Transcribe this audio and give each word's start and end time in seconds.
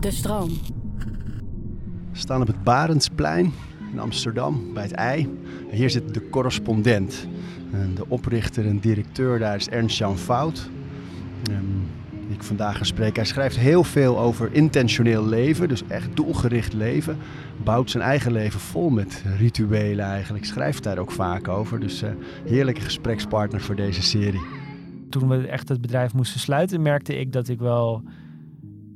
De 0.00 0.10
stroom. 0.10 0.48
We 2.12 2.18
staan 2.18 2.40
op 2.40 2.46
het 2.46 2.62
Barendsplein 2.62 3.52
in 3.92 3.98
Amsterdam 3.98 4.74
bij 4.74 4.82
het 4.82 4.92
IJ. 4.92 5.28
En 5.70 5.76
hier 5.76 5.90
zit 5.90 6.14
de 6.14 6.28
correspondent. 6.28 7.26
En 7.72 7.94
de 7.94 8.04
oprichter 8.08 8.66
en 8.66 8.78
directeur 8.78 9.38
daar 9.38 9.56
is 9.56 9.68
Ernst-Jan 9.68 10.18
Fout. 10.18 10.70
Um, 11.50 11.86
die 12.26 12.36
ik 12.36 12.42
vandaag 12.42 12.76
ga 12.76 12.84
spreken. 12.84 13.14
Hij 13.14 13.24
schrijft 13.24 13.58
heel 13.58 13.84
veel 13.84 14.18
over 14.18 14.52
intentioneel 14.52 15.26
leven, 15.26 15.68
dus 15.68 15.82
echt 15.88 16.16
doelgericht 16.16 16.72
leven. 16.72 17.16
Bouwt 17.64 17.90
zijn 17.90 18.02
eigen 18.02 18.32
leven 18.32 18.60
vol 18.60 18.90
met 18.90 19.24
rituelen 19.38 20.04
eigenlijk. 20.04 20.44
Schrijft 20.44 20.82
daar 20.82 20.98
ook 20.98 21.10
vaak 21.10 21.48
over. 21.48 21.80
Dus 21.80 22.02
uh, 22.02 22.10
heerlijke 22.44 22.80
gesprekspartner 22.80 23.60
voor 23.60 23.76
deze 23.76 24.02
serie. 24.02 24.42
Toen 25.10 25.28
we 25.28 25.46
echt 25.46 25.68
het 25.68 25.80
bedrijf 25.80 26.14
moesten 26.14 26.40
sluiten, 26.40 26.82
merkte 26.82 27.18
ik 27.18 27.32
dat 27.32 27.48
ik 27.48 27.58
wel 27.58 28.02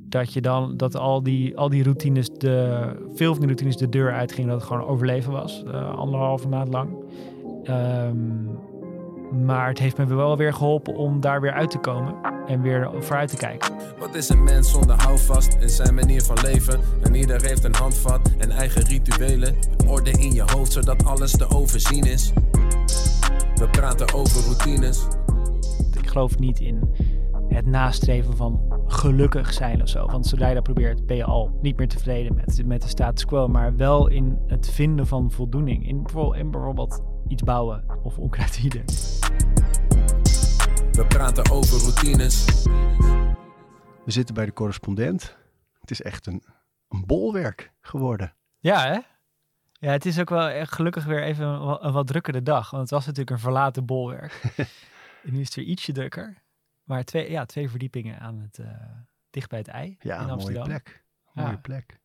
dat 0.09 0.33
je 0.33 0.41
dan 0.41 0.77
dat 0.77 0.95
al 0.95 1.23
die, 1.23 1.57
al 1.57 1.69
die 1.69 1.83
routines, 1.83 2.29
de, 2.29 2.79
veel 3.13 3.31
van 3.31 3.39
die 3.39 3.47
routines 3.47 3.77
de 3.77 3.89
deur 3.89 4.13
uitgingen, 4.13 4.49
dat 4.49 4.59
het 4.59 4.67
gewoon 4.67 4.85
overleven 4.87 5.31
was, 5.31 5.63
uh, 5.67 5.95
anderhalve 5.95 6.47
maand 6.47 6.73
lang. 6.73 6.89
Um, 7.69 8.49
maar 9.45 9.67
het 9.67 9.79
heeft 9.79 9.97
me 9.97 10.05
wel 10.05 10.37
weer 10.37 10.53
geholpen 10.53 10.95
om 10.95 11.19
daar 11.19 11.41
weer 11.41 11.51
uit 11.51 11.71
te 11.71 11.77
komen 11.77 12.15
en 12.47 12.61
weer 12.61 12.89
vooruit 12.99 13.29
te 13.29 13.37
kijken. 13.37 13.75
Wat 13.99 14.15
is 14.15 14.29
een 14.29 14.43
mens 14.43 14.71
zonder 14.71 15.01
houvast 15.01 15.57
in 15.59 15.69
zijn 15.69 15.93
manier 15.93 16.21
van 16.21 16.37
leven? 16.41 16.79
En 17.03 17.15
ieder 17.15 17.41
heeft 17.41 17.63
een 17.63 17.75
handvat 17.75 18.31
en 18.37 18.51
eigen 18.51 18.83
rituelen. 18.83 19.55
Orde 19.87 20.11
in 20.11 20.33
je 20.33 20.43
hoofd 20.45 20.71
zodat 20.71 21.05
alles 21.05 21.31
te 21.31 21.49
overzien 21.49 22.03
is. 22.03 22.33
We 23.55 23.67
praten 23.71 24.13
over 24.13 24.43
routines. 24.43 25.07
Ik 26.01 26.07
geloof 26.07 26.39
niet 26.39 26.59
in 26.59 26.79
het 27.49 27.65
nastreven 27.65 28.37
van 28.37 28.81
gelukkig 28.87 29.53
zijn 29.53 29.81
of 29.81 29.89
zo. 29.89 30.05
Want 30.05 30.27
zodra 30.27 30.47
je 30.47 30.53
dat 30.53 30.63
probeert, 30.63 31.05
ben 31.05 31.17
je 31.17 31.23
al 31.23 31.57
niet 31.61 31.77
meer 31.77 31.87
tevreden 31.87 32.35
met, 32.35 32.65
met 32.65 32.81
de 32.81 32.87
status 32.87 33.25
quo. 33.25 33.47
Maar 33.47 33.75
wel 33.75 34.07
in 34.07 34.39
het 34.47 34.69
vinden 34.69 35.07
van 35.07 35.31
voldoening. 35.31 35.87
In, 35.87 36.05
in 36.35 36.51
bijvoorbeeld 36.51 37.03
iets 37.27 37.43
bouwen 37.43 37.83
of 38.03 38.17
onkruid 38.17 38.61
We 40.91 41.05
praten 41.07 41.51
over 41.51 41.79
routines. 41.79 42.45
We 44.05 44.11
zitten 44.11 44.35
bij 44.35 44.45
de 44.45 44.53
correspondent. 44.53 45.37
Het 45.79 45.91
is 45.91 46.01
echt 46.01 46.25
een, 46.25 46.43
een 46.89 47.03
bolwerk 47.05 47.71
geworden. 47.81 48.33
Ja, 48.59 48.85
hè? 48.87 48.99
Ja, 49.79 49.91
het 49.91 50.05
is 50.05 50.19
ook 50.19 50.29
wel 50.29 50.47
echt 50.47 50.73
gelukkig 50.73 51.05
weer 51.05 51.23
even 51.23 51.45
een, 51.45 51.85
een 51.85 51.93
wat 51.93 52.07
drukkere 52.07 52.43
dag. 52.43 52.69
Want 52.69 52.81
het 52.81 52.91
was 52.91 53.05
natuurlijk 53.05 53.31
een 53.31 53.39
verlaten 53.39 53.85
bolwerk. 53.85 54.41
en 55.23 55.33
nu 55.33 55.39
is 55.39 55.45
het 55.45 55.55
weer 55.55 55.65
ietsje 55.65 55.91
drukker. 55.91 56.45
Maar 56.87 57.03
twee, 57.03 57.31
ja, 57.31 57.45
twee 57.45 57.69
verdiepingen 57.69 58.19
aan 58.19 58.39
het, 58.39 58.57
uh, 58.57 58.67
dicht 59.29 59.49
bij 59.49 59.59
het 59.59 59.67
ei 59.67 59.97
ja, 59.99 60.21
in 60.21 60.29
Amsterdam. 60.29 60.67
mooie 60.67 60.81
plek. 60.81 61.03
Mooie 61.33 61.57
plek. 61.57 61.99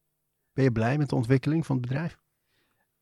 Ben 0.53 0.65
je 0.65 0.73
blij 0.73 0.99
met 0.99 1.09
de 1.09 1.15
ontwikkeling 1.15 1.67
van 1.67 1.77
het 1.77 1.87
bedrijf? 1.89 2.19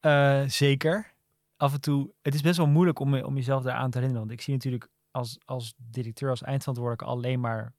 Uh, 0.00 0.48
zeker. 0.48 1.12
Af 1.56 1.72
en 1.72 1.80
toe, 1.80 2.12
het 2.22 2.34
is 2.34 2.40
best 2.40 2.56
wel 2.56 2.66
moeilijk 2.66 2.98
om, 2.98 3.14
om 3.14 3.34
jezelf 3.34 3.62
daar 3.62 3.74
aan 3.74 3.90
te 3.90 3.98
herinneren. 3.98 4.26
Want 4.26 4.38
ik 4.38 4.44
zie 4.44 4.54
natuurlijk 4.54 4.88
als, 5.10 5.38
als 5.44 5.74
directeur, 5.76 6.30
als 6.30 6.42
eindverantwoordelijke 6.42 7.12
alleen 7.12 7.40
maar, 7.40 7.74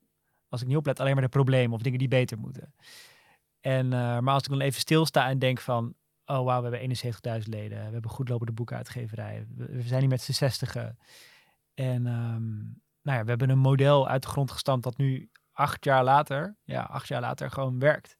als 0.48 0.60
ik 0.60 0.66
niet 0.66 0.76
oplet, 0.76 1.00
alleen 1.00 1.12
maar 1.12 1.22
de 1.22 1.28
problemen 1.28 1.72
of 1.72 1.82
dingen 1.82 1.98
die 1.98 2.08
beter 2.08 2.38
moeten. 2.38 2.74
En, 3.60 3.84
uh, 3.84 4.18
maar 4.18 4.34
als 4.34 4.42
ik 4.42 4.50
dan 4.50 4.60
even 4.60 4.80
stilsta 4.80 5.28
en 5.28 5.38
denk 5.38 5.60
van, 5.60 5.94
oh 6.24 6.44
wauw, 6.44 6.62
we 6.62 6.76
hebben 6.76 7.42
71.000 7.42 7.48
leden, 7.48 7.86
we 7.86 7.92
hebben 7.92 8.10
goed 8.10 8.28
lopende 8.28 8.52
boekuitgeverijen, 8.52 9.52
we, 9.56 9.66
we 9.66 9.82
zijn 9.82 10.00
niet 10.00 10.10
met 10.10 10.22
z'n 10.22 10.32
zestigen. 10.32 10.98
En 11.74 12.06
um, 12.06 12.81
nou 13.02 13.18
ja, 13.18 13.22
we 13.22 13.30
hebben 13.30 13.50
een 13.50 13.58
model 13.58 14.08
uit 14.08 14.22
de 14.22 14.28
grond 14.28 14.50
gestampt 14.50 14.84
dat 14.84 14.96
nu 14.96 15.30
acht 15.52 15.84
jaar 15.84 16.04
later, 16.04 16.56
ja, 16.62 16.82
acht 16.82 17.08
jaar 17.08 17.20
later 17.20 17.50
gewoon 17.50 17.78
werkt. 17.78 18.16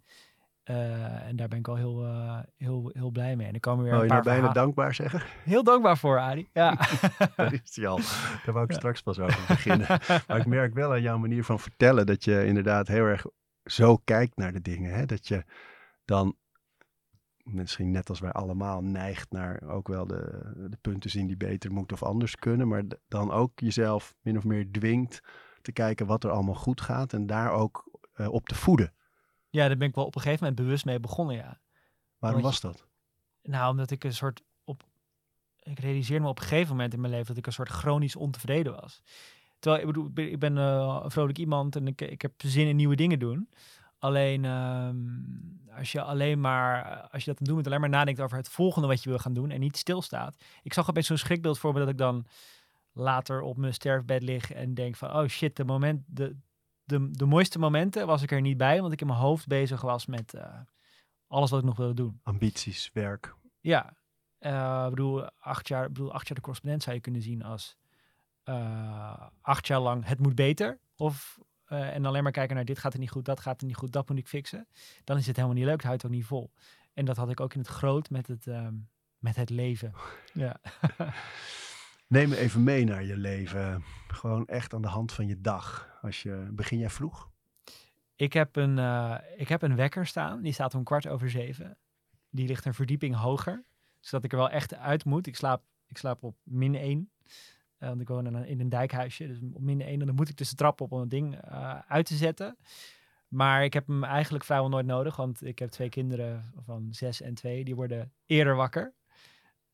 Uh, 0.64 1.26
en 1.26 1.36
daar 1.36 1.48
ben 1.48 1.58
ik 1.58 1.68
al 1.68 1.76
heel, 1.76 2.04
uh, 2.04 2.38
heel, 2.56 2.90
heel 2.92 3.10
blij 3.10 3.36
mee. 3.36 3.46
En 3.46 3.52
dan 3.52 3.60
komen 3.60 3.84
weer 3.84 3.92
oh, 3.92 3.98
een 3.98 4.04
je 4.04 4.12
paar 4.12 4.24
nou 4.24 4.38
bijna 4.38 4.52
dankbaar 4.52 4.94
zeggen? 4.94 5.22
Heel 5.44 5.64
dankbaar 5.64 5.98
voor, 5.98 6.18
Adi. 6.18 6.48
Ja. 6.52 6.76
dat 7.36 7.52
is 7.52 7.76
hij 7.76 7.86
al. 7.86 7.96
Daar 8.44 8.52
wou 8.52 8.64
ik 8.64 8.70
ja. 8.70 8.76
straks 8.76 9.02
pas 9.02 9.18
over 9.18 9.44
beginnen. 9.48 9.86
maar 10.26 10.36
ik 10.36 10.46
merk 10.46 10.74
wel 10.74 10.90
aan 10.90 11.02
jouw 11.02 11.18
manier 11.18 11.44
van 11.44 11.58
vertellen 11.58 12.06
dat 12.06 12.24
je 12.24 12.46
inderdaad 12.46 12.88
heel 12.88 13.04
erg 13.04 13.24
zo 13.64 13.96
kijkt 13.96 14.36
naar 14.36 14.52
de 14.52 14.60
dingen. 14.60 14.94
Hè? 14.94 15.06
Dat 15.06 15.28
je 15.28 15.44
dan 16.04 16.36
misschien 17.42 17.90
net 17.90 18.08
als 18.08 18.20
wij 18.20 18.32
allemaal 18.32 18.82
neigt 18.82 19.30
naar 19.30 19.62
ook 19.62 19.88
wel 19.88 20.06
de, 20.06 20.52
de 20.70 20.78
punten 20.80 21.10
zien 21.10 21.26
die 21.26 21.36
beter 21.36 21.72
moeten 21.72 21.96
of 21.96 22.02
anders 22.02 22.36
kunnen. 22.36 22.68
Maar 22.68 22.82
dan 23.08 23.30
ook 23.30 23.60
jezelf 23.60 24.14
min 24.20 24.36
of 24.36 24.44
meer 24.44 24.70
dwingt 24.70 25.20
te 25.62 25.72
kijken 25.72 26.06
wat 26.06 26.24
er 26.24 26.30
allemaal 26.30 26.54
goed 26.54 26.80
gaat 26.80 27.12
en 27.12 27.26
daar 27.26 27.52
ook 27.52 28.00
uh, 28.16 28.28
op 28.28 28.46
te 28.46 28.54
voeden. 28.54 28.92
Ja, 29.50 29.68
daar 29.68 29.76
ben 29.76 29.88
ik 29.88 29.94
wel 29.94 30.04
op 30.04 30.14
een 30.14 30.20
gegeven 30.20 30.44
moment 30.44 30.62
bewust 30.62 30.84
mee 30.84 31.00
begonnen, 31.00 31.36
ja. 31.36 31.60
Waarom 32.18 32.42
was 32.42 32.60
dat? 32.60 32.86
Nou, 33.42 33.70
omdat 33.70 33.90
ik 33.90 34.04
een 34.04 34.14
soort 34.14 34.42
op. 34.64 34.82
Ik 35.58 35.78
realiseerde 35.78 36.22
me 36.22 36.30
op 36.30 36.38
een 36.38 36.44
gegeven 36.44 36.74
moment 36.76 36.94
in 36.94 37.00
mijn 37.00 37.12
leven 37.12 37.28
dat 37.28 37.36
ik 37.36 37.46
een 37.46 37.52
soort 37.52 37.68
chronisch 37.68 38.16
ontevreden 38.16 38.72
was. 38.72 39.02
Terwijl 39.58 39.82
ik 39.82 39.86
bedoel, 39.86 40.10
ik 40.14 40.38
ben 40.38 40.56
uh, 40.56 41.00
een 41.02 41.10
vrolijk 41.10 41.38
iemand 41.38 41.76
en 41.76 41.86
ik, 41.86 42.00
ik 42.00 42.22
heb 42.22 42.32
zin 42.36 42.66
in 42.66 42.76
nieuwe 42.76 42.96
dingen 42.96 43.18
doen. 43.18 43.48
Alleen 44.02 44.44
um, 44.44 45.60
als 45.76 45.92
je 45.92 46.02
alleen 46.02 46.40
maar, 46.40 47.00
als 47.10 47.24
je 47.24 47.34
dat 47.34 47.46
doet 47.46 47.56
met 47.56 47.66
alleen 47.66 47.80
maar 47.80 47.88
nadenkt 47.88 48.20
over 48.20 48.36
het 48.36 48.48
volgende 48.48 48.88
wat 48.88 49.02
je 49.02 49.08
wil 49.08 49.18
gaan 49.18 49.34
doen 49.34 49.50
en 49.50 49.60
niet 49.60 49.76
stilstaat. 49.76 50.36
Ik 50.62 50.72
zag 50.72 50.88
opeens 50.88 51.06
zo'n 51.06 51.16
schrikbeeld 51.16 51.58
voor 51.58 51.72
me 51.72 51.78
dat 51.78 51.88
ik 51.88 51.98
dan 51.98 52.26
later 52.92 53.40
op 53.40 53.56
mijn 53.56 53.74
sterfbed 53.74 54.22
lig 54.22 54.52
en 54.52 54.74
denk 54.74 54.96
van, 54.96 55.12
oh 55.12 55.26
shit, 55.26 55.56
de 55.56 55.64
moment, 55.64 56.02
de, 56.06 56.36
de, 56.84 57.10
de 57.10 57.26
mooiste 57.26 57.58
momenten 57.58 58.06
was 58.06 58.22
ik 58.22 58.30
er 58.30 58.40
niet 58.40 58.56
bij, 58.56 58.80
want 58.80 58.92
ik 58.92 59.00
in 59.00 59.06
mijn 59.06 59.18
hoofd 59.18 59.46
bezig 59.46 59.80
was 59.80 60.06
met 60.06 60.34
uh, 60.34 60.60
alles 61.26 61.50
wat 61.50 61.60
ik 61.60 61.66
nog 61.66 61.76
wilde 61.76 61.94
doen. 61.94 62.20
Ambities, 62.22 62.90
werk. 62.92 63.34
Ja, 63.60 63.96
uh, 64.40 64.88
bedoel, 64.88 65.30
acht 65.38 65.68
jaar, 65.68 65.92
bedoel, 65.92 66.12
acht 66.12 66.26
jaar 66.26 66.36
de 66.36 66.42
correspondent 66.42 66.82
zou 66.82 66.94
je 66.96 67.02
kunnen 67.02 67.22
zien 67.22 67.42
als 67.42 67.76
uh, 68.44 69.26
acht 69.40 69.66
jaar 69.66 69.80
lang 69.80 70.06
het 70.06 70.18
moet 70.18 70.34
beter. 70.34 70.78
Of 70.96 71.38
uh, 71.72 71.94
en 71.94 72.04
alleen 72.04 72.22
maar 72.22 72.32
kijken 72.32 72.56
naar 72.56 72.64
dit 72.64 72.78
gaat 72.78 72.92
er 72.92 72.98
niet 72.98 73.10
goed, 73.10 73.24
dat 73.24 73.40
gaat 73.40 73.60
er 73.60 73.66
niet 73.66 73.76
goed, 73.76 73.92
dat 73.92 74.08
moet 74.08 74.18
ik 74.18 74.28
fixen. 74.28 74.66
Dan 75.04 75.16
is 75.16 75.26
het 75.26 75.36
helemaal 75.36 75.56
niet 75.56 75.66
leuk, 75.66 75.76
het 75.76 75.84
houdt 75.84 76.04
ook 76.04 76.10
niet 76.10 76.24
vol. 76.24 76.52
En 76.94 77.04
dat 77.04 77.16
had 77.16 77.30
ik 77.30 77.40
ook 77.40 77.54
in 77.54 77.60
het 77.60 77.68
groot 77.68 78.10
met 78.10 78.26
het, 78.26 78.46
um, 78.46 78.88
met 79.18 79.36
het 79.36 79.50
leven. 79.50 79.92
ja. 80.32 80.60
Neem 82.06 82.28
me 82.28 82.36
even 82.36 82.62
mee 82.62 82.84
naar 82.84 83.04
je 83.04 83.16
leven. 83.16 83.84
Gewoon 84.06 84.46
echt 84.46 84.74
aan 84.74 84.82
de 84.82 84.88
hand 84.88 85.12
van 85.12 85.26
je 85.26 85.40
dag. 85.40 85.98
Als 86.02 86.22
je, 86.22 86.48
begin 86.50 86.78
jij 86.78 86.90
vroeg? 86.90 87.30
Ik 88.16 88.32
heb, 88.32 88.56
een, 88.56 88.76
uh, 88.78 89.18
ik 89.36 89.48
heb 89.48 89.62
een 89.62 89.76
wekker 89.76 90.06
staan. 90.06 90.42
Die 90.42 90.52
staat 90.52 90.74
om 90.74 90.84
kwart 90.84 91.08
over 91.08 91.30
zeven. 91.30 91.78
Die 92.30 92.46
ligt 92.46 92.64
een 92.64 92.74
verdieping 92.74 93.14
hoger. 93.14 93.64
Zodat 94.00 94.24
ik 94.24 94.32
er 94.32 94.38
wel 94.38 94.50
echt 94.50 94.74
uit 94.74 95.04
moet. 95.04 95.26
Ik 95.26 95.36
slaap, 95.36 95.62
ik 95.86 95.98
slaap 95.98 96.22
op 96.22 96.36
min 96.42 96.74
één. 96.74 97.10
Uh, 97.82 97.88
want 97.88 98.00
ik 98.00 98.08
woon 98.08 98.26
in 98.26 98.34
een, 98.34 98.46
in 98.46 98.60
een 98.60 98.68
dijkhuisje. 98.68 99.26
Dus 99.26 99.38
op 99.52 99.60
min 99.60 99.80
één. 99.80 100.00
En 100.00 100.06
dan 100.06 100.14
moet 100.14 100.28
ik 100.28 100.36
dus 100.36 100.50
de 100.50 100.56
trap 100.56 100.80
op 100.80 100.92
om 100.92 101.00
het 101.00 101.10
ding 101.10 101.44
uh, 101.44 101.78
uit 101.78 102.06
te 102.06 102.14
zetten. 102.14 102.56
Maar 103.28 103.64
ik 103.64 103.72
heb 103.72 103.86
hem 103.86 104.04
eigenlijk 104.04 104.44
vrijwel 104.44 104.68
nooit 104.68 104.86
nodig. 104.86 105.16
Want 105.16 105.44
ik 105.44 105.58
heb 105.58 105.70
twee 105.70 105.88
kinderen 105.88 106.52
van 106.56 106.88
zes 106.90 107.20
en 107.20 107.34
twee. 107.34 107.64
Die 107.64 107.74
worden 107.74 108.12
eerder 108.26 108.56
wakker. 108.56 108.94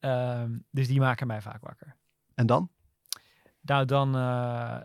Um, 0.00 0.64
dus 0.70 0.86
die 0.86 1.00
maken 1.00 1.26
mij 1.26 1.41
vaak 1.41 1.62
wakker. 1.62 1.97
En 2.34 2.47
dan? 2.47 2.70
Nou, 3.60 3.84
dan, 3.84 4.16
uh, 4.16 4.80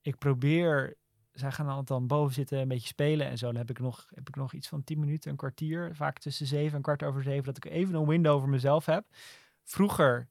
ik 0.00 0.18
probeer, 0.18 0.96
zij 1.32 1.52
gaan 1.52 1.66
altijd 1.66 1.86
dan 1.86 2.06
boven 2.06 2.34
zitten, 2.34 2.58
een 2.58 2.68
beetje 2.68 2.86
spelen 2.86 3.26
en 3.26 3.38
zo. 3.38 3.46
Dan 3.46 3.56
heb 3.56 3.70
ik 3.70 3.78
nog, 3.78 4.06
heb 4.14 4.28
ik 4.28 4.36
nog 4.36 4.52
iets 4.52 4.68
van 4.68 4.84
10 4.84 4.98
minuten, 4.98 5.30
een 5.30 5.36
kwartier, 5.36 5.94
vaak 5.94 6.18
tussen 6.18 6.46
zeven 6.46 6.76
en 6.76 6.82
kwart 6.82 7.02
over 7.02 7.22
zeven, 7.22 7.44
dat 7.44 7.56
ik 7.56 7.64
even 7.64 7.94
een 7.94 8.06
window 8.06 8.38
voor 8.38 8.48
mezelf 8.48 8.86
heb. 8.86 9.04
Vroeger 9.64 10.28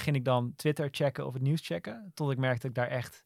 ging 0.00 0.16
ik 0.16 0.24
dan 0.24 0.52
Twitter 0.56 0.88
checken 0.90 1.26
of 1.26 1.32
het 1.32 1.42
nieuws 1.42 1.66
checken, 1.66 2.10
tot 2.14 2.30
ik 2.30 2.38
merkte 2.38 2.60
dat 2.60 2.70
ik 2.70 2.74
daar 2.76 2.98
echt 2.98 3.24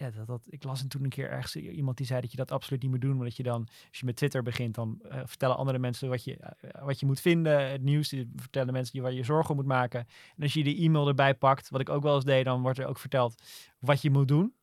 ja, 0.00 0.10
dat, 0.10 0.26
dat, 0.26 0.42
ik 0.46 0.64
las 0.64 0.84
toen 0.88 1.04
een 1.04 1.08
keer 1.08 1.30
ergens 1.30 1.56
iemand 1.56 1.96
die 1.96 2.06
zei 2.06 2.20
dat 2.20 2.30
je 2.30 2.36
dat 2.36 2.50
absoluut 2.50 2.82
niet 2.82 2.90
moet 2.90 3.00
doen. 3.00 3.12
omdat 3.12 3.36
je 3.36 3.42
dan, 3.42 3.68
als 3.88 3.98
je 3.98 4.04
met 4.04 4.16
Twitter 4.16 4.42
begint, 4.42 4.74
dan 4.74 5.00
uh, 5.02 5.20
vertellen 5.24 5.56
andere 5.56 5.78
mensen 5.78 6.08
wat 6.08 6.24
je, 6.24 6.38
uh, 6.40 6.84
wat 6.84 7.00
je 7.00 7.06
moet 7.06 7.20
vinden. 7.20 7.70
Het 7.70 7.82
nieuws, 7.82 8.14
vertellen 8.36 8.72
mensen 8.72 8.96
je 8.96 9.02
waar 9.02 9.12
je 9.12 9.24
zorgen 9.24 9.50
om 9.50 9.56
moet 9.56 9.66
maken. 9.66 10.00
En 10.36 10.42
als 10.42 10.52
je 10.52 10.64
de 10.64 10.76
e-mail 10.76 11.08
erbij 11.08 11.34
pakt, 11.34 11.68
wat 11.68 11.80
ik 11.80 11.88
ook 11.88 12.02
wel 12.02 12.14
eens 12.14 12.24
deed, 12.24 12.44
dan 12.44 12.62
wordt 12.62 12.78
er 12.78 12.86
ook 12.86 12.98
verteld 12.98 13.42
wat 13.78 14.02
je 14.02 14.10
moet 14.10 14.28
doen. 14.28 14.54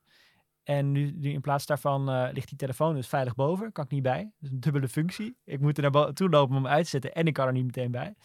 En 0.64 0.92
nu, 0.92 1.12
nu 1.12 1.32
in 1.32 1.42
plaats 1.42 1.66
daarvan 1.66 2.10
uh, 2.10 2.28
ligt 2.32 2.48
die 2.48 2.58
telefoon 2.58 2.96
dus 2.96 3.08
veilig 3.08 3.36
boven, 3.36 3.72
kan 3.72 3.84
ik 3.84 3.92
niet 3.92 4.04
bij. 4.04 4.32
Dus 4.40 4.52
een 4.52 4.60
dubbele 4.60 4.88
functie. 4.88 5.38
Ik 5.44 5.60
moet 5.60 5.78
er 5.78 5.92
naar 5.92 6.14
toe 6.14 6.30
lopen 6.30 6.56
om 6.56 6.64
hem 6.64 6.72
uit 6.72 6.84
te 6.84 6.90
zetten 6.90 7.14
en 7.14 7.28
ik 7.28 7.34
kan 7.34 7.48
er 7.48 7.54
niet 7.54 7.66
meteen 7.66 7.92
bij. 7.92 8.16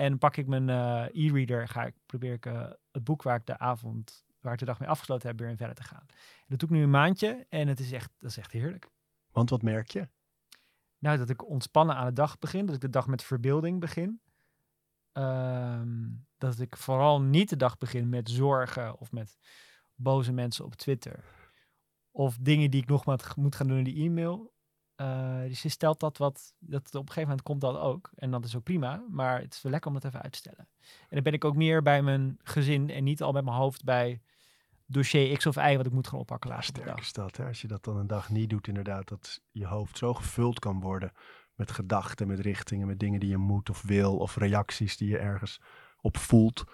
En 0.00 0.18
pak 0.18 0.36
ik 0.36 0.46
mijn 0.46 0.68
e-reader, 1.12 1.68
ga 1.68 1.84
ik, 1.84 1.94
probeer 2.06 2.32
ik 2.32 2.44
het 2.92 3.04
boek 3.04 3.22
waar 3.22 3.36
ik 3.36 3.46
de 3.46 3.58
avond 3.58 4.24
waar 4.40 4.52
ik 4.52 4.58
de 4.58 4.64
dag 4.64 4.78
mee 4.78 4.88
afgesloten 4.88 5.28
heb, 5.28 5.38
weer 5.38 5.48
in 5.48 5.56
verder 5.56 5.74
te 5.74 5.82
gaan. 5.82 6.06
dat 6.46 6.58
doe 6.58 6.68
ik 6.68 6.74
nu 6.74 6.82
een 6.82 6.90
maandje 6.90 7.46
en 7.48 7.68
het 7.68 7.80
is 7.80 7.92
echt, 7.92 8.10
dat 8.18 8.30
is 8.30 8.36
echt 8.36 8.52
heerlijk. 8.52 8.88
Want 9.32 9.50
wat 9.50 9.62
merk 9.62 9.90
je? 9.90 10.08
Nou, 10.98 11.18
dat 11.18 11.28
ik 11.28 11.48
ontspannen 11.48 11.96
aan 11.96 12.06
de 12.06 12.12
dag 12.12 12.38
begin, 12.38 12.66
dat 12.66 12.74
ik 12.74 12.80
de 12.80 12.90
dag 12.90 13.06
met 13.06 13.22
verbeelding 13.22 13.80
begin. 13.80 14.20
Um, 15.12 16.26
dat 16.38 16.58
ik 16.58 16.76
vooral 16.76 17.20
niet 17.20 17.48
de 17.48 17.56
dag 17.56 17.78
begin 17.78 18.08
met 18.08 18.30
zorgen 18.30 18.98
of 18.98 19.12
met 19.12 19.38
boze 19.94 20.32
mensen 20.32 20.64
op 20.64 20.74
Twitter. 20.74 21.24
Of 22.10 22.36
dingen 22.40 22.70
die 22.70 22.82
ik 22.82 22.88
nog 22.88 23.04
maar 23.04 23.32
moet 23.36 23.56
gaan 23.56 23.66
doen 23.66 23.78
in 23.78 23.84
die 23.84 24.04
e-mail. 24.04 24.52
Eh, 25.00 25.40
dus 25.48 25.62
je 25.62 25.68
stelt 25.68 26.00
dat 26.00 26.18
wat, 26.18 26.54
dat 26.58 26.86
op 26.86 26.94
een 26.94 27.06
gegeven 27.06 27.22
moment 27.22 27.42
komt 27.42 27.60
dat 27.60 27.76
ook. 27.76 28.10
En 28.14 28.30
dat 28.30 28.44
is 28.44 28.56
ook 28.56 28.62
prima, 28.62 29.04
maar 29.08 29.40
het 29.40 29.54
is 29.54 29.62
wel 29.62 29.72
lekker 29.72 29.90
om 29.90 29.96
dat 29.96 30.04
even 30.04 30.22
uit 30.22 30.32
te 30.32 30.38
stellen. 30.38 30.68
En 30.80 31.08
dan 31.08 31.22
ben 31.22 31.32
ik 31.32 31.44
ook 31.44 31.56
meer 31.56 31.82
bij 31.82 32.02
mijn 32.02 32.38
gezin 32.42 32.90
en 32.90 33.04
niet 33.04 33.22
al 33.22 33.32
met 33.32 33.44
mijn 33.44 33.56
hoofd 33.56 33.84
bij 33.84 34.20
dossier 34.86 35.36
X 35.36 35.46
of 35.46 35.56
Y 35.56 35.76
wat 35.76 35.86
ik 35.86 35.92
moet 35.92 36.08
gaan 36.08 36.18
oppakken 36.18 36.56
de 36.56 36.62
Sterk 36.62 37.00
is 37.00 37.12
dat, 37.12 37.36
hè? 37.36 37.46
Als 37.46 37.60
je 37.60 37.68
dat 37.68 37.84
dan 37.84 37.96
een 37.96 38.06
dag 38.06 38.30
niet 38.30 38.50
doet, 38.50 38.68
inderdaad, 38.68 39.08
dat 39.08 39.40
je 39.50 39.66
hoofd 39.66 39.98
zo 39.98 40.14
gevuld 40.14 40.58
kan 40.58 40.80
worden 40.80 41.12
met 41.54 41.70
gedachten, 41.70 42.26
met 42.26 42.40
richtingen, 42.40 42.86
met 42.86 42.98
dingen 42.98 43.20
die 43.20 43.28
je 43.28 43.36
moet 43.36 43.70
of 43.70 43.82
wil, 43.82 44.16
of 44.16 44.36
reacties 44.36 44.96
die 44.96 45.08
je 45.08 45.18
ergens 45.18 45.60
op 46.00 46.16
voelt. 46.16 46.64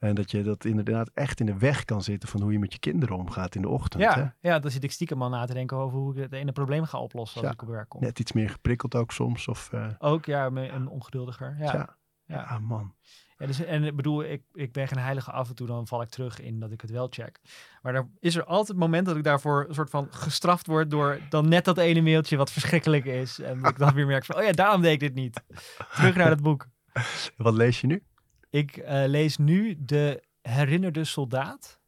En 0.00 0.14
dat 0.14 0.30
je 0.30 0.42
dat 0.42 0.64
inderdaad 0.64 1.10
echt 1.14 1.40
in 1.40 1.46
de 1.46 1.58
weg 1.58 1.84
kan 1.84 2.02
zitten 2.02 2.28
van 2.28 2.40
hoe 2.42 2.52
je 2.52 2.58
met 2.58 2.72
je 2.72 2.78
kinderen 2.78 3.16
omgaat 3.16 3.54
in 3.54 3.62
de 3.62 3.68
ochtend. 3.68 4.02
Hè? 4.14 4.20
Ja, 4.20 4.34
ja, 4.40 4.58
dan 4.58 4.70
zit 4.70 4.84
ik 4.84 4.92
stiekem 4.92 5.22
al 5.22 5.28
na 5.28 5.44
te 5.46 5.54
denken 5.54 5.76
over 5.76 5.98
hoe 5.98 6.14
ik 6.14 6.22
het 6.22 6.32
ene 6.32 6.52
probleem 6.52 6.84
ga 6.84 6.98
oplossen 6.98 7.36
als 7.40 7.46
Ja, 7.46 7.52
ik 7.52 7.62
op 7.62 7.68
werk 7.68 7.88
kom. 7.88 8.00
Net 8.00 8.18
iets 8.18 8.32
meer 8.32 8.50
geprikkeld 8.50 8.94
ook 8.94 9.12
soms. 9.12 9.48
Of, 9.48 9.72
eh, 9.72 9.86
Ook, 9.98 10.24
ja, 10.24 10.50
me- 10.50 10.66
en 10.66 10.88
ongeduldiger. 10.88 11.56
Ja, 11.58 11.64
ja. 11.64 11.96
ja. 12.24 12.46
Ja. 12.50 12.58
man. 12.58 12.94
Ja, 13.38 13.46
dus, 13.46 13.64
en 13.64 13.84
ik 13.84 13.96
bedoel, 13.96 14.24
ik, 14.24 14.42
ik 14.52 14.72
ben 14.72 14.88
geen 14.88 14.98
heilige 14.98 15.30
af 15.30 15.48
en 15.48 15.54
toe, 15.54 15.66
dan 15.66 15.86
val 15.86 16.02
ik 16.02 16.08
terug 16.08 16.40
in 16.40 16.60
dat 16.60 16.72
ik 16.72 16.80
het 16.80 16.90
wel 16.90 17.06
check. 17.10 17.40
Maar 17.82 17.94
er 17.94 18.08
is 18.18 18.36
er 18.36 18.44
altijd 18.44 18.68
het 18.68 18.76
moment 18.76 19.06
dat 19.06 19.16
ik 19.16 19.24
daarvoor 19.24 19.64
een 19.68 19.74
soort 19.74 19.90
van 19.90 20.06
gestraft 20.10 20.66
word 20.66 20.90
door 20.90 21.18
dan 21.28 21.48
net 21.48 21.64
dat 21.64 21.78
ene 21.78 22.00
mailtje 22.00 22.36
wat 22.36 22.52
verschrikkelijk 22.52 23.04
is. 23.04 23.40
En 23.40 23.60
dat 23.60 23.70
ik 23.70 23.78
dan 23.78 23.94
weer 23.94 24.06
merk 24.06 24.24
van, 24.24 24.36
oh 24.36 24.42
ja, 24.42 24.52
daarom 24.52 24.80
deed 24.82 24.92
ik 24.92 25.00
dit 25.00 25.14
niet. 25.14 25.42
Terug 25.94 26.16
naar 26.16 26.30
het 26.30 26.42
boek. 26.42 26.66
Wat 27.36 27.54
lees 27.54 27.80
je 27.80 27.86
nu? 27.86 28.02
Ik 28.50 28.76
eh, 28.76 29.02
lees 29.06 29.36
nu 29.36 29.84
De 29.84 30.22
Herinnerde 30.42 31.04
Soldaat. 31.04 31.80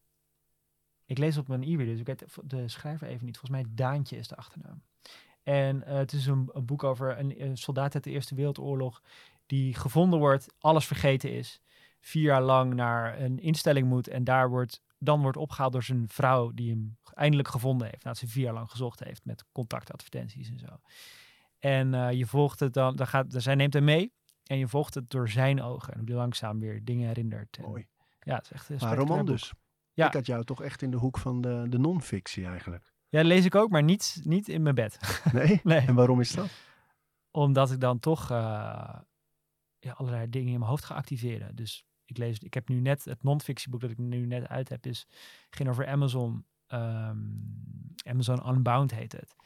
Ik 1.05 1.19
lees 1.19 1.37
op 1.37 1.49
mijn 1.49 1.63
e-reader, 1.63 1.87
dus 1.87 2.01
ik 2.01 2.07
weet 2.07 2.25
de 2.45 2.69
schrijver 2.69 3.07
even 3.07 3.27
niet. 3.27 3.39
Volgens 3.39 3.63
mij 3.63 3.73
Daantje 3.75 4.17
is 4.17 4.29
de 4.29 4.37
achternaam. 4.37 4.83
En 5.43 5.83
eh, 5.85 5.97
het 5.97 6.13
is 6.13 6.27
een, 6.27 6.51
boek 6.55 6.85
over 6.85 7.19
een, 7.19 7.57
soldaat 7.57 7.95
uit 7.95 8.05
de 8.05 8.11
Eerste 8.11 8.35
Wereldoorlog 8.35 9.03
die 9.47 9.75
gevonden 9.75 10.19
wordt, 10.19 10.55
alles 10.59 10.87
vergeten 10.87 11.33
is. 11.33 11.61
Vier 12.01 12.23
jaar 12.23 12.43
lang 12.43 12.75
naar 12.75 13.21
een 13.21 13.39
instelling 13.39 13.89
moet 13.89 14.09
en 14.09 14.25
daar 14.25 14.49
wordt, 14.49 14.83
dan 14.99 15.23
wordt 15.23 15.37
opgehaald 15.37 15.73
door 15.73 15.83
zijn 15.83 16.09
vrouw 16.09 16.51
die 16.51 16.71
hem 16.71 16.97
eindelijk 17.15 17.49
gevonden 17.49 17.87
heeft. 17.87 18.05
Nadat 18.05 18.19
ze 18.19 18.29
vier 18.29 18.45
jaar 18.45 18.55
lang 18.55 18.71
gezocht 18.71 19.05
heeft 19.05 19.25
met 19.25 19.45
contactadvertenties 19.53 20.49
en 20.49 20.59
zo. 20.59 20.81
En 21.59 21.95
eh, 21.95 22.13
je 22.13 22.27
volgt 22.27 22.61
het 22.61 22.73
dan, 22.73 22.97
dan 22.97 23.07
gaat, 23.07 23.27
zij 23.29 23.55
neemt 23.55 23.73
hem 23.73 23.85
mee 23.85 24.13
en 24.53 24.59
je 24.59 24.69
volgt 24.69 24.95
het 24.95 25.11
door 25.11 25.29
zijn 25.29 25.63
ogen 25.63 25.93
en 25.93 25.99
hoe 25.99 26.09
hij 26.09 26.17
langzaam 26.17 26.61
weer 26.61 26.85
dingen 26.85 27.07
herinnert. 27.07 27.57
En, 27.57 27.65
Mooi. 27.65 27.87
Ja, 28.21 28.35
het 28.35 28.45
is 28.45 28.51
echt 28.51 28.69
een 28.69 28.77
Maar 28.81 28.97
roman 28.97 29.27
dus. 29.27 29.53
Ja. 29.93 30.07
Ik 30.07 30.13
had 30.13 30.27
jou 30.27 30.45
toch 30.45 30.63
echt 30.63 30.83
in 30.83 30.91
de 30.91 30.97
hoek 30.97 31.19
van 31.19 31.41
de, 31.41 31.67
de 31.69 31.79
non-fictie 31.79 32.47
eigenlijk. 32.47 32.93
Ja, 33.09 33.19
dat 33.19 33.27
lees 33.27 33.45
ik 33.45 33.55
ook, 33.55 33.71
maar 33.71 33.83
niet, 33.83 34.21
niet 34.25 34.49
in 34.49 34.63
mijn 34.63 34.75
bed. 34.75 34.99
Nee? 35.33 35.61
nee. 35.65 35.81
En 35.81 35.95
waarom 35.95 36.21
is 36.21 36.33
dat? 36.33 36.51
Omdat 37.31 37.71
ik 37.71 37.81
dan 37.81 37.99
toch 37.99 38.31
eh, 38.31 38.37
ja, 39.79 39.93
allerlei 39.93 40.29
dingen 40.29 40.53
in 40.53 40.59
mijn 40.59 40.71
hoofd 40.71 40.85
ga 40.85 40.95
activeren. 40.95 41.57
Dus 41.57 41.85
ik 42.05 42.17
lees, 42.19 42.39
ik 42.39 42.55
heb 42.55 42.69
nu 42.69 42.81
net 42.81 43.05
het 43.05 43.23
non-fictieboek 43.23 43.81
dat 43.81 43.91
ik 43.91 43.99
nu 43.99 44.27
net 44.27 44.49
uit 44.49 44.69
heb, 44.69 44.87
is 44.87 45.07
ging 45.51 45.69
over 45.69 45.87
Amazon. 45.87 46.47
ehm, 46.67 47.19
Amazon 48.07 48.49
Unbound 48.49 48.95
heet 48.95 49.13
het. 49.13 49.37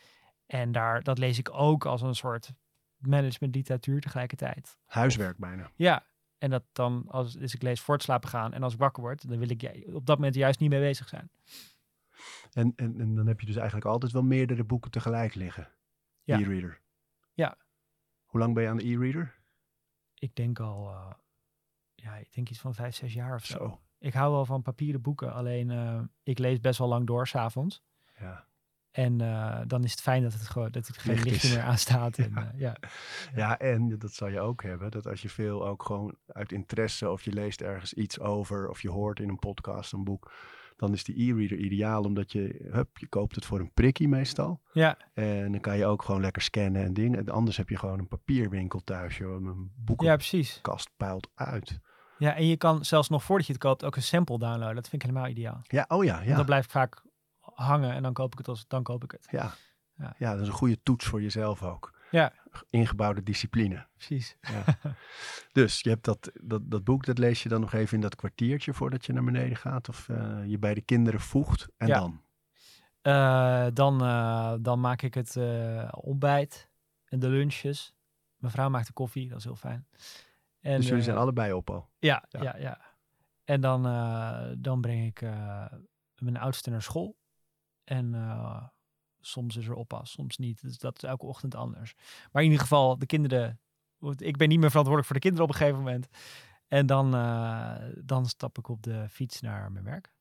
En 0.46 0.72
daar, 0.72 1.02
dat 1.02 1.18
lees 1.18 1.38
ik 1.38 1.50
ook 1.52 1.84
als 1.84 2.02
een 2.02 2.14
soort 2.14 2.52
management 2.98 3.54
literatuur 3.54 4.00
tegelijkertijd. 4.00 4.78
Huiswerk 4.86 5.38
bijna. 5.38 5.70
Ja, 5.74 6.06
en 6.38 6.50
dat 6.50 6.64
dan, 6.72 7.04
als, 7.08 7.32
dus 7.32 7.54
ik 7.54 7.62
lees 7.62 7.80
voor 7.80 7.94
het 7.94 8.02
slapen 8.02 8.28
gaan 8.28 8.52
en 8.52 8.62
als 8.62 8.72
ik 8.72 8.78
wakker 8.78 9.02
word, 9.02 9.28
dan 9.28 9.38
wil 9.38 9.50
ik 9.50 9.84
op 9.86 10.06
dat 10.06 10.16
moment 10.16 10.34
juist 10.34 10.60
niet 10.60 10.70
mee 10.70 10.80
bezig 10.80 11.08
zijn. 11.08 11.30
En, 12.52 12.72
en, 12.76 13.00
en 13.00 13.14
dan 13.14 13.26
heb 13.26 13.40
je 13.40 13.46
dus 13.46 13.56
eigenlijk 13.56 13.86
altijd 13.86 14.12
wel 14.12 14.22
meerdere 14.22 14.64
boeken 14.64 14.90
tegelijk 14.90 15.34
liggen. 15.34 15.68
Ja. 16.22 16.38
E-reader. 16.38 16.80
Ja. 17.32 17.56
Hoe 18.24 18.40
lang 18.40 18.54
ben 18.54 18.62
je 18.62 18.68
aan 18.68 18.76
de 18.76 18.88
e-reader? 18.88 19.34
Ik 20.14 20.34
denk 20.34 20.60
al, 20.60 20.88
eh, 20.88 21.12
ja, 21.94 22.16
ik 22.16 22.34
denk 22.34 22.48
iets 22.48 22.60
van 22.60 22.74
vijf, 22.74 22.94
zes 22.94 23.12
jaar 23.12 23.34
of 23.34 23.44
zo. 23.44 23.56
Zo. 23.56 23.80
Ik 23.98 24.12
hou 24.12 24.32
wel 24.32 24.44
van 24.44 24.62
papieren 24.62 25.02
boeken, 25.02 25.32
alleen 25.32 25.70
eh, 25.70 26.00
ik 26.22 26.38
lees 26.38 26.60
best 26.60 26.78
wel 26.78 26.88
lang 26.88 27.06
door 27.06 27.26
s'avonds. 27.26 27.82
Ja. 28.18 28.46
En 28.96 29.20
eh, 29.20 29.60
dan 29.66 29.84
is 29.84 29.90
het 29.90 30.00
fijn 30.00 30.22
dat 30.22 30.32
het 30.32 30.48
gewoon 30.48 30.70
dat 30.70 30.88
er 30.88 30.94
geen 30.94 31.14
lichtje 31.14 31.48
is. 31.48 31.54
meer 31.54 31.62
aanstaat. 31.62 32.18
En, 32.26 32.30
Ja. 32.34 32.40
eh, 32.52 32.60
ja. 32.60 32.76
ja, 33.34 33.58
en 33.58 33.98
dat 33.98 34.12
zal 34.12 34.28
je 34.28 34.40
ook 34.40 34.62
hebben. 34.62 34.90
Dat 34.90 35.06
als 35.06 35.22
je 35.22 35.28
veel 35.28 35.66
ook 35.66 35.82
gewoon 35.82 36.14
uit 36.26 36.52
interesse 36.52 37.10
of 37.10 37.22
je 37.22 37.32
leest 37.32 37.60
ergens 37.60 37.92
iets 37.94 38.20
over 38.20 38.68
of 38.68 38.82
je 38.82 38.90
hoort 38.90 39.20
in 39.20 39.28
een 39.28 39.38
podcast 39.38 39.92
een 39.92 40.04
boek. 40.04 40.32
Dan 40.76 40.92
is 40.92 41.04
die 41.04 41.32
e-reader 41.32 41.58
ideaal 41.58 42.02
omdat 42.02 42.32
je, 42.32 42.68
hup, 42.70 42.98
je 42.98 43.06
koopt 43.06 43.34
het 43.34 43.44
voor 43.44 43.60
een 43.60 43.72
prikkie 43.72 44.08
meestal. 44.08 44.60
ja, 44.72 44.96
En 45.14 45.50
dan 45.52 45.60
kan 45.60 45.76
je 45.76 45.86
ook 45.86 46.02
gewoon 46.02 46.20
lekker 46.20 46.42
scannen 46.42 46.84
en 46.84 46.94
dingen. 46.94 47.18
En 47.18 47.28
anders 47.28 47.56
heb 47.56 47.68
je 47.68 47.76
gewoon 47.78 47.98
een 47.98 48.08
papierwinkel 48.08 48.80
thuis. 48.84 49.16
Joh. 49.16 49.34
Een 49.34 49.44
ja, 49.44 49.84
boekenkast 49.84 50.28
precies. 50.30 50.62
peilt 50.96 51.28
uit. 51.34 51.80
Ja, 52.18 52.34
en 52.36 52.46
je 52.46 52.56
kan 52.56 52.84
zelfs 52.84 53.08
nog 53.08 53.24
voordat 53.24 53.46
je 53.46 53.52
het 53.52 53.62
koopt 53.62 53.84
ook 53.84 53.96
een 53.96 54.02
sample 54.02 54.38
downloaden. 54.38 54.74
Dat 54.74 54.88
vind 54.88 55.02
ik 55.02 55.08
helemaal 55.08 55.30
ideaal. 55.30 55.60
Ja, 55.62 55.84
oh 55.88 56.04
ja, 56.04 56.20
ja. 56.20 56.36
Dat 56.36 56.46
blijft 56.46 56.70
vaak 56.70 57.02
hangen 57.56 57.92
en 57.92 58.02
dan 58.02 58.12
koop 58.12 58.32
ik 58.32 58.38
het 58.38 58.48
als 58.48 58.64
dan 58.68 58.82
koop 58.82 59.04
ik 59.04 59.10
het. 59.10 59.26
Ja. 59.30 59.52
Ja. 59.98 60.14
ja, 60.18 60.32
dat 60.32 60.40
is 60.40 60.46
een 60.48 60.52
goede 60.54 60.82
toets 60.82 61.06
voor 61.06 61.22
jezelf 61.22 61.62
ook. 61.62 61.94
Ja. 62.10 62.32
Ingebouwde 62.70 63.22
discipline. 63.22 63.86
Precies. 63.96 64.36
Dus 65.52 65.80
je 65.80 65.88
hebt 65.88 66.04
dat, 66.04 66.30
dat, 66.42 66.70
dat 66.70 66.84
boek, 66.84 67.04
dat 67.04 67.18
lees 67.18 67.42
je 67.42 67.48
dan 67.48 67.60
nog 67.60 67.72
even 67.72 67.94
in 67.94 68.00
dat 68.00 68.14
kwartiertje 68.14 68.74
voordat 68.74 69.06
je 69.06 69.12
naar 69.12 69.24
beneden 69.24 69.56
gaat. 69.56 69.88
Of 69.88 70.08
eh, 70.08 70.44
je 70.44 70.58
bij 70.58 70.74
de 70.74 70.80
kinderen 70.80 71.20
voegt. 71.20 71.68
En 71.76 71.86
Ja. 71.86 71.98
dan? 71.98 72.22
Eh, 73.02 73.66
dan, 73.72 74.02
eh, 74.02 74.54
dan 74.60 74.80
maak 74.80 75.02
ik 75.02 75.14
het 75.14 75.36
ontbijt 75.90 76.70
en 77.04 77.18
de 77.18 77.28
lunches. 77.28 77.94
Mijn 78.36 78.52
vrouw 78.52 78.68
maakt 78.68 78.86
de 78.86 78.92
koffie, 78.92 79.28
dat 79.28 79.38
is 79.38 79.44
heel 79.44 79.56
fijn. 79.56 79.86
En, 80.60 80.76
dus 80.76 80.88
jullie 80.88 81.02
zijn 81.02 81.16
allebei 81.16 81.52
op 81.52 81.70
al. 81.70 81.88
Ja, 81.98 82.24
Ja. 82.28 82.42
ja, 82.42 82.56
ja. 82.58 82.80
En 83.44 83.60
dan, 83.60 83.82
dan 84.58 84.80
breng 84.80 85.06
ik 85.06 85.20
mijn 86.18 86.36
oudste 86.36 86.70
naar 86.70 86.82
school. 86.82 87.16
En 87.86 88.14
eh, 88.14 88.66
soms 89.20 89.56
is 89.56 89.66
er 89.66 89.74
oppas, 89.74 90.10
soms 90.10 90.36
niet. 90.36 90.60
Dus 90.60 90.78
dat 90.78 90.96
is 90.96 91.02
elke 91.02 91.26
ochtend 91.26 91.54
anders. 91.54 91.94
Maar 92.32 92.42
in 92.42 92.48
ieder 92.48 92.62
geval, 92.62 92.98
de 92.98 93.06
kinderen... 93.06 93.60
Ik 94.16 94.36
ben 94.36 94.48
niet 94.48 94.58
meer 94.58 94.70
verantwoordelijk 94.70 95.06
voor 95.06 95.14
de 95.14 95.20
kinderen 95.20 95.48
op 95.48 95.52
een 95.52 95.58
gegeven 95.58 95.78
moment. 95.78 96.08
En 96.68 96.86
dan, 96.86 97.14
eh, 97.14 97.76
dan 98.04 98.26
stap 98.26 98.58
ik 98.58 98.68
op 98.68 98.82
de 98.82 99.08
fiets 99.08 99.40
naar 99.40 99.72
mijn 99.72 99.84
werk. 99.84 100.12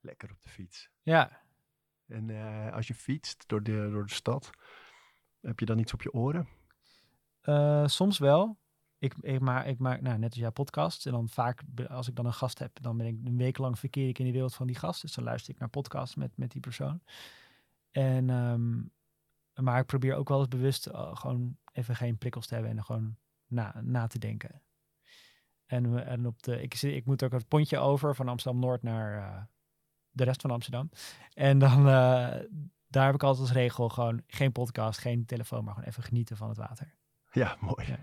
Lekker 0.00 0.30
op 0.30 0.42
de 0.42 0.48
fiets. 0.48 0.88
Ja, 1.02 1.42
En 2.06 2.30
eh, 2.30 2.72
als 2.72 2.86
je 2.86 2.94
fietst 2.94 3.48
door 3.48 3.62
de, 3.62 3.88
door 3.90 4.06
de 4.06 4.14
stad, 4.14 4.50
heb 5.40 5.60
je 5.60 5.66
dan 5.66 5.78
iets 5.78 5.92
op 5.92 6.02
je 6.02 6.12
oren? 6.12 6.48
soms 7.86 8.18
wel. 8.18 8.58
Ik, 8.98 9.14
ik, 9.20 9.40
maak, 9.40 9.66
ik 9.66 9.78
maak 9.78 10.00
nou, 10.00 10.18
net 10.18 10.30
als 10.30 10.38
jouw 10.38 10.50
podcast. 10.50 11.06
En 11.06 11.12
dan 11.12 11.28
vaak, 11.28 11.62
als 11.88 12.08
ik 12.08 12.14
dan 12.16 12.26
een 12.26 12.32
gast 12.32 12.58
heb, 12.58 12.78
dan 12.82 12.96
ben 12.96 13.06
ik 13.06 13.18
een 13.24 13.36
week 13.36 13.58
lang 13.58 13.78
verkeer 13.78 14.08
ik 14.08 14.18
in 14.18 14.26
de 14.26 14.32
wereld 14.32 14.54
van 14.54 14.66
die 14.66 14.76
gast. 14.76 15.02
Dus 15.02 15.14
dan 15.14 15.24
luister 15.24 15.54
ik 15.54 15.58
naar 15.60 15.68
podcasts 15.68 16.14
met, 16.14 16.36
met 16.36 16.50
die 16.50 16.60
persoon. 16.60 17.00
En, 17.90 18.30
ehm, 18.30 18.80
maar 19.64 19.80
ik 19.80 19.86
probeer 19.86 20.14
ook 20.14 20.28
wel 20.28 20.38
eens 20.38 20.48
bewust 20.48 20.86
eh, 20.86 21.16
gewoon 21.16 21.56
even 21.72 21.96
geen 21.96 22.18
prikkels 22.18 22.46
te 22.46 22.54
hebben 22.54 22.72
en 22.72 22.84
gewoon 22.84 23.16
na, 23.46 23.80
na 23.80 24.06
te 24.06 24.18
denken. 24.18 24.62
En, 25.66 26.26
op 26.26 26.42
de, 26.42 26.62
ik, 26.62 26.74
zit- 26.74 26.94
ik 26.94 27.06
moet 27.06 27.22
ook 27.22 27.32
het 27.32 27.48
pontje 27.48 27.78
over 27.78 28.14
van 28.14 28.28
Amsterdam-Noord 28.28 28.82
naar 28.82 29.16
eh, 29.18 29.42
de 30.10 30.24
rest 30.24 30.40
van 30.40 30.50
Amsterdam. 30.50 30.90
En 31.34 31.58
dan, 31.58 31.78
eh, 31.78 32.40
daar 32.86 33.06
heb 33.06 33.14
ik 33.14 33.22
altijd 33.22 33.40
als 33.48 33.52
regel 33.52 33.88
gewoon 33.88 34.22
geen 34.26 34.52
podcast, 34.52 34.98
geen 34.98 35.24
telefoon, 35.24 35.64
maar 35.64 35.74
gewoon 35.74 35.88
even 35.88 36.02
genieten 36.02 36.36
van 36.36 36.48
het 36.48 36.58
water. 36.58 36.94
Ja, 37.30 37.56
mooi. 37.60 37.86
Ja. 37.86 37.98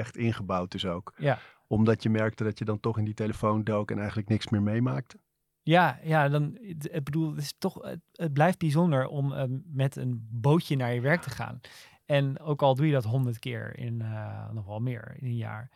Echt 0.00 0.16
ingebouwd 0.16 0.70
dus 0.72 0.86
ook. 0.86 1.12
Ja. 1.16 1.38
Omdat 1.66 2.02
je 2.02 2.10
merkte 2.10 2.44
dat 2.44 2.58
je 2.58 2.64
dan 2.64 2.80
toch 2.80 2.98
in 2.98 3.04
die 3.04 3.14
telefoon 3.14 3.64
dook 3.64 3.90
en 3.90 3.98
eigenlijk 3.98 4.28
niks 4.28 4.48
meer 4.48 4.62
meemaakte. 4.62 5.18
Ja, 5.62 5.98
ja, 6.02 6.28
dan, 6.28 6.58
het- 6.60 6.88
ik 6.92 7.04
bedoel, 7.04 7.30
het, 7.30 7.38
is 7.42 7.54
toch, 7.58 7.82
het, 7.82 8.00
het 8.12 8.32
blijft 8.32 8.58
bijzonder 8.58 9.06
om 9.06 9.32
eh, 9.32 9.44
met 9.64 9.96
een 9.96 10.26
bootje 10.30 10.76
naar 10.76 10.94
je 10.94 11.00
werk 11.00 11.22
te 11.22 11.30
gaan. 11.30 11.60
En 12.04 12.40
ook 12.40 12.62
al 12.62 12.74
doe 12.74 12.86
je 12.86 12.92
dat 12.92 13.04
honderd 13.04 13.38
keer 13.38 13.78
in, 13.78 14.00
eh, 14.02 14.50
nog 14.50 14.66
wel 14.66 14.80
meer 14.80 15.16
in 15.18 15.26
een 15.26 15.36
jaar. 15.36 15.70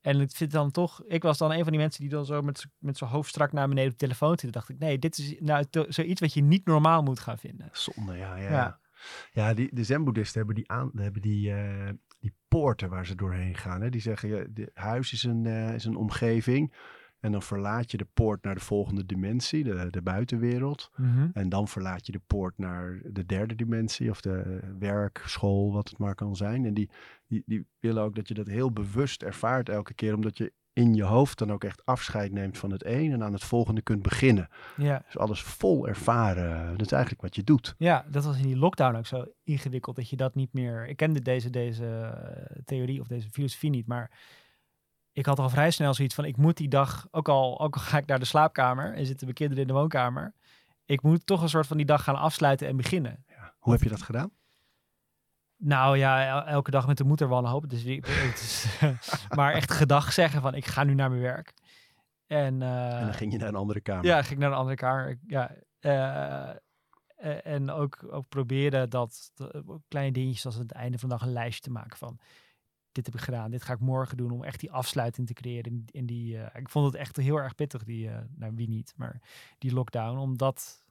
En 0.00 0.20
ik 0.20 0.30
vind 0.30 0.50
dan 0.50 0.70
toch, 0.70 1.02
ik 1.06 1.22
was 1.22 1.38
dan 1.38 1.50
een 1.52 1.62
van 1.62 1.72
die 1.72 1.80
mensen 1.80 2.00
die 2.00 2.10
dan 2.10 2.24
zo 2.26 2.42
met, 2.42 2.66
met 2.78 2.96
zijn 2.98 3.10
hoofd 3.10 3.28
strak 3.28 3.52
naar 3.52 3.68
beneden 3.68 3.92
op 3.92 3.98
de 3.98 4.04
telefoon 4.04 4.28
zitten. 4.30 4.52
dacht 4.52 4.68
ik, 4.68 4.78
nee, 4.78 4.98
dit 4.98 5.18
is 5.18 5.34
nou 5.40 5.64
zoiets 5.88 6.20
wat 6.20 6.34
je 6.34 6.42
niet 6.42 6.66
normaal 6.66 7.02
moet 7.02 7.20
gaan 7.20 7.38
vinden. 7.38 7.68
Zonde, 7.72 8.16
ja. 8.16 8.36
Ja, 8.36 8.42
Ja. 8.42 8.50
ja. 8.50 8.80
ja 9.32 9.54
die, 9.54 9.68
de 9.74 9.84
zen-boeddhisten 9.84 10.38
hebben 10.38 10.54
die, 10.56 10.70
aan, 10.70 10.90
hebben 10.94 11.22
die, 11.22 11.52
eh, 11.52 11.88
die 12.26 12.34
poorten 12.48 12.88
waar 12.88 13.06
ze 13.06 13.14
doorheen 13.14 13.54
gaan. 13.54 13.80
Hè? 13.80 13.90
Die 13.90 14.00
zeggen, 14.00 14.28
ja, 14.28 14.66
huis 14.74 15.12
is 15.12 15.22
een, 15.22 15.46
eh, 15.46 15.74
is 15.74 15.84
een 15.84 15.96
omgeving. 15.96 16.72
En 17.20 17.32
dan 17.32 17.42
verlaat 17.42 17.90
je 17.90 17.96
de 17.96 18.06
poort 18.14 18.42
naar 18.42 18.54
de 18.54 18.60
volgende 18.60 19.06
dimensie, 19.06 19.64
de, 19.64 19.86
de 19.90 20.02
buitenwereld. 20.02 20.90
En 21.32 21.48
dan 21.48 21.68
verlaat 21.68 22.06
je 22.06 22.12
de 22.12 22.20
poort 22.26 22.58
naar 22.58 23.00
de 23.04 23.26
derde 23.26 23.54
dimensie 23.54 24.10
of 24.10 24.20
de 24.20 24.60
werk, 24.78 25.22
school, 25.26 25.72
wat 25.72 25.88
het 25.88 25.98
maar 25.98 26.14
kan 26.14 26.36
zijn. 26.36 26.64
En 26.64 26.74
die, 26.74 26.90
die, 27.26 27.42
die 27.46 27.66
willen 27.80 28.02
ook 28.02 28.14
dat 28.14 28.28
je 28.28 28.34
dat 28.34 28.46
heel 28.46 28.72
bewust 28.72 29.22
ervaart 29.22 29.68
elke 29.68 29.94
keer, 29.94 30.14
omdat 30.14 30.38
je 30.38 30.52
in 30.76 30.94
je 30.94 31.02
hoofd 31.02 31.38
dan 31.38 31.52
ook 31.52 31.64
echt 31.64 31.84
afscheid 31.84 32.32
neemt 32.32 32.58
van 32.58 32.70
het 32.70 32.84
een 32.84 33.12
en 33.12 33.22
aan 33.22 33.32
het 33.32 33.44
volgende 33.44 33.82
kunt 33.82 34.02
beginnen. 34.02 34.48
Ja. 34.76 35.02
Dus 35.04 35.18
alles 35.18 35.42
vol 35.42 35.88
ervaren. 35.88 36.70
Dat 36.70 36.86
is 36.86 36.92
eigenlijk 36.92 37.22
wat 37.22 37.34
je 37.34 37.44
doet. 37.44 37.74
ja, 37.78 38.06
dat 38.10 38.24
was 38.24 38.36
in 38.36 38.46
die 38.46 38.56
lockdown 38.56 38.96
ook 38.96 39.06
zo 39.06 39.24
ingewikkeld 39.44 39.96
dat 39.96 40.10
je 40.10 40.16
dat 40.16 40.34
niet 40.34 40.52
meer. 40.52 40.88
Ik 40.88 40.96
kende 40.96 41.22
deze, 41.22 41.50
deze 41.50 41.86
eh, 41.86 42.56
theorie 42.64 43.00
of 43.00 43.06
deze 43.06 43.30
filosofie 43.30 43.70
niet, 43.70 43.86
maar 43.86 44.10
ik 45.12 45.26
had 45.26 45.38
al 45.38 45.48
vrij 45.48 45.70
snel 45.70 45.94
zoiets 45.94 46.14
van: 46.14 46.24
ik 46.24 46.36
moet 46.36 46.56
die 46.56 46.68
dag, 46.68 47.08
ook 47.10 47.28
al, 47.28 47.60
ook 47.60 47.74
al 47.74 47.80
ga 47.80 47.98
ik 47.98 48.06
naar 48.06 48.18
de 48.18 48.24
slaapkamer 48.24 48.94
en 48.94 49.06
zitten 49.06 49.24
mijn 49.24 49.38
kinderen 49.38 49.62
in 49.62 49.68
de 49.68 49.78
woonkamer, 49.78 50.34
ik 50.84 51.02
moet 51.02 51.26
toch 51.26 51.42
een 51.42 51.48
soort 51.48 51.66
van 51.66 51.76
die 51.76 51.86
dag 51.86 52.02
gaan 52.02 52.16
afsluiten 52.16 52.68
en 52.68 52.76
beginnen. 52.76 53.24
Hoe 53.58 53.72
heb 53.72 53.82
je 53.82 53.88
dat 53.88 54.02
gedaan? 54.02 54.30
Nou 55.56 55.96
ja, 55.96 56.26
el- 56.28 56.46
elke 56.46 56.70
dag 56.70 56.86
met 56.86 56.96
de 56.96 57.04
moeder 57.04 57.28
wanhopen. 57.28 57.68
Dus 57.68 57.84
is, 58.34 58.66
maar 59.34 59.52
echt 59.52 59.72
gedag 59.72 60.12
zeggen 60.12 60.40
van 60.40 60.54
ik 60.54 60.64
ga 60.66 60.84
nu 60.84 60.94
naar 60.94 61.10
mijn 61.10 61.22
werk. 61.22 61.54
En, 62.26 62.62
eh, 62.62 62.98
en 62.98 63.04
dan 63.04 63.14
ging 63.14 63.32
je 63.32 63.38
naar 63.38 63.48
een 63.48 63.54
andere 63.54 63.80
kamer. 63.80 64.04
ja, 64.04 64.22
ging 64.22 64.38
naar 64.40 64.50
een 64.50 64.56
andere 64.56 64.76
kamer. 64.76 65.18
Ja, 65.26 65.54
eh, 65.78 66.50
en 67.46 67.70
ook, 67.70 68.04
ook 68.10 68.28
proberen 68.28 68.90
dat, 68.90 69.32
kleine 69.88 70.12
dingetjes 70.12 70.46
als 70.46 70.54
het 70.54 70.72
einde 70.72 70.98
van 70.98 71.08
de 71.08 71.14
dag 71.14 71.26
een 71.26 71.32
lijstje 71.32 71.62
te 71.62 71.70
maken 71.70 71.98
van 71.98 72.18
dit 72.92 73.06
heb 73.06 73.14
ik 73.14 73.20
gedaan, 73.20 73.50
dit 73.50 73.62
ga 73.62 73.72
ik 73.72 73.80
morgen 73.80 74.16
doen 74.16 74.30
om 74.30 74.44
echt 74.44 74.60
die 74.60 74.72
afsluiting 74.72 75.26
te 75.26 75.32
creëren. 75.32 75.72
In, 75.72 75.84
in 75.90 76.06
die, 76.06 76.38
ik 76.54 76.68
vond 76.68 76.86
het 76.86 76.94
echt 76.94 77.16
heel 77.16 77.36
erg 77.36 77.54
pittig, 77.54 77.84
die, 77.84 78.10
nou 78.34 78.52
wie 78.54 78.68
niet, 78.68 78.92
maar 78.96 79.20
die 79.58 79.72
lockdown, 79.72 80.18
om 80.18 80.36
dat, 80.36 80.84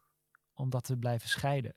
om 0.54 0.70
dat 0.70 0.84
te 0.84 0.98
blijven 0.98 1.30
scheiden. 1.30 1.74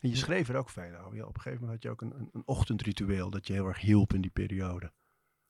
En 0.00 0.08
je 0.08 0.16
schreef 0.16 0.48
er 0.48 0.56
ook 0.56 0.68
veel 0.70 0.96
over. 1.04 1.16
Ja, 1.16 1.24
op 1.26 1.34
een 1.34 1.40
gegeven 1.40 1.64
moment 1.64 1.72
had 1.72 1.82
je 1.82 1.90
ook 1.90 2.00
een, 2.16 2.28
een, 2.32 2.42
ochtendritueel 2.46 3.30
dat 3.30 3.46
je 3.46 3.52
heel 3.52 3.66
erg 3.66 3.80
hielp 3.80 4.12
in 4.14 4.20
die 4.20 4.30
periode. 4.30 4.92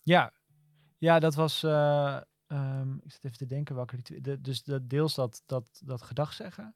Ja, 0.02 0.33
ja 0.99 1.19
dat 1.19 1.35
was. 1.35 1.62
eh, 1.62 2.21
ehm, 2.47 2.95
ik 2.95 3.12
zit 3.12 3.25
even 3.25 3.38
te 3.38 3.47
denken 3.47 3.75
welke 3.75 3.97
ritueel. 3.97 4.23
de- 4.23 4.40
Dus 4.40 4.62
deels 4.83 5.14
dat, 5.14 5.43
dat, 5.47 5.81
dat 5.85 6.02
gedag 6.02 6.33
zeggen. 6.33 6.75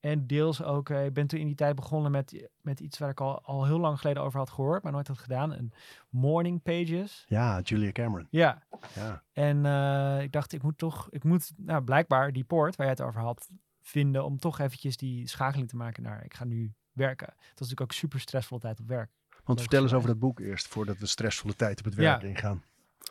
En 0.00 0.26
deels 0.26 0.62
ook. 0.62 0.90
eh, 0.90 1.04
ik 1.04 1.12
ben 1.12 1.26
toen 1.26 1.40
in 1.40 1.46
die 1.46 1.54
tijd 1.54 1.74
begonnen 1.74 2.10
met, 2.10 2.48
met 2.60 2.80
iets 2.80 2.98
waar 2.98 3.10
ik 3.10 3.20
al, 3.20 3.42
al 3.42 3.64
heel 3.66 3.78
lang 3.78 4.00
geleden 4.00 4.22
over 4.22 4.38
had 4.38 4.50
gehoord, 4.50 4.82
maar 4.82 4.92
nooit 4.92 5.08
had 5.08 5.18
gedaan. 5.18 5.52
Een 5.52 5.72
morning 6.08 6.62
pages. 6.62 7.24
Ja, 7.28 7.60
Julia 7.60 7.92
Cameron. 7.92 8.26
Ja. 8.30 8.62
Ja. 8.94 9.22
En 9.32 9.66
eh, 9.66 10.22
ik 10.22 10.32
dacht, 10.32 10.52
ik 10.52 10.62
moet 10.62 10.78
toch. 10.78 11.10
Ik 11.10 11.24
moet 11.24 11.52
nou, 11.56 11.82
blijkbaar 11.82 12.32
die 12.32 12.44
poort 12.44 12.76
waar 12.76 12.86
je 12.86 12.92
het 12.92 13.02
over 13.02 13.20
had 13.20 13.50
vinden. 13.88 14.24
om 14.24 14.38
toch 14.38 14.58
eventjes 14.58 14.96
die 14.96 15.26
schakeling 15.28 15.68
te 15.68 15.76
maken 15.76 16.02
naar. 16.02 16.24
Ik 16.24 16.34
ga 16.34 16.44
nu 16.44 16.72
werken. 16.92 17.26
Het 17.26 17.36
was 17.36 17.68
natuurlijk 17.68 17.80
ook 17.80 17.92
super 17.92 18.20
stressvolle 18.20 18.60
tijd 18.60 18.80
op 18.80 18.88
werk. 18.88 19.10
Want 19.44 19.60
vertel 19.60 19.82
eens 19.82 19.92
over 19.92 20.08
dat 20.08 20.18
boek 20.18 20.40
eerst, 20.40 20.68
voordat 20.68 20.98
we 20.98 21.06
stressvolle 21.06 21.54
tijd 21.54 21.78
op 21.78 21.84
het 21.84 21.94
Ja. 21.94 22.00
werk 22.00 22.22
ingaan. 22.22 22.62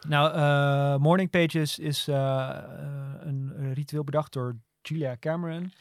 Nou, 0.07 0.33
eh, 0.33 1.01
Morning 1.01 1.29
Pages 1.29 1.79
is 1.79 2.07
eh, 2.07 2.15
eh, 2.15 3.13
een, 3.19 3.73
ritueel 3.73 4.03
bedacht 4.03 4.33
door 4.33 4.55
Julia 4.81 5.17
Cameron, 5.19 5.73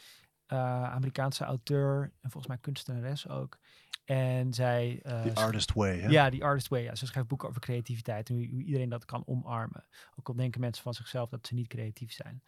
Amerikaanse 0.47 1.43
auteur 1.43 2.01
en 2.21 2.31
volgens 2.31 2.47
mij 2.47 2.57
kunstenares 2.57 3.29
ook. 3.29 3.57
En 4.05 4.53
zij... 4.53 4.99
The 5.03 5.31
Artist 5.33 5.73
Way. 5.73 5.99
Hè? 5.99 6.07
Ja, 6.07 6.29
die 6.29 6.43
Artist 6.43 6.67
Way. 6.67 6.83
Ja. 6.83 6.95
Ze 6.95 7.05
schrijft 7.05 7.27
boeken 7.27 7.47
over 7.47 7.61
creativiteit 7.61 8.29
en 8.29 8.35
hoe 8.35 8.63
iedereen 8.63 8.89
dat 8.89 9.05
kan 9.05 9.23
omarmen. 9.25 9.85
Ook 10.15 10.27
al 10.27 10.35
denken 10.35 10.61
mensen 10.61 10.83
van 10.83 10.93
zichzelf 10.93 11.29
dat 11.29 11.47
ze 11.47 11.53
niet 11.53 11.67
creatief 11.67 12.11
zijn. 12.11 12.41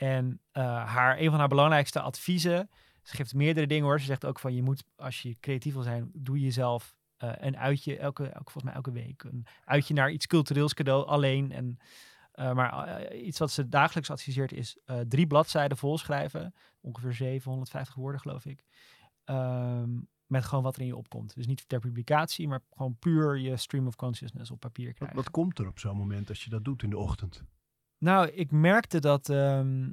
En 0.00 0.40
eh, 0.52 0.62
haar, 0.84 1.18
een 1.18 1.30
van 1.30 1.38
haar 1.38 1.48
belangrijkste 1.48 2.00
adviezen, 2.00 2.70
ze 3.02 3.16
geeft 3.16 3.34
meerdere 3.34 3.66
dingen 3.66 3.84
hoor. 3.84 4.00
Ze 4.00 4.06
zegt 4.06 4.24
ook 4.24 4.38
van 4.38 4.54
je 4.54 4.62
moet, 4.62 4.84
als 4.96 5.22
je 5.22 5.36
creatief 5.40 5.72
wil 5.72 5.82
zijn, 5.82 6.10
doe 6.14 6.40
jezelf 6.40 6.96
eh, 7.16 7.32
een 7.34 7.56
uitje, 7.56 7.98
elke, 7.98 8.24
elke, 8.24 8.50
volgens 8.50 8.64
mij 8.64 8.72
elke 8.72 8.92
week, 8.92 9.22
een 9.22 9.46
uitje 9.64 9.94
naar 9.94 10.10
iets 10.10 10.26
cultureels 10.26 10.74
cadeau 10.74 11.06
alleen. 11.06 11.52
En, 11.52 11.78
eh, 12.32 12.52
maar 12.52 13.14
iets 13.14 13.38
wat 13.38 13.50
ze 13.50 13.68
dagelijks 13.68 14.10
adviseert 14.10 14.52
is 14.52 14.76
drie 15.08 15.26
bladzijden 15.26 15.76
volschrijven, 15.76 16.54
ongeveer 16.80 17.12
750 17.12 17.94
woorden 17.94 18.20
geloof 18.20 18.44
ik. 18.44 18.64
Ehm, 19.24 19.98
met 20.26 20.44
gewoon 20.44 20.64
wat 20.64 20.74
er 20.74 20.80
in 20.80 20.86
je 20.86 20.96
opkomt. 20.96 21.34
Dus 21.34 21.46
niet 21.46 21.68
ter 21.68 21.80
publicatie, 21.80 22.48
maar 22.48 22.60
gewoon 22.70 22.96
puur 22.98 23.38
je 23.38 23.56
stream 23.56 23.86
of 23.86 23.96
consciousness 23.96 24.50
op 24.50 24.60
papier 24.60 24.86
Wat, 24.86 24.94
krijgen. 24.94 25.16
wat 25.16 25.30
komt 25.30 25.58
er 25.58 25.66
op 25.66 25.78
zo'n 25.78 25.96
moment 25.96 26.28
als 26.28 26.44
je 26.44 26.50
dat 26.50 26.64
doet 26.64 26.82
in 26.82 26.90
de 26.90 26.98
ochtend? 26.98 27.44
Nou, 28.00 28.28
ik 28.28 28.50
merkte 28.50 28.98
dat, 28.98 29.28
ehm, 29.28 29.90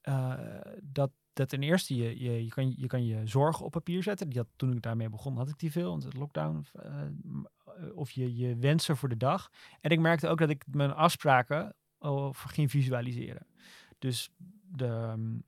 eh, 0.00 0.34
dat, 0.82 1.10
dat 1.32 1.48
ten 1.48 1.62
eerste 1.62 1.96
je, 1.96 2.22
je, 2.22 2.44
je, 2.44 2.50
kan, 2.50 2.74
je 2.76 2.86
kan 2.86 3.04
je 3.06 3.26
zorgen 3.26 3.64
op 3.64 3.70
papier 3.70 4.02
zetten. 4.02 4.28
Die 4.28 4.38
had, 4.38 4.48
toen 4.56 4.72
ik 4.72 4.82
daarmee 4.82 5.08
begon, 5.08 5.36
had 5.36 5.48
ik 5.48 5.58
die 5.58 5.72
veel, 5.72 5.90
want 5.90 6.02
de 6.12 6.18
lockdown. 6.18 6.66
m- 7.22 7.44
eh, 7.64 7.96
of 7.96 8.10
je, 8.10 8.36
je 8.36 8.56
wensen 8.56 8.96
voor 8.96 9.08
de 9.08 9.16
dag. 9.16 9.50
En 9.80 9.90
ik 9.90 10.00
merkte 10.00 10.28
ook 10.28 10.38
dat 10.38 10.50
ik 10.50 10.64
mijn 10.70 10.92
afspraken 10.94 11.74
over 11.98 12.48
ging 12.48 12.70
visualiseren. 12.70 13.46
Dus 13.98 14.30
de, 14.62 14.86
ehm, 14.86 15.38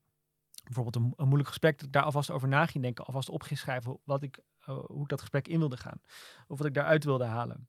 bijvoorbeeld 0.64 0.97
een, 0.97 1.12
een 1.16 1.26
moeilijk 1.26 1.49
gesprek, 1.49 1.76
dat 1.78 1.87
ik 1.87 1.92
daar 1.92 2.02
alvast 2.02 2.30
over 2.30 2.49
na 2.49 2.66
ging 2.66 2.83
denken, 2.85 3.04
alvast 3.04 3.28
op 3.28 3.42
ging 3.42 3.59
schrijven 3.59 3.99
wat 4.04 4.23
ik, 4.23 4.38
eh, 4.61 4.78
hoe 4.87 5.02
ik 5.02 5.09
dat 5.09 5.21
gesprek 5.21 5.49
in 5.49 5.59
wilde 5.59 5.76
gaan. 5.76 6.00
Of 6.47 6.59
wat 6.59 6.66
ik 6.66 6.75
daaruit 6.75 7.04
wilde 7.04 7.25
halen. 7.25 7.68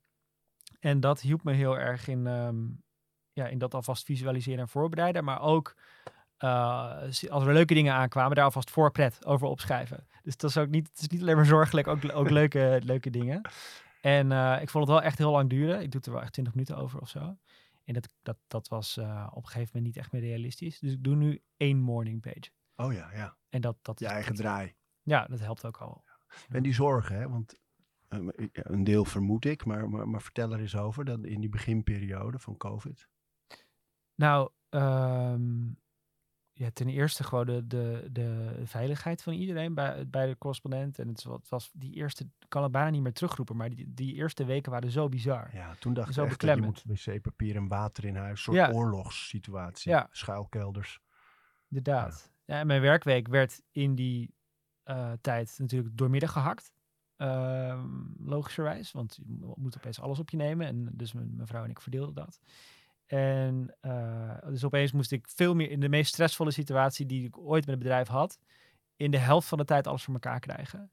En 0.80 1.00
dat 1.00 1.20
hielp 1.20 1.42
me 1.44 1.52
heel 1.52 1.78
erg 1.78 2.08
in, 2.08 2.26
ehm, 2.26 2.66
ja, 3.38 3.46
in 3.46 3.58
dat 3.58 3.74
alvast 3.74 4.04
visualiseren 4.04 4.60
en 4.60 4.68
voorbereiden. 4.68 5.24
Maar 5.24 5.40
ook 5.40 5.74
eh, 6.38 7.00
als 7.28 7.46
er 7.46 7.52
leuke 7.52 7.74
dingen 7.74 7.94
aankwamen, 7.94 8.34
daar 8.36 8.44
alvast 8.44 8.70
voorpret 8.70 9.26
over 9.26 9.46
opschrijven. 9.46 10.06
Dus 10.22 10.36
dat 10.36 10.50
is 10.50 10.56
ook 10.58 10.68
niet, 10.68 10.88
het 10.88 11.00
is 11.00 11.08
niet 11.08 11.20
alleen 11.20 11.36
maar 11.36 11.46
zorgelijk, 11.46 11.86
ook, 11.86 11.98
ook 12.12 12.30
leuke, 12.30 12.80
leuke 12.84 13.10
dingen. 13.10 13.40
En 14.00 14.32
eh, 14.32 14.62
ik 14.62 14.70
vond 14.70 14.84
het 14.84 14.92
wel 14.94 15.02
echt 15.02 15.18
heel 15.18 15.30
lang 15.30 15.50
duren. 15.50 15.74
Ik 15.82 15.90
doe 15.90 15.96
het 16.00 16.06
er 16.06 16.12
wel 16.12 16.22
echt 16.22 16.32
20 16.32 16.54
minuten 16.54 16.76
over 16.76 17.00
of 17.00 17.08
zo. 17.08 17.36
En 17.84 17.94
dat, 17.94 18.08
dat, 18.22 18.36
dat 18.46 18.68
was 18.68 18.96
eh, 18.96 19.26
op 19.30 19.42
een 19.42 19.48
gegeven 19.50 19.70
moment 19.74 19.84
niet 19.84 19.96
echt 20.04 20.12
meer 20.12 20.22
realistisch. 20.22 20.78
Dus 20.78 20.92
ik 20.92 21.04
doe 21.04 21.16
nu 21.16 21.42
één 21.56 21.78
morning 21.78 22.20
page. 22.20 22.50
Oh 22.76 22.92
ja, 22.92 23.10
ja. 23.14 23.36
En 23.48 23.60
dat, 23.60 23.76
dat 23.82 23.98
Je 23.98 24.04
is- 24.04 24.10
eigen 24.10 24.34
draai. 24.34 24.74
Ja, 25.02 25.26
dat 25.26 25.40
helpt 25.40 25.64
ook 25.66 25.76
al. 25.76 26.04
En 26.48 26.62
die 26.62 26.74
zorgen, 26.74 27.16
hè? 27.16 27.28
want 27.28 27.54
een 28.52 28.84
deel 28.84 29.04
vermoed 29.04 29.44
ik, 29.44 29.64
maar, 29.64 29.88
maar, 29.88 30.08
maar 30.08 30.22
vertel 30.22 30.52
er 30.52 30.60
eens 30.60 30.76
over, 30.76 31.04
dat 31.04 31.24
in 31.24 31.40
die 31.40 31.48
beginperiode 31.48 32.38
van 32.38 32.56
COVID. 32.56 33.08
Nou, 34.18 34.50
ehm, 34.68 35.66
ja, 36.52 36.70
ten 36.72 36.88
eerste 36.88 37.24
gewoon 37.24 37.46
de, 37.46 37.66
de, 37.66 38.08
de 38.12 38.60
veiligheid 38.64 39.22
van 39.22 39.32
iedereen 39.32 39.74
bij, 39.74 40.08
bij 40.08 40.26
de 40.26 40.38
correspondent. 40.38 40.98
En 40.98 41.08
het 41.08 41.22
was, 41.24 41.40
was 41.48 41.70
die 41.72 41.94
eerste, 41.94 42.24
ik 42.24 42.48
kan 42.48 42.62
het 42.62 42.72
bijna 42.72 42.90
niet 42.90 43.02
meer 43.02 43.12
terugroepen, 43.12 43.56
maar 43.56 43.70
die, 43.70 43.94
die 43.94 44.14
eerste 44.14 44.44
weken 44.44 44.72
waren 44.72 44.90
zo 44.90 45.08
bizar. 45.08 45.50
Ja, 45.54 45.74
toen 45.74 45.94
dacht 45.94 46.14
Zo 46.14 46.22
ik 46.24 46.28
echt 46.30 46.40
dat 46.40 46.56
je 46.56 46.62
moet 46.62 46.84
wc-papier 46.86 47.56
en 47.56 47.68
water 47.68 48.04
in 48.04 48.16
huis, 48.16 48.30
een 48.30 48.36
soort 48.36 48.56
Ja. 48.56 48.70
oorlogssituatie, 48.72 49.90
Ja. 49.90 50.08
schuilkelders. 50.10 51.00
Inderdaad. 51.68 52.32
Ja, 52.44 52.58
en 52.58 52.66
mijn 52.66 52.80
werkweek 52.80 53.28
werd 53.28 53.62
in 53.70 53.94
die 53.94 54.34
eh, 54.82 55.12
tijd 55.20 55.54
natuurlijk 55.58 55.96
doormidden 55.96 56.28
gehakt. 56.28 56.72
Ehm, 57.16 57.88
logischerwijs, 58.18 58.92
want 58.92 59.16
je 59.16 59.24
mo- 59.26 59.54
moet 59.56 59.76
opeens 59.76 60.00
alles 60.00 60.18
op 60.18 60.30
je 60.30 60.36
nemen. 60.36 60.66
En 60.66 60.88
dus 60.92 61.12
mijn, 61.12 61.34
mijn 61.34 61.46
vrouw 61.48 61.64
en 61.64 61.70
ik 61.70 61.80
verdeelden 61.80 62.14
dat. 62.14 62.40
En 63.08 63.76
eh, 63.80 64.38
dus 64.48 64.64
opeens 64.64 64.92
moest 64.92 65.12
ik 65.12 65.28
veel 65.28 65.54
meer 65.54 65.70
in 65.70 65.80
de 65.80 65.88
meest 65.88 66.12
stressvolle 66.12 66.50
situatie 66.50 67.06
die 67.06 67.24
ik 67.24 67.38
ooit 67.38 67.66
met 67.66 67.74
het 67.74 67.78
bedrijf 67.78 68.08
had, 68.08 68.38
in 68.96 69.10
de 69.10 69.18
helft 69.18 69.48
van 69.48 69.58
de 69.58 69.64
tijd 69.64 69.86
alles 69.86 70.02
voor 70.02 70.14
elkaar 70.14 70.40
krijgen. 70.40 70.90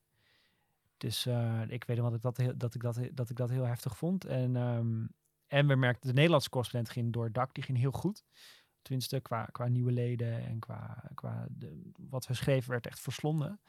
Dus 0.98 1.26
eh, 1.26 1.62
ik 1.68 1.84
weet 1.84 1.98
nog 1.98 2.06
dat 2.06 2.16
ik 2.16 2.22
dat, 2.22 2.38
heel, 2.38 2.58
dat, 2.58 2.76
ik 2.76 2.82
dat, 2.82 3.00
dat 3.12 3.30
ik 3.30 3.36
dat 3.36 3.50
heel 3.50 3.66
heftig 3.66 3.98
vond. 3.98 4.26
En, 4.26 4.56
ehm, 4.56 5.06
en 5.48 5.68
we 5.68 5.76
merkten, 5.76 6.08
de 6.08 6.16
Nederlandse 6.16 6.50
correspondent 6.50 6.94
ging 6.94 7.14
door 7.14 7.24
het 7.24 7.34
dak, 7.34 7.54
die 7.54 7.64
ging 7.64 7.78
heel 7.78 7.92
goed. 7.92 8.24
Tenminste, 8.82 9.20
qua, 9.20 9.46
qua 9.46 9.68
nieuwe 9.68 9.92
leden 9.92 10.46
en 10.46 10.60
qua, 10.60 11.12
qua 11.14 11.48
de, 11.50 11.92
wat 11.98 12.28
we 12.28 12.34
schreven 12.34 12.70
werd 12.70 12.88
echt 12.88 13.00
verslonden. 13.00 13.60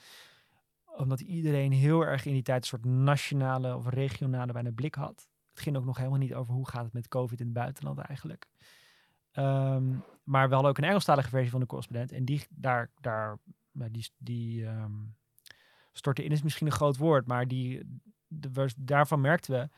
Omdat 0.85 1.21
iedereen 1.21 1.73
heel 1.73 2.05
erg 2.05 2.25
in 2.25 2.33
die 2.33 2.43
tijd 2.43 2.61
een 2.61 2.69
soort 2.69 2.85
nationale 2.85 3.77
of 3.77 3.89
regionale 3.89 4.53
bijna 4.53 4.71
blik 4.71 4.95
had. 4.95 5.29
Het 5.57 5.65
ging 5.65 5.77
ook 5.77 5.85
nog 5.85 5.97
helemaal 5.97 6.19
niet 6.19 6.35
over 6.35 6.55
hoe 6.55 6.69
gaat 6.69 6.85
het 6.85 6.93
met 6.93 7.09
COVID 7.09 7.41
in 7.41 7.45
het 7.45 7.55
buitenland 7.55 7.99
eigenlijk. 7.99 8.47
Ehm, 9.33 9.97
maar 10.23 10.49
we 10.49 10.55
hadden 10.55 10.71
ook 10.71 10.79
een 10.79 10.85
Engelstalige 10.85 11.29
versie 11.29 11.51
van 11.51 11.61
de 11.61 11.67
correspondent. 11.67 12.13
En 12.13 12.25
die, 12.25 12.47
daar, 12.51 12.91
daar, 13.01 13.39
die, 13.73 14.11
die 14.19 14.67
ehm, 14.67 14.93
in 16.13 16.31
is 16.31 16.43
misschien 16.43 16.67
een 16.67 16.73
groot 16.73 16.97
woord. 16.97 17.27
Maar 17.27 17.49
die, 17.49 18.01
de, 18.27 18.69
daarvan 18.77 19.21
merkten 19.21 19.53
we, 19.53 19.69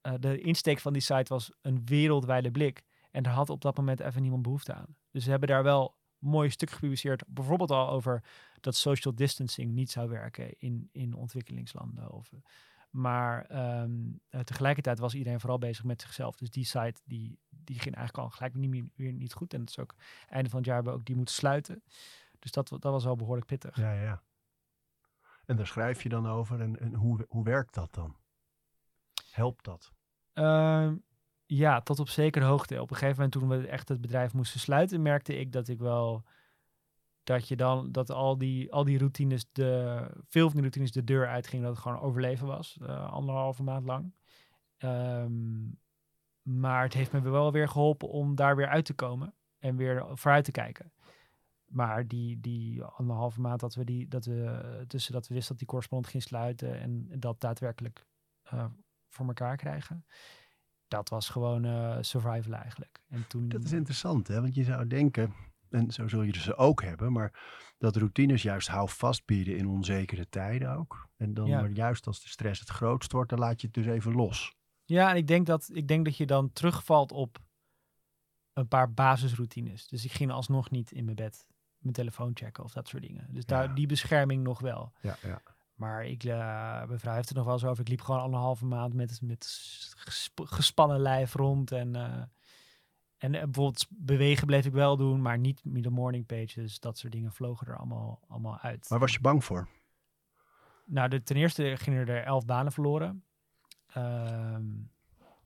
eh, 0.00 0.14
de 0.18 0.40
insteek 0.40 0.78
van 0.78 0.92
die 0.92 1.02
site 1.02 1.34
was 1.34 1.52
een 1.60 1.84
wereldwijde 1.84 2.50
blik. 2.50 2.82
En 3.10 3.22
daar 3.22 3.32
had 3.32 3.50
op 3.50 3.60
dat 3.60 3.76
moment 3.76 4.00
even 4.00 4.22
niemand 4.22 4.42
behoefte 4.42 4.74
aan. 4.74 4.96
Dus 5.10 5.24
we 5.24 5.30
hebben 5.30 5.48
daar 5.48 5.62
wel 5.62 5.96
mooi 6.18 6.50
stuk 6.50 6.70
gepubliceerd. 6.70 7.24
Bijvoorbeeld 7.26 7.70
al 7.70 7.90
over 7.90 8.24
dat 8.60 8.76
social 8.76 9.14
distancing 9.14 9.72
niet 9.72 9.90
zou 9.90 10.08
werken 10.08 10.58
in, 10.58 10.88
in 10.92 11.14
ontwikkelingslanden. 11.14 12.10
Of, 12.10 12.32
maar 12.90 13.44
ehm, 13.44 13.92
eh, 14.28 14.40
tegelijkertijd 14.40 14.98
was 14.98 15.14
iedereen 15.14 15.40
vooral 15.40 15.58
bezig 15.58 15.84
met 15.84 16.02
zichzelf. 16.02 16.36
Dus 16.36 16.50
die 16.50 16.64
site 16.64 17.00
die, 17.04 17.38
die 17.48 17.78
ging 17.78 17.94
eigenlijk 17.94 18.26
al 18.26 18.30
gelijk 18.30 18.54
niet 18.54 18.70
meer, 18.70 18.84
weer 18.94 19.12
niet 19.12 19.32
goed. 19.32 19.54
En 19.54 19.60
het 19.60 19.68
is 19.70 19.78
ook 19.78 19.94
einde 20.28 20.48
van 20.48 20.58
het 20.58 20.66
jaar 20.66 20.74
hebben 20.74 20.92
we 20.92 20.98
ook 20.98 21.06
die 21.06 21.16
moeten 21.16 21.34
sluiten. 21.34 21.82
Dus 22.38 22.52
dat, 22.52 22.68
dat 22.68 22.82
was 22.82 23.04
wel 23.04 23.16
behoorlijk 23.16 23.46
pittig. 23.46 23.76
Ja, 23.76 23.92
ja, 23.92 24.02
ja. 24.02 24.22
En 25.46 25.56
daar 25.56 25.66
schrijf 25.66 26.02
je 26.02 26.08
dan 26.08 26.26
over 26.26 26.60
en, 26.60 26.80
en 26.80 26.94
hoe, 26.94 27.26
hoe 27.28 27.44
werkt 27.44 27.74
dat 27.74 27.94
dan? 27.94 28.16
Helpt 29.30 29.64
dat? 29.64 29.92
Ehm, 30.32 30.96
Ja, 31.46 31.80
tot 31.80 31.98
op 31.98 32.08
zekere 32.08 32.44
hoogte. 32.44 32.80
Op 32.80 32.90
een 32.90 32.96
gegeven 32.96 33.14
moment 33.22 33.32
toen 33.32 33.48
we 33.48 33.68
echt 33.68 33.88
het 33.88 34.00
bedrijf 34.00 34.32
moesten 34.32 34.60
sluiten, 34.60 35.02
merkte 35.02 35.36
ik 35.36 35.52
dat 35.52 35.68
ik 35.68 35.78
wel 35.78 36.24
dat 37.24 37.48
je 37.48 37.56
dan 37.56 37.92
dat 37.92 38.10
al 38.10 38.38
die, 38.38 38.72
al 38.72 38.84
die 38.84 38.98
routines, 38.98 39.46
de, 39.52 40.06
veel 40.28 40.44
van 40.44 40.52
die 40.52 40.60
routines 40.60 40.92
de 40.92 41.04
deur 41.04 41.28
uitgingen, 41.28 41.64
dat 41.64 41.74
het 41.74 41.82
gewoon 41.82 42.00
overleven 42.00 42.46
was, 42.46 42.78
uh, 42.82 43.12
anderhalve 43.12 43.62
maand 43.62 43.86
lang. 43.86 44.14
Ehm, 44.76 45.68
maar 46.42 46.82
het 46.82 46.94
heeft 46.94 47.12
me 47.12 47.20
wel 47.20 47.52
weer 47.52 47.68
geholpen 47.68 48.08
om 48.08 48.34
daar 48.34 48.56
weer 48.56 48.68
uit 48.68 48.84
te 48.84 48.94
komen 48.94 49.34
en 49.58 49.76
weer 49.76 50.06
vooruit 50.12 50.44
te 50.44 50.50
kijken. 50.50 50.92
Maar 51.64 52.06
die, 52.06 52.40
die 52.40 52.82
anderhalve 52.82 53.40
maand 53.40 53.60
dat 53.60 53.74
we 53.74 53.84
die, 53.84 54.08
dat 54.08 54.24
we 54.24 54.84
tussen 54.86 55.12
dat 55.12 55.28
we 55.28 55.34
wisten 55.34 55.50
dat 55.50 55.58
die 55.58 55.68
correspondent 55.68 56.12
ging 56.12 56.22
sluiten 56.22 56.80
en 56.80 57.20
dat 57.20 57.40
daadwerkelijk 57.40 58.06
uh, 58.54 58.64
voor 59.08 59.26
elkaar 59.26 59.56
krijgen. 59.56 60.04
Dat 60.88 61.08
was 61.08 61.28
gewoon 61.28 61.64
uh, 61.64 61.96
survival 62.00 62.52
eigenlijk. 62.52 63.00
En 63.08 63.26
toen, 63.28 63.48
dat 63.48 63.64
is 63.64 63.72
interessant, 63.72 64.28
hè? 64.28 64.40
Want 64.40 64.54
je 64.54 64.64
zou 64.64 64.86
denken, 64.86 65.34
en 65.70 65.90
zo 65.90 66.08
zul 66.08 66.22
je 66.22 66.40
ze 66.40 66.56
ook 66.56 66.82
hebben, 66.82 67.12
maar 67.12 67.40
dat 67.78 67.96
routines 67.96 68.42
juist 68.42 68.68
houvast 68.68 69.24
bieden 69.24 69.56
in 69.56 69.68
onzekere 69.68 70.28
tijden 70.28 70.76
ook. 70.76 71.08
En 71.16 71.34
dan 71.34 71.50
maar 71.50 71.70
juist 71.70 72.06
als 72.06 72.22
de 72.22 72.28
stress 72.28 72.60
het 72.60 72.68
grootst 72.68 73.12
wordt, 73.12 73.30
dan 73.30 73.38
laat 73.38 73.60
je 73.60 73.66
het 73.66 73.76
dus 73.76 73.86
even 73.86 74.12
los. 74.12 74.54
Ja, 74.84 75.10
en 75.10 75.16
ik 75.16 75.26
denk 75.26 75.46
dat, 75.46 75.70
ik 75.72 75.88
denk 75.88 76.04
dat 76.04 76.16
je 76.16 76.26
dan 76.26 76.52
terugvalt 76.52 77.12
op 77.12 77.38
een 78.52 78.68
paar 78.68 78.92
basisroutines. 78.92 79.88
Dus 79.88 80.04
ik 80.04 80.12
ging 80.12 80.30
alsnog 80.30 80.70
niet 80.70 80.92
in 80.92 81.04
mijn 81.04 81.16
bed 81.16 81.46
mijn 81.78 81.94
telefoon 81.94 82.30
checken 82.34 82.64
of 82.64 82.72
dat 82.72 82.88
soort 82.88 83.02
dingen. 83.02 83.26
Dus 83.30 83.46
daar, 83.46 83.74
die 83.74 83.86
bescherming 83.86 84.42
nog 84.42 84.60
wel. 84.60 84.92
Ja, 85.00 85.16
ja. 85.22 85.42
Maar 85.74 86.06
ik, 86.06 86.24
uh, 86.24 86.84
mijn 86.84 86.98
vrouw 86.98 87.14
heeft 87.14 87.30
er 87.30 87.36
nog 87.36 87.44
wel 87.44 87.58
zo 87.58 87.68
over. 87.68 87.80
Ik 87.80 87.88
liep 87.88 88.00
gewoon 88.00 88.20
anderhalve 88.20 88.66
maand 88.66 88.94
met, 88.94 89.20
met 89.22 89.46
gespannen 90.34 91.00
lijf 91.00 91.34
rond. 91.34 91.72
En, 91.72 91.96
uh, 91.96 92.22
en 93.20 93.34
uh, 93.34 93.42
bijvoorbeeld 93.42 93.86
bewegen 93.90 94.46
bleef 94.46 94.66
ik 94.66 94.72
wel 94.72 94.96
doen, 94.96 95.22
maar 95.22 95.38
niet 95.38 95.60
de 95.62 95.90
morning 95.90 96.26
pages. 96.26 96.80
Dat 96.80 96.98
soort 96.98 97.12
dingen 97.12 97.32
vlogen 97.32 97.66
er 97.66 97.76
allemaal, 97.76 98.20
allemaal 98.28 98.58
uit. 98.58 98.88
Waar 98.88 98.98
was 98.98 99.12
je 99.12 99.20
bang 99.20 99.44
voor? 99.44 99.68
Nou, 100.84 101.08
de, 101.08 101.22
ten 101.22 101.36
eerste 101.36 101.76
gingen 101.76 102.08
er 102.08 102.24
elf 102.24 102.44
banen 102.44 102.72
verloren. 102.72 103.24
Ehm, 103.86 104.64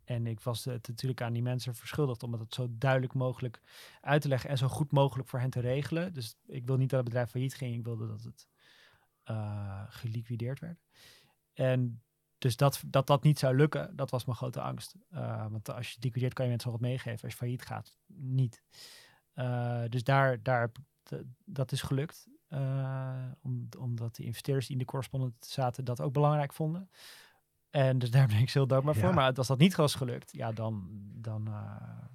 en 0.05 0.27
ik 0.27 0.41
was 0.41 0.65
het 0.65 0.89
natuurlijk 0.89 1.23
aan 1.23 1.33
die 1.33 1.43
mensen 1.43 1.75
verschuldigd 1.75 2.23
om 2.23 2.33
het 2.33 2.55
zo 2.55 2.67
duidelijk 2.71 3.15
mogelijk 3.15 3.61
uit 4.01 4.23
te 4.23 4.29
leggen 4.29 4.51
en 4.51 4.59
zo 4.59 4.69
goed 4.69 4.93
mogelijk 4.93 5.29
voor 5.29 5.41
hen 5.41 5.51
te 5.51 5.61
regelen. 5.61 6.13
Dus 6.13 6.37
ik 6.47 6.67
wil 6.67 6.77
niet 6.77 6.91
dat 6.91 6.99
het 6.99 7.09
bedrijf 7.09 7.31
failliet 7.31 7.55
ging. 7.55 7.75
Ik 7.75 7.85
wilde 7.85 8.07
dat 8.07 8.23
het 8.23 8.49
uh, 9.31 9.83
geliquideerd 9.89 10.61
werd. 10.61 10.81
En 11.53 12.03
dus 12.39 12.57
dat, 12.57 12.83
dat 12.87 13.07
dat 13.07 13.23
niet 13.23 13.39
zou 13.39 13.57
lukken, 13.57 13.97
dat 13.97 14.11
was 14.11 14.25
mijn 14.25 14.37
grote 14.37 14.61
angst. 14.61 14.95
Uh, 15.13 15.47
want 15.51 15.71
als 15.71 15.91
je 15.91 15.97
liquideert, 16.01 16.33
kan 16.33 16.45
je 16.45 16.51
mensen 16.51 16.71
wat 16.71 16.81
meegeven. 16.81 17.23
Als 17.23 17.33
je 17.33 17.39
failliet 17.39 17.65
gaat, 17.65 17.97
niet. 18.07 18.63
Uh, 19.35 19.83
dus 19.89 20.05
daar, 20.05 20.43
daar, 20.43 20.71
dat 21.45 21.73
is 21.73 21.83
gelukt. 21.83 22.29
Om, 23.41 23.69
omdat 23.79 24.17
de 24.17 24.25
investeerders 24.25 24.67
die 24.67 24.77
in 24.77 24.83
de 24.83 24.89
correspondent 24.89 25.35
zaten 25.47 25.85
dat 25.85 26.01
ook 26.01 26.13
belangrijk 26.13 26.53
vonden. 26.53 26.91
En 27.71 27.99
dus 27.99 28.11
daar 28.11 28.27
ben 28.27 28.39
ik 28.39 28.51
heel 28.51 28.67
dankbaar 28.67 28.95
ja. 28.95 29.01
voor. 29.01 29.15
Maar 29.15 29.33
als 29.33 29.47
dat 29.47 29.59
niet 29.59 29.75
was 29.75 29.95
gelukt, 29.95 30.33
ja, 30.33 30.53
dan, 30.53 30.89
dan 31.15 31.49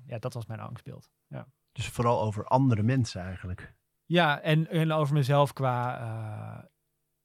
ja, 0.06 0.20
dat 0.20 0.34
was 0.34 0.46
mijn 0.46 0.60
angstbeeld. 0.60 1.10
Ja. 1.28 1.48
Dus 1.72 1.88
vooral 1.88 2.22
over 2.22 2.46
andere 2.46 2.84
mensen 2.84 3.22
eigenlijk. 3.22 3.76
Ja, 4.06 4.42
en, 4.42 4.70
en 4.70 4.92
over 4.92 5.14
mezelf 5.14 5.54
qua 5.54 6.70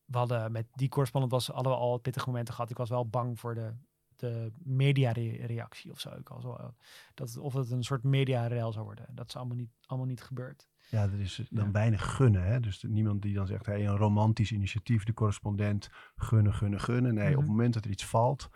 we 0.04 0.18
hadden 0.18 0.52
met 0.52 0.66
die 0.72 0.88
correspondent 0.88 1.32
was, 1.32 1.46
hadden 1.46 1.72
we 1.72 1.78
al 1.78 1.98
pittige 1.98 2.28
momenten 2.28 2.54
gehad. 2.54 2.70
Ik 2.70 2.76
was 2.76 2.88
wel 2.88 3.08
bang 3.08 3.40
voor 3.40 3.54
de, 3.54 3.74
de 4.16 4.52
media-reactie 4.62 5.90
of 5.90 6.00
zo. 6.00 6.10
Ik 6.10 6.28
was 6.28 6.44
wel, 6.44 6.74
dat, 7.14 7.36
of 7.36 7.52
het 7.52 7.70
een 7.70 7.84
soort 7.84 8.02
media-rel 8.02 8.72
zou 8.72 8.84
worden. 8.84 9.06
Dat 9.12 9.28
is 9.28 9.36
allemaal 9.36 9.56
niet, 9.56 9.70
allemaal 9.86 10.08
niet 10.08 10.22
gebeurd. 10.22 10.68
Ja, 10.90 11.02
er 11.02 11.20
is 11.20 11.42
dan 11.50 11.72
weinig 11.72 12.14
gunnen. 12.14 12.44
Hè? 12.44 12.60
Dus 12.60 12.82
niemand 12.82 13.22
die 13.22 13.34
dan 13.34 13.46
zegt, 13.46 13.66
hey, 13.66 13.86
een 13.86 13.96
romantisch 13.96 14.52
initiatief, 14.52 15.04
de 15.04 15.14
correspondent, 15.14 15.90
gunnen, 16.16 16.54
gunnen, 16.54 16.80
gunnen. 16.80 17.14
Nee, 17.14 17.28
op 17.28 17.34
het 17.34 17.40
mhm. 17.40 17.50
moment 17.50 17.74
dat 17.74 17.84
er 17.84 17.90
iets 17.90 18.06
valt, 18.06 18.48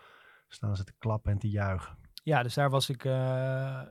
staan 0.48 0.76
ze 0.76 0.84
te 0.84 0.94
klappen 0.98 1.32
en 1.32 1.38
te 1.38 1.50
juichen. 1.50 1.98
Ja, 2.22 2.42
dus 2.42 2.54
daar 2.54 2.70
was 2.70 2.88
ik... 2.88 3.04
Uh, 3.04 3.82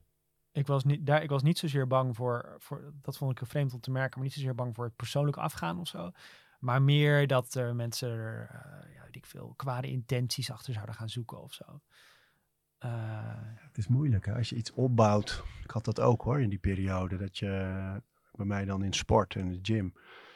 ik 0.51 0.67
was, 0.67 0.83
niet, 0.83 1.05
daar, 1.05 1.23
ik 1.23 1.29
was 1.29 1.43
niet 1.43 1.57
zozeer 1.57 1.87
bang 1.87 2.15
voor, 2.15 2.55
voor, 2.57 2.93
dat 3.01 3.17
vond 3.17 3.39
ik 3.39 3.47
vreemd 3.47 3.73
om 3.73 3.79
te 3.79 3.91
merken, 3.91 4.19
maar 4.19 4.27
niet 4.27 4.37
zozeer 4.37 4.55
bang 4.55 4.75
voor 4.75 4.85
het 4.85 4.95
persoonlijk 4.95 5.37
afgaan 5.37 5.79
of 5.79 5.87
zo. 5.87 6.11
Maar 6.57 6.81
meer 6.81 7.27
dat 7.27 7.53
er 7.53 7.75
mensen 7.75 8.09
er, 8.09 8.49
uh, 8.51 8.93
ja, 8.95 9.03
weet 9.03 9.15
ik 9.15 9.25
veel, 9.25 9.53
kwade 9.55 9.87
intenties 9.87 10.51
achter 10.51 10.73
zouden 10.73 10.95
gaan 10.95 11.09
zoeken 11.09 11.41
of 11.41 11.53
zo. 11.53 11.81
Uh, 12.85 12.91
het 13.55 13.77
is 13.77 13.87
moeilijk 13.87 14.25
hè? 14.25 14.35
als 14.35 14.49
je 14.49 14.55
iets 14.55 14.71
opbouwt. 14.71 15.43
Ik 15.63 15.71
had 15.71 15.85
dat 15.85 15.99
ook 15.99 16.21
hoor 16.21 16.41
in 16.41 16.49
die 16.49 16.59
periode. 16.59 17.17
Dat 17.17 17.37
je 17.37 18.01
bij 18.31 18.45
mij 18.45 18.65
dan 18.65 18.83
in 18.83 18.93
sport 18.93 19.35
en 19.35 19.49
de 19.49 19.59
gym. 19.61 19.93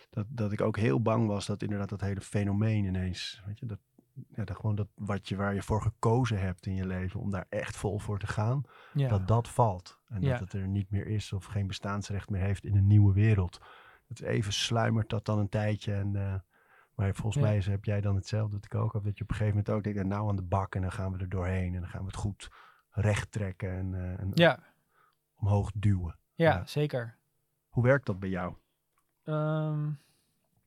Dat, 0.10 0.26
dat 0.30 0.52
ik 0.52 0.62
ook 0.62 0.78
heel 0.78 1.02
bang 1.02 1.28
was 1.28 1.46
dat 1.46 1.62
inderdaad 1.62 1.90
dat 1.90 2.02
hele 2.02 2.22
fenomeen 2.22 2.86
ineens. 2.86 3.42
Weet 3.46 3.60
je, 3.60 3.66
dat, 3.66 3.80
ja, 4.36 4.44
dat 4.44 4.56
gewoon 4.56 4.76
dat 4.76 4.88
wat 4.96 5.30
je, 5.30 5.36
waar 5.36 5.54
je 5.54 5.62
voor 5.62 5.82
gekozen 5.82 6.40
hebt 6.40 6.66
in 6.66 6.76
je 6.76 6.88
leven. 6.88 7.20
Om 7.20 7.30
daar 7.30 7.46
echt 7.50 7.78
vol 7.78 8.00
voor 8.00 8.20
te 8.20 8.28
gaan. 8.28 8.64
Ja. 8.94 9.10
Dat 9.10 9.28
dat 9.28 9.50
valt. 9.50 10.00
En 10.08 10.22
dat 10.22 10.40
het 10.40 10.54
er 10.54 10.68
niet 10.68 10.90
meer 10.90 11.08
is 11.08 11.34
of 11.34 11.46
geen 11.46 11.68
bestaansrecht 11.68 12.30
meer 12.30 12.42
heeft 12.42 12.66
in 12.66 12.76
een 12.76 12.88
nieuwe 12.88 13.14
wereld 13.14 13.60
het 14.20 14.28
even 14.28 14.54
sluimert 14.54 15.10
dat 15.10 15.26
dan 15.26 15.40
een 15.40 15.50
tijdje. 15.50 15.94
En, 15.94 16.14
uh, 16.14 16.36
maar 16.96 17.16
volgens 17.16 17.44
mij 17.44 17.58
heb 17.58 17.86
jij 17.86 18.02
dan 18.02 18.16
hetzelfde 18.16 18.56
dat 18.56 18.66
ik 18.66 18.76
ook 18.76 18.94
heb. 18.94 19.04
Dat 19.04 19.18
je 19.18 19.24
op 19.24 19.30
een 19.30 19.36
gegeven 19.36 19.58
moment 19.58 19.76
ook 19.76 19.84
denkt, 19.84 20.10
nou 20.10 20.30
aan 20.30 20.36
de 20.36 20.42
bak 20.42 20.76
en 20.76 20.82
dan 20.82 20.92
gaan 20.92 21.12
we 21.12 21.18
er 21.18 21.30
doorheen. 21.30 21.74
En 21.74 21.82
dan 21.82 21.90
gaan 21.90 22.02
we 22.02 22.08
het 22.08 22.16
goed 22.16 22.50
recht 22.90 23.32
trekken 23.32 23.72
en, 23.72 23.94
uh, 23.94 24.20
en 24.20 24.32
ja. 24.34 24.60
omhoog 25.36 25.72
duwen. 25.76 26.18
Ja, 26.34 26.66
zeker. 26.66 27.18
Hoe 27.70 27.84
werkt 27.84 28.06
dat 28.06 28.20
bij 28.20 28.30
jou? 28.30 28.56
Um, 29.24 30.00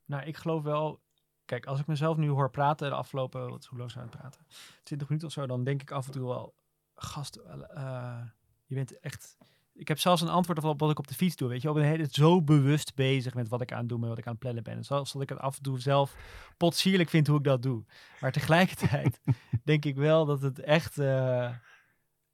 nou, 0.05 0.23
ik 0.25 0.37
geloof 0.37 0.63
wel... 0.63 1.03
Kijk, 1.45 1.67
als 1.67 1.81
ik 1.81 1.87
mezelf 1.87 2.17
nu 2.17 2.29
hoor 2.29 2.51
praten 2.51 2.89
de 2.89 2.97
afgelopen... 2.97 3.51
Wat 3.51 3.63
is 3.63 3.67
hoe 3.67 3.79
lang 3.79 3.91
zijn 3.91 4.05
we 4.05 4.17
praten? 4.17 4.47
20 4.83 5.09
minuten 5.09 5.29
of 5.29 5.35
zo. 5.35 5.47
Dan 5.47 5.65
denk 5.65 5.83
ik 5.83 5.91
af 5.91 6.07
en 6.07 6.13
toe 6.13 6.27
wel... 6.27 6.55
Gast, 6.95 7.41
uh, 7.75 8.21
je 8.67 8.75
bent 8.75 9.01
echt 9.01 9.37
ik 9.75 9.89
heb 9.89 9.99
zelfs 9.99 10.23
een 10.23 10.29
antwoord 10.29 10.65
op 10.65 10.81
wat 10.81 10.91
ik 10.91 10.99
op 10.99 11.07
de 11.07 11.15
fiets 11.15 11.37
doe. 11.37 11.49
Weet 11.49 11.63
je, 11.63 11.69
ik 11.69 11.75
ben 11.75 11.85
hele, 11.85 12.07
zo 12.11 12.43
bewust 12.43 12.95
bezig 12.95 13.35
met 13.35 13.49
wat 13.49 13.61
ik 13.61 13.73
aan 13.73 13.79
het 13.79 13.89
doen 13.89 14.01
ben, 14.01 14.09
wat 14.09 14.19
ik 14.19 14.27
aan 14.27 14.33
het 14.33 14.41
plannen 14.41 14.63
ben. 14.63 14.77
En 14.77 14.85
zelfs 14.85 15.13
dat 15.13 15.23
ik 15.23 15.29
het 15.29 15.39
af 15.39 15.57
en 15.57 15.63
toe 15.63 15.81
zelf 15.81 16.17
potsierlijk 16.57 17.11
vind 17.11 17.27
hoe 17.27 17.39
ik 17.39 17.45
dat 17.45 17.63
doe. 17.63 17.85
Maar 18.21 18.33
tegelijkertijd 18.33 19.21
denk 19.65 19.85
ik 19.85 19.97
wel 19.97 20.27
dat 20.27 20.43
het 20.43 20.59
echt. 20.59 20.99
Uh, 20.99 21.55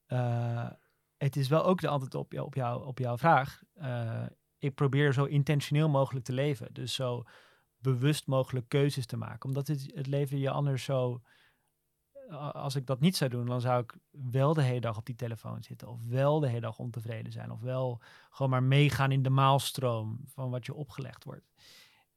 uh, 0.08 0.70
het 1.16 1.36
is 1.36 1.48
wel 1.48 1.64
ook 1.64 1.80
de 1.80 1.88
antwoord 1.88 2.14
op, 2.14 2.38
op, 2.38 2.54
jou, 2.54 2.86
op 2.86 2.98
jouw 2.98 3.18
vraag. 3.18 3.62
Uh, 3.76 4.26
ik 4.58 4.74
probeer 4.74 5.12
zo 5.12 5.24
intentioneel 5.24 5.88
mogelijk 5.88 6.24
te 6.24 6.32
leven. 6.32 6.68
Dus 6.72 6.94
zo 6.94 7.24
bewust 7.78 8.26
mogelijk 8.26 8.68
keuzes 8.68 9.06
te 9.06 9.16
maken. 9.16 9.48
Omdat 9.48 9.66
het, 9.66 9.90
het 9.94 10.06
leven 10.06 10.38
je 10.38 10.50
anders 10.50 10.84
zo 10.84 11.20
als 12.36 12.74
ik 12.74 12.86
dat 12.86 13.00
niet 13.00 13.16
zou 13.16 13.30
doen, 13.30 13.46
dan 13.46 13.60
zou 13.60 13.82
ik 13.82 13.96
wel 14.10 14.54
de 14.54 14.62
hele 14.62 14.80
dag 14.80 14.96
op 14.96 15.06
die 15.06 15.14
telefoon 15.14 15.62
zitten. 15.62 15.88
Of 15.88 16.00
wel 16.04 16.40
de 16.40 16.48
hele 16.48 16.60
dag 16.60 16.78
ontevreden 16.78 17.32
zijn. 17.32 17.50
Of 17.50 17.60
wel 17.60 18.00
gewoon 18.30 18.50
maar 18.50 18.62
meegaan 18.62 19.12
in 19.12 19.22
de 19.22 19.30
maalstroom 19.30 20.20
van 20.24 20.50
wat 20.50 20.66
je 20.66 20.74
opgelegd 20.74 21.24
wordt. 21.24 21.50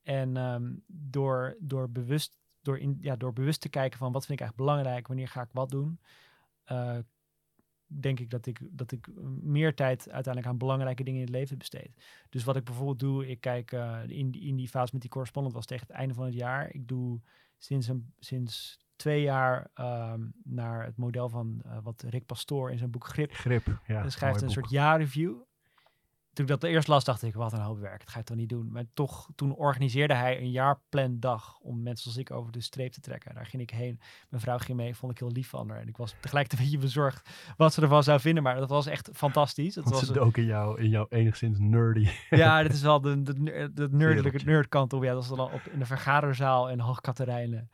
En 0.01 0.37
um, 0.37 0.83
door, 0.87 1.57
door, 1.59 1.91
bewust, 1.91 2.37
door, 2.61 2.79
in, 2.79 2.97
ja, 3.01 3.15
door 3.15 3.33
bewust 3.33 3.61
te 3.61 3.69
kijken 3.69 3.99
van 3.99 4.11
wat 4.11 4.25
vind 4.25 4.39
ik 4.39 4.45
eigenlijk 4.45 4.69
belangrijk, 4.69 5.07
wanneer 5.07 5.27
ga 5.27 5.41
ik 5.41 5.49
wat 5.51 5.69
doen, 5.69 5.99
uh, 6.71 6.97
denk 7.85 8.19
ik 8.19 8.29
dat 8.29 8.45
ik, 8.45 8.59
dat 8.71 8.91
ik 8.91 9.09
meer 9.41 9.75
tijd 9.75 10.09
uiteindelijk 10.09 10.53
aan 10.53 10.57
belangrijke 10.57 11.03
dingen 11.03 11.19
in 11.19 11.25
het 11.25 11.35
leven 11.35 11.57
besteed. 11.57 12.03
Dus 12.29 12.43
wat 12.43 12.55
ik 12.55 12.63
bijvoorbeeld 12.63 12.99
doe, 12.99 13.27
ik 13.27 13.41
kijk 13.41 13.71
uh, 13.71 13.99
in, 14.07 14.31
in 14.31 14.55
die 14.55 14.69
fase 14.69 14.89
met 14.91 15.01
die 15.01 15.11
correspondent 15.11 15.55
was 15.55 15.65
tegen 15.65 15.87
het 15.87 15.95
einde 15.95 16.13
van 16.13 16.25
het 16.25 16.33
jaar. 16.33 16.73
Ik 16.73 16.87
doe 16.87 17.21
sinds, 17.57 17.87
een, 17.87 18.13
sinds 18.19 18.82
twee 18.95 19.21
jaar 19.21 19.67
um, 19.75 20.33
naar 20.43 20.85
het 20.85 20.97
model 20.97 21.29
van 21.29 21.61
uh, 21.65 21.77
wat 21.83 22.03
Rick 22.07 22.25
Pastoor 22.25 22.71
in 22.71 22.77
zijn 22.77 22.91
boek 22.91 23.07
Grip. 23.07 23.33
Grip, 23.33 23.65
ja. 23.85 23.99
Hij 24.01 24.09
schrijft 24.09 24.41
een 24.41 24.49
soort 24.49 24.69
jaarreview. 24.69 25.35
Toen 26.33 26.45
ik 26.45 26.51
dat 26.51 26.63
eerst 26.63 26.87
las, 26.87 27.03
dacht 27.03 27.23
ik, 27.23 27.33
wat 27.33 27.53
een 27.53 27.59
hoop 27.59 27.79
werk. 27.79 27.99
Dat 27.99 28.09
ga 28.09 28.17
je 28.17 28.23
toch 28.23 28.37
niet 28.37 28.49
doen. 28.49 28.71
Maar 28.71 28.83
toch, 28.93 29.29
toen 29.35 29.55
organiseerde 29.55 30.13
hij 30.13 30.39
een 30.39 30.51
jaarplandag 30.51 31.59
om 31.59 31.81
mensen 31.81 32.07
als 32.07 32.17
ik 32.17 32.31
over 32.31 32.51
de 32.51 32.61
streep 32.61 32.91
te 32.91 32.99
trekken. 32.99 33.35
Daar 33.35 33.45
ging 33.45 33.61
ik 33.61 33.69
heen. 33.69 33.99
Mijn 34.29 34.41
vrouw 34.41 34.57
ging 34.57 34.77
mee, 34.77 34.95
vond 34.95 35.11
ik 35.11 35.19
heel 35.19 35.31
lief 35.31 35.49
van 35.49 35.69
haar. 35.69 35.79
En 35.79 35.87
ik 35.87 35.97
was 35.97 36.15
tegelijkertijd 36.19 36.61
een 36.61 36.65
beetje 36.71 36.85
bezorgd 36.85 37.29
wat 37.57 37.73
ze 37.73 37.81
ervan 37.81 38.03
zou 38.03 38.19
vinden. 38.19 38.43
Maar 38.43 38.55
dat 38.55 38.69
was 38.69 38.85
echt 38.85 39.09
fantastisch. 39.13 39.75
Het 39.75 39.89
was 39.89 40.17
ook 40.17 40.37
in 40.37 40.45
jouw, 40.45 40.75
in 40.75 40.89
jouw 40.89 41.05
enigszins 41.09 41.59
nerdy. 41.59 42.09
Ja, 42.29 42.63
dit 42.63 42.73
is 42.73 42.81
wel 42.81 43.01
de, 43.01 43.21
de, 43.21 43.71
de, 43.73 43.87
nerdelijke 43.91 44.45
nerdkant 44.45 44.93
op. 44.93 45.03
Ja, 45.03 45.13
dat 45.13 45.27
was 45.27 45.37
dan 45.37 45.51
op, 45.51 45.61
in 45.71 45.79
de 45.79 45.85
vergaderzaal 45.85 46.69
in 46.69 46.79
Hoogkaterijnen 46.79 47.69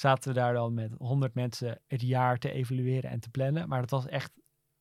zaten 0.00 0.32
we 0.32 0.38
daar 0.38 0.52
dan 0.52 0.74
met 0.74 0.92
honderd 0.98 1.34
mensen 1.34 1.80
het 1.86 2.00
jaar 2.00 2.38
te 2.38 2.52
evalueren 2.52 3.10
en 3.10 3.20
te 3.20 3.30
plannen. 3.30 3.68
Maar 3.68 3.80
dat 3.80 3.90
was 3.90 4.06
echt, 4.06 4.32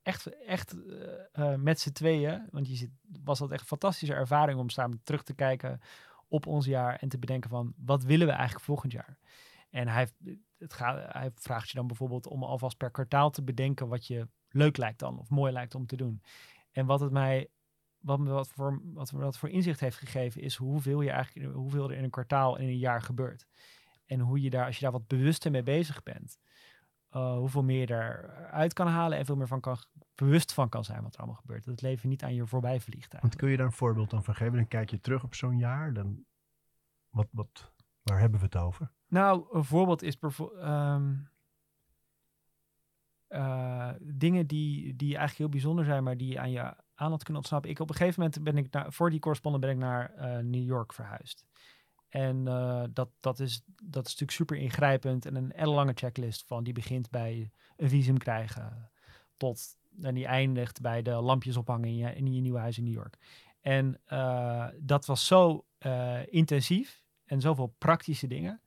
echt, 0.02 0.40
echt 0.46 0.76
uh, 0.76 1.56
met 1.56 1.80
z'n 1.80 1.92
tweeën. 1.92 2.48
Want 2.52 2.68
je 2.68 2.76
zit, 2.76 2.90
was 3.24 3.40
dat 3.40 3.52
echt 3.52 3.62
een 3.62 3.68
fantastische 3.68 4.14
ervaring 4.14 4.60
om 4.60 4.70
samen 4.70 5.02
terug 5.04 5.24
te 5.24 5.34
kijken 5.34 5.80
op 6.28 6.46
ons 6.46 6.66
jaar 6.66 6.96
en 6.96 7.10
te 7.10 7.20
bedenken 7.20 7.50
van 7.50 7.74
wat 7.78 8.04
willen 8.04 8.28
we 8.28 8.34
eigenlijk 8.34 8.66
volgend 8.66 8.92
jaar. 8.92 9.18
En 9.70 9.88
hij, 9.88 10.08
het 10.58 10.74
gaat, 10.74 11.14
hij 11.14 11.32
vraagt 11.34 11.70
je 11.70 11.76
dan 11.76 11.88
bijvoorbeeld 11.88 12.28
om 12.28 12.44
alvast 12.44 12.78
per 12.78 12.92
kwartaal 12.92 13.30
te 13.30 13.44
bedenken 13.44 13.88
wat 13.88 14.08
je 14.08 14.28
leuk 14.50 14.78
lijkt 14.78 15.00
dan, 15.00 15.20
of 15.20 15.30
mooi 15.30 15.52
lijkt 15.52 15.76
om 15.76 15.86
te 15.86 15.96
doen. 15.96 16.22
En 16.72 16.86
wat 16.86 17.00
het 17.00 17.12
mij, 17.12 17.50
wat 17.98 18.20
me 18.20 18.30
wat 18.30 18.48
voor, 18.48 18.82
wat 18.84 19.12
me 19.12 19.20
wat 19.20 19.38
voor 19.38 19.50
inzicht 19.50 19.80
heeft 19.80 19.98
gegeven, 19.98 20.42
is 20.42 20.56
hoeveel, 20.56 21.02
je 21.02 21.12
eigenlijk, 21.12 21.54
hoeveel 21.54 21.90
er 21.90 21.98
in 21.98 22.04
een 22.04 22.10
kwartaal 22.10 22.58
in 22.58 22.68
een 22.68 22.78
jaar 22.78 23.02
gebeurt. 23.02 23.48
En 24.10 24.20
hoe 24.20 24.42
je 24.42 24.50
daar, 24.50 24.66
als 24.66 24.76
je 24.76 24.82
daar 24.82 24.92
wat 24.92 25.08
bewuster 25.08 25.52
mee 25.52 25.64
bezig 25.64 26.04
bent, 26.04 26.38
uh, 27.12 27.38
hoeveel 27.38 27.64
meer 27.64 27.80
je 27.80 27.94
eruit 27.94 28.74
kan 28.74 28.88
halen 28.88 29.18
en 29.18 29.26
veel 29.26 29.36
meer 29.36 29.48
van 29.48 29.60
kan, 29.60 29.78
bewust 30.16 30.54
van 30.54 30.70
kan 30.70 30.84
zijn 30.84 31.04
wat 31.04 31.14
er 31.14 31.20
allemaal 31.20 31.40
gebeurt. 31.40 31.64
Dat 31.66 31.74
het 31.74 31.82
leven 31.82 32.10
niet 32.10 32.24
aan 32.24 32.34
je 32.34 32.48
voorbij 32.48 32.80
vliegt. 32.80 33.16
Want 33.22 33.36
kun 33.36 33.50
je 33.50 33.58
daar 33.58 33.66
een 33.66 33.72
voorbeeld 33.72 34.10
van 34.10 34.36
geven? 34.36 34.56
Dan 34.56 34.68
kijk 34.68 34.90
je 34.90 35.00
terug 35.00 35.24
op 35.24 35.36
zo'n 35.36 35.58
jaar. 35.58 35.94
Dan, 35.94 36.26
wat, 37.10 37.28
wat, 37.32 37.72
waar 38.02 38.20
hebben 38.20 38.40
we 38.40 38.46
het 38.46 38.58
over? 38.58 38.92
Nou, 39.08 39.46
een 39.52 39.64
voorbeeld 39.64 40.02
is 40.02 40.20
bijvoorbeeld. 40.20 40.64
Um, 40.64 41.30
uh, 43.30 43.92
dingen 44.00 44.48
die, 44.48 44.96
die 44.96 45.10
eigenlijk 45.10 45.38
heel 45.38 45.50
bijzonder 45.50 45.86
zijn, 45.86 46.04
maar 46.04 46.18
die 46.18 46.40
aan 46.40 46.52
je 46.52 46.76
aandacht 46.96 47.24
kunnen 47.24 47.42
ontsnappen. 47.42 47.70
Ik 47.70 47.80
op 47.80 47.90
een 47.90 47.96
gegeven 47.96 48.22
moment 48.22 48.44
ben 48.44 48.58
ik 48.58 48.72
naar, 48.72 48.94
voor 48.94 49.10
die 49.10 49.20
correspondent 49.20 49.64
ben 49.64 49.74
ik 49.74 49.80
naar 49.80 50.14
uh, 50.18 50.38
New 50.38 50.64
York 50.64 50.94
verhuisd. 50.94 51.46
En 52.10 52.46
uh, 52.46 52.84
dat, 52.94 53.10
dat, 53.20 53.40
is, 53.40 53.62
dat 53.84 54.06
is 54.06 54.12
natuurlijk 54.12 54.32
super 54.32 54.58
ingrijpend 54.58 55.26
en 55.26 55.36
een 55.36 55.68
lange 55.68 55.94
checklist 55.96 56.44
van 56.48 56.64
die 56.64 56.74
begint 56.74 57.10
bij 57.10 57.52
een 57.78 57.90
visum 57.90 58.18
krijgen 58.18 58.92
tot 59.38 59.78
en 60.02 60.16
die 60.16 60.26
eindigt 60.26 60.82
bij 60.82 61.02
de 61.02 61.12
lampjes 61.12 61.58
ophangen 61.58 61.90
in 61.90 61.96
je, 61.96 62.16
in 62.16 62.34
je 62.34 62.42
nieuwe 62.42 62.60
huis 62.60 62.78
in 62.78 62.84
New 62.84 62.94
York. 62.94 63.18
En 63.62 64.02
uh, 64.08 64.68
dat 64.80 65.06
was 65.06 65.28
zo 65.28 65.66
uh, 65.80 66.20
intensief 66.26 67.04
en 67.26 67.42
zoveel 67.42 67.76
praktische 67.78 68.28
dingen. 68.28 68.62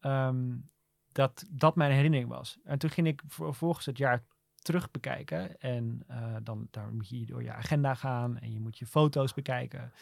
Um, 0.00 0.70
dat 1.12 1.44
dat 1.50 1.76
mijn 1.76 1.92
herinnering 1.92 2.28
was. 2.28 2.58
En 2.64 2.78
toen 2.78 2.90
ging 2.90 3.06
ik 3.06 3.22
vervolgens 3.26 3.86
het 3.86 3.98
jaar 3.98 4.24
terug 4.54 4.90
bekijken. 4.90 5.60
En 5.60 6.06
dan 6.42 6.68
daar 6.70 6.92
moet 6.92 7.08
je 7.08 7.26
door 7.26 7.42
je 7.42 7.52
agenda 7.52 7.94
gaan 7.94 8.38
en 8.38 8.52
je 8.52 8.60
moet 8.60 8.78
je 8.78 8.86
foto's 8.86 9.34
bekijken. 9.34 9.92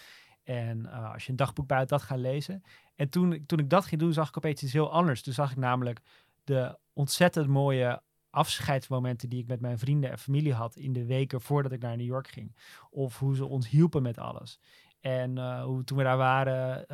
En 0.43 0.79
uh, 0.79 1.13
als 1.13 1.25
je 1.25 1.31
een 1.31 1.37
dagboek 1.37 1.67
buiten 1.67 1.99
dat 1.99 2.07
gaan 2.07 2.21
lezen. 2.21 2.63
En 2.95 3.09
toen, 3.09 3.47
toen 3.47 3.59
ik 3.59 3.71
dat 3.71 3.87
ging 3.87 4.01
doen, 4.01 4.13
zag 4.13 4.29
ik 4.29 4.37
opeens 4.37 4.63
iets 4.63 4.73
heel 4.73 4.93
anders. 4.93 5.23
Toen 5.23 5.33
zag 5.33 5.51
ik 5.51 5.57
namelijk 5.57 6.01
de 6.45 6.79
ontzettend 6.93 7.47
mooie 7.47 8.03
afscheidsmomenten 8.31 9.29
die 9.29 9.41
ik 9.41 9.47
met 9.47 9.61
mijn 9.61 9.79
vrienden 9.79 10.11
en 10.11 10.19
familie 10.19 10.55
had 10.55 10.77
in 10.77 10.93
de 10.93 11.07
weken 11.07 11.41
voordat 11.41 11.73
ik 11.73 11.83
naar 11.83 11.97
New 11.97 12.07
York 12.07 12.29
ging. 12.29 12.57
Of 12.91 13.19
hoe 13.19 13.37
ze 13.37 13.45
ons 13.45 13.69
hielpen 13.69 14.03
met 14.03 14.19
alles. 14.19 14.61
En 15.01 15.37
uh, 15.37 15.65
hoe 15.65 15.85
toen 15.85 15.99
we 15.99 16.05
daar 16.05 16.17
waren, 16.17 16.85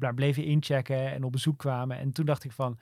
uh, 0.00 0.08
bleven 0.14 0.44
inchecken 0.44 1.12
en 1.12 1.24
op 1.24 1.32
bezoek 1.32 1.58
kwamen. 1.58 1.98
En 1.98 2.12
toen 2.12 2.24
dacht 2.24 2.44
ik 2.44 2.52
van, 2.52 2.78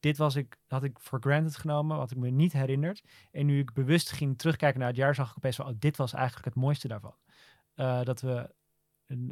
dit 0.00 0.16
was 0.16 0.36
ik, 0.36 0.56
had 0.66 0.82
ik 0.82 0.98
voor 1.00 1.20
granted 1.20 1.56
genomen, 1.56 1.96
wat 1.96 2.10
ik 2.10 2.16
me 2.16 2.30
niet 2.30 2.52
herinnerd. 2.52 3.02
En 3.30 3.46
nu 3.46 3.58
ik 3.58 3.72
bewust 3.72 4.12
ging 4.12 4.38
terugkijken 4.38 4.78
naar 4.78 4.88
het 4.88 4.96
jaar, 4.96 5.14
zag 5.14 5.30
ik 5.30 5.36
opeens 5.36 5.56
van, 5.56 5.66
oh, 5.66 5.74
dit 5.78 5.96
was 5.96 6.12
eigenlijk 6.12 6.44
het 6.44 6.54
mooiste 6.54 6.88
daarvan. 6.88 7.14
Dat, 8.04 8.20
we, 8.20 8.50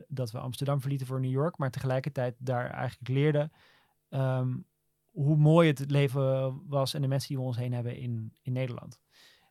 dat 0.09 0.31
we 0.31 0.39
Amsterdam 0.39 0.81
verlieten 0.81 1.07
voor 1.07 1.21
New 1.21 1.31
York, 1.31 1.59
maar 1.59 1.71
tegelijkertijd 1.71 2.35
daar 2.39 2.71
eigenlijk 2.71 3.09
leerden 3.09 3.53
um, 4.11 4.65
hoe 5.11 5.37
mooi 5.37 5.69
het 5.69 5.91
leven 5.91 6.61
was 6.69 6.95
en 6.95 7.03
de 7.03 7.09
mensen 7.09 7.29
die 7.29 7.39
we 7.39 7.45
ons 7.45 7.57
heen 7.57 7.73
hebben 7.73 7.97
in, 7.97 8.35
in 8.43 8.53
Nederland. 8.53 9.01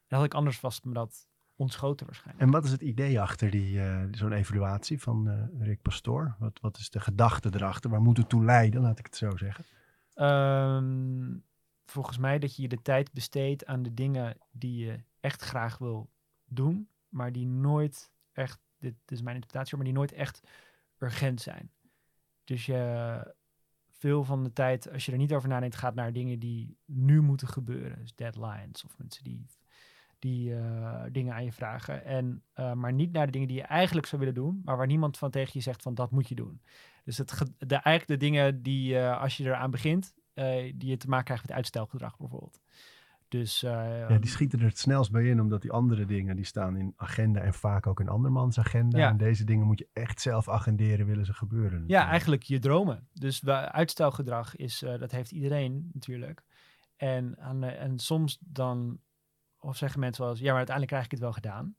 En 0.07 0.17
had 0.17 0.25
ik 0.25 0.33
anders 0.33 0.59
vast 0.59 0.85
me 0.85 0.93
dat 0.93 1.27
ontschoten 1.55 2.05
waarschijnlijk. 2.05 2.45
En 2.45 2.51
wat 2.51 2.63
is 2.63 2.71
het 2.71 2.81
idee 2.81 3.21
achter 3.21 3.51
die, 3.51 3.73
uh, 3.73 4.03
zo'n 4.11 4.31
evaluatie 4.31 5.01
van 5.01 5.27
uh, 5.27 5.65
Rick 5.65 5.81
Pastoor? 5.81 6.35
Wat, 6.39 6.59
wat 6.61 6.77
is 6.77 6.89
de 6.89 6.99
gedachte 6.99 7.49
erachter? 7.53 7.89
Waar 7.89 8.01
moet 8.01 8.17
het 8.17 8.29
toe 8.29 8.43
leiden, 8.43 8.81
laat 8.81 8.99
ik 8.99 9.05
het 9.05 9.15
zo 9.15 9.37
zeggen? 9.37 9.65
Um, 10.15 11.43
volgens 11.85 12.17
mij 12.17 12.39
dat 12.39 12.55
je 12.55 12.61
je 12.61 12.67
de 12.67 12.81
tijd 12.81 13.13
besteedt 13.13 13.65
aan 13.65 13.83
de 13.83 13.93
dingen 13.93 14.37
die 14.51 14.85
je 14.85 15.03
echt 15.19 15.41
graag 15.41 15.77
wil 15.77 16.09
doen, 16.45 16.89
maar 17.09 17.31
die 17.31 17.47
nooit 17.47 18.11
echt, 18.31 18.59
dit, 18.83 19.11
is 19.11 19.21
mijn 19.21 19.35
interpretatie, 19.35 19.75
maar 19.75 19.85
die 19.85 19.95
nooit 19.95 20.11
echt 20.11 20.41
urgent 20.97 21.41
zijn. 21.41 21.71
Dus 22.43 22.65
je, 22.65 23.35
veel 24.03 24.23
van 24.23 24.43
de 24.43 24.53
tijd, 24.53 24.91
als 24.91 25.05
je 25.05 25.11
er 25.11 25.17
niet 25.17 25.33
over 25.33 25.49
nadenkt, 25.49 25.75
gaat 25.75 25.95
naar 25.95 26.13
dingen 26.13 26.39
die 26.39 26.77
nu 26.85 27.21
moeten 27.21 27.47
gebeuren. 27.47 27.99
Dus 27.99 28.15
deadlines 28.15 28.83
of 28.83 28.97
mensen 28.97 29.23
die, 29.23 29.45
die 30.19 30.49
uh, 30.49 31.03
dingen 31.11 31.33
aan 31.33 31.43
je 31.43 31.51
vragen. 31.51 32.05
En, 32.05 32.43
uh, 32.55 32.73
maar 32.73 32.93
niet 32.93 33.11
naar 33.11 33.25
de 33.25 33.31
dingen 33.31 33.47
die 33.47 33.57
je 33.57 33.63
eigenlijk 33.63 34.07
zou 34.07 34.21
willen 34.21 34.35
doen, 34.35 34.61
maar 34.63 34.77
waar 34.77 34.87
niemand 34.87 35.17
van 35.17 35.31
tegen 35.31 35.51
je 35.53 35.59
zegt 35.59 35.81
van 35.81 35.95
dat 35.95 36.11
moet 36.11 36.27
je 36.29 36.35
doen. 36.35 36.61
Dus 37.03 37.17
het, 37.17 37.29
de, 37.57 37.75
eigenlijk 37.75 38.07
de 38.07 38.27
dingen 38.27 38.61
die 38.63 38.93
uh, 38.93 39.21
als 39.21 39.37
je 39.37 39.43
eraan 39.43 39.71
begint, 39.71 40.13
die 40.75 40.89
je 40.89 40.97
te 40.97 41.07
maken 41.07 41.25
krijgt 41.25 41.47
met 41.47 41.55
uitstelgedrag 41.55 42.17
bijvoorbeeld. 42.17 42.59
Dus, 43.33 43.59
ja, 43.59 44.17
die 44.17 44.29
schieten 44.29 44.59
er 44.59 44.65
het 44.65 44.77
snelst 44.77 45.11
bij 45.11 45.25
in, 45.25 45.41
omdat 45.41 45.61
die 45.61 45.71
andere 45.71 46.05
dingen 46.05 46.35
die 46.35 46.45
staan 46.45 46.77
in 46.77 46.93
agenda 46.95 47.39
en 47.39 47.53
vaak 47.53 47.87
ook 47.87 47.99
in 47.99 48.09
andermans 48.09 48.59
agenda. 48.59 48.97
Ja. 48.97 49.09
En 49.09 49.17
deze 49.17 49.43
dingen 49.43 49.65
moet 49.65 49.79
je 49.79 49.87
echt 49.93 50.21
zelf 50.21 50.49
agenderen, 50.49 51.05
willen 51.05 51.25
ze 51.25 51.33
gebeuren. 51.33 51.71
Natuurlijk. 51.71 52.03
Ja, 52.03 52.09
eigenlijk 52.09 52.43
je 52.43 52.59
dromen. 52.59 53.07
Dus 53.13 53.45
uitstelgedrag 53.47 54.55
is, 54.55 54.83
uh, 54.83 54.99
dat 54.99 55.11
heeft 55.11 55.31
iedereen 55.31 55.89
natuurlijk. 55.93 56.43
En, 56.95 57.35
en 57.61 57.99
soms 57.99 58.37
dan, 58.39 58.99
of 59.59 59.77
zeggen 59.77 59.99
mensen 59.99 60.23
wel 60.23 60.31
eens, 60.31 60.41
ja, 60.41 60.47
maar 60.47 60.57
uiteindelijk 60.67 60.95
krijg 60.95 61.05
ik 61.05 61.11
het 61.11 61.21
wel 61.21 61.33
gedaan. 61.33 61.75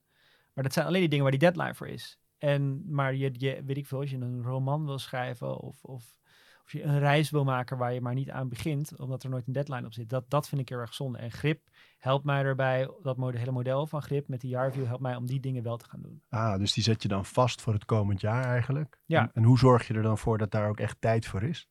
Maar 0.53 0.63
dat 0.63 0.73
zijn 0.73 0.85
alleen 0.85 0.99
die 0.99 1.09
dingen 1.09 1.23
waar 1.23 1.37
die 1.37 1.49
deadline 1.49 1.75
voor 1.75 1.87
is. 1.87 2.19
En, 2.37 2.93
maar 2.93 3.15
je, 3.15 3.31
je 3.33 3.63
weet 3.65 3.77
ik 3.77 3.87
veel, 3.87 3.99
als 3.99 4.09
je 4.09 4.17
een 4.17 4.43
roman 4.43 4.85
wil 4.85 4.99
schrijven 4.99 5.59
of, 5.59 5.83
of 5.83 6.19
of 6.65 6.71
je 6.71 6.83
een 6.83 6.99
reis 6.99 7.29
wil 7.29 7.43
maken 7.43 7.77
waar 7.77 7.93
je 7.93 8.01
maar 8.01 8.13
niet 8.13 8.29
aan 8.29 8.49
begint, 8.49 8.99
omdat 8.99 9.23
er 9.23 9.29
nooit 9.29 9.47
een 9.47 9.53
deadline 9.53 9.85
op 9.85 9.93
zit. 9.93 10.09
Dat, 10.09 10.29
dat 10.29 10.47
vind 10.47 10.61
ik 10.61 10.69
heel 10.69 10.77
erg 10.77 10.93
zonde. 10.93 11.17
En 11.17 11.31
grip 11.31 11.61
helpt 11.97 12.25
mij 12.25 12.43
erbij, 12.43 12.89
dat 13.01 13.17
hele 13.17 13.51
model 13.51 13.87
van 13.87 14.01
grip 14.01 14.27
met 14.27 14.41
die 14.41 14.49
jaarview 14.49 14.85
helpt 14.85 15.01
mij 15.01 15.15
om 15.15 15.25
die 15.25 15.39
dingen 15.39 15.63
wel 15.63 15.77
te 15.77 15.89
gaan 15.89 16.01
doen. 16.01 16.21
Ah, 16.29 16.57
dus 16.57 16.73
die 16.73 16.83
zet 16.83 17.01
je 17.01 17.07
dan 17.07 17.25
vast 17.25 17.61
voor 17.61 17.73
het 17.73 17.85
komend 17.85 18.21
jaar 18.21 18.43
eigenlijk? 18.43 18.99
Ja. 19.05 19.21
En, 19.21 19.29
en 19.33 19.43
hoe 19.43 19.57
zorg 19.57 19.87
je 19.87 19.93
er 19.93 20.01
dan 20.01 20.17
voor 20.17 20.37
dat 20.37 20.51
daar 20.51 20.69
ook 20.69 20.79
echt 20.79 21.01
tijd 21.01 21.25
voor 21.25 21.43
is? 21.43 21.67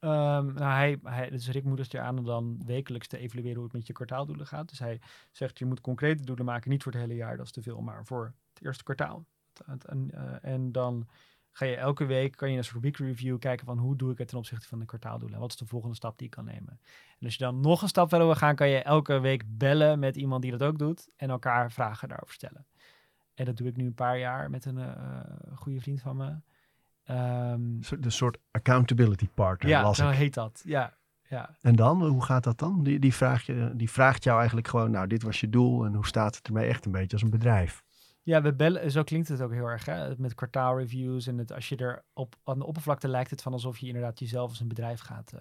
Um, 0.00 0.52
nou, 0.52 0.58
hij, 0.58 0.98
hij, 1.02 1.30
dus 1.30 1.48
Rick 1.48 1.64
moedigt 1.64 1.92
je 1.92 2.00
aan 2.00 2.18
om 2.18 2.24
dan 2.24 2.62
wekelijks 2.64 3.06
te 3.06 3.18
evalueren 3.18 3.54
hoe 3.54 3.64
het 3.64 3.72
met 3.72 3.86
je 3.86 3.92
kwartaaldoelen 3.92 4.46
gaat. 4.46 4.68
Dus 4.68 4.78
hij 4.78 5.00
zegt, 5.30 5.58
je 5.58 5.64
moet 5.64 5.80
concrete 5.80 6.24
doelen 6.24 6.44
maken, 6.44 6.70
niet 6.70 6.82
voor 6.82 6.92
het 6.92 7.00
hele 7.00 7.14
jaar, 7.14 7.36
dat 7.36 7.46
is 7.46 7.52
te 7.52 7.62
veel, 7.62 7.80
maar 7.80 8.04
voor 8.04 8.34
het 8.52 8.64
eerste 8.64 8.84
kwartaal. 8.84 9.26
En, 9.86 10.10
uh, 10.14 10.36
en 10.40 10.72
dan 10.72 11.08
ga 11.56 11.64
je 11.64 11.76
elke 11.76 12.04
week, 12.04 12.36
kan 12.36 12.50
je 12.50 12.56
een 12.56 12.64
soort 12.64 12.82
week 12.82 12.96
review 12.96 13.38
kijken 13.38 13.66
van 13.66 13.78
hoe 13.78 13.96
doe 13.96 14.12
ik 14.12 14.18
het 14.18 14.28
ten 14.28 14.38
opzichte 14.38 14.68
van 14.68 14.78
de 14.78 14.84
kwartaaldoelen. 14.84 15.38
Wat 15.38 15.50
is 15.50 15.56
de 15.56 15.66
volgende 15.66 15.94
stap 15.94 16.18
die 16.18 16.26
ik 16.26 16.32
kan 16.32 16.44
nemen. 16.44 16.80
En 17.18 17.24
als 17.24 17.34
je 17.34 17.44
dan 17.44 17.60
nog 17.60 17.82
een 17.82 17.88
stap 17.88 18.08
verder 18.08 18.26
wil 18.26 18.36
gaan, 18.36 18.54
kan 18.54 18.68
je 18.68 18.82
elke 18.82 19.18
week 19.18 19.44
bellen 19.46 19.98
met 19.98 20.16
iemand 20.16 20.42
die 20.42 20.50
dat 20.50 20.62
ook 20.62 20.78
doet 20.78 21.08
en 21.16 21.30
elkaar 21.30 21.72
vragen 21.72 22.08
daarover 22.08 22.34
stellen. 22.34 22.66
En 23.34 23.44
dat 23.44 23.56
doe 23.56 23.68
ik 23.68 23.76
nu 23.76 23.86
een 23.86 23.94
paar 23.94 24.18
jaar 24.18 24.50
met 24.50 24.64
een 24.64 24.78
uh, 24.78 25.20
goede 25.54 25.80
vriend 25.80 26.00
van 26.00 26.16
me. 26.16 26.40
Um, 27.50 27.80
de 28.00 28.10
soort 28.10 28.38
accountability 28.50 29.28
partner. 29.34 29.70
Ja, 29.70 29.92
zo 29.92 30.08
heet 30.08 30.34
dat. 30.34 30.62
Ja, 30.64 30.94
ja. 31.28 31.56
En 31.60 31.76
dan, 31.76 32.06
hoe 32.06 32.24
gaat 32.24 32.44
dat 32.44 32.58
dan? 32.58 32.82
Die, 32.82 32.98
die, 32.98 33.14
vraag 33.14 33.42
je, 33.42 33.72
die 33.74 33.90
vraagt 33.90 34.24
jou 34.24 34.38
eigenlijk 34.38 34.68
gewoon, 34.68 34.90
nou, 34.90 35.06
dit 35.06 35.22
was 35.22 35.40
je 35.40 35.48
doel 35.48 35.84
en 35.84 35.94
hoe 35.94 36.06
staat 36.06 36.36
het 36.36 36.46
ermee 36.46 36.68
echt 36.68 36.86
een 36.86 36.92
beetje 36.92 37.12
als 37.12 37.22
een 37.22 37.30
bedrijf? 37.30 37.84
Ja, 38.26 38.42
we 38.42 38.54
bellen, 38.54 38.90
zo 38.90 39.02
klinkt 39.02 39.28
het 39.28 39.40
ook 39.40 39.52
heel 39.52 39.66
erg. 39.66 39.84
Hè? 39.84 40.16
Met 40.18 40.34
kwartaalreviews. 40.34 41.26
En 41.26 41.38
het, 41.38 41.52
als 41.52 41.68
je 41.68 41.76
er 41.76 42.04
op 42.12 42.36
aan 42.44 42.58
de 42.58 42.64
oppervlakte 42.64 43.08
lijkt 43.08 43.30
het 43.30 43.42
van 43.42 43.52
alsof 43.52 43.78
je 43.78 43.86
inderdaad 43.86 44.18
jezelf 44.18 44.50
als 44.50 44.60
een 44.60 44.68
bedrijf 44.68 45.00
gaat, 45.00 45.32
uh, 45.34 45.40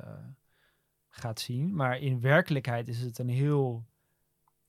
gaat 1.09 1.39
zien. 1.39 1.75
Maar 1.75 1.97
in 1.97 2.21
werkelijkheid 2.21 2.87
is 2.87 2.99
het 2.99 3.17
een 3.17 3.29
heel. 3.29 3.85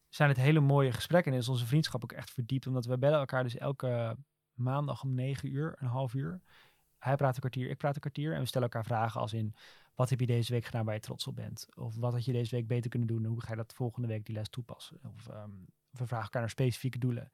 Zijn 0.09 0.29
het 0.29 0.39
hele 0.39 0.61
mooie 0.61 0.93
gesprekken. 0.93 1.33
En 1.33 1.39
is 1.39 1.49
onze 1.49 1.67
vriendschap 1.67 2.03
ook 2.03 2.13
echt 2.13 2.31
verdiept. 2.31 2.67
Omdat 2.67 2.85
we 2.85 2.99
bellen 2.99 3.19
elkaar 3.19 3.43
dus 3.43 3.57
elke 3.57 4.17
maandag 4.53 5.03
om 5.03 5.15
negen 5.15 5.53
uur, 5.53 5.77
een 5.79 5.89
half 5.89 6.15
uur. 6.15 6.41
Hij 6.99 7.17
praat 7.17 7.35
een 7.35 7.41
kwartier, 7.41 7.71
ik 7.71 7.79
praat 7.79 7.95
een 7.95 8.01
kwartier. 8.01 8.35
En 8.35 8.41
we 8.41 8.47
stellen 8.47 8.69
elkaar 8.69 8.85
vragen 8.85 9.21
als 9.21 9.33
in. 9.33 9.55
Wat 9.95 10.11
heb 10.11 10.21
je 10.21 10.27
deze 10.27 10.53
week 10.53 10.65
gedaan 10.65 10.85
waar 10.85 10.95
je 10.95 11.01
trots 11.01 11.27
op 11.27 11.37
bent? 11.37 11.67
Of 11.75 11.97
wat 11.97 12.13
had 12.13 12.25
je 12.25 12.33
deze 12.33 12.57
week 12.57 12.67
beter 12.67 12.91
kunnen 12.91 13.09
doen? 13.09 13.25
En 13.25 13.31
hoe 13.31 13.43
ga 13.43 13.51
je 13.51 13.57
dat 13.57 13.73
volgende 13.75 14.09
week 14.09 14.27
die 14.27 14.35
les 14.35 14.49
toepassen? 14.49 14.99
Of 15.03 15.29
um, 15.29 15.67
we 15.91 16.07
vragen 16.07 16.25
elkaar 16.25 16.41
naar 16.41 16.51
specifieke 16.51 16.99
doelen. 16.99 17.31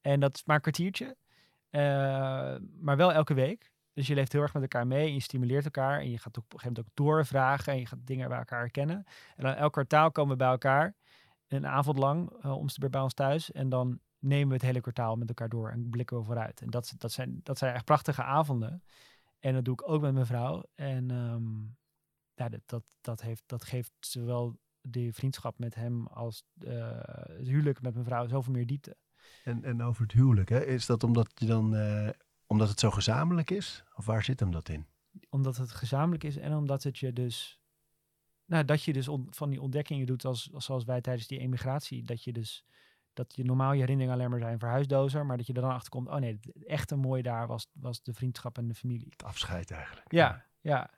En 0.00 0.20
dat 0.20 0.34
is 0.34 0.44
maar 0.44 0.56
een 0.56 0.62
kwartiertje. 0.62 1.16
Uh, 1.70 1.80
maar 2.80 2.96
wel 2.96 3.12
elke 3.12 3.34
week. 3.34 3.70
Dus 3.92 4.06
je 4.06 4.14
leeft 4.14 4.32
heel 4.32 4.42
erg 4.42 4.52
met 4.52 4.62
elkaar 4.62 4.86
mee 4.86 5.06
en 5.06 5.14
je 5.14 5.20
stimuleert 5.20 5.64
elkaar. 5.64 6.00
En 6.00 6.10
je 6.10 6.18
gaat 6.18 6.36
op 6.36 6.42
een 6.42 6.58
gegeven 6.58 6.72
moment 6.72 6.86
ook 6.86 7.06
doorvragen 7.06 7.72
en 7.72 7.78
je 7.78 7.86
gaat 7.86 8.06
dingen 8.06 8.28
bij 8.28 8.38
elkaar 8.38 8.60
herkennen. 8.60 9.04
En 9.36 9.44
dan 9.44 9.54
elk 9.54 9.72
kwartaal 9.72 10.10
komen 10.10 10.32
we 10.32 10.36
bij 10.36 10.48
elkaar, 10.48 10.94
een 11.48 11.66
avond 11.66 11.98
lang, 11.98 12.44
uh, 12.44 12.88
bij 12.90 13.00
ons 13.00 13.14
thuis. 13.14 13.52
En 13.52 13.68
dan 13.68 14.00
nemen 14.18 14.48
we 14.48 14.54
het 14.54 14.62
hele 14.62 14.80
kwartaal 14.80 15.16
met 15.16 15.28
elkaar 15.28 15.48
door 15.48 15.70
en 15.70 15.90
blikken 15.90 16.18
we 16.18 16.24
vooruit. 16.24 16.60
En 16.60 16.70
dat, 16.70 16.94
dat, 16.98 17.12
zijn, 17.12 17.40
dat 17.42 17.58
zijn 17.58 17.74
echt 17.74 17.84
prachtige 17.84 18.22
avonden. 18.22 18.82
En 19.38 19.54
dat 19.54 19.64
doe 19.64 19.74
ik 19.74 19.88
ook 19.88 20.00
met 20.00 20.12
mijn 20.12 20.26
vrouw. 20.26 20.62
En 20.74 21.10
um, 21.10 21.76
ja, 22.34 22.48
dat, 22.48 22.60
dat, 22.66 22.92
dat, 23.00 23.20
heeft, 23.20 23.42
dat 23.46 23.64
geeft 23.64 23.92
zowel 24.00 24.58
de 24.80 25.12
vriendschap 25.12 25.58
met 25.58 25.74
hem 25.74 26.06
als 26.06 26.42
uh, 26.58 27.00
het 27.02 27.46
huwelijk 27.46 27.82
met 27.82 27.94
mijn 27.94 28.06
vrouw 28.06 28.26
zoveel 28.26 28.52
meer 28.52 28.66
diepte. 28.66 28.96
En, 29.44 29.64
en 29.64 29.82
over 29.82 30.02
het 30.02 30.12
huwelijk, 30.12 30.48
hè? 30.48 30.64
is 30.64 30.86
dat 30.86 31.02
omdat, 31.02 31.32
je 31.34 31.46
dan, 31.46 31.74
uh, 31.74 32.08
omdat 32.46 32.68
het 32.68 32.80
zo 32.80 32.90
gezamenlijk 32.90 33.50
is? 33.50 33.84
Of 33.94 34.06
waar 34.06 34.24
zit 34.24 34.40
hem 34.40 34.50
dat 34.50 34.68
in? 34.68 34.86
Omdat 35.28 35.56
het 35.56 35.70
gezamenlijk 35.70 36.24
is 36.24 36.36
en 36.36 36.54
omdat 36.54 36.82
het 36.82 36.98
je 36.98 37.12
dus 37.12 37.60
nou, 38.44 38.64
dat 38.64 38.82
je 38.82 38.92
dus 38.92 39.08
van 39.30 39.50
die 39.50 39.60
ontdekkingen 39.60 40.06
doet 40.06 40.24
als, 40.24 40.50
als 40.52 40.64
zoals 40.64 40.84
wij 40.84 41.00
tijdens 41.00 41.26
die 41.26 41.38
emigratie. 41.38 42.02
Dat 42.02 42.24
je 42.24 42.32
dus 42.32 42.64
dat 43.12 43.36
je 43.36 43.44
normaal 43.44 43.72
je 43.72 43.80
herinneringen 43.80 44.14
alleen 44.14 44.30
maar 44.30 44.40
zijn 44.40 44.58
verhuisdozer, 44.58 45.26
maar 45.26 45.36
dat 45.36 45.46
je 45.46 45.52
er 45.52 45.60
dan 45.60 45.70
achter 45.70 45.90
komt, 45.90 46.08
oh 46.08 46.16
nee, 46.16 46.40
het 46.42 46.66
echte 46.66 46.96
mooi 46.96 47.22
daar 47.22 47.46
was, 47.46 47.68
was 47.72 48.02
de 48.02 48.14
vriendschap 48.14 48.58
en 48.58 48.68
de 48.68 48.74
familie. 48.74 49.06
Het 49.10 49.24
afscheid 49.24 49.70
eigenlijk. 49.70 50.12
Ja, 50.12 50.44
ja. 50.60 50.90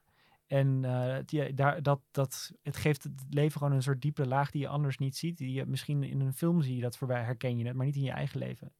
En 0.52 0.84
eh, 0.84 1.12
het, 1.12 1.30
ja, 1.30 1.52
daar, 1.52 1.82
dat, 1.82 2.00
dat, 2.10 2.52
het 2.62 2.76
geeft 2.76 3.02
het 3.02 3.24
leven 3.30 3.58
gewoon 3.58 3.72
een 3.72 3.82
soort 3.82 4.00
diepere 4.00 4.28
laag 4.28 4.50
die 4.50 4.60
je 4.60 4.68
anders 4.68 4.98
niet 4.98 5.16
ziet. 5.16 5.38
Die 5.38 5.52
je 5.52 5.66
misschien 5.66 6.02
in 6.02 6.20
een 6.20 6.34
film 6.34 6.62
zie 6.62 6.76
je 6.76 6.82
dat 6.82 6.96
voorbij, 6.96 7.22
herken 7.22 7.58
je 7.58 7.66
het, 7.66 7.76
maar 7.76 7.86
niet 7.86 7.96
in 7.96 8.02
je 8.02 8.10
eigen 8.10 8.38
leven. 8.38 8.72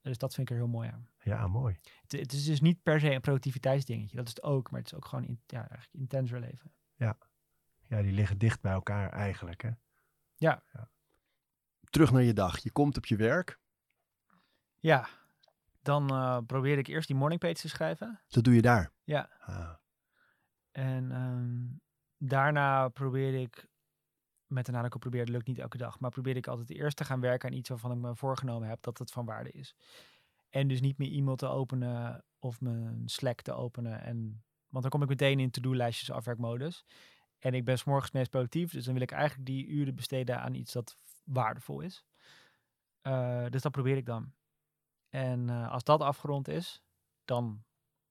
Dus 0.00 0.18
dat 0.18 0.34
vind 0.34 0.50
ik 0.50 0.56
er 0.56 0.62
heel 0.62 0.72
mooi 0.72 0.88
aan. 0.88 1.08
Ja, 1.22 1.46
mooi. 1.46 1.78
Het, 2.02 2.12
het 2.12 2.32
is 2.32 2.44
dus 2.44 2.60
niet 2.60 2.82
per 2.82 3.00
se 3.00 3.10
een 3.10 3.20
productiviteitsdingetje. 3.20 4.16
Dat 4.16 4.26
is 4.26 4.34
het 4.34 4.42
ook, 4.42 4.70
maar 4.70 4.80
het 4.80 4.92
is 4.92 4.96
ook 4.96 5.04
gewoon 5.04 5.24
in, 5.24 5.40
ja, 5.46 5.58
eigenlijk 5.58 5.92
intenser 5.92 6.40
leven. 6.40 6.72
Ja, 6.94 8.02
die 8.02 8.12
liggen 8.12 8.38
dicht 8.38 8.60
bij 8.60 8.72
elkaar 8.72 9.12
eigenlijk. 9.12 9.62
Hè? 9.62 9.70
Ja. 10.36 10.62
Terug 11.90 12.12
naar 12.12 12.22
je 12.22 12.32
dag. 12.32 12.58
Je 12.58 12.70
komt 12.70 12.96
op 12.96 13.06
je 13.06 13.16
werk. 13.16 13.58
Ja, 14.78 15.08
dan 15.82 16.10
eh 16.10 16.38
probeerde 16.46 16.80
ik 16.80 16.86
eerst 16.86 17.06
die 17.06 17.16
morningpage 17.16 17.54
te 17.54 17.68
schrijven. 17.68 18.20
Dat 18.28 18.44
doe 18.44 18.54
je 18.54 18.62
daar. 18.62 18.92
Ja. 19.04 19.30
Ah, 19.40 19.74
En 20.76 21.12
ehm, 21.12 21.64
daarna 22.28 22.88
probeerde 22.88 23.40
ik, 23.40 23.66
met 24.46 24.66
een 24.66 24.74
nadruk 24.74 24.94
op 24.94 25.00
probeerde, 25.00 25.32
lukt 25.32 25.46
niet 25.46 25.58
elke 25.58 25.76
dag, 25.76 26.00
maar 26.00 26.10
probeerde 26.10 26.38
ik 26.38 26.46
altijd 26.46 26.70
eerst 26.70 26.96
te 26.96 27.04
gaan 27.04 27.20
werken 27.20 27.48
aan 27.48 27.56
iets 27.56 27.68
waarvan 27.68 27.92
ik 27.92 27.98
me 27.98 28.16
voorgenomen 28.16 28.68
heb 28.68 28.82
dat 28.82 28.98
het 28.98 29.10
van 29.10 29.24
waarde 29.24 29.50
is. 29.50 29.74
En 30.48 30.68
dus 30.68 30.80
niet 30.80 30.98
meer 30.98 31.12
e-mail 31.12 31.36
te 31.36 31.46
openen 31.46 32.24
of 32.38 32.60
mijn 32.60 33.08
Slack 33.08 33.42
te 33.42 33.52
openen. 33.52 34.00
En, 34.00 34.44
want 34.68 34.82
dan 34.82 34.90
kom 34.90 35.02
ik 35.02 35.08
meteen 35.08 35.40
in 35.40 35.50
to-do-lijstjes 35.50 36.10
afwerkmodus. 36.10 36.84
En 37.38 37.54
ik 37.54 37.64
ben 37.64 37.78
's 37.78 37.84
morgens 37.84 38.12
meest 38.12 38.30
productief, 38.30 38.72
dus 38.72 38.84
dan 38.84 38.94
wil 38.94 39.02
ik 39.02 39.12
eigenlijk 39.12 39.46
die 39.46 39.66
uren 39.66 39.94
besteden 39.94 40.40
aan 40.40 40.54
iets 40.54 40.72
dat 40.72 40.96
waardevol 41.24 41.80
is. 41.80 42.04
Eh, 43.00 43.46
dus 43.48 43.62
dat 43.62 43.72
probeer 43.72 43.96
ik 43.96 44.06
dan. 44.06 44.32
En 45.08 45.48
eh, 45.48 45.70
als 45.72 45.84
dat 45.84 46.00
afgerond 46.00 46.48
is, 46.48 46.82
dan 47.24 47.64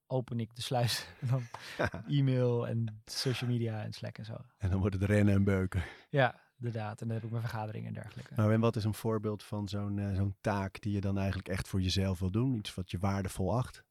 open 0.06 0.40
ik 0.40 0.54
de 0.54 0.62
sluis. 0.62 1.06
En 1.20 1.28
dan 1.28 1.42
e-mail 2.18 2.68
en 2.68 3.02
social 3.04 3.50
media 3.50 3.82
en 3.82 3.92
Slack 3.92 4.18
en 4.18 4.24
zo. 4.24 4.36
en 4.58 4.70
dan 4.70 4.80
wordt 4.80 4.94
het 4.94 5.04
rennen 5.04 5.34
en 5.34 5.44
beuken. 5.44 5.82
Ja, 6.10 6.40
inderdaad. 6.58 7.00
En 7.00 7.06
dan 7.06 7.16
heb 7.16 7.24
ik 7.24 7.30
mijn 7.30 7.42
vergaderingen 7.42 7.88
en 7.88 7.94
dergelijke. 7.94 8.34
Nou, 8.36 8.52
en 8.52 8.60
wat 8.60 8.76
is 8.76 8.84
een 8.84 8.94
voorbeeld 8.94 9.42
van 9.42 9.68
zo'n 9.68 9.98
eh, 9.98 10.14
zo'n 10.14 10.36
taak 10.40 10.80
die 10.80 10.92
je 10.92 11.00
dan 11.00 11.18
eigenlijk 11.18 11.48
echt 11.48 11.68
voor 11.68 11.80
jezelf 11.80 12.18
wil 12.18 12.30
doen? 12.30 12.54
Iets 12.54 12.74
wat 12.74 12.90
je 12.90 12.98
waardevol 12.98 13.56
acht? 13.56 13.84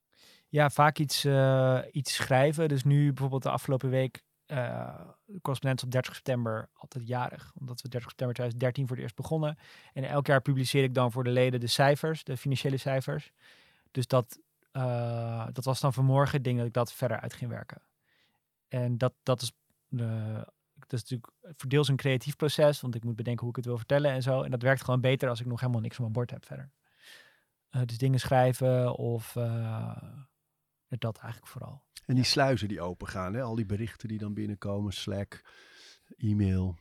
Ja, 0.49 0.69
vaak 0.69 0.97
iets, 0.97 1.25
eh, 1.25 1.79
iets 1.91 2.13
schrijven. 2.13 2.67
Dus 2.67 2.83
nu 2.83 3.07
bijvoorbeeld 3.07 3.43
de 3.43 3.49
afgelopen 3.49 3.89
week, 3.89 4.23
eh 4.45 4.99
de 5.25 5.41
correspondent 5.41 5.83
op 5.83 5.91
30 5.91 6.15
september, 6.15 6.69
altijd 6.73 7.07
jarig. 7.07 7.51
Omdat 7.59 7.81
we 7.81 7.89
30 7.89 8.09
september 8.09 8.35
2013 8.35 8.87
voor 8.87 8.95
het 8.95 9.03
eerst 9.05 9.15
begonnen. 9.15 9.57
En 9.93 10.03
elk 10.03 10.27
jaar 10.27 10.41
publiceer 10.41 10.83
ik 10.83 10.93
dan 10.93 11.11
voor 11.11 11.23
de 11.23 11.29
leden 11.29 11.59
de 11.59 11.67
cijfers, 11.67 12.23
de 12.23 12.37
financiële 12.37 12.77
cijfers. 12.77 13.31
Dus 13.91 14.07
dat, 14.07 14.39
eh, 14.75 15.47
dat 15.51 15.65
was 15.65 15.79
dan 15.79 15.93
vanmorgen 15.93 16.35
het 16.35 16.43
ding 16.43 16.57
dat 16.57 16.67
ik 16.67 16.73
dat 16.73 16.93
verder 16.93 17.19
uit 17.19 17.33
ging 17.33 17.49
werken. 17.49 17.81
En 18.67 18.97
dat, 18.97 19.13
dat 19.23 19.41
is... 19.41 19.51
eh, 19.89 20.41
dat 20.73 20.93
is 20.93 21.01
natuurlijk 21.01 21.31
voor 21.41 21.69
deels 21.69 21.87
een 21.87 21.95
creatief 21.95 22.35
proces, 22.35 22.81
want 22.81 22.95
ik 22.95 23.03
moet 23.03 23.15
bedenken 23.15 23.41
hoe 23.41 23.49
ik 23.49 23.55
het 23.55 23.65
wil 23.65 23.77
vertellen 23.77 24.11
en 24.11 24.21
zo. 24.21 24.41
En 24.41 24.51
dat 24.51 24.61
werkt 24.61 24.83
gewoon 24.83 25.01
beter 25.01 25.29
als 25.29 25.39
ik 25.39 25.45
nog 25.45 25.59
helemaal 25.59 25.81
niks 25.81 25.95
op 25.95 26.01
mijn 26.01 26.13
bord 26.13 26.31
heb 26.31 26.45
verder. 26.45 26.71
Eh, 27.69 27.81
dus 27.85 27.97
dingen 27.97 28.19
schrijven 28.19 28.95
of 28.95 29.33
dat 30.87 31.17
eigenlijk 31.17 31.51
vooral. 31.51 31.83
En 32.05 32.15
die 32.15 32.23
sluizen 32.23 32.67
die 32.67 32.81
open 32.81 33.07
gaan, 33.07 33.33
hè? 33.33 33.41
al 33.41 33.55
die 33.55 33.65
berichten 33.65 34.07
die 34.07 34.17
dan 34.17 34.33
binnenkomen, 34.33 34.93
Slack, 34.93 35.41
e-mail. 36.17 36.77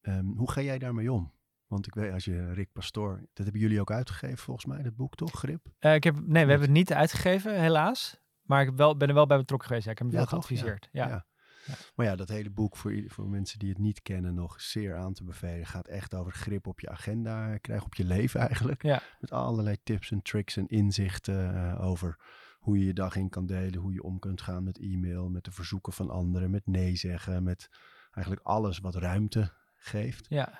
Ehm, 0.00 0.26
hoe 0.26 0.50
ga 0.50 0.60
jij 0.60 0.78
daarmee 0.78 1.12
om? 1.12 1.32
Want 1.68 1.86
ik 1.86 1.94
weet, 1.94 2.12
als 2.12 2.24
je 2.24 2.52
Rick 2.52 2.72
Pastoor, 2.72 3.18
dat 3.32 3.44
hebben 3.44 3.60
jullie 3.60 3.80
ook 3.80 3.90
uitgegeven 3.90 4.38
volgens 4.38 4.66
mij, 4.66 4.82
dat 4.82 4.96
boek 4.96 5.14
toch, 5.14 5.30
Grip? 5.30 5.66
Eh, 5.78 5.94
ik 5.94 6.04
heb, 6.04 6.14
nee, 6.14 6.44
we 6.44 6.50
hebben 6.50 6.68
het 6.68 6.76
niet 6.76 6.92
uitgegeven, 6.92 7.60
helaas. 7.60 8.20
Maar 8.42 8.62
ik 8.62 8.70
wel, 8.76 8.96
ben 8.96 9.08
er 9.08 9.14
wel 9.14 9.26
bij 9.26 9.36
betrokken 9.36 9.68
geweest. 9.68 9.86
Ja, 9.86 9.92
ik 9.92 9.98
heb 9.98 10.06
hem 10.06 10.16
Ja, 10.16 10.22
wel 10.22 10.38
toch? 10.38 10.46
Geadviseerd. 10.46 10.88
Ja. 10.92 11.08
Ja. 11.08 11.26
Ja. 11.66 11.74
Maar 11.94 12.06
ja, 12.06 12.16
dat 12.16 12.28
hele 12.28 12.50
boek 12.50 12.76
voor, 12.76 13.02
voor 13.06 13.28
mensen 13.28 13.58
die 13.58 13.68
het 13.68 13.78
niet 13.78 14.02
kennen 14.02 14.34
nog 14.34 14.60
zeer 14.60 14.96
aan 14.96 15.12
te 15.12 15.24
bevelen. 15.24 15.66
Gaat 15.66 15.88
echt 15.88 16.14
over 16.14 16.32
grip 16.32 16.66
op 16.66 16.80
je 16.80 16.88
agenda 16.88 17.58
krijgen, 17.58 17.86
op 17.86 17.94
je 17.94 18.04
leven 18.04 18.40
eigenlijk. 18.40 18.82
Met 19.20 19.32
allerlei 19.32 19.76
tips 19.82 20.10
en 20.10 20.22
tricks 20.22 20.56
en 20.56 20.66
inzichten 20.66 21.54
eh, 21.54 21.86
over 21.86 22.16
hoe 22.58 22.78
je 22.78 22.84
je 22.84 22.92
dag 22.92 23.16
in 23.16 23.28
kan 23.28 23.46
delen. 23.46 23.80
Hoe 23.80 23.92
je 23.92 24.02
om 24.02 24.18
kunt 24.18 24.40
gaan 24.40 24.64
met 24.64 24.78
e-mail, 24.78 25.28
met 25.30 25.44
de 25.44 25.52
verzoeken 25.52 25.92
van 25.92 26.10
anderen, 26.10 26.50
met 26.50 26.66
nee 26.66 26.96
zeggen. 26.96 27.42
Met 27.42 27.68
eigenlijk 28.10 28.46
alles 28.46 28.78
wat 28.78 28.94
ruimte 28.94 29.52
geeft. 29.74 30.26
Ja. 30.28 30.58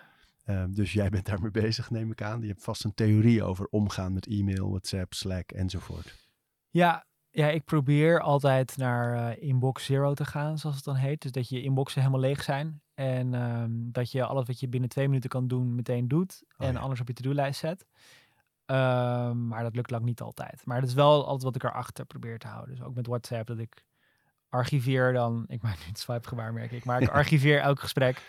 Ehm, 0.48 0.72
dus 0.72 0.92
jij 0.92 1.08
bent 1.08 1.26
daarmee 1.26 1.50
bezig, 1.50 1.90
neem 1.90 2.10
ik 2.10 2.22
aan. 2.22 2.40
Je 2.40 2.46
hebt 2.46 2.62
vast 2.62 2.84
een 2.84 2.94
theorie 2.94 3.42
over 3.42 3.66
omgaan 3.70 4.12
met 4.12 4.26
e-mail, 4.26 4.68
WhatsApp, 4.68 5.14
Slack 5.14 5.52
enzovoort. 5.52 6.28
Ja, 6.70 7.06
ja, 7.30 7.48
ik 7.48 7.64
probeer 7.64 8.20
altijd 8.20 8.76
naar 8.76 9.30
eh, 9.30 9.42
inbox 9.42 9.84
zero 9.84 10.14
te 10.14 10.24
gaan, 10.24 10.58
zoals 10.58 10.76
het 10.76 10.84
dan 10.84 10.94
heet. 10.94 11.22
Dus 11.22 11.30
dat 11.30 11.48
je 11.48 11.62
inboxen 11.62 12.00
helemaal 12.00 12.20
leeg 12.20 12.42
zijn. 12.42 12.82
En 12.94 13.34
ehm, 13.34 13.70
dat 13.70 14.10
je 14.10 14.24
alles 14.24 14.46
wat 14.46 14.60
je 14.60 14.68
binnen 14.68 14.88
twee 14.88 15.08
minuten 15.08 15.30
kan 15.30 15.48
doen, 15.48 15.74
meteen 15.74 16.08
doet. 16.08 16.44
Oh, 16.56 16.66
en 16.66 16.72
ja. 16.72 16.78
alles 16.78 17.00
op 17.00 17.08
je 17.08 17.14
to-do-lijst 17.14 17.60
zet. 17.60 17.86
Ehm, 18.64 19.46
maar 19.46 19.62
dat 19.62 19.76
lukt 19.76 19.90
lang 19.90 20.04
niet 20.04 20.20
altijd. 20.20 20.62
Maar 20.64 20.80
dat 20.80 20.88
is 20.88 20.94
wel 20.94 21.24
altijd 21.24 21.42
wat 21.42 21.54
ik 21.54 21.64
erachter 21.64 22.04
probeer 22.04 22.38
te 22.38 22.46
houden. 22.46 22.74
Dus 22.74 22.84
ook 22.84 22.94
met 22.94 23.06
WhatsApp, 23.06 23.46
dat 23.46 23.58
ik 23.58 23.84
archiveer 24.48 25.12
dan... 25.12 25.44
Ik 25.48 25.62
maak 25.62 25.78
nu 25.78 25.84
het 25.86 25.98
swipe-gebaar, 25.98 26.52
merk 26.52 26.72
ik. 26.72 26.84
Maar 26.84 27.02
ik 27.02 27.08
archiveer 27.22 27.60
elk 27.60 27.80
gesprek 27.80 28.22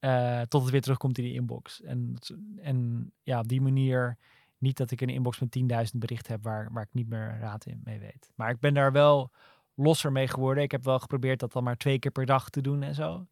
eh, 0.00 0.40
tot 0.40 0.62
het 0.62 0.70
weer 0.70 0.80
terugkomt 0.80 1.18
in 1.18 1.24
die 1.24 1.34
inbox. 1.34 1.82
En, 1.82 2.14
en 2.60 3.10
ja, 3.22 3.38
op 3.38 3.48
die 3.48 3.60
manier 3.60 4.16
niet 4.58 4.76
dat 4.76 4.90
ik 4.90 5.00
een 5.00 5.08
inbox 5.08 5.38
met 5.38 5.58
10.000 5.58 5.98
berichten 5.98 6.32
heb 6.32 6.42
waar, 6.42 6.72
waar 6.72 6.82
ik 6.82 6.92
niet 6.92 7.08
meer 7.08 7.36
raad 7.40 7.66
in 7.66 7.80
mee 7.84 7.98
weet. 7.98 8.32
Maar 8.34 8.50
ik 8.50 8.60
ben 8.60 8.74
daar 8.74 8.92
wel 8.92 9.30
losser 9.74 10.12
mee 10.12 10.28
geworden. 10.28 10.62
Ik 10.62 10.70
heb 10.70 10.84
wel 10.84 10.98
geprobeerd 10.98 11.40
dat 11.40 11.52
dan 11.52 11.64
maar 11.64 11.76
twee 11.76 11.98
keer 11.98 12.10
per 12.10 12.26
dag 12.26 12.50
te 12.50 12.60
doen 12.60 12.82
en 12.82 12.94
zo. 12.94 13.26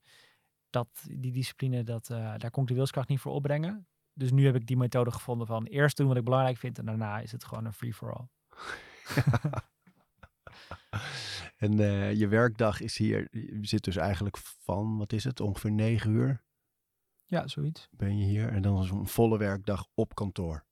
Dat, 0.71 0.89
die 1.11 1.33
discipline, 1.33 1.85
dat, 1.85 2.11
eh, 2.11 2.35
daar 2.37 2.51
kon 2.51 2.63
ik 2.63 2.69
de 2.69 2.75
wilskracht 2.75 3.09
niet 3.09 3.21
voor 3.21 3.33
opbrengen. 3.33 3.87
Dus 4.13 4.31
nu 4.31 4.45
heb 4.45 4.55
ik 4.55 4.67
die 4.67 4.77
methode 4.77 5.11
gevonden 5.11 5.47
van 5.47 5.65
eerst 5.65 5.97
doen 5.97 6.09
wat 6.09 6.17
ik 6.17 6.25
belangrijk 6.25 6.57
vind 6.57 6.79
en 6.79 6.85
daarna 6.85 7.21
is 7.21 7.33
het 7.33 7.45
gewoon 7.45 7.65
een 7.65 7.73
free-for-all. 7.73 8.29
En 11.57 11.81
eh, 11.81 12.13
je 12.15 12.29
werkdag 12.29 12.81
is 12.81 12.97
hier, 12.97 13.29
je 13.31 13.67
zit 13.67 13.85
dus 13.85 13.97
eigenlijk 13.97 14.37
van, 14.37 14.99
wat 14.99 15.13
is 15.13 15.25
het, 15.25 15.41
ongeveer 15.41 15.71
negen 15.73 16.11
uur 16.11 16.43
Ja, 17.31 17.47
zoiets. 17.49 17.89
ben 17.91 18.19
je 18.19 18.25
hier. 18.25 18.49
En 18.53 18.63
dan 18.63 18.83
is 18.83 18.91
een 18.91 19.07
volle 19.07 19.39
werkdag 19.39 19.87
op 19.95 20.15
kantoor. 20.15 20.67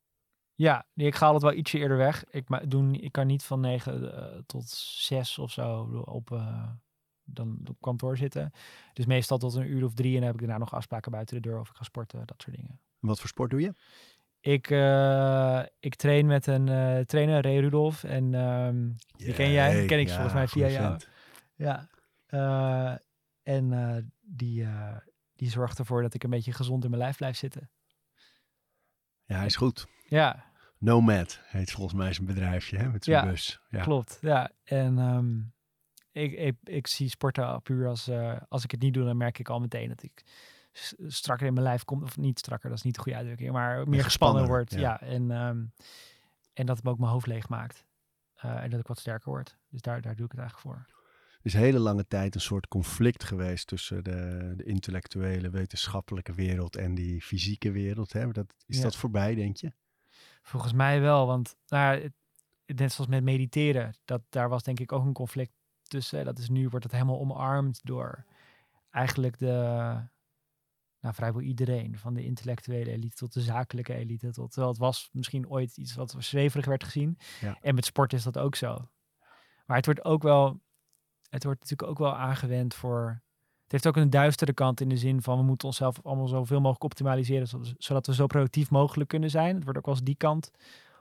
Ja, 0.54 0.86
ik 0.94 1.14
ga 1.14 1.26
altijd 1.26 1.42
wel 1.42 1.60
ietsje 1.60 1.78
eerder 1.78 1.96
weg. 1.96 2.24
Ik, 2.30 2.48
ma- 2.48 2.60
doe, 2.66 2.82
ni- 2.82 2.98
ik 3.00 3.12
kan 3.12 3.26
niet 3.26 3.42
van 3.44 3.60
9 3.60 4.44
tot 4.46 4.68
6 4.68 5.38
of 5.38 5.50
zo 5.52 5.80
op, 6.04 6.30
eh, 6.32 6.70
dan 7.24 7.58
op 7.68 7.76
kantoor 7.80 8.16
zitten. 8.16 8.50
Dus 8.92 9.06
meestal 9.06 9.38
tot 9.38 9.54
een 9.54 9.70
uur 9.70 9.84
of 9.84 9.94
drie 9.94 10.10
en 10.14 10.16
dan 10.18 10.24
heb 10.26 10.34
ik 10.34 10.40
daarna 10.40 10.58
nog 10.58 10.74
afspraken 10.74 11.10
buiten 11.12 11.34
de 11.42 11.48
deur 11.48 11.60
of 11.60 11.68
ik 11.68 11.76
ga 11.76 11.84
sporten, 11.84 12.26
dat 12.26 12.42
soort 12.42 12.56
dingen. 12.56 12.70
En 13.00 13.08
wat 13.08 13.18
voor 13.20 13.28
sport 13.28 13.50
doe 13.50 13.60
je? 13.60 13.72
Ik, 14.40 14.70
eh, 14.70 15.62
ik 15.80 15.94
train 15.94 16.26
met 16.26 16.46
een 16.46 16.68
eh, 16.68 17.00
trainer, 17.00 17.42
Ray 17.42 17.58
Rudolf. 17.58 18.04
En 18.04 18.34
ehm, 18.34 18.90
die 19.16 19.32
ken 19.34 19.50
jij, 19.50 19.78
die 19.78 19.86
ken 19.86 19.98
ik 20.00 20.06
ja, 20.08 20.12
volgens 20.14 20.34
mij 20.34 20.48
via 20.48 20.68
jou. 20.68 21.00
Ja. 21.54 21.88
Eh, 22.26 22.96
en 23.42 23.72
eh, 23.72 24.02
die, 24.20 24.62
eh, 24.64 24.96
die 25.36 25.50
zorgt 25.50 25.78
ervoor 25.78 26.02
dat 26.02 26.14
ik 26.14 26.24
een 26.24 26.30
beetje 26.30 26.52
gezond 26.52 26.84
in 26.84 26.90
mijn 26.90 27.02
lijf 27.02 27.16
blijf 27.16 27.36
zitten. 27.36 27.70
Ja, 29.24 29.36
hij 29.36 29.46
is 29.46 29.56
goed. 29.56 29.86
Ja, 30.08 30.44
Nomad 30.78 31.40
heet 31.46 31.70
volgens 31.70 31.94
mij 31.94 32.12
zijn 32.12 32.26
bedrijfje, 32.26 32.76
hè, 32.78 32.88
met 32.90 33.04
zijn 33.04 33.16
Ja, 33.24 33.30
bus. 33.30 33.60
Ja. 33.68 33.82
klopt. 33.82 34.18
Ja, 34.20 34.50
en 34.64 34.98
ehm, 34.98 35.38
ik, 36.12 36.32
ik, 36.32 36.56
ik 36.64 36.86
zie 36.86 37.08
sporten 37.08 37.62
puur 37.62 37.88
als, 37.88 38.08
eh, 38.08 38.36
als 38.48 38.64
ik 38.64 38.70
het 38.70 38.80
niet 38.80 38.94
doe, 38.94 39.04
dan 39.04 39.16
merk 39.16 39.38
ik 39.38 39.48
al 39.48 39.60
meteen 39.60 39.88
dat 39.88 40.02
ik 40.02 40.24
strakker 41.06 41.46
in 41.46 41.52
mijn 41.52 41.66
lijf 41.66 41.84
kom. 41.84 42.02
Of 42.02 42.16
niet 42.16 42.38
strakker, 42.38 42.68
dat 42.68 42.78
is 42.78 42.84
niet 42.84 42.94
de 42.94 43.00
goede 43.00 43.16
uitdrukking, 43.18 43.52
maar 43.52 43.88
meer 43.88 44.04
gespannen 44.04 44.04
gespanner, 44.04 44.46
word. 44.46 44.70
ja. 44.72 44.78
Ja, 44.80 45.00
en, 45.00 45.30
ehm, 45.30 45.64
en 46.52 46.66
dat 46.66 46.76
het 46.76 46.86
ook 46.86 46.98
mijn 46.98 47.10
hoofd 47.12 47.26
leeg 47.26 47.48
maakt. 47.48 47.84
Eh, 48.34 48.62
en 48.62 48.70
dat 48.70 48.80
ik 48.80 48.86
wat 48.86 48.98
sterker 48.98 49.30
word. 49.30 49.56
Dus 49.68 49.80
daar, 49.80 50.00
daar 50.00 50.16
doe 50.16 50.24
ik 50.24 50.30
het 50.30 50.40
eigenlijk 50.40 50.68
voor. 50.68 50.95
Is 51.46 51.52
hele 51.52 51.78
lange 51.78 52.06
tijd 52.06 52.34
een 52.34 52.40
soort 52.40 52.68
conflict 52.68 53.24
geweest 53.24 53.66
tussen 53.66 54.04
de, 54.04 54.52
de 54.56 54.64
intellectuele, 54.64 55.50
wetenschappelijke 55.50 56.32
wereld 56.32 56.76
en 56.76 56.94
die 56.94 57.22
fysieke 57.22 57.70
wereld. 57.70 58.12
Hè? 58.12 58.30
Dat, 58.30 58.54
is 58.66 58.76
Ja. 58.76 58.82
dat 58.82 58.96
voorbij, 58.96 59.34
denk 59.34 59.56
je? 59.56 59.72
Volgens 60.42 60.72
mij 60.72 61.00
wel, 61.00 61.26
want 61.26 61.56
nou, 61.68 62.10
net 62.66 62.92
zoals 62.92 63.10
met 63.10 63.22
mediteren, 63.22 63.94
dat, 64.04 64.22
daar 64.28 64.48
was 64.48 64.62
denk 64.62 64.80
ik 64.80 64.92
ook 64.92 65.04
een 65.04 65.12
conflict 65.12 65.52
tussen. 65.82 66.24
Dat 66.24 66.38
is 66.38 66.48
nu 66.48 66.68
wordt 66.68 66.84
het 66.84 66.94
helemaal 66.94 67.20
omarmd 67.20 67.80
door 67.82 68.24
eigenlijk 68.90 69.38
de, 69.38 69.52
nou, 71.00 71.14
vrijwel 71.14 71.40
iedereen, 71.40 71.98
van 71.98 72.14
de 72.14 72.24
intellectuele 72.24 72.90
elite 72.90 73.16
tot 73.16 73.32
de 73.32 73.40
zakelijke 73.40 73.94
elite. 73.94 74.30
Tot, 74.32 74.50
terwijl 74.50 74.72
het 74.72 74.80
was 74.80 75.08
misschien 75.12 75.48
ooit 75.48 75.76
iets 75.76 75.94
wat 75.94 76.16
zweverig 76.18 76.66
werd 76.66 76.84
gezien. 76.84 77.18
Ja. 77.40 77.58
En 77.60 77.74
met 77.74 77.84
sport 77.84 78.12
is 78.12 78.22
dat 78.22 78.38
ook 78.38 78.54
zo. 78.54 78.88
Maar 79.66 79.76
het 79.76 79.86
wordt 79.86 80.04
ook 80.04 80.22
wel, 80.22 80.60
het 81.36 81.44
wordt 81.44 81.60
natuurlijk 81.60 81.90
ook 81.90 81.98
wel 81.98 82.16
aangewend 82.16 82.74
voor 82.74 83.22
Het 83.62 83.72
heeft 83.74 83.86
ook 83.86 83.96
een 83.96 84.10
duistere 84.10 84.52
kant 84.52 84.80
in 84.80 84.88
de 84.88 84.96
zin 84.96 85.22
van 85.22 85.38
we 85.38 85.44
moeten 85.44 85.66
onszelf 85.68 86.00
allemaal 86.02 86.28
zoveel 86.28 86.58
mogelijk 86.60 86.84
optimaliseren, 86.84 87.46
zodat- 87.78 88.06
we 88.06 88.14
zo 88.14 88.26
productief 88.26 88.70
mogelijk 88.70 89.08
kunnen 89.08 89.30
zijn. 89.30 89.54
Het 89.54 89.64
wordt 89.64 89.78
ook 89.78 89.86
wel 89.86 89.94
eens 89.94 90.04
die 90.04 90.16
kant 90.16 90.50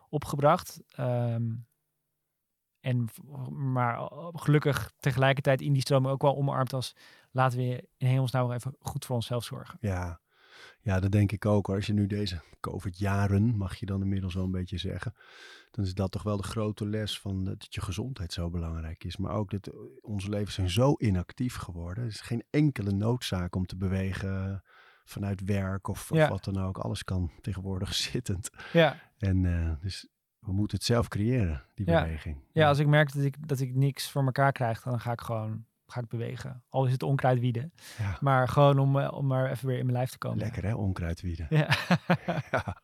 opgebracht. 0.10 0.82
Ehm, 0.95 1.52
en, 2.80 3.10
maar 3.52 3.98
eh, 3.98 4.28
gelukkig 4.34 4.91
tegelijkertijd 5.00 5.62
in 5.62 5.74
die 5.74 5.82
stroming 5.82 6.13
ook 6.13 6.21
wel 6.21 6.36
omarmd 6.36 6.74
als 6.74 6.95
laten 7.32 7.58
we 7.58 7.88
in 7.98 8.08
hemelsnaam 8.08 8.52
even 8.52 8.76
goed 8.80 9.06
voor 9.06 9.15
onszelf 9.15 9.43
zorgen. 9.43 9.78
Ja. 9.82 10.19
Ja, 10.80 11.00
dat 11.00 11.12
denk 11.12 11.32
ik 11.32 11.46
ook. 11.46 11.68
hoor. 11.68 11.76
Als 11.76 11.86
je 11.86 11.94
nu 11.94 12.08
deze 12.08 12.41
COVID-jaren, 12.60 13.58
mag 13.58 13.76
je 13.76 13.86
dan 13.86 14.02
inmiddels 14.02 14.34
wel 14.34 14.44
een 14.44 14.52
beetje 14.52 14.78
zeggen, 14.78 15.13
dan 15.72 15.86
is 15.86 15.94
dat 15.94 16.12
toch 16.12 16.24
wel 16.24 16.38
de 16.38 16.44
grote 16.44 16.86
les 16.88 17.20
van 17.20 17.44
dat 17.44 17.68
je 17.70 17.82
gezondheid 17.82 18.34
zo 18.34 18.50
belangrijk 18.50 19.04
is. 19.04 19.18
Maar 19.18 19.32
ook 19.34 19.52
dat 19.52 19.68
eh, 19.68 19.74
onze 20.02 20.30
levens 20.30 20.54
zijn 20.56 20.70
zo 20.70 20.94
inactief 20.98 21.56
geworden. 21.56 22.04
Er 22.04 22.10
is 22.10 22.22
geen 22.22 22.44
enkele 22.50 22.91
noodzaak 22.91 23.56
om 23.56 23.65
te 23.65 23.76
bewegen 23.78 24.63
vanuit 25.04 25.41
werk 25.44 25.88
of, 25.88 26.10
wat 26.10 26.44
dan 26.44 26.58
ook. 26.58 26.78
Alles 26.78 27.04
kan 27.04 27.32
tegenwoordig 27.41 27.94
zittend. 28.12 28.50
Ja, 28.74 28.98
En 29.18 29.46
eh, 29.46 29.72
dus 29.82 30.08
we 30.39 30.52
moeten 30.54 30.78
het 30.78 30.86
zelf 30.86 31.08
creëren, 31.08 31.63
die 31.74 31.89
Ja. 31.89 32.04
beweging. 32.04 32.38
ja 32.52 32.68
als 32.68 32.80
ik 32.80 32.88
merk 32.88 33.13
dat 33.13 33.24
ik, 33.24 33.48
dat 33.48 33.60
ik 33.60 33.76
niks 33.76 34.12
voor 34.12 34.24
elkaar 34.26 34.52
krijg, 34.52 34.82
dan 34.82 35.00
ga 35.00 35.12
ik 35.12 35.22
gewoon 35.22 35.65
ga 35.88 36.00
ik 36.00 36.08
bewegen. 36.08 36.63
Al 36.69 36.86
is 36.86 36.91
het 36.91 37.04
onkruid 37.04 37.39
wieden. 37.39 37.74
Ja. 37.98 38.17
Maar 38.21 38.48
gewoon 38.48 38.80
om, 38.80 39.00
eh, 39.00 39.13
om 39.13 39.28
maar 39.28 39.52
even 39.52 39.67
weer 39.67 39.78
in 39.78 39.86
mijn 39.86 39.98
lijf 39.98 40.10
te 40.10 40.17
komen. 40.17 40.38
Lekker 40.38 40.63
hè, 40.63 40.74
onkruidwieden. 40.74 41.48
Ja. 41.50 41.69
Ja. 42.52 42.78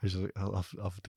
Dus 0.00 0.16
af, 0.32 0.78
af 0.78 0.94
en 0.94 1.02
toe. 1.02 1.12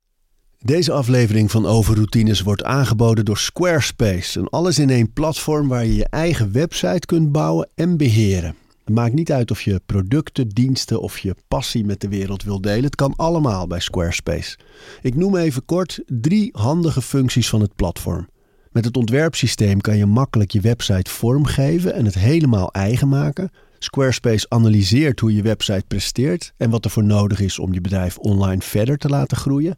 Deze 0.58 0.92
aflevering 0.92 1.52
van 1.52 1.66
Overroutines 1.66 2.42
wordt 2.42 2.64
aangeboden 2.64 3.26
door 3.26 3.38
Squarespace. 3.38 4.40
Een 4.40 4.50
alles-in-één 4.50 5.14
platform 5.14 5.68
waar 5.68 5.86
je 5.86 5.96
je 5.96 6.08
eigen 6.10 6.52
website 6.52 7.06
kunt 7.06 7.32
bouwen 7.32 7.70
en 7.76 7.98
beheren. 7.98 8.56
Het 8.84 8.96
maakt 8.96 9.14
niet 9.14 9.32
uit 9.32 9.52
of 9.52 9.62
je 9.62 9.82
producten, 9.86 10.50
diensten 10.50 11.02
of 11.02 11.20
je 11.20 11.36
passie 11.48 11.86
met 11.86 12.02
de 12.02 12.08
wereld 12.08 12.44
wil 12.44 12.62
delen. 12.62 12.84
Het 12.84 12.96
kan 12.96 13.14
allemaal 13.16 13.68
bij 13.68 13.80
Squarespace. 13.80 14.58
Ik 15.02 15.16
noem 15.16 15.36
even 15.36 15.66
kort 15.66 16.02
drie 16.06 16.50
handige 16.52 17.02
functies 17.02 17.50
van 17.50 17.62
het 17.62 17.76
platform. 17.76 18.28
Met 18.72 18.86
het 18.86 18.98
ontwerpsysteem 18.98 19.82
kan 19.82 19.98
je 19.98 20.06
makkelijk 20.06 20.52
je 20.52 20.62
website 20.62 21.12
vormgeven 21.12 21.94
en 21.94 22.06
het 22.06 22.16
helemaal 22.16 22.72
eigen 22.72 23.08
maken. 23.08 23.52
Squarespace 23.80 24.46
analyseert 24.50 25.20
hoe 25.20 25.36
je 25.36 25.42
website 25.42 25.84
presteert 25.88 26.54
en 26.58 26.70
wat 26.70 26.86
er 26.86 26.92
voor 26.92 27.04
nodig 27.04 27.40
is 27.40 27.60
om 27.60 27.74
je 27.74 27.82
bedrijf 27.82 28.18
online 28.18 28.62
verder 28.62 28.98
te 28.98 29.10
laten 29.10 29.38
groeien. 29.38 29.76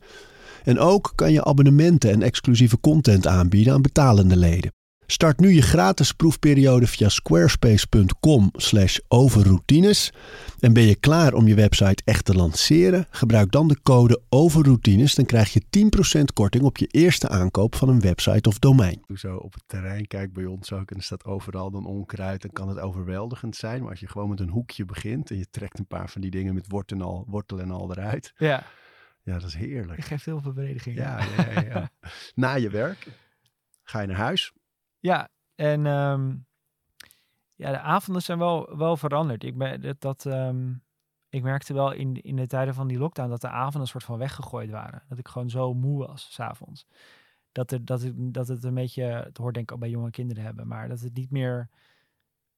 En 0.63 0.79
ook 0.79 1.11
kan 1.15 1.31
je 1.31 1.43
abonnementen 1.43 2.11
en 2.11 2.21
exclusieve 2.21 2.79
content 2.79 3.27
aanbieden 3.27 3.73
aan 3.73 3.81
betalende 3.81 4.37
leden. 4.37 4.71
Start 5.05 5.39
nu 5.39 5.49
je 5.53 5.61
gratis 5.61 6.11
proefperiode 6.11 6.87
via 6.87 7.09
squarespace.com 7.09 8.49
slash 8.53 8.97
overroutines. 9.07 10.11
En 10.59 10.73
ben 10.73 10.83
je 10.83 10.95
klaar 10.95 11.33
om 11.33 11.47
je 11.47 11.55
website 11.55 12.01
echt 12.05 12.25
te 12.25 12.33
lanceren? 12.33 13.05
Gebruik 13.09 13.51
dan 13.51 13.67
de 13.67 13.81
code 13.83 14.21
overroutines. 14.29 15.15
Dan 15.15 15.25
krijg 15.25 15.53
je 15.53 15.61
10% 16.19 16.23
korting 16.33 16.63
op 16.63 16.77
je 16.77 16.87
eerste 16.87 17.29
aankoop 17.29 17.75
van 17.75 17.89
een 17.89 17.99
website 17.99 18.49
of 18.49 18.59
domein. 18.59 19.01
Toen 19.07 19.17
zo 19.17 19.35
op 19.35 19.53
het 19.53 19.63
terrein 19.67 20.07
kijk 20.07 20.33
bij 20.33 20.45
ons 20.45 20.71
ook 20.71 20.91
en 20.91 20.97
er 20.97 21.03
staat 21.03 21.25
overal 21.25 21.71
dan 21.71 21.85
onkruid. 21.85 22.41
Dan 22.41 22.51
kan 22.51 22.67
het 22.69 22.79
overweldigend 22.79 23.55
zijn. 23.55 23.81
Maar 23.81 23.89
als 23.89 23.99
je 23.99 24.07
gewoon 24.07 24.29
met 24.29 24.39
een 24.39 24.49
hoekje 24.49 24.85
begint 24.85 25.31
en 25.31 25.37
je 25.37 25.47
trekt 25.49 25.79
een 25.79 25.87
paar 25.87 26.09
van 26.09 26.21
die 26.21 26.31
dingen 26.31 26.53
met 26.53 26.67
wortel 26.67 26.97
en 26.97 27.03
al, 27.03 27.25
wortel 27.27 27.59
en 27.59 27.71
al 27.71 27.91
eruit. 27.91 28.33
ja, 28.37 28.63
Ja, 29.23 29.33
dat 29.33 29.47
is 29.47 29.55
heerlijk. 29.55 29.97
ik 29.97 30.05
geef 30.05 30.23
heel 30.23 30.41
veel 30.41 30.53
bevrediging. 30.53 30.97
Ja, 30.97 31.19
ja, 31.37 31.51
ja, 31.51 31.61
ja. 31.61 31.89
Na 32.35 32.53
je 32.53 32.69
werk 32.69 33.07
ga 33.83 34.01
je 34.01 34.07
naar 34.07 34.17
huis. 34.17 34.53
Ja, 35.03 35.29
en 35.55 35.85
ehm, 35.85 36.35
ja, 37.55 37.71
de 37.71 37.79
avonden 37.79 38.21
zijn 38.21 38.37
wel, 38.37 38.77
wel 38.77 38.97
veranderd. 38.97 39.43
Ik, 39.43 39.57
ben, 39.57 39.95
dat, 39.99 40.25
ehm, 40.25 40.73
ik 41.29 41.43
merkte 41.43 41.73
wel 41.73 41.91
in, 41.91 42.21
in 42.21 42.35
de 42.35 42.47
tijden 42.47 42.73
van 42.73 42.87
die 42.87 42.97
lockdown 42.97 43.29
dat 43.29 43.41
de 43.41 43.49
avonden 43.49 43.81
een 43.81 43.87
soort 43.87 44.03
van 44.03 44.17
weggegooid 44.17 44.69
waren. 44.69 45.03
Dat 45.07 45.17
ik 45.17 45.27
gewoon 45.27 45.49
zo 45.49 45.73
moe 45.73 46.07
was, 46.07 46.33
s'avonds. 46.33 46.85
Dat, 47.51 47.71
er, 47.71 47.85
dat, 47.85 48.03
ik, 48.03 48.33
dat 48.33 48.47
het 48.47 48.63
een 48.63 48.73
beetje, 48.73 49.03
het 49.03 49.37
hoort 49.37 49.53
denk 49.53 49.69
ik 49.69 49.75
ook 49.75 49.81
bij 49.81 49.89
jonge 49.89 50.09
kinderen 50.09 50.43
hebben, 50.43 50.67
maar 50.67 50.87
dat 50.87 50.99
het 50.99 51.13
niet 51.13 51.31
meer, 51.31 51.69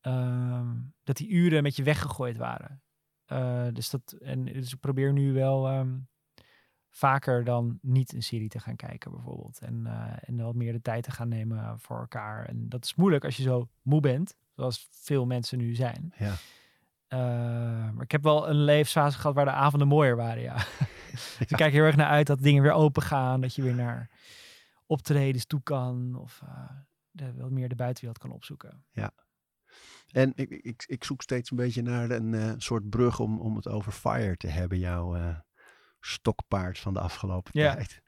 ehm, 0.02 0.76
dat 1.04 1.18
die 1.18 1.30
uren 1.30 1.64
met 1.64 1.76
je 1.76 1.84
weggegooid 1.84 2.38
waren. 2.38 2.82
Eh, 3.26 3.68
dus, 3.74 3.90
dat, 3.90 4.12
en, 4.12 4.46
dus 4.46 4.74
ik 4.74 4.80
probeer 4.80 5.14
nu 5.14 5.34
wel 5.34 5.68
vaker 6.96 7.44
dan 7.44 7.80
niet 7.82 8.14
een 8.14 8.24
serie 8.24 8.50
te 8.50 8.60
gaan 8.60 8.76
kijken 8.76 9.12
bijvoorbeeld. 9.12 9.60
En, 9.60 9.86
eh, 9.86 10.30
en 10.30 10.44
wat 10.44 10.56
meer 10.56 10.74
de 10.74 10.82
tijd 10.82 11.04
te 11.04 11.12
gaan 11.12 11.28
nemen 11.28 11.80
voor 11.80 12.00
elkaar. 12.00 12.46
En 12.46 12.70
dat 12.70 12.84
is 12.84 12.96
moeilijk 12.96 13.24
als 13.24 13.38
je 13.38 13.44
zo 13.44 13.68
moe 13.82 14.00
bent, 14.00 14.36
zoals 14.56 14.88
veel 14.92 15.26
mensen 15.26 15.58
nu 15.58 15.76
zijn. 15.76 16.14
Ja. 16.18 16.34
Eh, 17.08 17.20
maar 17.94 18.04
ik 18.04 18.12
heb 18.12 18.24
wel 18.24 18.50
een 18.50 18.64
levensfase 18.64 19.18
gehad 19.18 19.36
waar 19.36 19.46
de 19.46 19.52
avonden 19.52 19.88
mooier 19.88 20.16
waren, 20.16 20.42
ja. 20.42 20.56
Dus 21.12 21.50
ik 21.50 21.58
kijk 21.58 21.74
heel 21.74 21.84
erg 21.84 21.96
naar 21.96 22.10
uit 22.10 22.28
dat 22.28 22.42
dingen 22.42 22.64
weer 22.64 22.72
open 22.72 23.02
gaan. 23.02 23.42
Dat 23.42 23.56
je 23.56 23.62
weer 23.62 23.76
naar 23.76 24.10
optredens 24.86 25.46
toe 25.46 25.62
kan. 25.64 26.16
Of 26.16 26.42
eh, 26.46 26.70
de, 27.12 27.34
wat 27.34 27.52
meer 27.52 27.70
de 27.70 27.76
buitenwereld 27.76 28.22
kan 28.22 28.32
opzoeken. 28.32 28.86
En 30.12 30.32
ik, 30.36 30.50
ik, 30.50 30.84
ik 30.88 31.04
zoek 31.04 31.22
steeds 31.22 31.52
een 31.52 31.58
beetje 31.58 31.82
naar 31.82 32.10
een 32.10 32.34
eh, 32.34 32.54
soort 32.58 32.90
brug 32.90 33.20
om, 33.20 33.40
om 33.40 33.56
het 33.56 33.68
over 33.68 33.92
Fire 33.92 34.38
te 34.38 34.48
hebben. 34.48 34.80
Jouw 34.80 35.16
eh, 35.16 35.36
stokpaard 36.06 36.80
van 36.80 36.94
de 36.94 37.00
afgelopen 37.00 37.52
Ja. 37.60 37.74
tijd. 37.74 38.02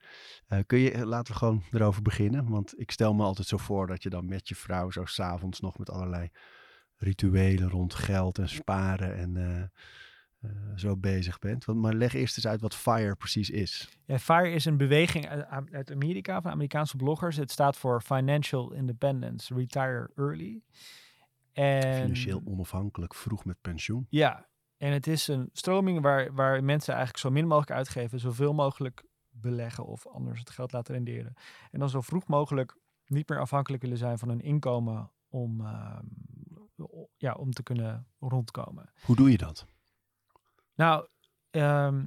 Eh, 0.47 0.60
kun 0.65 0.79
je, 0.79 1.05
laten 1.05 1.33
we 1.33 1.39
gewoon 1.39 1.63
erover 1.71 2.01
beginnen. 2.01 2.49
Want 2.49 2.79
ik 2.79 2.91
stel 2.91 3.13
me 3.13 3.23
altijd 3.23 3.47
zo 3.47 3.57
voor 3.57 3.88
dat 3.88 4.03
je 4.03 4.10
dan 4.10 4.25
met 4.25 4.47
je 4.47 4.55
vrouw 4.55 4.91
zo 4.91 5.05
s'avonds 5.05 5.60
nog 5.60 5.77
met 5.77 5.89
allerlei 5.89 6.29
rituelen 6.97 7.69
rond 7.69 7.93
geld 7.93 8.38
en 8.38 8.49
sparen 8.49 9.15
en 9.15 9.38
eh, 9.38 9.62
eh, 10.41 10.51
zo 10.75 10.97
bezig 10.97 11.39
bent. 11.39 11.65
Want, 11.65 11.79
maar 11.79 11.93
leg 11.93 12.13
eerst 12.13 12.38
eens 12.38 12.47
uit 12.47 12.62
wat 12.62 12.75
Fire 12.75 13.15
precies 13.15 13.49
is. 13.49 13.89
Ja, 14.05 14.19
FIRE 14.19 14.51
is 14.51 14.65
een 14.65 14.77
beweging 14.77 15.27
uit, 15.27 15.71
uit 15.71 15.91
Amerika 15.91 16.41
van 16.41 16.51
Amerikaanse 16.51 16.95
bloggers. 16.97 17.36
Het 17.36 17.51
staat 17.51 17.77
voor 17.77 18.01
Financial 18.01 18.73
Independence, 18.73 19.53
Retire 19.53 20.12
Early. 20.15 20.62
En, 21.53 21.93
Financieel 21.95 22.41
onafhankelijk, 22.45 23.13
vroeg 23.13 23.45
met 23.45 23.62
pensioen. 23.62 24.07
Ja, 24.10 24.47
en 24.78 24.92
het 24.92 25.08
is 25.08 25.28
een 25.28 25.50
stroming 25.52 26.02
waar, 26.02 26.34
waar 26.34 26.63
mensen 26.63 26.94
eigenlijk 26.94 27.24
zo 27.24 27.32
min 27.32 27.48
mogelijk 27.48 27.78
uitgeven, 27.78 28.20
zoveel 28.20 28.54
mogelijk 28.54 29.06
beleggen 29.30 29.86
of 29.86 30.08
anders 30.08 30.40
het 30.40 30.50
geld 30.50 30.72
laten 30.72 30.94
renderen. 30.94 31.34
En 31.72 31.80
dan 31.80 31.90
zo 31.90 32.02
vroeg 32.02 32.28
mogelijk 32.28 32.78
niet 33.06 33.30
meer 33.30 33.40
afhankelijk 33.40 33.82
willen 33.84 33.98
zijn 33.98 34.18
van 34.18 34.30
hun 34.30 34.42
inkomen 34.42 35.12
om, 35.30 35.66
ehm, 35.66 36.06
ja, 37.18 37.34
om 37.34 37.52
te 37.52 37.63
kunnen 37.63 38.08
rondkomen. 38.20 38.92
Hoe 39.02 39.16
doe 39.16 39.32
je 39.32 39.38
dat? 39.38 39.66
Nou, 40.76 41.08
ehm, 41.50 42.06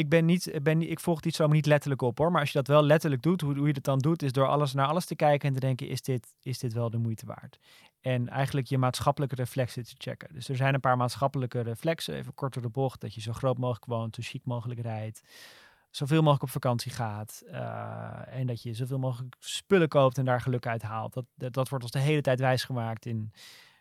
ik 0.00 0.08
ben 0.08 0.24
niet, 0.24 0.58
ben 0.62 0.90
ik 0.90 1.00
volg 1.00 1.20
die 1.20 1.32
stroom 1.32 1.52
niet 1.52 1.66
letterlijk 1.66 2.02
op 2.02 2.18
hoor. 2.18 2.30
Maar 2.30 2.40
als 2.40 2.52
je 2.52 2.58
dat 2.58 2.66
wel 2.66 2.82
letterlijk 2.82 3.22
doet, 3.22 3.40
hoe, 3.40 3.56
hoe 3.56 3.66
je 3.66 3.72
dat 3.72 3.84
dan 3.84 3.98
doet, 3.98 4.22
is 4.22 4.32
door 4.32 4.46
alles 4.46 4.72
naar 4.72 4.86
alles 4.86 5.04
te 5.04 5.16
kijken 5.16 5.48
en 5.48 5.54
te 5.54 5.60
denken: 5.60 5.88
is 5.88 6.02
dit, 6.02 6.34
is 6.42 6.58
dit 6.58 6.72
wel 6.72 6.90
de 6.90 6.98
moeite 6.98 7.26
waard? 7.26 7.58
En 8.00 8.28
eigenlijk 8.28 8.66
je 8.66 8.78
maatschappelijke 8.78 9.34
reflexen 9.34 9.84
te 9.84 9.94
checken. 9.98 10.34
Dus 10.34 10.48
er 10.48 10.56
zijn 10.56 10.74
een 10.74 10.80
paar 10.80 10.96
maatschappelijke 10.96 11.60
reflexen, 11.60 12.14
even 12.14 12.34
kort 12.34 12.52
door 12.52 12.62
de 12.62 12.68
bocht, 12.68 13.00
dat 13.00 13.14
je 13.14 13.20
zo 13.20 13.32
groot 13.32 13.58
mogelijk 13.58 13.86
woont, 13.86 14.14
zo 14.14 14.22
chic 14.24 14.44
mogelijk 14.44 14.80
rijdt, 14.80 15.22
zoveel 15.90 16.20
mogelijk 16.20 16.42
op 16.42 16.50
vakantie 16.50 16.92
gaat 16.92 17.42
eh, 17.50 18.38
en 18.38 18.46
dat 18.46 18.62
je 18.62 18.74
zoveel 18.74 18.98
mogelijk 18.98 19.36
spullen 19.38 19.88
koopt 19.88 20.18
en 20.18 20.24
daar 20.24 20.40
geluk 20.40 20.66
uit 20.66 20.82
haalt. 20.82 21.12
Dat, 21.12 21.24
dat, 21.34 21.52
dat 21.52 21.68
wordt 21.68 21.84
ons 21.84 21.92
de 21.92 21.98
hele 21.98 22.20
tijd 22.20 22.40
wijsgemaakt 22.40 23.06
in, 23.06 23.32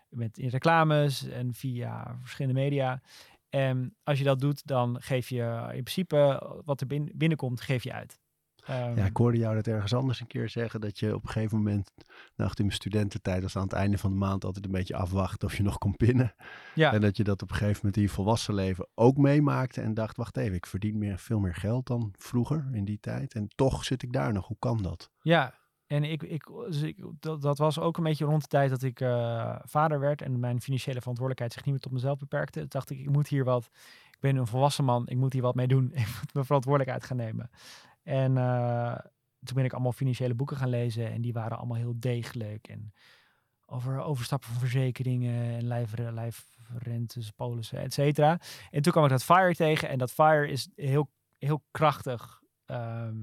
met, 0.09 0.37
in 0.37 0.49
reclames 0.49 1.27
en 1.27 1.53
via 1.53 2.17
verschillende 2.21 2.59
media. 2.59 3.01
En 3.49 3.95
als 4.03 4.17
je 4.17 4.23
dat 4.23 4.39
doet, 4.39 4.67
dan 4.67 5.01
geef 5.01 5.29
je 5.29 5.61
in 5.73 5.83
principe 5.83 6.43
wat 6.65 6.81
er 6.81 6.87
bin- 6.87 7.11
binnenkomt, 7.15 7.61
geef 7.61 7.83
je 7.83 7.93
uit. 7.93 8.19
Ehm, 8.65 8.97
Ja, 8.97 9.05
ik 9.05 9.17
hoorde 9.17 9.37
jou 9.37 9.55
dat 9.55 9.67
ergens 9.67 9.93
anders 9.93 10.19
een 10.19 10.27
keer 10.27 10.49
zeggen 10.49 10.81
dat 10.81 10.99
je 10.99 11.15
op 11.15 11.23
een 11.23 11.29
gegeven 11.29 11.57
moment, 11.57 11.91
nou, 12.35 12.51
in 12.55 12.63
mijn 12.65 12.71
studententijd, 12.75 13.41
was 13.41 13.55
aan 13.55 13.63
het 13.63 13.73
einde 13.73 13.97
van 13.97 14.11
de 14.11 14.17
maand 14.17 14.45
altijd 14.45 14.65
een 14.65 14.71
beetje 14.71 14.95
afwachten 14.95 15.47
of 15.47 15.57
je 15.57 15.63
nog 15.63 15.77
kon 15.77 15.95
pinnen. 15.95 16.35
ja. 16.75 16.93
En 16.93 17.01
dat 17.01 17.17
je 17.17 17.23
dat 17.23 17.41
op 17.41 17.49
een 17.49 17.55
gegeven 17.55 17.75
moment 17.77 17.95
in 17.95 18.01
je 18.01 18.09
volwassen 18.09 18.53
leven 18.53 18.87
ook 18.95 19.17
meemaakte 19.17 19.81
en 19.81 19.93
dacht, 19.93 20.17
wacht 20.17 20.37
even, 20.37 20.55
ik 20.55 20.65
verdien 20.65 20.97
meer, 20.97 21.19
veel 21.19 21.39
meer 21.39 21.55
geld 21.55 21.87
dan 21.87 22.13
vroeger 22.17 22.67
in 22.71 22.85
die 22.85 22.99
tijd. 22.99 23.33
En 23.33 23.47
toch 23.55 23.83
zit 23.85 24.03
ik 24.03 24.13
daar 24.13 24.33
nog, 24.33 24.47
hoe 24.47 24.59
kan 24.59 24.81
dat? 24.81 25.09
Ja, 25.21 25.53
en 25.89 26.03
ik, 26.03 26.23
ik, 26.23 26.45
dus 26.45 26.81
ik, 26.81 27.03
dat, 27.19 27.41
dat 27.41 27.57
was 27.57 27.79
ook 27.79 27.97
een 27.97 28.03
beetje 28.03 28.25
rond 28.25 28.41
de 28.41 28.47
tijd 28.47 28.69
dat 28.69 28.83
ik 28.83 29.01
eh, 29.01 29.55
vader 29.63 29.99
werd 29.99 30.21
en 30.21 30.39
mijn 30.39 30.61
financiële 30.61 30.99
verantwoordelijkheid 30.99 31.53
zich 31.53 31.63
niet 31.63 31.73
meer 31.73 31.83
tot 31.83 31.91
mezelf 31.91 32.19
beperkte. 32.19 32.59
Toen 32.59 32.67
dacht 32.69 32.89
ik, 32.89 32.99
ik 32.99 33.09
moet 33.09 33.27
hier 33.27 33.43
wat, 33.43 33.69
ik 34.11 34.17
ben 34.19 34.35
een 34.35 34.47
volwassen 34.47 34.85
man, 34.85 35.07
ik 35.07 35.17
moet 35.17 35.33
hier 35.33 35.41
wat 35.41 35.55
mee 35.55 35.67
doen. 35.67 35.91
Ik 35.93 36.07
moet 36.21 36.33
mijn 36.33 36.45
verantwoordelijkheid 36.45 37.03
gaan 37.05 37.17
nemen. 37.17 37.49
En 38.03 38.37
eh, 38.37 38.97
toen 39.43 39.55
ben 39.55 39.63
ik 39.65 39.73
allemaal 39.73 39.91
financiële 39.91 40.33
boeken 40.33 40.57
gaan 40.57 40.69
lezen 40.69 41.11
en 41.11 41.21
die 41.21 41.33
waren 41.33 41.57
allemaal 41.57 41.77
heel 41.77 41.95
degelijk. 41.99 42.67
En 42.67 42.93
over 43.65 43.99
overstappen 44.01 44.49
van 44.49 44.59
verzekeringen 44.59 45.55
en 45.55 45.67
lijfre- 45.67 46.11
lijfrentes, 46.11 47.31
polissen, 47.31 47.79
et 47.79 47.93
cetera. 47.93 48.39
En 48.69 48.81
toen 48.81 48.91
kwam 48.91 49.03
ik 49.03 49.09
dat 49.09 49.23
FIRE 49.23 49.55
tegen 49.55 49.89
en 49.89 49.97
dat 49.97 50.11
FIRE 50.11 50.47
is 50.47 50.69
heel, 50.75 51.09
heel 51.37 51.63
krachtig. 51.71 52.41
ehm, 52.65 53.15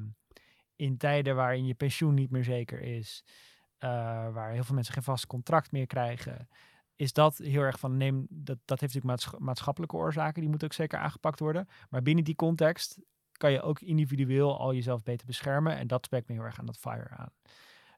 in 0.77 0.97
tijden 0.97 1.37
waarin 1.37 1.67
je 1.67 1.75
pensioen 1.75 2.15
niet 2.15 2.31
meer 2.31 2.45
zeker 2.45 2.81
is, 2.81 3.25
eh, 3.79 3.89
waar 4.33 4.51
heel 4.53 4.65
veel 4.65 4.75
mensen 4.75 4.95
geen 4.95 5.03
vast 5.03 5.27
contract 5.27 5.73
meer 5.73 5.87
krijgen, 5.87 6.49
is 6.97 7.13
dat 7.13 7.37
heel 7.37 7.63
erg 7.63 7.79
van 7.79 7.97
neem, 7.97 8.27
dat, 8.29 8.59
dat 8.65 8.81
heeft 8.81 8.95
natuurlijk 8.95 9.05
maatscha- 9.05 9.39
maatschappelijke 9.39 9.97
oorzaken, 9.97 10.41
die 10.41 10.49
moeten 10.51 10.69
ook 10.69 10.75
zeker 10.75 10.99
aangepakt 10.99 11.41
worden. 11.41 11.69
Maar 11.91 12.03
binnen 12.03 12.25
die 12.25 12.35
context 12.35 12.99
kan 13.33 13.53
je 13.53 13.63
ook 13.63 13.81
individueel 13.81 14.59
al 14.59 14.75
jezelf 14.75 15.03
beter 15.03 15.27
beschermen. 15.27 15.77
En 15.77 15.87
dat 15.87 16.05
spreekt 16.05 16.29
me 16.29 16.35
heel 16.35 16.45
erg 16.45 16.59
aan 16.59 16.67
dat 16.67 16.79
FIRE 16.79 17.09
aan. 17.11 17.33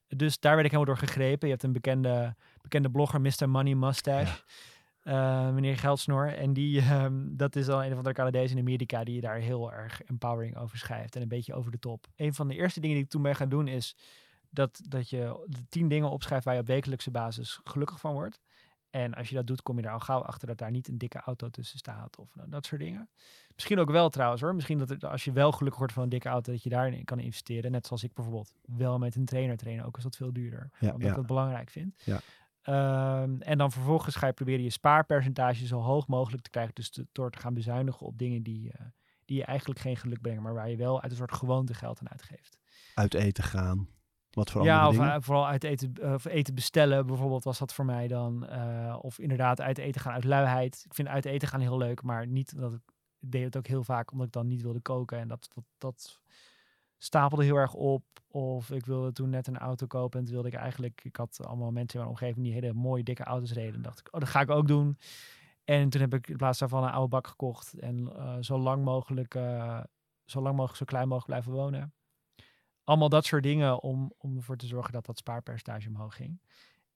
Dus 0.09 0.41
daar 0.41 0.55
werd 0.55 0.64
ik 0.64 0.72
helemaal 0.72 0.95
door 0.95 1.09
gegrepen. 1.09 1.47
Je 1.47 1.53
hebt 1.53 1.64
een 1.64 1.72
bekende, 1.72 2.37
bekende 2.62 2.91
blogger, 2.91 3.20
Mr. 3.20 3.49
Money 3.49 3.74
Mustache. 3.74 4.43
Eh, 5.09 5.51
meneer 5.51 5.79
Geldsnor. 5.79 6.35
En 6.35 6.53
die, 6.53 6.81
ehm, 6.81 7.37
dat 7.37 7.57
is 7.57 7.69
al 7.69 7.85
een 7.85 7.95
van 7.95 8.05
de 8.05 8.13
Canadezen 8.13 8.57
in 8.57 8.63
Amerika 8.63 9.05
die 9.05 9.21
daar 9.21 9.39
heel 9.39 9.73
erg 9.73 10.03
empowering 10.03 10.57
over 10.57 10.79
schrijft. 10.79 11.17
En 11.17 11.23
een 11.23 11.29
beetje 11.29 11.55
over 11.55 11.71
de 11.71 11.79
top. 11.79 12.07
Een 12.17 12.35
van 12.35 12.49
de 12.49 12.55
eerste 12.55 12.81
dingen 12.81 12.97
die 12.97 13.05
ik 13.05 13.11
toen 13.11 13.23
ben 13.23 13.37
gaan 13.37 13.49
doen 13.49 13.69
is 13.69 13.97
dat, 14.51 14.81
dat 14.89 15.11
je 15.11 15.47
de 15.47 15.67
tien 15.69 15.89
dingen 15.89 16.11
opschrijft 16.11 16.45
waar 16.45 16.55
je 16.55 16.61
op 16.61 16.67
wekelijkse 16.67 17.11
basis 17.11 17.61
gelukkig 17.65 18.01
van 18.01 18.13
wordt. 18.13 18.41
En 18.91 19.15
als 19.15 19.29
je 19.29 19.35
dat 19.35 19.47
doet, 19.47 19.63
kom 19.63 19.79
je 19.79 19.85
er 19.85 19.93
al 19.93 20.01
gauw 20.01 20.21
achter 20.21 20.47
dat 20.47 20.59
daar 20.59 20.71
niet 20.71 20.89
een 20.89 20.99
dikke 20.99 21.21
auto 21.21 21.49
tussen 21.49 21.79
staat 21.79 22.19
of 22.19 22.35
nou, 22.35 22.49
dat 22.49 22.67
soort 22.67 22.81
dingen. 22.81 23.09
Misschien 23.55 23.79
ook 23.79 23.91
wel 23.91 24.09
trouwens 24.09 24.43
hoor. 24.43 24.55
Misschien 24.55 24.79
dat 24.79 24.89
het, 24.89 25.05
als 25.05 25.25
je 25.25 25.33
wel 25.33 25.53
gelukkig 25.53 25.79
wordt 25.79 25.93
van 25.93 26.03
een 26.03 26.09
dikke 26.09 26.29
auto, 26.29 26.53
dat 26.53 26.63
je 26.63 26.69
daarin 26.69 27.05
kan 27.05 27.19
investeren. 27.19 27.71
Net 27.71 27.87
zoals 27.87 28.03
ik 28.03 28.15
bijvoorbeeld 28.15 28.53
wel 28.63 28.99
met 28.99 29.15
een 29.15 29.25
trainer 29.25 29.57
trainen, 29.57 29.85
ook 29.85 29.97
is 29.97 30.03
dat 30.03 30.17
veel 30.17 30.33
duurder. 30.33 30.71
Ja, 30.79 30.87
omdat 30.87 31.03
ja. 31.03 31.09
ik 31.09 31.15
dat 31.15 31.27
belangrijk 31.27 31.71
vind. 31.71 32.03
Ja. 32.05 32.21
Ehm, 32.69 33.41
en 33.41 33.59
dan 33.59 33.73
vervolgens 33.73 34.16
ga 34.16 34.27
je 34.27 34.33
proberen 34.33 34.62
je 34.62 34.71
spaarpercentage 34.71 35.66
zo 35.66 35.81
hoog 35.81 36.07
mogelijk 36.07 36.43
te 36.43 36.51
krijgen. 36.51 36.75
Dus 36.75 36.91
te- 36.91 37.07
door 37.12 37.31
te 37.31 37.39
gaan 37.39 37.55
bezuinigen 37.55 38.07
op 38.07 38.19
dingen 38.19 38.43
die, 38.43 38.73
eh, 38.73 38.87
die 39.25 39.37
je 39.37 39.45
eigenlijk 39.45 39.81
geen 39.81 39.97
geluk 39.97 40.21
brengen, 40.21 40.43
maar 40.43 40.55
waar 40.55 40.71
je 40.71 40.77
wel 40.77 41.03
uit 41.03 41.11
een 41.11 41.16
soort 41.16 41.33
gewoonte 41.33 41.75
geld 41.75 42.01
aan 42.01 42.11
uitgeeft. 42.11 42.59
Uit 42.95 43.14
eten 43.14 43.45
gaan. 43.45 43.89
Wat 44.31 44.51
voor 44.51 44.64
Ja, 44.64 44.89
of 44.89 44.99
eh, 44.99 45.16
vooral 45.21 45.47
uit 45.47 45.64
eten, 45.64 45.93
eh, 45.95 46.12
of 46.12 46.25
eten 46.25 46.55
bestellen 46.55 47.07
bijvoorbeeld 47.07 47.45
was 47.45 47.59
dat 47.59 47.75
voor 47.75 47.85
mij 47.85 48.09
dan. 48.09 48.49
of 49.01 49.19
inderdaad 49.19 49.61
uit 49.61 49.79
eten 49.79 50.01
gaan 50.01 50.12
uit 50.12 50.25
luiheid. 50.25 50.83
Ik 50.85 50.95
vind 50.95 51.09
uit 51.09 51.25
eten 51.25 51.49
gaan 51.49 51.61
heel 51.61 51.79
leuk, 51.79 52.03
maar 52.03 52.27
niet 52.27 52.57
dat 52.59 52.73
ik, 52.73 52.81
ik 53.19 53.31
deed 53.31 53.45
het 53.45 53.57
ook 53.57 53.66
heel 53.66 53.85
vaak 53.85 54.12
omdat 54.12 54.27
ik 54.27 54.33
dan 54.33 54.47
niet 54.49 54.62
wilde 54.62 54.81
koken. 54.81 55.19
En 55.19 55.29
dat, 55.29 55.49
dat, 55.55 55.64
dat 55.79 56.21
stapelde 56.99 57.44
heel 57.44 57.57
erg 57.57 57.74
op. 57.74 58.05
Of 58.28 58.70
ik 58.70 58.86
wilde 58.86 59.12
toen 59.12 59.30
net 59.30 59.46
een 59.46 59.59
auto 59.59 59.86
kopen 59.86 60.18
en 60.18 60.24
toen 60.24 60.34
wilde 60.34 60.49
ik 60.49 60.55
eigenlijk... 60.55 61.01
Ik 61.05 61.16
had 61.16 61.40
allemaal 61.44 61.70
mensen 61.70 61.99
in 61.99 62.07
mijn 62.07 62.18
omgeving 62.18 62.44
die 62.44 62.55
hele 62.55 62.72
mooie 62.72 63.03
dikke 63.03 63.24
auto's 63.24 63.53
reden. 63.53 63.74
En 63.74 63.82
dacht 63.82 63.99
ik, 63.99 64.09
oh, 64.14 64.20
dat 64.20 64.28
ga 64.28 64.40
ik 64.40 64.51
ook 64.51 64.68
doen. 64.68 64.99
En 65.64 65.88
toen 65.88 66.01
heb 66.01 66.14
ik 66.14 66.28
in 66.28 66.36
plaats 66.36 66.59
daarvan 66.59 66.84
een 66.84 66.90
oude 66.90 67.09
bak 67.09 67.26
gekocht. 67.26 67.78
En 67.78 68.12
eh, 68.16 68.36
zo 68.40 68.59
lang 68.59 68.84
mogelijk, 68.84 69.34
eh, 69.34 69.80
zo 70.24 70.40
lang 70.40 70.57
mogelijk, 70.57 70.78
zo 70.78 70.84
klein 70.84 71.09
mogelijk 71.09 71.26
blijven 71.26 71.53
wonen 71.53 71.92
allemaal 72.88 73.09
dat 73.09 73.24
soort 73.24 73.42
dingen 73.42 73.82
om, 73.82 74.12
om 74.18 74.36
ervoor 74.36 74.57
te 74.57 74.66
zorgen 74.66 74.92
dat 74.92 75.07
dat 75.07 75.18
spaarpercentage 75.18 75.88
omhoog 75.88 76.14
ging. 76.16 76.40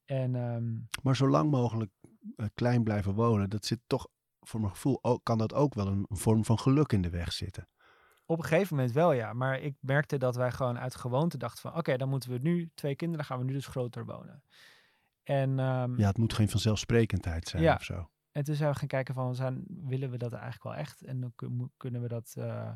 En 0.04 0.34
ehm, 0.34 1.02
Maar 1.02 1.16
zo 1.16 1.28
lang 1.28 1.50
mogelijk 1.50 1.90
eh, 2.36 2.46
klein 2.54 2.82
blijven 2.82 3.14
wonen, 3.14 3.50
dat 3.50 3.64
zit 3.64 3.80
toch, 3.86 4.08
voor 4.40 4.60
mijn 4.60 4.72
gevoel, 4.72 4.98
ook, 5.02 5.24
kan 5.24 5.38
dat 5.38 5.54
ook 5.54 5.74
wel 5.74 5.86
een, 5.86 6.06
een 6.08 6.16
vorm 6.16 6.44
van 6.44 6.58
geluk 6.58 6.92
in 6.92 7.02
de 7.02 7.10
weg 7.10 7.32
zitten. 7.32 7.68
Op 8.26 8.38
een 8.38 8.44
gegeven 8.44 8.76
moment 8.76 8.94
wel, 8.94 9.12
ja. 9.12 9.32
Maar 9.32 9.60
ik 9.60 9.74
merkte 9.80 10.18
dat 10.18 10.36
wij 10.36 10.50
gewoon 10.52 10.78
uit 10.78 10.94
gewoonte 10.94 11.38
dachten 11.38 11.60
van... 11.60 11.76
oké, 11.78 11.96
dan 11.96 12.08
moeten 12.08 12.30
we 12.30 12.38
nu 12.38 12.70
twee 12.74 12.96
kinderen, 12.96 13.24
gaan 13.24 13.38
we 13.38 13.44
nu 13.44 13.52
dus 13.52 13.66
groter 13.66 14.04
wonen. 14.04 14.42
En, 15.22 15.58
ehm, 15.58 15.98
Ja, 15.98 16.06
het 16.08 16.18
moet 16.18 16.32
geen 16.32 16.48
vanzelfsprekendheid 16.48 17.48
zijn 17.48 17.62
Ja. 17.62 17.74
of 17.74 17.84
zo. 17.84 18.10
en 18.32 18.44
toen 18.44 18.54
zijn 18.54 18.70
we 18.72 18.78
gaan 18.78 18.88
kijken 18.88 19.14
van... 19.14 19.34
Zijn, 19.34 19.64
willen 19.68 20.10
we 20.10 20.16
dat 20.18 20.32
eigenlijk 20.32 20.62
wel 20.62 20.74
echt? 20.74 21.02
En 21.02 21.20
dan 21.20 21.32
kunnen 21.76 22.02
we 22.02 22.08
dat... 22.08 22.34
eh, 22.38 22.70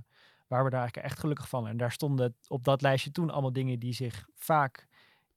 waar 0.46 0.64
we 0.64 0.70
daar 0.70 0.80
eigenlijk 0.80 1.08
echt 1.08 1.18
gelukkig 1.20 1.48
van. 1.48 1.68
En 1.68 1.76
daar 1.76 1.92
stonden 1.92 2.36
op 2.48 2.64
dat 2.64 2.82
lijstje 2.82 3.10
toen 3.10 3.30
allemaal 3.30 3.52
dingen 3.52 3.78
die 3.78 3.92
zich 3.92 4.28
vaak 4.34 4.86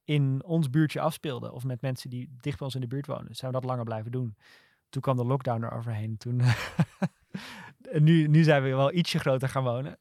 in 0.03 0.43
ons 0.43 0.69
buurtje 0.69 0.99
afspeelden. 0.99 1.53
Of 1.53 1.63
met 1.63 1.81
mensen 1.81 2.09
die 2.09 2.35
dicht 2.41 2.57
bij 2.57 2.65
ons 2.65 2.75
in 2.75 2.81
de 2.81 2.87
buurt 2.87 3.07
wonen. 3.07 3.35
Zijn 3.35 3.51
we 3.51 3.59
dat 3.59 3.69
langer 3.69 3.83
blijven 3.85 4.11
doen. 4.11 4.35
Toen 4.89 5.01
kwam 5.01 5.17
de 5.17 5.25
lockdown 5.25 5.63
er 5.63 5.71
overheen. 5.71 6.17
Toen, 6.17 6.39
en 6.39 6.55
nu, 7.93 8.27
nu 8.27 8.43
zijn 8.43 8.63
we 8.63 8.69
wel 8.69 8.93
ietsje 8.93 9.19
groter 9.19 9.49
gaan 9.49 9.63
wonen. 9.63 9.99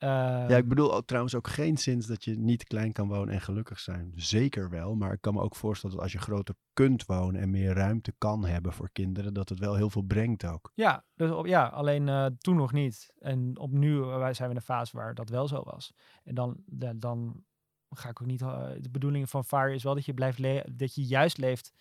Ja, 0.00 0.46
Ehm, 0.48 0.56
ik 0.58 0.68
bedoel 0.68 0.94
ook, 0.94 1.06
trouwens 1.06 1.34
ook 1.34 1.48
geen 1.48 1.78
zins 1.78 2.06
dat 2.06 2.24
je 2.24 2.38
niet 2.38 2.64
klein 2.64 2.92
kan 2.92 3.08
wonen 3.08 3.34
en 3.34 3.40
gelukkig 3.40 3.80
zijn. 3.80 4.12
Zeker 4.14 4.70
wel, 4.70 4.94
maar 4.94 5.12
ik 5.12 5.20
kan 5.20 5.34
me 5.34 5.40
ook 5.40 5.56
voorstellen 5.56 5.94
dat 5.94 6.04
als 6.04 6.12
je 6.12 6.18
groter 6.18 6.54
kunt 6.72 7.06
wonen 7.06 7.40
en 7.40 7.50
meer 7.50 7.72
ruimte 7.74 8.12
kan 8.18 8.44
hebben 8.44 8.72
voor 8.72 8.90
kinderen, 8.92 9.34
dat 9.34 9.48
het 9.48 9.58
wel 9.58 9.74
heel 9.74 9.90
veel 9.90 10.02
brengt 10.02 10.44
ook. 10.44 10.72
Ja, 10.74 11.04
dus 11.14 11.30
op, 11.30 11.46
ja 11.46 11.66
alleen 11.66 12.08
eh, 12.08 12.26
toen 12.38 12.56
nog 12.56 12.72
niet. 12.72 13.12
En 13.18 13.58
op 13.58 13.70
nu 13.70 14.00
eh, 14.02 14.18
wij 14.18 14.34
zijn 14.34 14.48
we 14.48 14.54
in 14.54 14.60
een 14.60 14.66
fase 14.66 14.96
waar 14.96 15.14
dat 15.14 15.28
wel 15.28 15.48
zo 15.48 15.62
was. 15.62 15.92
En 16.24 16.34
dan, 16.34 16.56
da- 16.66 16.92
dan 16.96 17.44
ga 17.90 18.08
ik 18.08 18.20
ook 18.22 18.28
niet. 18.28 18.40
eh, 18.42 18.68
de 18.80 18.90
bedoeling 18.90 19.30
van 19.30 19.44
FIRE 19.44 19.74
is 19.74 19.82
wel 19.82 19.94
dat 19.94 20.04
je 20.04 20.14
blijft 20.14 20.42
dat 20.78 20.94
je 20.94 21.02
juist 21.06 21.38
leeft 21.38 21.72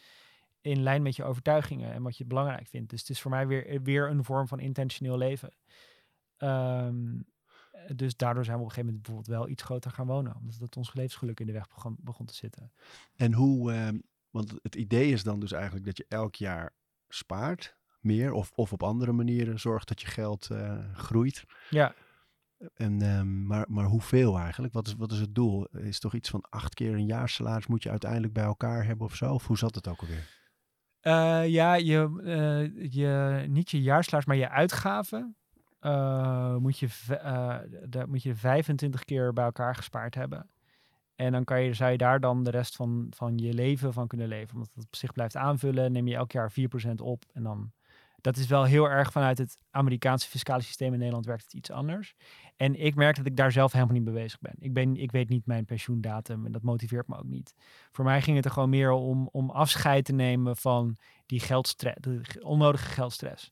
in 0.61 0.83
lijn 0.83 1.01
met 1.01 1.15
je 1.15 1.23
overtuigingen 1.23 1.93
en 1.93 2.03
wat 2.03 2.17
je 2.17 2.25
belangrijk 2.25 2.67
vindt. 2.67 2.89
Dus 2.89 2.99
het 2.99 3.09
is 3.09 3.21
voor 3.21 3.31
mij 3.31 3.47
weer, 3.47 3.81
weer 3.81 4.09
een 4.09 4.23
vorm 4.23 4.47
van 4.47 4.59
intentioneel 4.59 5.17
leven. 5.17 5.53
Ehm, 6.37 7.19
eh, 7.71 7.95
dus 7.95 8.15
daardoor 8.17 8.45
zijn 8.45 8.57
we 8.57 8.63
op 8.63 8.69
een 8.69 8.75
gegeven 8.75 8.85
moment 8.85 9.01
bijvoorbeeld 9.01 9.37
wel 9.37 9.49
iets 9.49 9.63
groter 9.63 9.91
gaan 9.91 10.07
wonen. 10.07 10.35
Omdat 10.35 10.59
het 10.59 10.77
ons 10.77 10.93
levensgeluk 10.93 11.39
in 11.39 11.45
de 11.45 11.51
weg 11.53 11.67
begon, 11.67 11.97
begon 11.99 12.25
te 12.25 12.35
zitten. 12.35 12.71
En 13.15 13.33
hoe, 13.33 13.73
eh, 13.73 13.87
want 14.29 14.53
het 14.61 14.75
idee 14.75 15.11
is 15.11 15.23
dan 15.23 15.39
dus 15.39 15.51
eigenlijk 15.51 15.85
dat 15.85 15.97
je 15.97 16.05
elk 16.07 16.35
jaar 16.35 16.73
spaart, 17.09 17.75
meer 17.99 18.31
of, 18.31 18.51
of 18.55 18.73
op 18.73 18.83
andere 18.83 19.11
manieren 19.11 19.59
zorgt 19.59 19.87
dat 19.87 20.01
je 20.01 20.07
geld 20.07 20.49
eh, 20.49 20.93
groeit. 20.93 21.45
Ja, 21.69 21.93
En, 22.73 23.01
ehm, 23.01 23.45
maar, 23.45 23.65
maar 23.69 23.85
hoeveel 23.85 24.37
eigenlijk? 24.37 24.73
Wat 24.73 24.87
is, 24.87 24.95
wat 24.95 25.11
is 25.11 25.19
het 25.19 25.35
doel? 25.35 25.65
Is 25.65 25.99
toch 25.99 26.13
iets 26.13 26.29
van 26.29 26.45
acht 26.49 26.73
keer 26.73 26.93
een 26.93 27.05
jaarsalaris 27.05 27.67
moet 27.67 27.83
je 27.83 27.89
uiteindelijk 27.89 28.33
bij 28.33 28.43
elkaar 28.43 28.85
hebben 28.85 29.05
of 29.05 29.15
zo? 29.15 29.33
Of 29.33 29.47
hoe 29.47 29.57
zat 29.57 29.75
het 29.75 29.87
ook 29.87 29.99
alweer? 29.99 30.27
Eh, 31.07 31.47
ja, 31.47 31.73
je, 31.75 32.21
eh, 32.23 32.91
je, 32.93 33.45
niet 33.47 33.69
je 33.69 33.81
jaarsalaris, 33.81 34.25
maar 34.27 34.35
je 34.35 34.49
uitgaven 34.49 35.35
eh, 35.79 36.55
moet, 36.55 36.79
je, 36.79 36.87
daar 37.89 38.09
moet 38.09 38.23
je 38.23 38.35
25 38.35 39.03
keer 39.03 39.33
bij 39.33 39.43
elkaar 39.43 39.75
gespaard 39.75 40.15
hebben. 40.15 40.49
En 41.15 41.31
dan 41.31 41.43
kan 41.43 41.61
je, 41.61 41.73
zou 41.73 41.91
je 41.91 41.97
daar 41.97 42.19
dan 42.19 42.43
de 42.43 42.49
rest 42.49 42.75
van, 42.75 43.07
van 43.09 43.37
je 43.37 43.53
leven 43.53 43.93
van 43.93 44.07
kunnen 44.07 44.27
leven. 44.27 44.53
Omdat 44.53 44.71
het 44.73 44.85
op 44.85 44.95
zich 44.95 45.11
blijft 45.11 45.35
aanvullen, 45.35 45.91
neem 45.91 46.07
je 46.07 46.15
elk 46.15 46.31
jaar 46.31 46.51
4% 46.51 46.93
op. 46.95 47.25
En 47.33 47.43
dan, 47.43 47.71
dat 48.27 48.37
is 48.37 48.47
wel 48.47 48.63
heel 48.63 48.89
erg 48.89 49.11
vanuit 49.11 49.37
het 49.37 49.57
Amerikaanse 49.71 50.29
fiscale 50.29 50.61
systeem. 50.61 50.93
In 50.93 50.97
Nederland 50.97 51.25
werkt 51.25 51.43
het 51.43 51.53
iets 51.53 51.71
anders. 51.71 52.15
En 52.55 52.75
ik 52.75 52.95
merk 52.95 53.15
dat 53.15 53.25
ik 53.25 53.35
daar 53.35 53.51
zelf 53.51 53.71
helemaal 53.71 53.93
niet 53.93 54.03
mee 54.03 54.13
bezig 54.13 54.39
ben. 54.39 54.55
Ik, 54.59 54.73
ben, 54.73 54.97
ik 54.97 55.11
weet 55.11 55.29
niet 55.29 55.45
mijn 55.45 55.65
pensioendatum 55.65 56.45
en 56.45 56.51
dat 56.51 56.61
motiveert 56.61 57.07
me 57.07 57.17
ook 57.17 57.27
niet. 57.27 57.55
Voor 57.91 58.05
mij 58.05 58.21
ging 58.21 58.35
het 58.35 58.45
er 58.45 58.51
gewoon 58.51 58.69
meer 58.69 58.91
om, 58.91 59.29
om 59.31 59.49
afscheid 59.49 60.05
te 60.05 60.13
nemen 60.13 60.57
van 60.57 60.97
die 61.25 61.39
geldstress, 61.39 61.97
onnodige 62.39 62.89
geldstress. 62.89 63.51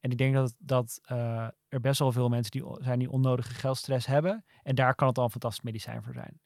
En 0.00 0.10
ik 0.10 0.18
denk 0.18 0.34
dat, 0.34 0.54
dat 0.58 1.00
eh, 1.02 1.48
er 1.68 1.80
best 1.80 1.98
wel 1.98 2.12
veel 2.12 2.28
mensen 2.28 2.50
die 2.50 2.64
zijn 2.78 2.98
die 2.98 3.10
onnodige 3.10 3.54
geldstress 3.54 4.06
hebben. 4.06 4.44
En 4.62 4.74
daar 4.74 4.94
kan 4.94 5.08
het 5.08 5.18
al 5.18 5.24
een 5.24 5.30
fantastisch 5.30 5.64
medicijn 5.64 6.02
voor 6.02 6.12
zijn. 6.12 6.40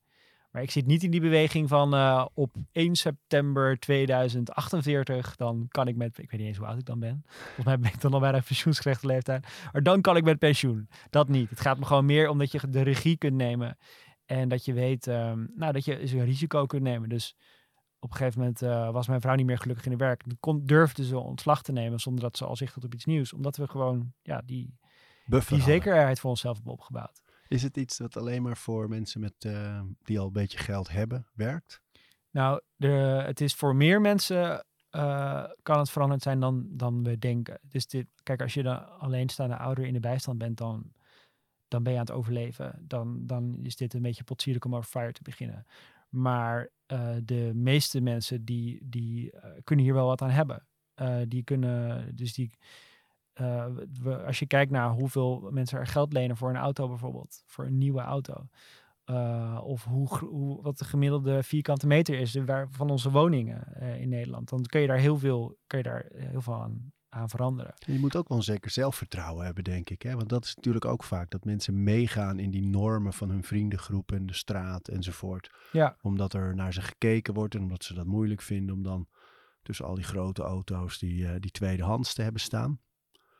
Maar 0.57 0.65
ik 0.65 0.71
zit 0.71 0.87
niet 0.87 1.03
in 1.03 1.11
die 1.11 1.21
beweging 1.21 1.69
van 1.69 1.95
eh, 1.95 2.27
op 2.35 2.55
1 2.73 2.97
september 2.97 3.79
2048, 3.79 5.37
dan 5.37 5.67
kan 5.69 5.89
ik 5.89 5.97
met, 5.97 6.19
ik 6.19 6.31
weet 6.31 6.41
niet 6.41 6.49
eens 6.49 6.57
hoe 6.57 6.67
oud 6.67 6.79
ik 6.79 6.85
dan 6.85 6.99
ben. 6.99 7.23
Volgens 7.27 7.65
mij 7.65 7.79
ben 7.79 7.93
ik 7.93 8.01
dan 8.01 8.13
al 8.13 8.21
bijna 8.21 8.41
pensioensgerechte 8.41 9.07
leeftijd. 9.07 9.47
Maar 9.73 9.83
dan 9.83 10.01
kan 10.01 10.17
ik 10.17 10.25
met 10.25 10.39
pensioen. 10.39 10.89
Dat 11.11 11.29
niet. 11.29 11.51
Het 11.51 11.61
gaat 11.61 11.79
me 11.79 11.85
gewoon 11.85 12.05
meer 12.05 12.29
om 12.29 12.39
dat 12.39 12.53
je 12.53 12.69
de 12.69 12.83
regie 12.83 13.17
kunt 13.17 13.35
nemen. 13.35 13.79
En 14.27 14.49
dat 14.49 14.65
je 14.65 14.73
weet, 14.73 15.07
ehm, 15.07 15.47
nou, 15.55 15.73
dat 15.73 15.85
je 15.85 15.99
eens 15.99 16.13
een 16.13 16.25
risico 16.25 16.67
kunt 16.67 16.83
nemen. 16.83 17.09
Dus 17.09 17.37
op 17.99 18.11
een 18.11 18.17
gegeven 18.17 18.41
moment 18.41 18.63
eh, 18.63 18.91
was 18.91 19.07
mijn 19.07 19.21
vrouw 19.21 19.35
niet 19.35 19.47
meer 19.47 19.59
gelukkig 19.59 19.85
in 19.85 19.91
het 19.91 20.01
werk. 20.01 20.23
Kon, 20.41 20.67
durfde 20.67 21.05
ze 21.05 21.19
ontslag 21.19 21.63
te 21.63 21.73
nemen 21.73 22.01
zonder 22.01 22.23
dat 22.23 22.37
ze 22.37 22.45
al 22.45 22.57
zicht 22.57 22.75
had 22.75 22.85
op 22.85 22.95
iets 22.95 23.05
nieuws. 23.05 23.33
Omdat 23.33 23.57
we 23.57 23.69
gewoon 23.69 24.13
ja, 24.23 24.43
die, 24.45 24.79
Buffer 25.27 25.57
die 25.57 25.65
hadden. 25.65 25.83
zekerheid 25.83 26.21
voor 26.21 26.31
onszelf 26.31 26.57
hebben 26.57 26.73
opgebouwd. 26.73 27.23
Is 27.49 27.63
het 27.63 27.77
iets 27.77 27.97
dat 27.97 28.17
alleen 28.17 28.43
maar 28.43 28.57
voor 28.57 28.89
mensen 28.89 29.21
met, 29.21 29.35
eh, 29.39 29.83
die 30.03 30.19
al 30.19 30.27
een 30.27 30.33
beetje 30.33 30.59
geld 30.59 30.89
hebben 30.89 31.27
werkt? 31.35 31.81
Nou, 32.31 32.61
de, 32.77 33.23
het 33.27 33.41
is 33.41 33.55
voor 33.55 33.77
meer 33.77 34.01
mensen 34.01 34.65
eh, 34.91 35.45
kan 35.63 35.79
het 35.79 35.91
veranderd 35.91 36.23
zijn 36.23 36.41
dan, 36.41 36.67
dan 36.71 37.03
we 37.03 37.19
denken. 37.19 37.59
Dus 37.63 37.87
dit, 37.87 38.07
kijk, 38.23 38.43
als 38.43 38.55
je 38.55 38.63
dan 38.63 38.99
alleenstaande 38.99 39.57
ouder 39.57 39.85
in 39.85 39.93
de 39.93 40.01
bijstand 40.01 40.39
bent, 40.39 40.57
dan, 40.57 40.93
dan 41.69 41.83
ben 41.83 41.93
je 41.93 41.99
aan 41.99 42.05
het 42.05 42.15
overleven. 42.15 42.85
Dan, 42.87 43.27
dan 43.27 43.59
is 43.63 43.77
dit 43.77 43.95
een 43.95 44.03
beetje 44.03 44.25
potsierlijk 44.25 44.65
om 44.65 44.75
over 44.75 44.91
fire 44.91 45.13
te 45.13 45.23
beginnen. 45.23 45.67
Maar 46.09 46.71
eh, 46.87 47.17
de 47.25 47.51
meeste 47.55 48.01
mensen 48.01 48.45
die, 48.45 48.81
die 48.85 49.33
kunnen 49.65 49.85
hier 49.85 49.95
wel 49.95 50.07
wat 50.07 50.23
aan 50.23 50.31
hebben. 50.31 50.67
Die 51.29 51.43
kunnen, 51.43 52.17
dus 52.17 52.35
die, 52.35 52.51
eh, 53.37 53.66
we, 54.03 54.24
als 54.24 54.39
je 54.39 54.47
kijkt 54.47 54.70
naar 54.70 54.91
hoeveel 54.91 55.49
mensen 55.51 55.78
er 55.78 55.87
geld 55.87 56.12
lenen 56.12 56.37
voor 56.37 56.49
een 56.51 56.57
auto 56.57 56.89
bijvoorbeeld, 56.89 57.43
voor 57.47 57.64
een 57.66 57.78
nieuwe 57.78 58.01
auto. 58.01 58.47
eh, 59.05 59.61
of 59.64 59.84
hoe, 59.84 60.09
hoe, 60.18 60.62
wat 60.62 60.78
de 60.78 60.84
gemiddelde 60.84 61.43
vierkante 61.43 61.87
meter 61.87 62.18
is 62.18 62.34
waar, 62.34 62.68
van 62.70 62.91
onze 62.91 63.11
woningen 63.11 63.74
eh, 63.74 64.01
in 64.01 64.09
Nederland. 64.09 64.49
Dan 64.49 64.62
kun 64.62 64.80
je 64.80 64.87
daar 64.87 64.99
heel 64.99 65.18
veel, 65.18 65.59
kun 65.66 65.78
je 65.78 65.84
daar 65.84 66.01
eh, 66.05 66.28
heel 66.28 66.41
veel 66.41 66.55
aan, 66.55 66.93
aan 67.09 67.28
veranderen. 67.28 67.74
Je 67.78 67.99
moet 67.99 68.16
ook 68.16 68.28
wel 68.28 68.39
een 68.39 68.45
zeker 68.45 68.70
zelfvertrouwen 68.70 69.45
hebben, 69.45 69.64
denk 69.64 69.91
ik. 69.91 70.03
Hè? 70.03 70.14
Want 70.16 70.28
dat 70.28 70.45
is 70.45 70.55
natuurlijk 70.55 70.84
ook 70.84 71.05
vaak 71.05 71.30
dat 71.30 71.45
mensen 71.45 71.82
meegaan 71.82 72.39
in 72.39 72.51
die 72.51 72.62
normen 72.66 73.12
van 73.12 73.30
hun 73.30 73.43
vriendengroep 73.43 74.12
en 74.12 74.26
de 74.26 74.34
straat 74.34 74.89
enzovoort. 74.89 75.51
Ja. 75.72 75.97
Omdat 76.03 76.32
er 76.32 76.55
naar 76.55 76.72
ze 76.72 76.82
gekeken 76.82 77.34
wordt 77.34 77.55
en 77.55 77.62
omdat 77.62 77.84
ze 77.84 77.95
dat 77.95 78.07
moeilijk 78.07 78.43
vinden 78.43 78.74
om 78.74 78.82
dan 78.82 79.09
tussen 79.62 79.87
al 79.87 79.95
die 79.95 80.05
grote 80.05 80.43
auto's 80.43 80.99
die, 80.99 81.26
eh, 81.26 81.34
die 81.39 81.51
tweedehands 81.51 82.14
te 82.14 82.22
hebben 82.22 82.41
staan. 82.41 82.80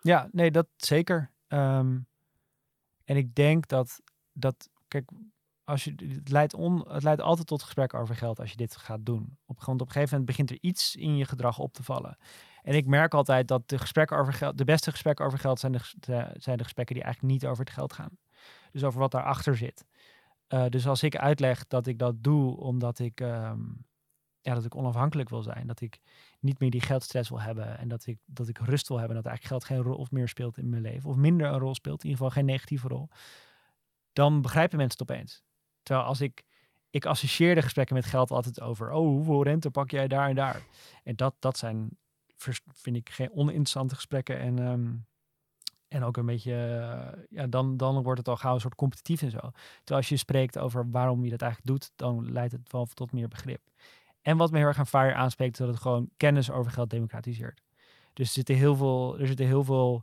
Ja, 0.07 0.29
nee, 0.33 0.51
dat 0.51 0.67
zeker. 0.77 1.31
Ehm, 1.47 1.99
en 3.05 3.17
ik 3.17 3.35
denk 3.35 3.69
dat, 3.69 4.01
dat 4.33 4.69
kijk, 4.89 5.11
als 5.65 5.85
je, 5.85 5.95
het, 5.97 6.31
leidt 6.31 6.55
on, 6.55 6.89
het 6.89 7.03
leidt 7.03 7.21
altijd 7.21 7.47
tot 7.47 7.63
gesprek 7.63 7.95
over 7.95 8.15
geld 8.17 8.41
als 8.41 8.51
je 8.51 8.57
dit 8.57 8.77
gaat 8.77 9.07
doen. 9.07 9.39
Op, 9.47 9.65
want 9.65 9.81
op 9.81 9.87
een 9.87 9.93
gegeven 9.93 10.19
moment 10.19 10.27
begint 10.37 10.51
er 10.51 10.59
iets 10.61 10.97
in 10.97 11.17
je 11.17 11.25
gedrag 11.25 11.59
op 11.59 11.73
te 11.73 11.83
vallen. 11.83 12.17
En 12.63 12.75
ik 12.75 12.87
merk 12.87 13.15
altijd 13.15 13.49
dat 13.49 13.69
de 13.69 13.79
gesprekken 13.79 14.17
over 14.19 14.33
geld, 14.33 14.59
de 14.59 14.65
beste 14.65 14.91
gesprekken 14.91 15.25
over 15.27 15.39
geld 15.39 15.61
zijn 15.61 15.73
de, 15.73 15.81
de- 15.99 16.31
zijn 16.37 16.57
de 16.57 16.63
gesprekken 16.65 16.95
die 16.95 17.05
eigenlijk 17.05 17.35
niet 17.35 17.47
over 17.47 17.65
het 17.65 17.75
geld 17.75 17.93
gaan. 17.93 18.19
Dus 18.73 18.85
over 18.85 19.01
wat 19.01 19.11
daarachter 19.11 19.57
zit. 19.57 19.85
Eh, 20.47 20.67
dus 20.69 20.87
als 20.87 21.03
ik 21.03 21.17
uitleg 21.17 21.67
dat 21.67 21.87
ik 21.87 21.99
dat 21.99 22.23
doe 22.23 22.57
omdat 22.57 22.99
ik, 22.99 23.21
ehm, 23.21 23.61
ja, 24.41 24.55
dat 24.55 24.65
ik 24.65 24.75
onafhankelijk 24.75 25.29
wil 25.29 25.43
zijn, 25.43 25.67
dat 25.67 25.81
ik 25.81 26.01
niet 26.47 26.59
meer 26.59 26.70
die 26.70 26.80
geldstress 26.80 27.28
wil 27.28 27.40
hebben 27.40 27.78
en 27.78 27.88
dat 27.88 28.07
ik, 28.07 28.18
dat 28.24 28.49
ik 28.49 28.59
rust 28.59 28.88
wil 28.88 28.99
hebben, 28.99 29.16
dat 29.16 29.26
eigenlijk 29.26 29.55
geld 29.55 29.78
geen 29.78 29.92
rol 29.92 30.07
meer 30.11 30.28
speelt 30.28 30.59
in 30.59 30.68
mijn 30.68 30.82
leven, 30.82 31.11
of 31.11 31.16
minder 31.16 31.47
een 31.47 31.59
rol 31.59 31.74
speelt, 31.74 32.05
in 32.05 32.11
ieder 32.11 32.24
geval 32.24 32.40
geen 32.40 32.51
negatieve 32.51 32.88
rol, 32.88 33.09
dan 34.12 34.42
begrijpen 34.42 34.78
mensen 34.78 34.99
het 34.99 35.11
opeens. 35.11 35.42
Terwijl 35.82 36.07
als 36.07 36.20
ik, 36.20 36.42
ik 36.90 37.07
associeer 37.07 37.55
de 37.55 37.62
gesprekken 37.62 37.94
met 37.94 38.05
geld 38.05 38.30
altijd 38.30 38.61
over, 38.61 38.90
oh, 38.90 39.07
hoeveel 39.07 39.42
rente 39.42 39.70
pak 39.70 39.90
jij 39.90 40.09
daar 40.09 40.28
en 40.28 40.34
daar? 40.34 40.62
En 41.05 41.16
dat, 41.16 41.34
dat 41.38 41.59
zijn, 41.59 41.99
vind 42.72 42.97
ik, 42.97 43.11
geen 43.11 43.32
oninteressante 43.32 43.94
gesprekken 43.94 44.38
en, 44.38 44.59
ehm, 44.59 44.94
en 45.88 46.05
ook 46.05 46.16
een 46.16 46.26
beetje, 46.26 46.53
eh, 46.53 47.22
ja, 47.30 47.47
dan, 47.47 47.76
dan 47.76 48.03
wordt 48.03 48.18
het 48.18 48.28
al 48.28 48.36
gauw 48.36 48.55
een 48.55 48.61
soort 48.61 48.74
competitief 48.74 49.22
en 49.22 49.30
zo. 49.30 49.38
Terwijl 49.38 50.01
als 50.01 50.09
je 50.09 50.16
spreekt 50.16 50.59
over 50.59 50.90
waarom 50.90 51.24
je 51.24 51.30
dat 51.30 51.42
eigenlijk 51.42 51.70
doet, 51.70 51.90
dan 51.97 52.32
leidt 52.32 52.53
het 52.53 52.72
wel 52.72 52.86
tot 52.86 53.12
meer 53.12 53.28
begrip. 53.28 53.61
En 54.27 54.37
wat 54.37 54.51
me 54.51 54.59
heel 54.59 54.66
erg 54.66 54.79
aan 54.79 54.87
FIRE 54.87 55.14
aanspreekt, 55.14 55.53
is 55.53 55.59
dat 55.59 55.68
het 55.68 55.79
gewoon 55.79 56.11
kennis 56.16 56.51
over 56.51 56.72
geld 56.72 56.91
democratiseert. 56.91 57.62
Dus 58.12 58.29
er 58.29 58.33
zitten 58.33 58.55
heel 58.55 58.77
veel, 58.77 59.18
er 59.18 59.27
zitten 59.27 59.47
heel 59.47 59.64
veel 59.64 60.03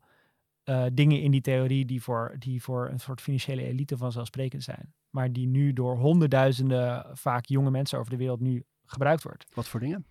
eh, 0.63 0.86
dingen 0.93 1.21
in 1.21 1.32
die 1.32 1.41
theorie 1.41 1.86
die 1.86 2.01
voor, 2.01 2.36
die 2.39 2.63
voor 2.63 2.89
een 2.89 2.99
soort 2.99 3.21
financiële 3.21 3.63
elite 3.63 3.97
vanzelfsprekend 3.97 4.63
zijn. 4.63 4.93
Maar 5.09 5.32
die 5.32 5.47
nu 5.47 5.74
door 5.74 5.97
honderdduizenden, 5.97 7.05
vaak 7.13 7.45
jonge 7.45 7.71
mensen 7.71 7.99
over 7.99 8.11
de 8.11 8.17
wereld 8.17 8.39
nu 8.39 8.63
gebruikt 8.86 9.24
wordt. 9.24 9.45
Wat 9.53 9.67
voor 9.67 9.80
dingen? 9.80 10.05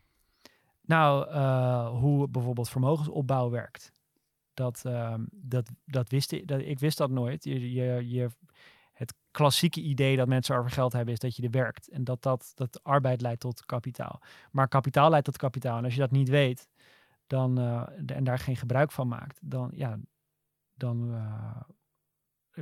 Nou, 0.82 1.28
eh, 1.28 1.88
hoe 1.88 2.28
bijvoorbeeld 2.28 2.68
vermogensopbouw 2.68 3.50
werkt. 3.50 3.92
Dat, 4.54 4.82
ehm, 4.84 5.24
dat, 5.30 5.70
dat 5.84 6.08
wist 6.08 6.32
ik, 6.32 6.46
dat, 6.46 6.60
ik 6.60 6.78
wist 6.78 6.98
dat 6.98 7.10
nooit. 7.10 7.44
Je, 7.44 7.72
je, 7.72 8.08
je, 8.08 8.28
klassieke 9.32 9.80
idee 9.80 10.16
dat 10.16 10.28
mensen 10.28 10.56
over 10.56 10.70
geld 10.70 10.92
hebben 10.92 11.14
is 11.14 11.20
dat 11.20 11.36
je 11.36 11.42
er 11.42 11.50
werkt. 11.50 11.88
En 11.88 12.04
dat, 12.04 12.22
dat, 12.22 12.52
dat 12.54 12.80
arbeid 12.82 13.20
leidt 13.20 13.40
tot 13.40 13.64
kapitaal. 13.66 14.20
Maar 14.50 14.68
kapitaal 14.68 15.10
leidt 15.10 15.24
tot 15.24 15.36
kapitaal. 15.36 15.78
En 15.78 15.84
als 15.84 15.94
je 15.94 16.00
dat 16.00 16.10
niet 16.10 16.28
weet 16.28 16.68
dan, 17.26 17.58
eh, 17.58 17.82
en 18.16 18.24
daar 18.24 18.38
geen 18.38 18.56
gebruik 18.56 18.92
van 18.92 19.08
maakt, 19.08 19.38
dan, 19.42 19.70
ja, 19.74 19.98
dan, 20.74 21.14
eh, 21.14 21.60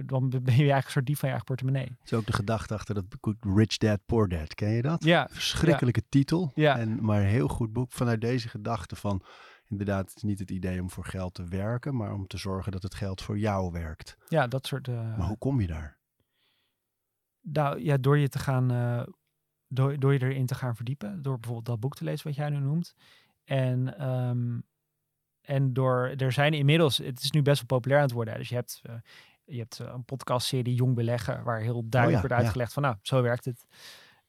dan 0.06 0.28
ben 0.28 0.40
je 0.40 0.44
eigenlijk 0.44 0.84
een 0.84 0.90
soort 0.90 1.06
dief 1.06 1.18
van 1.18 1.28
je 1.28 1.34
eigen 1.34 1.44
portemonnee. 1.54 1.96
Het 2.00 2.12
is 2.12 2.18
ook 2.18 2.26
de 2.26 2.32
gedachte 2.32 2.74
achter 2.74 2.94
dat 2.94 3.08
boek 3.08 3.34
Rich 3.56 3.76
Dad 3.76 4.00
Poor 4.06 4.28
Dad. 4.28 4.54
Ken 4.54 4.70
je 4.70 4.82
dat? 4.82 5.04
Ja, 5.04 5.28
Verschrikkelijke 5.30 6.02
titel. 6.08 6.50
Ja. 6.54 6.78
En, 6.78 7.04
maar 7.04 7.20
een 7.20 7.26
heel 7.26 7.48
goed 7.48 7.72
boek 7.72 7.92
vanuit 7.92 8.20
deze 8.20 8.48
gedachte 8.48 8.96
van... 8.96 9.22
Inderdaad, 9.64 10.06
het 10.08 10.16
is 10.16 10.22
niet 10.22 10.38
het 10.38 10.50
idee 10.50 10.80
om 10.80 10.90
voor 10.90 11.04
geld 11.04 11.34
te 11.34 11.44
werken, 11.44 11.96
maar 11.96 12.12
om 12.12 12.26
te 12.26 12.36
zorgen 12.38 12.72
dat 12.72 12.82
het 12.82 12.94
geld 12.94 13.22
voor 13.22 13.38
jou 13.38 13.72
werkt. 13.72 14.16
ja, 14.28 14.46
dat 14.46 14.66
soort... 14.66 14.88
eh, 14.88 15.16
Maar 15.16 15.26
hoe 15.26 15.38
kom 15.38 15.60
je 15.60 15.66
daar? 15.66 15.98
Nou 17.40 17.82
ja, 17.82 17.96
door 17.96 18.18
je 18.18 18.28
te 18.28 18.38
gaan, 18.38 18.70
eh, 18.70 19.02
door, 19.68 19.98
door 19.98 20.12
je 20.12 20.22
erin 20.22 20.46
te 20.46 20.54
gaan 20.54 20.76
verdiepen, 20.76 21.22
door 21.22 21.34
bijvoorbeeld 21.34 21.66
dat 21.66 21.80
boek 21.80 21.94
te 21.94 22.04
lezen 22.04 22.26
wat 22.26 22.36
jij 22.36 22.50
nu 22.50 22.58
noemt. 22.58 22.94
En, 23.44 23.98
ehm, 23.98 24.60
en 25.40 25.72
door, 25.72 26.14
er 26.16 26.32
zijn 26.32 26.52
inmiddels, 26.52 26.96
het 26.96 27.22
is 27.22 27.30
nu 27.30 27.42
best 27.42 27.56
wel 27.56 27.78
populair 27.78 28.00
aan 28.00 28.06
het 28.06 28.14
worden. 28.14 28.32
hè. 28.32 28.40
Dus 28.40 28.48
je 28.48 28.54
hebt, 28.54 28.80
eh, 28.82 28.94
je 29.44 29.58
hebt 29.58 29.80
eh, 29.80 29.92
een 29.94 30.04
podcastserie 30.04 30.74
Jong 30.74 30.94
Beleggen, 30.94 31.44
waar 31.44 31.60
heel 31.60 31.88
duidelijk 31.88 32.22
ja, 32.22 32.28
wordt 32.28 32.34
ja. 32.34 32.42
uitgelegd 32.42 32.72
van 32.72 32.82
nou, 32.82 32.96
zo 33.02 33.22
werkt 33.22 33.44
het. 33.44 33.66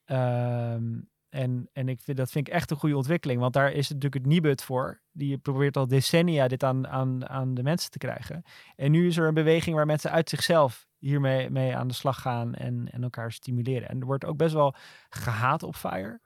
Ehm, 0.06 1.00
en 1.30 1.70
en 1.74 1.90
ik 1.90 2.02
vind, 2.02 2.18
dat 2.18 2.32
vind 2.32 2.48
ik 2.48 2.54
echt 2.54 2.72
een 2.72 2.78
goede 2.78 2.96
ontwikkeling, 2.96 3.40
want 3.40 3.54
daar 3.54 3.72
is 3.72 3.88
natuurlijk 3.88 4.14
het 4.14 4.26
Nibud 4.26 4.64
voor. 4.64 5.02
Die 5.12 5.38
probeert 5.38 5.78
al 5.78 5.88
decennia 5.88 6.48
dit 6.48 6.64
aan, 6.64 6.88
aan, 6.88 7.30
aan 7.30 7.54
de 7.54 7.64
mensen 7.64 7.92
te 7.92 7.98
krijgen. 7.98 8.44
En 8.76 8.92
nu 8.92 9.08
is 9.08 9.18
er 9.18 9.28
een 9.28 9.34
beweging 9.34 9.76
waar 9.76 9.86
mensen 9.86 10.12
uit 10.12 10.30
zichzelf 10.30 10.88
hiermee 11.02 11.50
mee 11.50 11.76
aan 11.76 11.88
de 11.88 11.94
slag 11.94 12.22
gaan 12.22 12.54
en, 12.54 12.90
en 12.92 13.04
elkaar 13.04 13.32
stimuleren. 13.32 13.90
En 13.90 14.00
er 14.00 14.06
wordt 14.06 14.26
ook 14.26 14.38
best 14.38 14.54
wel 14.54 14.76
gehaat 15.10 15.64
op 15.64 15.76
Fire. 15.76 16.20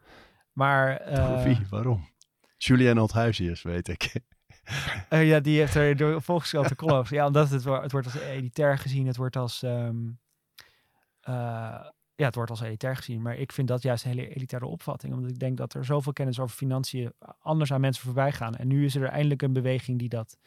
Maar 0.52 0.98
eh, 0.98 1.44
Wie? 1.44 1.60
Waarom? 1.70 2.08
Julian 2.58 2.98
Althuizius, 2.98 3.62
weet 3.62 3.88
ik. 3.88 4.14
eh, 5.10 5.28
ja, 5.28 5.40
die 5.40 5.60
heeft 5.60 5.76
er 5.76 5.96
door 5.96 6.22
volgeschoten 6.22 6.76
column 6.76 6.98
over. 6.98 7.16
Ja, 7.16 7.26
omdat 7.26 7.50
het, 7.50 7.64
het 7.64 7.92
wordt 7.92 8.08
als 8.08 8.16
elitair 8.16 8.78
gezien. 8.78 9.08
Het 9.08 9.18
wordt 9.18 9.36
als... 9.36 9.64
ehm, 9.64 10.08
eh, 11.22 11.86
ja, 12.16 12.26
het 12.26 12.36
wordt 12.36 12.52
als 12.52 12.62
elitair 12.62 12.96
gezien. 12.96 13.22
Maar 13.22 13.36
ik 13.36 13.52
vind 13.52 13.68
dat 13.68 13.82
juist 13.82 14.06
een 14.06 14.12
hele 14.12 14.36
elitaire 14.36 14.70
opvatting. 14.70 15.14
Omdat 15.14 15.32
ik 15.32 15.40
denk 15.40 15.58
dat 15.58 15.74
er 15.74 15.86
zoveel 15.86 16.14
kennis 16.14 16.40
over 16.40 16.56
financiën 16.56 17.14
anders 17.40 17.74
aan 17.74 17.82
mensen 17.82 18.04
voorbij 18.04 18.32
gaan. 18.32 18.56
En 18.56 18.68
nu 18.68 18.86
is 18.86 18.96
er 18.96 19.08
eindelijk 19.08 19.42
een 19.42 19.54
beweging 19.54 20.00
die 20.00 20.10
dat 20.10 20.38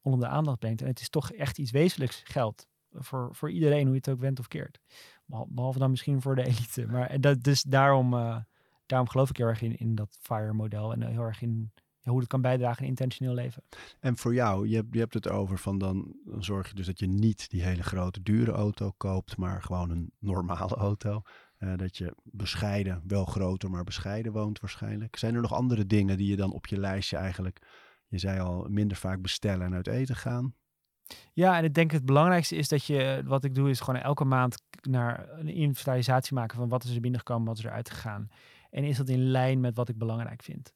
onder 0.00 0.20
de 0.20 0.26
aandacht 0.26 0.58
brengt. 0.58 0.80
En 0.80 0.86
het 0.86 1.00
is 1.00 1.08
toch 1.08 1.32
echt 1.32 1.58
iets 1.58 1.70
wezenlijks 1.70 2.22
geld. 2.24 2.66
Voor, 2.98 3.28
voor 3.34 3.50
iedereen, 3.50 3.82
hoe 3.82 3.90
je 3.90 3.96
het 3.96 4.08
ook 4.08 4.20
went 4.20 4.38
of 4.38 4.48
keert. 4.48 4.80
Behal- 5.24 5.48
Behalve 5.50 5.78
dan 5.78 5.90
misschien 5.90 6.22
voor 6.22 6.34
de 6.36 6.44
elite. 6.44 6.86
Maar 6.86 7.06
en 7.06 7.20
dat, 7.20 7.42
dus 7.42 7.62
daarom, 7.62 8.14
eh, 8.14 8.36
daarom 8.86 9.08
geloof 9.08 9.30
ik 9.30 9.36
heel 9.36 9.46
erg 9.46 9.62
in, 9.62 9.76
in 9.76 9.94
dat 9.94 10.18
FIRE-model. 10.20 10.92
En 10.92 11.02
heel 11.02 11.22
erg 11.22 11.42
in 11.42 11.72
ja, 12.06 12.12
hoe 12.12 12.20
het 12.20 12.28
kan 12.28 12.40
bijdragen 12.40 12.82
aan 12.82 12.88
intentioneel 12.88 13.34
leven. 13.34 13.62
En 14.00 14.16
voor 14.16 14.34
jou, 14.34 14.68
je 14.68 14.76
hebt, 14.76 14.88
je 14.94 14.98
hebt 14.98 15.14
het 15.14 15.28
over 15.28 15.58
van 15.58 15.78
dan, 15.78 16.16
dan 16.24 16.44
zorg 16.44 16.68
je 16.68 16.74
dus 16.74 16.86
dat 16.86 16.98
je 16.98 17.06
niet 17.06 17.50
die 17.50 17.62
hele 17.62 17.82
grote 17.82 18.22
dure 18.22 18.52
auto 18.52 18.92
koopt, 18.96 19.36
maar 19.36 19.62
gewoon 19.62 19.90
een 19.90 20.12
normale 20.18 20.74
auto. 20.88 21.22
Eh, 21.58 21.76
dat 21.76 21.96
je 21.96 22.14
bescheiden, 22.22 23.02
wel 23.06 23.24
groter, 23.24 23.70
maar 23.70 23.84
bescheiden 23.84 24.32
woont 24.32 24.60
waarschijnlijk. 24.60 25.16
Zijn 25.16 25.34
er 25.34 25.40
nog 25.40 25.52
andere 25.52 25.86
dingen 25.86 26.16
die 26.16 26.28
je 26.28 26.36
dan 26.36 26.52
op 26.52 26.66
je 26.66 26.78
lijstje 26.78 27.16
eigenlijk, 27.16 27.58
je 28.08 28.18
zei 28.18 28.40
al, 28.40 28.66
minder 28.68 28.96
vaak 28.96 29.22
bestellen 29.22 29.66
en 29.66 29.74
uit 29.74 29.86
eten 29.86 30.16
gaan? 30.16 30.54
Ja, 31.32 31.56
en 31.58 31.64
ik 31.64 31.74
denk 31.74 31.90
het 31.90 32.04
belangrijkste 32.04 32.56
is 32.56 32.68
dat 32.68 32.84
je, 32.84 33.22
wat 33.24 33.44
ik 33.44 33.54
doe, 33.54 33.70
is 33.70 33.80
gewoon 33.80 34.00
elke 34.00 34.24
maand 34.24 34.62
naar 34.88 35.28
een 35.38 35.48
inventarisatie 35.48 36.34
maken 36.34 36.56
van 36.56 36.68
wat 36.68 36.84
is 36.84 36.94
er 36.94 37.00
binnengekomen, 37.00 37.46
wat 37.46 37.58
is 37.58 37.64
er 37.64 37.70
uitgegaan. 37.70 38.28
En 38.70 38.84
is 38.84 38.96
dat 38.96 39.08
in 39.08 39.18
lijn 39.30 39.60
met 39.60 39.76
wat 39.76 39.88
ik 39.88 39.98
belangrijk 39.98 40.42
vind. 40.42 40.74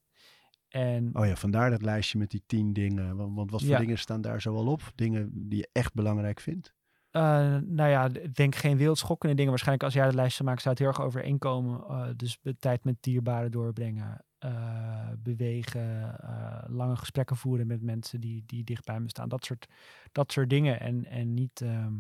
En 0.69 1.11
Oh 1.13 1.27
ja, 1.27 1.37
vandaar 1.37 1.71
dat 1.71 1.83
lijstje 1.83 2.19
met 2.19 2.31
die 2.31 2.43
tien 2.47 2.73
dingen. 2.73 3.17
Want, 3.17 3.35
want 3.37 3.51
wat 3.51 3.61
voor 3.61 3.71
Ja. 3.71 3.79
dingen 3.79 3.99
staan 3.99 4.21
daar 4.21 4.41
zoal 4.41 4.67
op? 4.67 4.83
Dingen 4.95 5.31
die 5.49 5.59
je 5.59 5.69
echt 5.73 5.95
belangrijk 5.95 6.41
vindt? 6.41 6.75
eh, 7.11 7.23
nou 7.57 7.91
ja, 7.91 8.05
ik 8.13 8.35
denk 8.35 8.55
geen 8.55 8.77
wereldschokkende 8.77 9.35
dingen. 9.35 9.51
Waarschijnlijk 9.51 9.85
als 9.87 9.95
jij 9.95 10.07
het 10.07 10.15
lijstje 10.15 10.45
maakt, 10.45 10.63
zou 10.63 10.75
het 10.75 10.79
heel 10.85 10.93
erg 10.93 11.01
overeenkomen. 11.03 11.81
Eh, 11.89 12.09
dus 12.17 12.39
de 12.43 12.57
tijd 12.57 12.85
met 12.85 12.97
dierbaren 13.01 13.51
doorbrengen, 13.51 14.25
eh, 14.41 15.09
bewegen, 15.19 16.19
eh, 16.21 16.65
lange 16.67 16.97
gesprekken 16.97 17.37
voeren 17.37 17.67
met 17.67 17.83
mensen 17.83 18.21
die, 18.21 18.43
die 18.47 18.65
dicht 18.65 18.85
bij 18.85 19.01
me 19.01 19.09
staan. 19.09 19.29
Dat 19.29 19.45
soort, 19.45 19.67
dat 20.13 20.33
soort 20.33 20.51
dingen. 20.51 20.81
En, 20.81 21.05
en 21.07 21.35
niet, 21.35 21.61
ehm, 21.61 21.95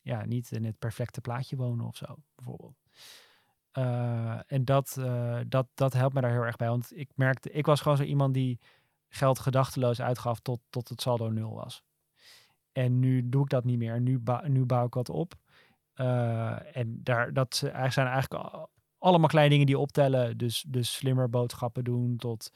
ja, 0.00 0.24
niet 0.24 0.52
in 0.52 0.64
het 0.64 0.78
perfecte 0.78 1.20
plaatje 1.20 1.56
wonen 1.56 1.86
of 1.86 1.96
zo, 1.96 2.16
bijvoorbeeld. 2.34 2.76
Eh, 3.70 4.52
en 4.52 4.64
dat, 4.64 5.00
dat, 5.48 5.66
dat 5.74 5.92
helpt 5.92 6.14
me 6.14 6.20
daar 6.20 6.30
heel 6.30 6.44
erg 6.44 6.56
bij. 6.56 6.68
Want 6.68 6.96
ik 6.96 7.10
merkte, 7.14 7.50
ik 7.50 7.66
was 7.66 7.80
gewoon 7.80 7.96
zo 7.96 8.04
iemand 8.04 8.34
die 8.34 8.60
geld 9.08 9.38
gedachteloos 9.38 10.00
uitgaf 10.00 10.40
tot, 10.40 10.60
tot 10.70 10.88
het 10.88 11.00
saldo 11.00 11.28
nul 11.28 11.54
was. 11.54 11.82
En 12.72 12.98
nu 12.98 13.28
doe 13.28 13.42
ik 13.42 13.48
dat 13.48 13.64
niet 13.64 13.78
meer. 13.78 14.00
Nu, 14.00 14.22
nu 14.46 14.64
bouw 14.64 14.86
ik 14.86 14.94
wat 14.94 15.08
op. 15.08 15.34
En 16.72 17.00
daar, 17.02 17.32
dat 17.32 17.54
zijn 17.88 18.06
eigenlijk 18.06 18.68
allemaal 19.02 19.28
kleine 19.28 19.50
dingen 19.50 19.66
die 19.66 19.78
optellen. 19.78 20.38
Dus, 20.38 20.64
dus 20.68 20.94
slimmer 20.96 21.30
boodschappen 21.30 21.84
doen 21.84 22.16
tot, 22.16 22.50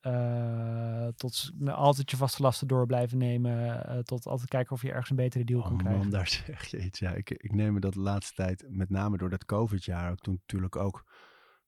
eh, 0.00 1.06
tot 1.16 1.34
s- 1.34 1.52
altijd 1.66 2.10
je 2.10 2.16
vaste 2.16 2.42
lasten 2.42 2.68
door 2.68 2.86
blijven 2.86 3.18
nemen. 3.18 3.86
eh, 3.86 3.98
tot 3.98 4.26
altijd 4.26 4.48
kijken 4.48 4.72
of 4.72 4.82
je 4.82 4.88
ergens 4.90 5.10
een 5.10 5.16
betere 5.16 5.44
deal 5.44 5.62
kan 5.62 5.72
Oh 5.72 5.78
krijgen. 5.78 6.00
man, 6.00 6.10
daar 6.10 6.28
zeg 6.46 6.64
je 6.66 6.84
iets. 6.84 6.98
Ja, 6.98 7.10
ik, 7.10 7.30
ik 7.30 7.52
neem 7.54 7.72
me 7.72 7.80
dat 7.80 7.92
de 7.92 8.00
laatste 8.00 8.34
tijd, 8.34 8.64
met 8.68 8.90
name 8.90 9.16
door 9.18 9.30
dat 9.30 9.44
COVID-jaar, 9.44 10.10
ook 10.10 10.18
toen 10.20 10.34
natuurlijk 10.40 10.76
ook 10.76 11.04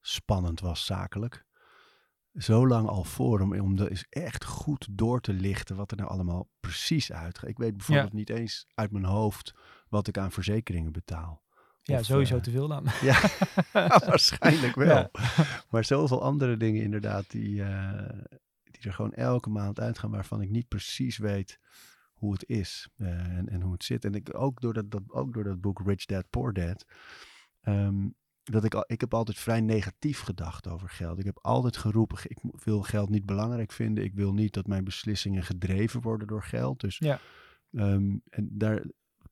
spannend 0.00 0.60
was 0.60 0.84
zakelijk. 0.84 1.44
Zo 2.34 2.66
lang 2.66 2.88
al 2.88 3.04
voor 3.04 3.40
om, 3.40 3.60
om 3.60 3.76
de, 3.76 3.90
is 3.90 4.06
echt 4.08 4.44
goed 4.44 4.86
door 4.90 5.20
te 5.20 5.32
lichten 5.32 5.76
wat 5.76 5.90
er 5.90 5.96
nou 5.96 6.08
allemaal 6.10 6.48
precies 6.60 7.12
uitgaat. 7.12 7.48
Ik 7.50 7.58
weet 7.58 7.76
bijvoorbeeld 7.76 8.12
niet 8.12 8.30
eens 8.30 8.66
uit 8.74 8.90
mijn 8.90 9.04
hoofd 9.04 9.52
wat 9.88 10.06
ik 10.08 10.18
aan 10.18 10.32
verzekeringen 10.32 10.92
betaal. 10.92 11.42
Ja, 11.86 11.98
Of, 11.98 12.04
sowieso 12.04 12.36
eh, 12.36 12.42
te 12.42 12.50
veel 12.50 12.68
dan. 12.68 12.86
Ja, 13.02 13.20
waarschijnlijk 14.06 14.74
wel. 14.74 14.86
Ja. 14.96 15.10
Maar 15.70 15.84
zoveel 15.84 16.22
andere 16.22 16.56
dingen 16.56 16.82
inderdaad 16.82 17.30
die, 17.30 17.62
eh, 17.62 18.08
die 18.62 18.82
er 18.82 18.92
gewoon 18.92 19.12
elke 19.12 19.50
maand 19.50 19.80
uitgaan 19.80 20.10
waarvan 20.10 20.40
ik 20.40 20.50
niet 20.50 20.68
precies 20.68 21.18
weet 21.18 21.58
hoe 22.14 22.32
het 22.32 22.48
is 22.48 22.88
eh, 22.96 23.08
en, 23.36 23.48
en 23.48 23.60
hoe 23.60 23.72
het 23.72 23.84
zit. 23.84 24.04
En 24.04 24.14
ik, 24.14 24.28
ook, 24.38 24.60
door 24.60 24.72
dat, 24.72 24.90
dat, 24.90 25.02
ook 25.06 25.34
door 25.34 25.44
dat 25.44 25.60
boek 25.60 25.80
Rich 25.86 26.04
Dad 26.04 26.30
Poor 26.30 26.52
Dad. 26.52 26.84
ehm, 27.60 28.08
dat 28.44 28.64
ik, 28.64 28.74
al, 28.74 28.84
ik 28.86 29.00
heb 29.00 29.14
altijd 29.14 29.38
vrij 29.38 29.60
negatief 29.60 30.20
gedacht 30.20 30.68
over 30.68 30.88
geld. 30.88 31.18
Ik 31.18 31.24
heb 31.24 31.38
altijd 31.42 31.76
geroepen, 31.76 32.18
ik 32.22 32.38
wil 32.64 32.82
geld 32.82 33.08
niet 33.10 33.26
belangrijk 33.26 33.72
vinden. 33.72 34.04
Ik 34.04 34.14
wil 34.14 34.32
niet 34.32 34.52
dat 34.54 34.66
mijn 34.66 34.84
beslissingen 34.84 35.42
gedreven 35.42 36.00
worden 36.00 36.26
door 36.26 36.42
geld. 36.42 36.80
Dus 36.80 36.98
Ja. 36.98 37.20
ehm, 37.72 38.16
en 38.30 38.48
daar 38.50 38.82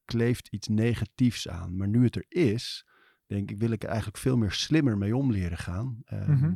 kleeft 0.04 0.48
iets 0.48 0.68
negatiefs 0.68 1.48
aan. 1.48 1.76
Maar 1.76 1.88
nu 1.88 2.04
het 2.04 2.16
er 2.16 2.24
is, 2.28 2.86
denk 3.26 3.50
ik, 3.50 3.58
wil 3.58 3.70
ik 3.70 3.82
er 3.82 3.88
eigenlijk 3.88 4.18
veel 4.18 4.36
meer 4.36 4.52
slimmer 4.52 4.98
mee 4.98 5.16
om 5.16 5.30
leren 5.32 5.58
gaan. 5.58 6.00
Ehm, 6.04 6.30
Mhm. 6.32 6.54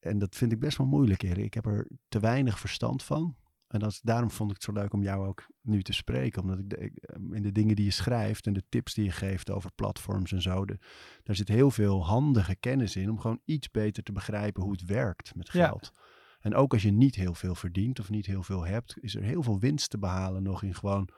En 0.00 0.18
dat 0.18 0.36
vind 0.36 0.52
ik 0.52 0.58
best 0.60 0.76
wel 0.78 0.86
moeilijk, 0.86 1.22
Erik. 1.22 1.44
Ik 1.44 1.54
heb 1.54 1.66
er 1.66 1.86
te 2.08 2.20
weinig 2.20 2.58
verstand 2.58 3.02
van. 3.02 3.36
En 3.68 3.78
dat, 3.78 3.90
is- 3.90 4.00
daarom 4.00 4.30
vond 4.30 4.50
ik 4.50 4.56
het 4.56 4.64
zo 4.64 4.72
leuk 4.72 4.92
om 4.92 5.02
jou 5.02 5.26
ook 5.26 5.46
nu 5.62 5.82
te 5.82 5.92
spreken. 5.92 6.42
Omdat 6.42 6.58
ik, 6.58 6.70
de- 6.70 6.92
ehm, 7.00 7.34
in 7.34 7.42
de 7.42 7.52
dingen 7.52 7.76
die 7.76 7.84
je 7.84 7.90
schrijft 7.90 8.46
en 8.46 8.52
de 8.52 8.62
tips 8.68 8.94
die 8.94 9.04
je 9.04 9.10
geeft 9.10 9.50
over 9.50 9.70
platforms 9.72 10.32
en 10.32 10.42
zo. 10.42 10.64
De, 10.64 10.78
daar 11.22 11.36
zit 11.36 11.48
heel 11.48 11.70
veel 11.70 12.06
handige 12.06 12.54
kennis 12.56 12.96
in 12.96 13.10
om 13.10 13.18
gewoon 13.20 13.40
iets 13.44 13.70
beter 13.70 14.02
te 14.02 14.12
begrijpen 14.12 14.62
hoe 14.62 14.72
het 14.72 14.84
werkt 14.84 15.34
met 15.34 15.52
Ja. 15.52 15.66
geld. 15.66 15.92
En 16.40 16.54
ook 16.54 16.72
als 16.72 16.82
je 16.82 16.90
niet 16.92 17.14
heel 17.14 17.34
veel 17.34 17.54
verdient 17.54 18.00
of 18.00 18.10
niet 18.10 18.26
heel 18.26 18.42
veel 18.42 18.66
hebt, 18.66 18.96
is 19.00 19.14
er 19.14 19.22
heel 19.22 19.42
veel 19.42 19.58
winst 19.60 19.90
te 19.90 19.98
behalen 19.98 20.42
nog 20.42 20.62
in 20.62 20.74
gewoon 20.74 21.08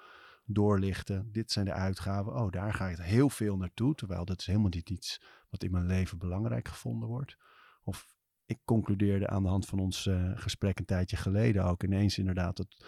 doorlichten. 0.53 1.33
Dit 1.33 1.53
zijn 1.53 1.65
de 1.65 1.73
uitgaven. 1.73 2.35
Oh, 2.35 2.51
daar 2.51 2.75
ga 2.75 2.89
ik 2.89 2.97
heel 2.99 3.31
veel 3.31 3.57
naartoe. 3.57 3.95
Terwijl 3.95 4.25
dat 4.25 4.41
is 4.41 4.47
helemaal 4.47 4.69
niet 4.69 4.91
iets 4.91 5.21
wat 5.49 5.63
in 5.63 5.71
mijn 5.71 5.87
leven 5.87 6.19
belangrijk 6.19 6.69
gevonden 6.69 7.09
wordt. 7.09 7.37
Of 7.83 8.07
ik 8.45 8.59
concludeerde 8.65 9.29
aan 9.29 9.43
de 9.43 9.49
hand 9.49 9.67
van 9.67 9.79
ons 9.79 10.07
eh, 10.07 10.31
gesprek 10.35 10.79
een 10.79 10.85
tijdje 10.85 11.17
geleden 11.17 11.65
ook 11.65 11.83
ineens 11.83 12.19
inderdaad 12.19 12.57
dat 12.57 12.85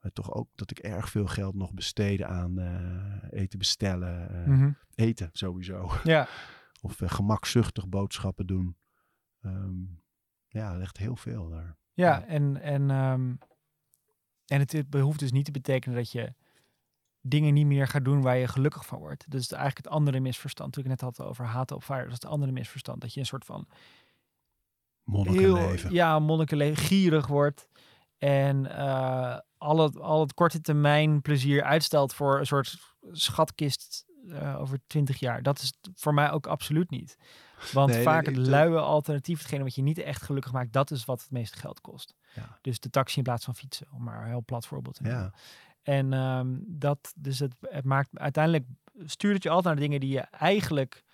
we 0.00 0.12
toch 0.12 0.32
ook 0.34 0.48
dat 0.54 0.70
ik 0.70 0.78
erg 0.78 1.08
veel 1.10 1.26
geld 1.26 1.54
nog 1.54 1.74
besteedde 1.74 2.26
aan 2.26 2.58
eh, 2.58 3.40
eten 3.40 3.58
bestellen, 3.58 4.30
eh, 4.30 4.46
Mhm. 4.46 4.70
eten 4.94 5.28
sowieso. 5.32 5.90
Ja, 6.04 6.28
Of 6.80 7.00
eh, 7.00 7.10
gemakzuchtig 7.10 7.88
boodschappen 7.88 8.46
doen. 8.46 8.76
Ehm, 9.40 9.74
ja, 10.48 10.72
er 10.72 10.78
ligt 10.78 10.96
heel 10.96 11.16
veel 11.16 11.48
daar. 11.48 11.76
ja, 11.92 12.24
en, 12.24 12.56
en, 12.60 12.90
ehm, 12.90 13.34
en 14.46 14.60
het, 14.60 14.72
het 14.72 14.90
behoeft 14.90 15.18
dus 15.18 15.32
niet 15.32 15.44
te 15.44 15.50
betekenen 15.50 15.96
dat 15.96 16.12
je 16.12 16.34
dingen 17.28 17.54
niet 17.54 17.66
meer 17.66 17.88
gaat 17.88 18.04
doen 18.04 18.22
waar 18.22 18.36
je 18.36 18.48
gelukkig 18.48 18.86
van 18.86 18.98
wordt. 18.98 19.24
Dat 19.28 19.40
is 19.40 19.52
eigenlijk 19.52 19.84
het 19.84 19.94
andere 19.94 20.20
misverstand. 20.20 20.72
Toen 20.72 20.82
ik 20.82 20.88
net 20.88 21.00
had 21.00 21.20
over 21.20 21.44
haten 21.44 21.76
op 21.76 21.84
fire, 21.84 22.02
dat 22.02 22.12
is 22.12 22.22
het 22.22 22.30
andere 22.30 22.52
misverstand. 22.52 23.00
Dat 23.00 23.14
je 23.14 23.20
een 23.20 23.26
soort 23.26 23.44
van 23.44 23.66
Monnikenleven. 25.06 25.92
ja, 25.92 26.18
monnikenleven, 26.18 26.76
gierig 26.76 27.26
wordt. 27.26 27.68
En 28.18 28.76
eh, 28.76 29.38
al, 29.58 29.78
het, 29.78 29.98
al 29.98 30.20
het 30.20 30.34
korte 30.34 30.60
termijn 30.60 31.22
plezier 31.22 31.62
uitstelt 31.62 32.14
voor 32.14 32.38
een 32.38 32.46
soort 32.46 32.94
schatkist 33.12 34.04
eh, 34.28 34.60
over 34.60 34.78
twintig 34.86 35.18
jaar. 35.18 35.42
Dat 35.42 35.58
is 35.58 35.72
voor 35.94 36.14
mij 36.14 36.30
ook 36.30 36.46
absoluut 36.46 36.90
niet. 36.90 37.16
Want 37.72 37.90
Nee, 37.90 38.02
vaak 38.02 38.26
het 38.26 38.36
luie 38.36 38.78
alternatief, 38.78 39.38
hetgene 39.38 39.62
wat 39.62 39.74
je 39.74 39.82
niet 39.82 39.98
echt 39.98 40.22
gelukkig 40.22 40.52
maakt, 40.52 40.72
dat 40.72 40.90
is 40.90 41.04
wat 41.04 41.20
het 41.20 41.30
meeste 41.30 41.58
geld 41.58 41.80
kost. 41.80 42.14
Ja. 42.34 42.58
Dus 42.60 42.80
de 42.80 42.90
taxi 42.90 43.16
in 43.18 43.22
plaats 43.24 43.44
van 43.44 43.54
fietsen, 43.54 43.86
om 43.92 44.02
maar 44.02 44.22
een 44.22 44.28
heel 44.28 44.44
plat 44.44 44.66
voorbeeld 44.66 44.94
te 44.94 45.02
nemen. 45.02 45.18
Ja. 45.18 45.32
En 45.86 46.12
ehm, 46.12 46.56
dat, 46.66 47.12
dus 47.16 47.38
het, 47.38 47.54
het 47.60 47.84
maakt 47.84 48.18
uiteindelijk 48.18 48.64
stuurt 49.04 49.34
het 49.34 49.42
je 49.42 49.48
altijd 49.48 49.74
naar 49.74 49.84
dingen 49.84 50.00
die 50.00 50.10
je 50.10 50.20
eigenlijk, 50.20 51.04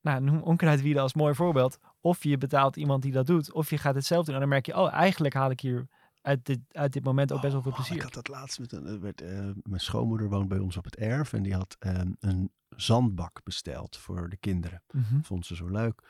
nou, 0.00 0.20
noem 0.20 0.42
onkruidwielen 0.42 1.02
als 1.02 1.14
mooi 1.14 1.34
voorbeeld. 1.34 1.78
Of 2.00 2.24
je 2.24 2.38
betaalt 2.38 2.76
iemand 2.76 3.02
die 3.02 3.12
dat 3.12 3.26
doet, 3.26 3.52
of 3.52 3.70
je 3.70 3.78
gaat 3.78 3.94
het 3.94 4.04
zelf 4.04 4.24
doen. 4.24 4.34
En 4.34 4.40
dan 4.40 4.48
merk 4.48 4.66
je, 4.66 4.76
oh, 4.76 4.92
eigenlijk 4.92 5.34
haal 5.34 5.50
ik 5.50 5.60
hier 5.60 5.88
uit 6.22 6.46
dit, 6.46 6.58
uit 6.72 6.92
dit 6.92 7.04
moment 7.04 7.32
ook 7.32 7.40
best 7.40 7.52
wel 7.52 7.62
veel 7.62 7.70
Oh, 7.70 7.76
plezier. 7.76 7.96
Ik 7.96 8.02
had 8.02 8.14
dat 8.14 8.28
laatst 8.28 8.58
met 8.58 8.72
een. 8.72 8.86
er 8.86 9.00
Werd, 9.00 9.20
eh, 9.20 9.50
mijn 9.62 9.80
schoonmoeder 9.80 10.28
woont 10.28 10.48
bij 10.48 10.58
ons 10.58 10.76
op 10.76 10.84
het 10.84 10.96
erf 10.96 11.32
en 11.32 11.42
die 11.42 11.54
had 11.54 11.76
ehm, 11.78 12.12
een 12.20 12.52
zandbak 12.68 13.40
besteld 13.44 13.96
voor 13.96 14.28
de 14.28 14.36
kinderen. 14.36 14.82
Mhm. 14.90 15.20
Vond 15.20 15.46
ze 15.46 15.54
zo 15.56 15.66
leuk. 15.66 16.02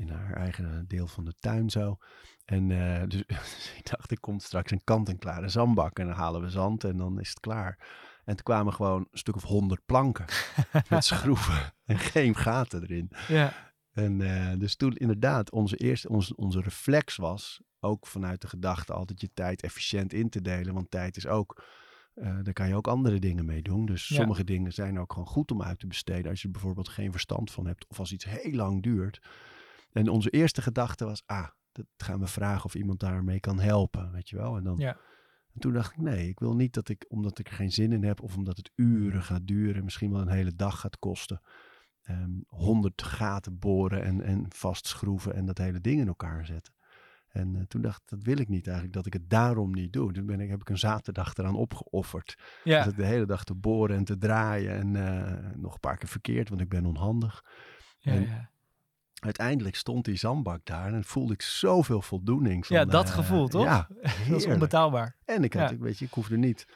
In 0.00 0.08
haar 0.08 0.32
eigen 0.36 0.84
deel 0.88 1.06
van 1.06 1.24
de 1.24 1.34
tuin 1.38 1.70
zo. 1.70 1.96
En 2.44 2.70
eh, 2.70 3.08
dus, 3.08 3.22
dus 3.26 3.72
ik 3.78 3.90
dacht, 3.90 4.10
er 4.10 4.20
komt 4.20 4.42
straks 4.42 4.70
een 4.70 4.84
kant-en-klare 4.84 5.48
zandbak. 5.48 5.98
En 5.98 6.06
dan 6.06 6.16
halen 6.16 6.40
we 6.40 6.50
zand 6.50 6.84
en 6.84 6.96
dan 6.96 7.20
is 7.20 7.28
het 7.28 7.40
klaar. 7.40 7.78
En 8.24 8.36
toen 8.36 8.44
kwamen 8.44 8.72
gewoon 8.72 9.00
een 9.10 9.18
stuk 9.18 9.36
of 9.36 9.42
honderd 9.42 9.80
planken 9.86 10.24
met 10.90 11.04
schroeven 11.04 11.72
en 11.84 11.98
geen 11.98 12.36
gaten 12.36 12.82
erin. 12.82 13.10
Ja, 13.28 13.52
En 13.92 14.20
eh, 14.20 14.58
dus 14.58 14.76
toen 14.76 14.94
inderdaad, 14.96 15.50
onze 15.50 15.76
eerste, 15.76 16.08
onze, 16.08 16.36
onze 16.36 16.60
reflex 16.60 17.16
was 17.16 17.60
ook 17.80 18.06
vanuit 18.06 18.40
de 18.40 18.48
gedachte 18.48 18.92
altijd 18.92 19.20
je 19.20 19.30
tijd 19.34 19.62
efficiënt 19.62 20.12
in 20.12 20.28
te 20.28 20.40
delen. 20.42 20.74
Want 20.74 20.90
tijd 20.90 21.16
is 21.16 21.26
ook, 21.26 21.64
eh, 22.14 22.38
daar 22.42 22.52
kan 22.52 22.68
je 22.68 22.74
ook 22.74 22.88
andere 22.88 23.18
dingen 23.18 23.44
mee 23.44 23.62
doen. 23.62 23.86
Dus 23.86 24.08
Ja. 24.08 24.16
sommige 24.16 24.44
dingen 24.44 24.72
zijn 24.72 24.98
ook 24.98 25.12
gewoon 25.12 25.28
goed 25.28 25.50
om 25.50 25.62
uit 25.62 25.78
te 25.78 25.86
besteden 25.86 26.30
als 26.30 26.40
je 26.40 26.46
er 26.46 26.52
bijvoorbeeld 26.52 26.88
geen 26.88 27.10
verstand 27.12 27.50
van 27.50 27.66
hebt. 27.66 27.86
Of 27.88 27.98
als 27.98 28.12
iets 28.12 28.24
heel 28.24 28.52
lang 28.52 28.82
duurt. 28.82 29.20
En 29.92 30.08
onze 30.08 30.30
eerste 30.30 30.62
gedachte 30.62 31.04
was, 31.04 31.22
ah, 31.26 31.48
dat 31.72 31.86
gaan 31.96 32.20
we 32.20 32.26
vragen 32.26 32.64
of 32.64 32.74
iemand 32.74 33.00
daarmee 33.00 33.40
kan 33.40 33.58
helpen, 33.60 34.12
weet 34.12 34.28
je 34.28 34.36
wel. 34.36 34.56
En 34.56 34.64
dan 34.64 34.76
Ja. 34.76 34.96
en 35.54 35.60
toen 35.60 35.72
dacht 35.72 35.92
ik, 35.92 35.98
nee, 35.98 36.28
ik 36.28 36.38
wil 36.38 36.54
niet 36.54 36.74
dat 36.74 36.88
ik, 36.88 37.04
omdat 37.08 37.38
ik 37.38 37.48
er 37.48 37.54
geen 37.54 37.72
zin 37.72 37.92
in 37.92 38.04
heb 38.04 38.20
of 38.22 38.36
omdat 38.36 38.56
het 38.56 38.70
uren 38.74 39.22
gaat 39.22 39.46
duren, 39.46 39.84
misschien 39.84 40.10
wel 40.12 40.20
een 40.20 40.28
hele 40.28 40.54
dag 40.54 40.80
gaat 40.80 40.98
kosten, 40.98 41.40
ehm, 42.02 42.30
honderd 42.46 43.02
gaten 43.02 43.58
boren 43.58 44.02
en, 44.02 44.20
en 44.22 44.44
vastschroeven 44.48 45.34
en 45.34 45.46
dat 45.46 45.58
hele 45.58 45.80
ding 45.80 46.00
in 46.00 46.08
elkaar 46.08 46.46
zetten. 46.46 46.74
En 47.28 47.56
eh, 47.56 47.62
toen 47.62 47.80
dacht 47.82 48.00
ik, 48.02 48.08
dat 48.08 48.22
wil 48.22 48.38
ik 48.38 48.48
niet 48.48 48.64
eigenlijk, 48.66 48.94
dat 48.96 49.06
ik 49.06 49.12
het 49.12 49.30
daarom 49.30 49.70
niet 49.72 49.92
doe. 49.92 50.12
Toen 50.12 50.26
ben 50.26 50.40
ik, 50.40 50.48
heb 50.50 50.60
ik 50.60 50.68
een 50.68 50.78
zaterdag 50.78 51.34
eraan 51.36 51.54
opgeofferd. 51.56 52.38
ja. 52.64 52.82
Dus 52.82 52.92
ik 52.92 52.98
de 52.98 53.04
hele 53.04 53.26
dag 53.26 53.44
te 53.44 53.54
boren 53.54 53.96
en 53.96 54.04
te 54.04 54.18
draaien 54.18 54.72
en 54.74 54.96
eh, 54.96 55.50
nog 55.56 55.72
een 55.74 55.80
paar 55.80 55.96
keer 55.96 56.08
verkeerd, 56.08 56.48
want 56.48 56.60
ik 56.60 56.68
ben 56.68 56.86
onhandig. 56.86 57.44
ja, 57.98 58.12
en- 58.12 58.26
ja. 58.26 58.50
Uiteindelijk 59.20 59.76
stond 59.76 60.04
die 60.04 60.16
zandbak 60.16 60.64
daar 60.64 60.92
en 60.92 61.04
voelde 61.04 61.32
ik 61.32 61.42
zoveel 61.42 62.02
voldoening. 62.02 62.66
Van, 62.66 62.76
ja, 62.76 62.84
dat 62.84 63.08
eh, 63.08 63.14
gevoel, 63.14 63.48
toch? 63.48 63.64
Ja, 63.64 63.88
dat 64.28 64.36
is 64.36 64.46
onbetaalbaar. 64.46 65.16
En 65.24 65.44
ik, 65.44 65.52
had, 65.52 65.68
Ja. 65.68 65.74
ik 65.74 65.80
weet 65.80 65.98
je, 65.98 66.04
ik 66.04 66.12
hoefde 66.12 66.36
niet 66.36 66.66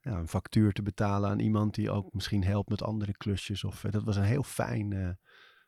ja, 0.00 0.12
een 0.12 0.28
factuur 0.28 0.72
te 0.72 0.82
betalen 0.82 1.30
aan 1.30 1.38
iemand 1.38 1.74
die 1.74 1.90
ook 1.90 2.12
misschien 2.12 2.44
helpt 2.44 2.68
met 2.68 2.82
andere 2.82 3.12
klusjes. 3.16 3.64
Of, 3.64 3.84
eh, 3.84 3.92
dat 3.92 4.04
was 4.04 4.16
een 4.16 4.22
heel 4.22 4.42
fijn, 4.42 4.92
eh, 4.92 5.08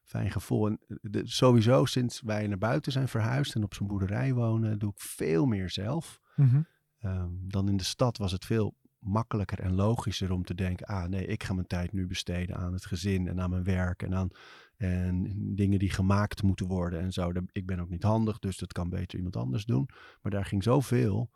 fijn 0.02 0.30
gevoel. 0.30 0.66
En 0.66 0.78
de, 0.86 1.22
sowieso 1.24 1.84
sinds 1.84 2.20
wij 2.20 2.46
naar 2.46 2.58
buiten 2.58 2.92
zijn 2.92 3.08
verhuisd 3.08 3.54
en 3.54 3.62
op 3.62 3.74
zo'n 3.74 3.86
boerderij 3.86 4.34
wonen, 4.34 4.78
doe 4.78 4.90
ik 4.90 5.00
veel 5.00 5.46
meer 5.46 5.70
zelf. 5.70 6.20
Mhm. 6.36 6.60
Ehm, 6.98 7.30
dan 7.32 7.68
in 7.68 7.76
de 7.76 7.84
stad 7.84 8.18
was 8.18 8.32
het 8.32 8.44
veel 8.44 8.74
makkelijker 9.06 9.60
en 9.60 9.74
logischer 9.74 10.32
om 10.32 10.44
te 10.44 10.54
denken, 10.54 10.86
ah 10.86 11.04
nee, 11.04 11.26
ik 11.26 11.42
ga 11.44 11.54
mijn 11.54 11.66
tijd 11.66 11.92
nu 11.92 12.06
besteden 12.06 12.56
aan 12.56 12.72
het 12.72 12.86
gezin 12.86 13.28
en 13.28 13.40
aan 13.40 13.50
mijn 13.50 13.64
werk 13.64 14.02
en 14.02 14.14
aan 14.14 14.28
en 14.76 15.32
dingen 15.54 15.78
die 15.78 15.90
gemaakt 15.90 16.42
moeten 16.42 16.66
worden 16.66 17.00
en 17.00 17.12
zo. 17.12 17.32
Ik 17.52 17.66
ben 17.66 17.80
ook 17.80 17.88
niet 17.88 18.02
handig, 18.02 18.38
dus 18.38 18.56
dat 18.58 18.72
kan 18.72 18.88
beter 18.88 19.16
iemand 19.16 19.36
anders 19.36 19.64
doen. 19.64 19.88
Maar 20.22 20.32
daar 20.32 20.44
ging 20.44 20.62
zoveel 20.62 21.30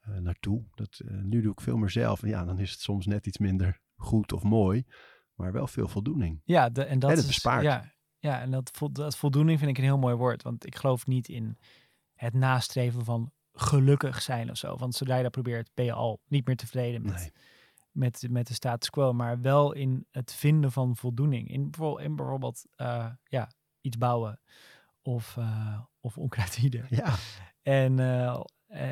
eh, 0.00 0.16
naartoe. 0.16 0.64
Dat, 0.74 1.00
eh, 1.06 1.16
nu 1.22 1.40
doe 1.42 1.52
ik 1.52 1.60
veel 1.60 1.76
meer 1.76 1.90
zelf. 1.90 2.22
En 2.22 2.28
ja, 2.28 2.44
dan 2.44 2.58
is 2.58 2.70
het 2.70 2.80
soms 2.80 3.06
net 3.06 3.26
iets 3.26 3.38
minder 3.38 3.80
goed 3.96 4.32
of 4.32 4.42
mooi, 4.42 4.84
maar 5.34 5.52
wel 5.52 5.66
veel 5.66 5.88
voldoening. 5.88 6.40
Ja, 6.44 6.68
de, 6.70 6.84
en 6.84 6.98
dat 6.98 7.10
En 7.10 7.16
het 7.16 7.24
is, 7.24 7.30
bespaart. 7.32 7.62
Ja, 7.62 7.92
ja 8.18 8.40
en 8.40 8.50
dat, 8.50 8.70
vo- 8.70 8.92
dat 8.92 9.16
voldoening 9.16 9.58
vind 9.58 9.70
ik 9.70 9.78
een 9.78 9.84
heel 9.84 9.98
mooi 9.98 10.14
woord. 10.14 10.42
Want 10.42 10.66
ik 10.66 10.76
geloof 10.76 11.06
niet 11.06 11.28
in 11.28 11.58
het 12.14 12.34
nastreven 12.34 13.04
van 13.04 13.32
gelukkig 13.56 14.22
zijn 14.22 14.50
of 14.50 14.56
zo. 14.56 14.76
Want 14.76 14.94
zodra 14.94 15.16
je 15.16 15.22
dat 15.22 15.32
probeert, 15.32 15.70
ben 15.74 15.84
je 15.84 15.92
al 15.92 16.20
niet 16.28 16.46
meer 16.46 16.56
tevreden 16.56 17.02
met, 17.02 17.14
Nee. 17.14 17.32
met, 17.90 18.26
met 18.30 18.46
de 18.46 18.54
status 18.54 18.90
quo. 18.90 19.12
Maar 19.12 19.40
wel 19.40 19.72
in 19.72 20.06
het 20.10 20.32
vinden 20.34 20.72
van 20.72 20.96
voldoening. 20.96 21.50
In 21.50 21.70
bijvoorbeeld, 21.70 22.00
in 22.06 22.16
bijvoorbeeld 22.16 22.64
eh, 22.76 23.06
ja, 23.24 23.50
iets 23.80 23.98
bouwen 23.98 24.40
of, 25.02 25.36
eh 25.36 25.78
of 26.00 26.18
onkruidwieden. 26.18 26.86
Ja, 26.96 27.14
En, 27.62 27.98
eh, 28.00 28.40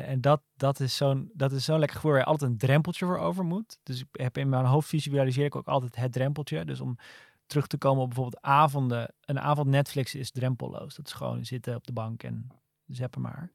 en 0.09 0.21
dat, 0.21 0.41
dat 0.55 0.79
is 0.79 0.95
zo'n 0.95 1.31
dat 1.33 1.51
is 1.51 1.65
zo'n 1.65 1.79
lekker 1.79 1.95
gevoel 1.95 2.11
waar 2.11 2.19
je 2.19 2.25
altijd 2.25 2.51
een 2.51 2.57
drempeltje 2.57 3.05
voor 3.05 3.17
over 3.17 3.43
moet. 3.45 3.79
Dus 3.83 3.99
ik 3.99 4.07
heb 4.11 4.37
in 4.37 4.49
mijn 4.49 4.65
hoofd 4.65 4.87
visualiseer 4.89 5.45
ik 5.45 5.55
ook 5.55 5.67
altijd 5.67 5.95
het 5.95 6.11
drempeltje. 6.11 6.65
Dus 6.65 6.79
om 6.79 6.97
terug 7.45 7.67
te 7.67 7.77
komen 7.77 8.01
op 8.01 8.07
bijvoorbeeld 8.09 8.43
avonden. 8.43 9.13
Een 9.21 9.39
avond 9.39 9.67
Netflix 9.67 10.15
is 10.15 10.31
drempelloos. 10.31 10.95
Dat 10.95 11.05
is 11.07 11.13
gewoon 11.13 11.45
zitten 11.45 11.75
op 11.75 11.87
de 11.87 11.93
bank 11.93 12.23
en 12.23 12.47
zeppen 12.87 13.21
maar. 13.21 13.51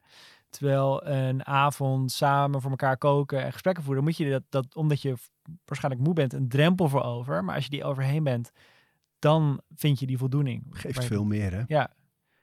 Terwijl 0.51 1.07
een 1.07 1.45
avond 1.45 2.11
samen 2.11 2.61
voor 2.61 2.69
elkaar 2.71 2.97
koken 2.97 3.43
en 3.43 3.51
gesprekken 3.51 3.83
voeren, 3.83 4.03
moet 4.03 4.17
je 4.17 4.29
dat, 4.29 4.43
dat 4.49 4.75
omdat 4.75 5.01
je 5.01 5.15
waarschijnlijk 5.65 6.03
moe 6.03 6.13
bent, 6.13 6.33
een 6.33 6.49
drempel 6.49 6.89
voor 6.89 7.03
over. 7.03 7.43
Maar 7.43 7.55
als 7.55 7.63
je 7.63 7.69
die 7.69 7.83
overheen 7.83 8.23
bent, 8.23 8.51
dan 9.19 9.61
vind 9.75 9.99
je 9.99 10.05
die 10.07 10.17
voldoening. 10.17 10.63
geeft 10.69 11.05
veel 11.05 11.25
meer 11.25 11.51
hè. 11.53 11.63
ja, 11.67 11.93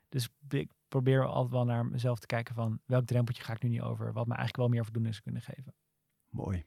dus 0.08 0.28
ik 0.48 0.70
probeer 0.88 1.26
altijd 1.26 1.52
wel 1.52 1.64
naar 1.64 1.86
mezelf 1.86 2.18
te 2.18 2.26
kijken 2.26 2.54
van 2.54 2.80
welk 2.84 3.06
drempeltje 3.06 3.42
ga 3.42 3.52
ik 3.52 3.62
nu 3.62 3.68
niet 3.68 3.80
over, 3.80 4.12
wat 4.12 4.26
me 4.26 4.34
eigenlijk 4.34 4.56
wel 4.56 4.68
meer 4.68 4.84
voldoening 4.84 5.14
zou 5.14 5.24
kunnen 5.24 5.42
geven. 5.42 5.74
Mooi. 6.28 6.66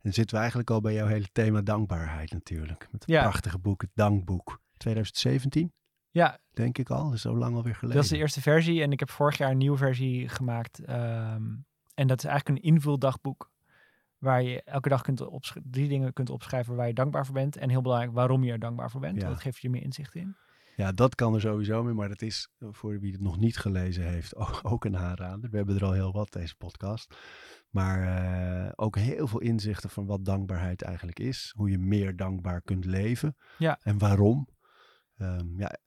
En 0.00 0.12
zitten 0.12 0.34
we 0.34 0.40
eigenlijk 0.40 0.70
al 0.70 0.80
bij 0.80 0.94
jouw 0.94 1.06
hele 1.06 1.28
thema 1.32 1.60
dankbaarheid 1.62 2.32
natuurlijk. 2.32 2.88
Met 2.90 3.00
het 3.00 3.10
Ja. 3.10 3.22
prachtige 3.22 3.58
boek, 3.58 3.80
het 3.80 3.90
Dankboek. 3.94 4.60
2017, 4.76 5.72
Ja, 6.12 6.38
denk 6.52 6.78
ik 6.78 6.90
al. 6.90 7.04
Dat 7.04 7.12
is 7.12 7.20
zo 7.20 7.36
lang 7.36 7.56
alweer 7.56 7.74
geleden. 7.74 7.96
dat 7.96 8.04
is 8.04 8.10
de 8.10 8.16
eerste 8.16 8.40
versie 8.40 8.82
en 8.82 8.92
ik 8.92 9.00
heb 9.00 9.10
vorig 9.10 9.38
jaar 9.38 9.50
een 9.50 9.58
nieuwe 9.58 9.76
versie 9.76 10.28
gemaakt. 10.28 10.78
ehm, 10.78 11.42
en 11.94 12.06
dat 12.06 12.18
is 12.18 12.24
eigenlijk 12.24 12.48
een 12.48 12.72
invuldagboek 12.72 13.50
waar 14.18 14.42
je 14.42 14.62
elke 14.62 14.88
dag 14.88 15.02
kunt 15.02 15.22
drie 15.70 15.88
dingen 15.88 16.12
kunt 16.12 16.30
opschrijven 16.30 16.76
waar 16.76 16.86
je 16.86 16.94
dankbaar 16.94 17.24
voor 17.26 17.34
bent. 17.34 17.56
En 17.56 17.70
heel 17.70 17.82
belangrijk, 17.82 18.12
waarom 18.12 18.44
je 18.44 18.52
er 18.52 18.58
dankbaar 18.58 18.90
voor 18.90 19.00
bent. 19.00 19.20
Ja. 19.20 19.28
Dat 19.28 19.40
geeft 19.40 19.58
je 19.58 19.70
meer 19.70 19.82
inzicht 19.82 20.14
in. 20.14 20.36
Ja, 20.76 20.92
dat 20.92 21.14
kan 21.14 21.34
er 21.34 21.40
sowieso 21.40 21.82
mee, 21.82 21.94
maar 21.94 22.08
dat 22.08 22.22
is 22.22 22.48
eh, 22.58 22.68
voor 22.70 23.00
wie 23.00 23.12
het 23.12 23.20
nog 23.20 23.38
niet 23.38 23.56
gelezen 23.56 24.08
heeft 24.08 24.36
ook 24.72 24.84
een 24.84 24.96
aanrader. 24.96 25.50
We 25.50 25.56
hebben 25.56 25.76
er 25.76 25.84
al 25.84 25.92
heel 25.92 26.12
wat 26.12 26.32
deze 26.32 26.56
podcast. 26.56 27.16
Maar 27.70 28.02
uh, 28.66 28.72
ook 28.76 28.96
heel 28.96 29.26
veel 29.26 29.40
inzichten 29.40 29.90
van 29.90 30.06
wat 30.06 30.24
dankbaarheid 30.24 30.82
eigenlijk 30.82 31.18
is. 31.18 31.52
Hoe 31.56 31.70
je 31.70 31.78
meer 31.78 32.16
dankbaar 32.16 32.62
kunt 32.62 32.84
leven. 32.84 33.36
Ja. 33.58 33.78
En 33.82 33.98
waarom. 33.98 34.48
Um, 35.16 35.54
ja, 35.58 35.78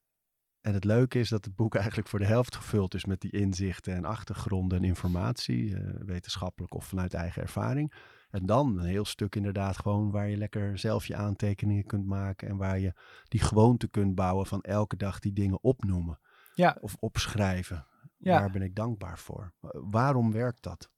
en 0.66 0.74
het 0.74 0.84
leuke 0.84 1.20
is 1.20 1.30
dat 1.30 1.46
het 1.46 1.56
boek 1.56 1.76
eigenlijk 1.76 2.08
voor 2.08 2.20
de 2.20 2.26
helft 2.26 2.56
gevuld 2.56 2.94
is 2.94 3.06
met 3.06 3.22
die 3.22 3.32
inzichten 3.32 3.94
en 3.94 4.06
achtergronden 4.06 4.78
en 4.78 4.84
informatie, 4.84 5.70
uh, 5.70 6.02
wetenschappelijk 6.06 6.74
of 6.74 6.86
vanuit 6.86 7.14
eigen 7.14 7.42
ervaring. 7.42 7.94
En 8.30 8.46
dan 8.46 8.80
een 8.80 8.86
heel 8.86 9.06
stuk 9.06 9.36
inderdaad 9.36 9.78
gewoon 9.78 10.12
waar 10.12 10.30
je 10.30 10.38
lekker 10.38 10.78
zelf 10.78 11.06
je 11.06 11.16
aantekeningen 11.16 11.86
kunt 11.86 12.06
maken 12.06 12.48
en 12.48 12.58
waar 12.58 12.80
je 12.80 12.94
die 13.28 13.40
gewoonte 13.40 13.88
kunt 13.88 14.16
bouwen 14.16 14.46
van 14.46 14.62
elke 14.62 14.96
dag 14.96 15.20
die 15.20 15.34
dingen 15.34 15.64
opnoemen. 15.64 16.20
Ja. 16.56 16.78
Of 16.80 16.96
opschrijven. 17.00 17.86
Ja. 18.18 18.40
Waar 18.40 18.52
ben 18.52 18.62
ik 18.62 18.76
dankbaar 18.76 19.20
voor? 19.20 19.54
Waarom 19.72 20.32
werkt 20.32 20.64
dat? 20.64 20.90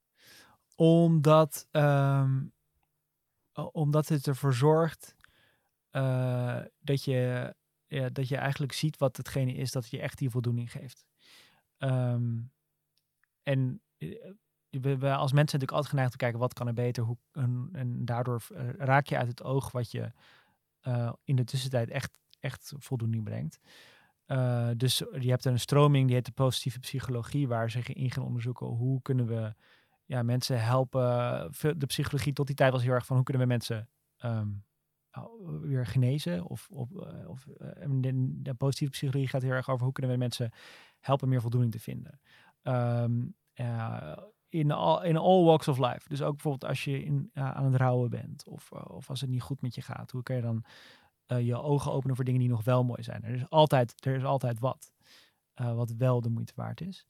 Omdat, 0.76 1.68
um, 1.72 2.54
omdat 3.72 4.08
het 4.08 4.28
ervoor 4.28 4.54
zorgt 4.54 5.16
uh, 5.92 6.60
dat 6.80 7.04
je 7.04 7.56
ja, 7.88 8.10
dat 8.10 8.28
je 8.28 8.38
eigenlijk 8.38 8.72
ziet 8.74 8.98
wat 8.98 9.18
hetgene 9.18 9.54
is 9.54 9.72
dat 9.72 9.90
je 9.90 10.00
echt 10.00 10.18
die 10.18 10.30
voldoening 10.30 10.72
geeft. 10.72 11.06
Um, 11.78 12.52
en 13.44 13.82
we, 14.70 14.98
we, 14.98 15.14
als 15.14 15.32
mensen 15.32 15.60
natuurlijk 15.60 15.72
altijd 15.72 15.90
geneigd 15.90 16.12
te 16.12 16.18
kijken 16.18 16.40
wat 16.40 16.54
kan 16.54 16.68
er 16.68 16.74
beter. 16.74 17.04
Hoe, 17.04 17.18
en, 17.32 17.70
en 17.72 18.06
daardoor 18.06 18.48
uh, 18.52 18.70
raak 18.70 19.08
je 19.08 19.18
uit 19.18 19.28
het 19.28 19.44
oog 19.44 19.72
wat 19.72 19.92
je 19.92 20.12
in 21.24 21.36
de 21.36 21.44
tussentijd 21.44 21.90
echt, 21.90 22.20
echt 22.40 22.74
voldoening 22.78 23.24
brengt. 23.24 23.60
Dus 24.80 24.98
je 24.98 25.30
hebt 25.30 25.46
een 25.46 25.60
stroming 25.60 26.06
die 26.06 26.16
heet 26.16 26.26
de 26.26 26.32
positieve 26.32 26.80
psychologie, 26.80 27.48
waar 27.48 27.72
ze 27.72 27.80
in 27.80 28.12
gaan 28.12 28.24
onderzoeken 28.24 28.68
hoe 28.68 29.02
kunnen 29.02 29.28
we 29.28 29.56
ja, 30.06 30.24
mensen 30.24 30.64
helpen. 30.64 31.04
De 31.78 31.86
psychologie 31.86 32.34
tot 32.34 32.48
die 32.48 32.56
tijd 32.56 32.72
was 32.72 32.84
heel 32.84 32.92
erg 32.92 33.06
van 33.06 33.16
hoe 33.16 33.26
kunnen 33.26 33.44
we 33.44 33.48
mensen 33.48 33.90
um, 34.24 34.66
weer 35.62 35.86
genezen. 35.86 36.46
Of, 36.46 36.68
of, 36.72 36.92
of 37.28 37.48
de, 37.88 38.42
de, 38.42 38.54
positieve 38.54 38.92
psychologie 38.92 39.28
gaat 39.28 39.42
heel 39.42 39.52
erg 39.52 39.70
over 39.70 39.84
hoe 39.84 39.94
kunnen 39.94 40.12
we 40.12 40.18
mensen 40.18 40.52
helpen 41.00 41.30
meer 41.30 41.42
voldoening 41.42 41.72
te 41.72 41.80
vinden. 41.80 42.20
Um, 42.64 43.36
in, 44.50 44.72
all, 44.72 45.06
in 45.06 45.18
all 45.18 45.44
walks 45.44 45.68
of 45.68 45.78
life. 45.78 46.10
Dus 46.10 46.22
ook 46.22 46.34
bijvoorbeeld 46.34 46.70
als 46.70 46.84
je 46.84 47.04
in, 47.04 47.30
aan 47.34 47.66
het 47.66 47.76
rouwen 47.76 48.10
bent 48.10 48.48
of, 48.48 48.72
of 48.72 49.10
als 49.10 49.22
het 49.22 49.30
niet 49.30 49.42
goed 49.42 49.62
met 49.62 49.76
je 49.76 49.82
gaat. 49.82 50.12
Hoe 50.12 50.24
kan 50.24 50.36
je 50.36 50.42
dan 50.42 50.64
je 51.44 51.62
ogen 51.62 51.92
openen 51.92 52.16
voor 52.16 52.26
dingen 52.26 52.40
die 52.40 52.50
nog 52.50 52.64
wel 52.64 52.84
mooi 52.84 53.04
zijn? 53.04 53.24
Er 53.24 53.34
is 53.34 53.50
altijd, 53.50 54.06
er 54.06 54.16
is 54.16 54.24
altijd 54.24 54.60
wat. 54.60 54.92
wat 55.54 55.92
wel 55.92 56.22
de 56.22 56.30
moeite 56.30 56.54
waard 56.56 56.82
is. 56.82 57.08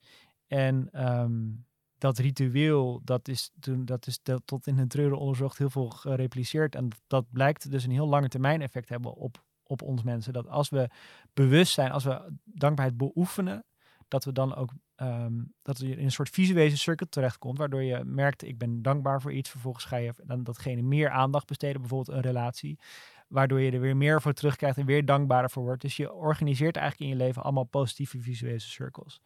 En 0.47 1.07
um, 1.09 1.65
dat 1.97 2.17
ritueel, 2.17 3.01
dat 3.03 3.27
is, 3.27 3.51
toen, 3.59 3.85
dat 3.85 4.07
is 4.07 4.19
tot 4.45 4.67
in 4.67 4.77
het 4.77 4.89
treuren 4.89 5.17
onderzocht 5.17 5.57
heel 5.57 5.69
veel 5.69 5.89
gerepliceerd. 5.89 6.75
En 6.75 6.89
dat 7.07 7.25
blijkt 7.31 7.71
dus 7.71 7.83
een 7.83 7.91
heel 7.91 8.07
lange 8.07 8.27
termijn 8.27 8.61
effect 8.61 8.89
hebben 8.89 9.13
op, 9.13 9.43
op 9.63 9.81
ons 9.81 10.03
mensen. 10.03 10.33
Dat 10.33 10.47
als 10.47 10.69
we 10.69 10.89
bewust 11.33 11.73
zijn, 11.73 11.91
als 11.91 12.03
we 12.03 12.33
dankbaarheid 12.43 12.97
beoefenen, 12.97 13.65
dat 14.07 14.23
we 14.25 14.31
dan 14.31 14.55
ook 14.55 14.71
um, 14.95 15.53
dat 15.61 15.79
je 15.79 15.95
in 15.95 16.03
een 16.03 16.11
soort 16.11 16.29
visuele 16.29 16.75
cirkel 16.75 17.07
terechtkomt, 17.09 17.57
waardoor 17.57 17.83
je 17.83 18.03
merkt, 18.03 18.43
ik 18.43 18.57
ben 18.57 18.81
dankbaar 18.81 19.21
voor 19.21 19.33
iets. 19.33 19.49
Vervolgens 19.49 19.85
ga 19.85 19.95
je 19.95 20.13
dan 20.23 20.43
datgene 20.43 20.81
meer 20.81 21.09
aandacht 21.09 21.47
besteden, 21.47 21.81
bijvoorbeeld 21.81 22.17
een 22.17 22.23
relatie. 22.23 22.79
Waardoor 23.27 23.59
je 23.59 23.71
er 23.71 23.79
weer 23.79 23.97
meer 23.97 24.21
voor 24.21 24.33
terugkrijgt 24.33 24.77
en 24.77 24.85
weer 24.85 25.05
dankbaarder 25.05 25.49
voor 25.49 25.63
wordt. 25.63 25.81
Dus 25.81 25.97
je 25.97 26.13
organiseert 26.13 26.75
eigenlijk 26.75 27.11
in 27.11 27.17
je 27.17 27.23
leven 27.23 27.43
allemaal 27.43 27.63
positieve 27.63 28.19
visuele 28.19 28.59
cirkels. 28.59 29.21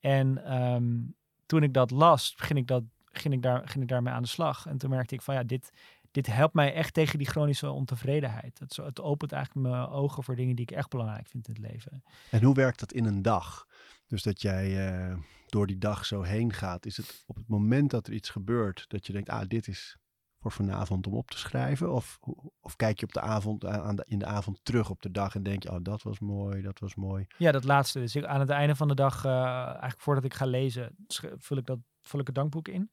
En 0.00 0.54
um, 0.54 1.14
toen 1.52 1.62
ik 1.62 1.74
dat 1.74 1.90
las, 1.90 2.34
ging 2.36 2.58
ik, 2.58 2.66
dat, 2.66 2.82
ging, 3.04 3.34
ik 3.34 3.42
daar, 3.42 3.68
ging 3.68 3.82
ik 3.82 3.88
daarmee 3.88 4.12
aan 4.12 4.22
de 4.22 4.28
slag. 4.28 4.66
En 4.66 4.78
toen 4.78 4.90
merkte 4.90 5.14
ik 5.14 5.22
van 5.22 5.34
ja, 5.34 5.42
dit, 5.42 5.70
dit 6.10 6.26
helpt 6.26 6.54
mij 6.54 6.74
echt 6.74 6.94
tegen 6.94 7.18
die 7.18 7.26
chronische 7.26 7.70
ontevredenheid. 7.70 8.58
Het, 8.58 8.76
het 8.76 9.00
opent 9.00 9.32
eigenlijk 9.32 9.66
mijn 9.66 9.86
ogen 9.86 10.22
voor 10.22 10.36
dingen 10.36 10.56
die 10.56 10.64
ik 10.64 10.76
echt 10.76 10.88
belangrijk 10.88 11.28
vind 11.28 11.48
in 11.48 11.54
het 11.54 11.72
leven. 11.72 12.02
En 12.30 12.42
hoe 12.42 12.54
werkt 12.54 12.80
dat 12.80 12.92
in 12.92 13.04
een 13.04 13.22
dag? 13.22 13.66
Dus 14.06 14.22
dat 14.22 14.42
jij 14.42 14.92
uh, 15.10 15.18
door 15.46 15.66
die 15.66 15.78
dag 15.78 16.06
zo 16.06 16.22
heen 16.22 16.52
gaat. 16.52 16.86
Is 16.86 16.96
het 16.96 17.24
op 17.26 17.36
het 17.36 17.48
moment 17.48 17.90
dat 17.90 18.06
er 18.06 18.12
iets 18.12 18.30
gebeurt, 18.30 18.84
dat 18.88 19.06
je 19.06 19.12
denkt, 19.12 19.28
ah, 19.28 19.48
dit 19.48 19.68
is 19.68 19.96
voor 20.42 20.52
vanavond 20.52 21.06
om 21.06 21.14
op 21.14 21.30
te 21.30 21.38
schrijven? 21.38 21.92
Of, 21.92 22.18
of 22.60 22.76
kijk 22.76 23.00
je 23.00 23.06
op 23.06 23.12
de 23.12 23.20
avond, 23.20 23.66
aan 23.66 23.96
de, 23.96 24.04
in 24.06 24.18
de 24.18 24.26
avond 24.26 24.60
terug 24.62 24.90
op 24.90 25.02
de 25.02 25.10
dag 25.10 25.34
en 25.34 25.42
denk 25.42 25.62
je, 25.62 25.70
oh, 25.70 25.76
dat 25.82 26.02
was 26.02 26.18
mooi, 26.18 26.62
dat 26.62 26.78
was 26.78 26.94
mooi. 26.94 27.26
Ja, 27.38 27.52
dat 27.52 27.64
laatste. 27.64 27.98
Dus 27.98 28.16
ik, 28.16 28.24
aan 28.24 28.40
het 28.40 28.50
einde 28.50 28.76
van 28.76 28.88
de 28.88 28.94
dag, 28.94 29.24
uh, 29.24 29.66
eigenlijk 29.66 30.00
voordat 30.00 30.24
ik 30.24 30.34
ga 30.34 30.46
lezen, 30.46 30.96
vul 31.36 31.56
ik, 31.56 31.66
dat, 31.66 31.78
vul 32.02 32.20
ik 32.20 32.26
het 32.26 32.34
dankboek 32.34 32.68
in. 32.68 32.90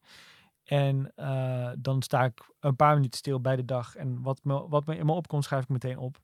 En 0.64 1.12
uh, 1.16 1.72
dan 1.80 2.02
sta 2.02 2.24
ik 2.24 2.54
een 2.60 2.76
paar 2.76 2.96
minuten 2.96 3.18
stil 3.18 3.42
bij 3.42 3.56
de 3.56 3.66
dag. 3.66 3.96
En 3.96 4.22
wat 4.22 4.40
me, 4.44 4.68
wat 4.68 4.86
me 4.86 4.98
in 4.98 5.06
me 5.06 5.12
opkomt, 5.12 5.44
schrijf 5.44 5.64
ik 5.64 5.70
meteen 5.70 5.98
op. 5.98 6.22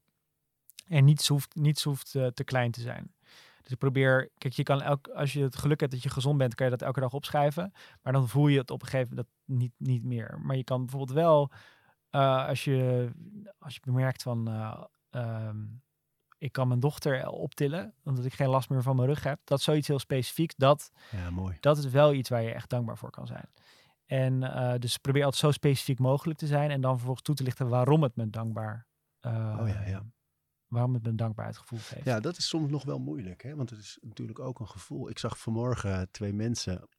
En 0.87 1.05
niets 1.05 1.27
hoeft, 1.27 1.55
niets 1.55 1.83
hoeft 1.83 2.11
te 2.11 2.43
klein 2.43 2.71
te 2.71 2.81
zijn. 2.81 3.13
Dus 3.65 3.73
ik 3.73 3.79
probeer, 3.79 4.29
kijk, 4.37 4.53
je 4.53 4.63
kan 4.63 4.81
elk, 4.81 5.07
als 5.07 5.33
je 5.33 5.41
het 5.41 5.55
geluk 5.55 5.79
hebt 5.79 5.91
dat 5.91 6.03
je 6.03 6.09
gezond 6.09 6.37
bent, 6.37 6.55
kan 6.55 6.65
je 6.65 6.71
dat 6.71 6.81
elke 6.81 6.99
dag 6.99 7.13
opschrijven. 7.13 7.73
Maar 8.01 8.13
dan 8.13 8.27
voel 8.27 8.47
je 8.47 8.57
het 8.57 8.71
op 8.71 8.81
een 8.81 8.87
gegeven 8.87 9.09
moment 9.09 9.27
niet, 9.45 9.73
niet 9.77 10.03
meer. 10.03 10.39
Maar 10.41 10.55
je 10.55 10.63
kan 10.63 10.79
bijvoorbeeld 10.79 11.17
wel, 11.17 11.51
uh, 12.11 12.47
als, 12.47 12.63
je, 12.63 13.09
als 13.59 13.73
je 13.73 13.79
bemerkt 13.83 14.21
van, 14.21 14.49
uh, 14.49 14.83
um, 15.11 15.83
ik 16.37 16.51
kan 16.51 16.67
mijn 16.67 16.79
dochter 16.79 17.27
optillen, 17.27 17.93
omdat 18.03 18.25
ik 18.25 18.33
geen 18.33 18.47
last 18.49 18.69
meer 18.69 18.81
van 18.81 18.95
mijn 18.95 19.07
rug 19.07 19.23
heb. 19.23 19.39
Dat 19.43 19.57
is 19.57 19.63
zoiets 19.63 19.87
heel 19.87 19.99
specifieks. 19.99 20.55
Dat, 20.55 20.91
ja, 21.11 21.29
mooi. 21.29 21.57
dat 21.59 21.77
is 21.77 21.85
wel 21.85 22.13
iets 22.13 22.29
waar 22.29 22.41
je 22.41 22.53
echt 22.53 22.69
dankbaar 22.69 22.97
voor 22.97 23.09
kan 23.09 23.27
zijn. 23.27 23.49
En 24.05 24.41
uh, 24.41 24.73
dus 24.79 24.97
probeer 24.97 25.23
altijd 25.23 25.41
zo 25.41 25.51
specifiek 25.51 25.99
mogelijk 25.99 26.39
te 26.39 26.47
zijn. 26.47 26.71
En 26.71 26.81
dan 26.81 26.93
vervolgens 26.93 27.25
toe 27.25 27.35
te 27.35 27.43
lichten 27.43 27.69
waarom 27.69 28.03
het 28.03 28.15
me 28.15 28.29
dankbaar 28.29 28.87
oh, 29.21 29.63
ja, 29.67 29.81
ja 29.85 30.03
waarom 30.67 30.93
het 30.93 31.07
een 31.07 31.15
dankbaarheidsgevoel 31.15 31.79
geeft. 31.79 32.05
Ja, 32.05 32.19
dat 32.19 32.37
is 32.37 32.47
soms 32.47 32.71
nog 32.71 32.83
wel 32.83 32.99
moeilijk, 32.99 33.43
hè? 33.43 33.55
want 33.55 33.69
het 33.69 33.79
is 33.79 33.97
natuurlijk 34.01 34.39
ook 34.39 34.59
een 34.59 34.67
gevoel. 34.67 35.09
Ik 35.09 35.19
zag 35.19 35.39
vanmorgen 35.39 36.11
twee 36.11 36.33
mensen 36.33 36.89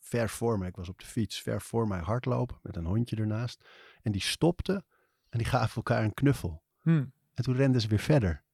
ver 0.00 0.28
voor 0.28 0.58
mij, 0.58 0.68
ik 0.68 0.76
was 0.76 0.88
op 0.88 0.98
de 0.98 1.06
fiets, 1.06 1.40
ver 1.40 1.60
voor 1.60 1.88
mij 1.88 2.00
hardlopen 2.00 2.58
met 2.62 2.76
een 2.76 2.86
hondje 2.86 3.16
ernaast. 3.16 3.68
En 4.02 4.12
die 4.12 4.20
stopten 4.20 4.84
en 5.28 5.38
die 5.38 5.46
gaven 5.46 5.76
elkaar 5.76 6.04
een 6.04 6.14
knuffel. 6.14 6.62
Hmm. 6.80 7.12
En 7.34 7.44
toen 7.44 7.56
renden 7.56 7.80
ze 7.80 7.88
weer 7.88 7.98
verder. 7.98 8.44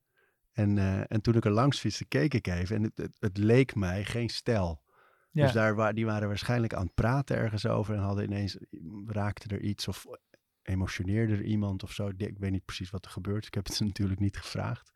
En, 0.52 0.76
uh, 0.76 1.12
en 1.12 1.20
toen 1.20 1.34
ik 1.34 1.44
er 1.44 1.50
langs 1.50 1.78
fietste, 1.78 2.04
keek 2.04 2.34
ik 2.34 2.46
even 2.46 2.76
en 2.76 2.82
het, 2.82 2.96
het, 2.96 3.16
het 3.18 3.36
leek 3.36 3.74
mij 3.74 4.04
geen 4.04 4.28
stijl. 4.28 4.84
Ja. 5.30 5.42
Dus 5.42 5.52
daar, 5.52 5.74
wa 5.74 5.92
die 5.92 6.06
waren 6.06 6.28
waarschijnlijk 6.28 6.74
aan 6.74 6.84
het 6.84 6.94
praten 6.94 7.36
ergens 7.36 7.66
over 7.66 7.94
en 7.94 8.00
hadden 8.00 8.24
ineens, 8.24 8.56
raakte 9.06 9.54
er 9.54 9.60
iets 9.60 9.88
of 9.88 10.06
emotioneerde 10.66 11.32
er 11.32 11.42
iemand 11.42 11.82
of 11.82 11.92
zo. 11.92 12.08
Ik 12.16 12.38
weet 12.38 12.50
niet 12.50 12.64
precies 12.64 12.90
wat 12.90 13.04
er 13.04 13.10
gebeurt. 13.10 13.46
Ik 13.46 13.54
heb 13.54 13.66
het 13.66 13.74
ze 13.74 13.84
natuurlijk 13.94 14.20
niet 14.20 14.36
gevraagd. 14.36 14.92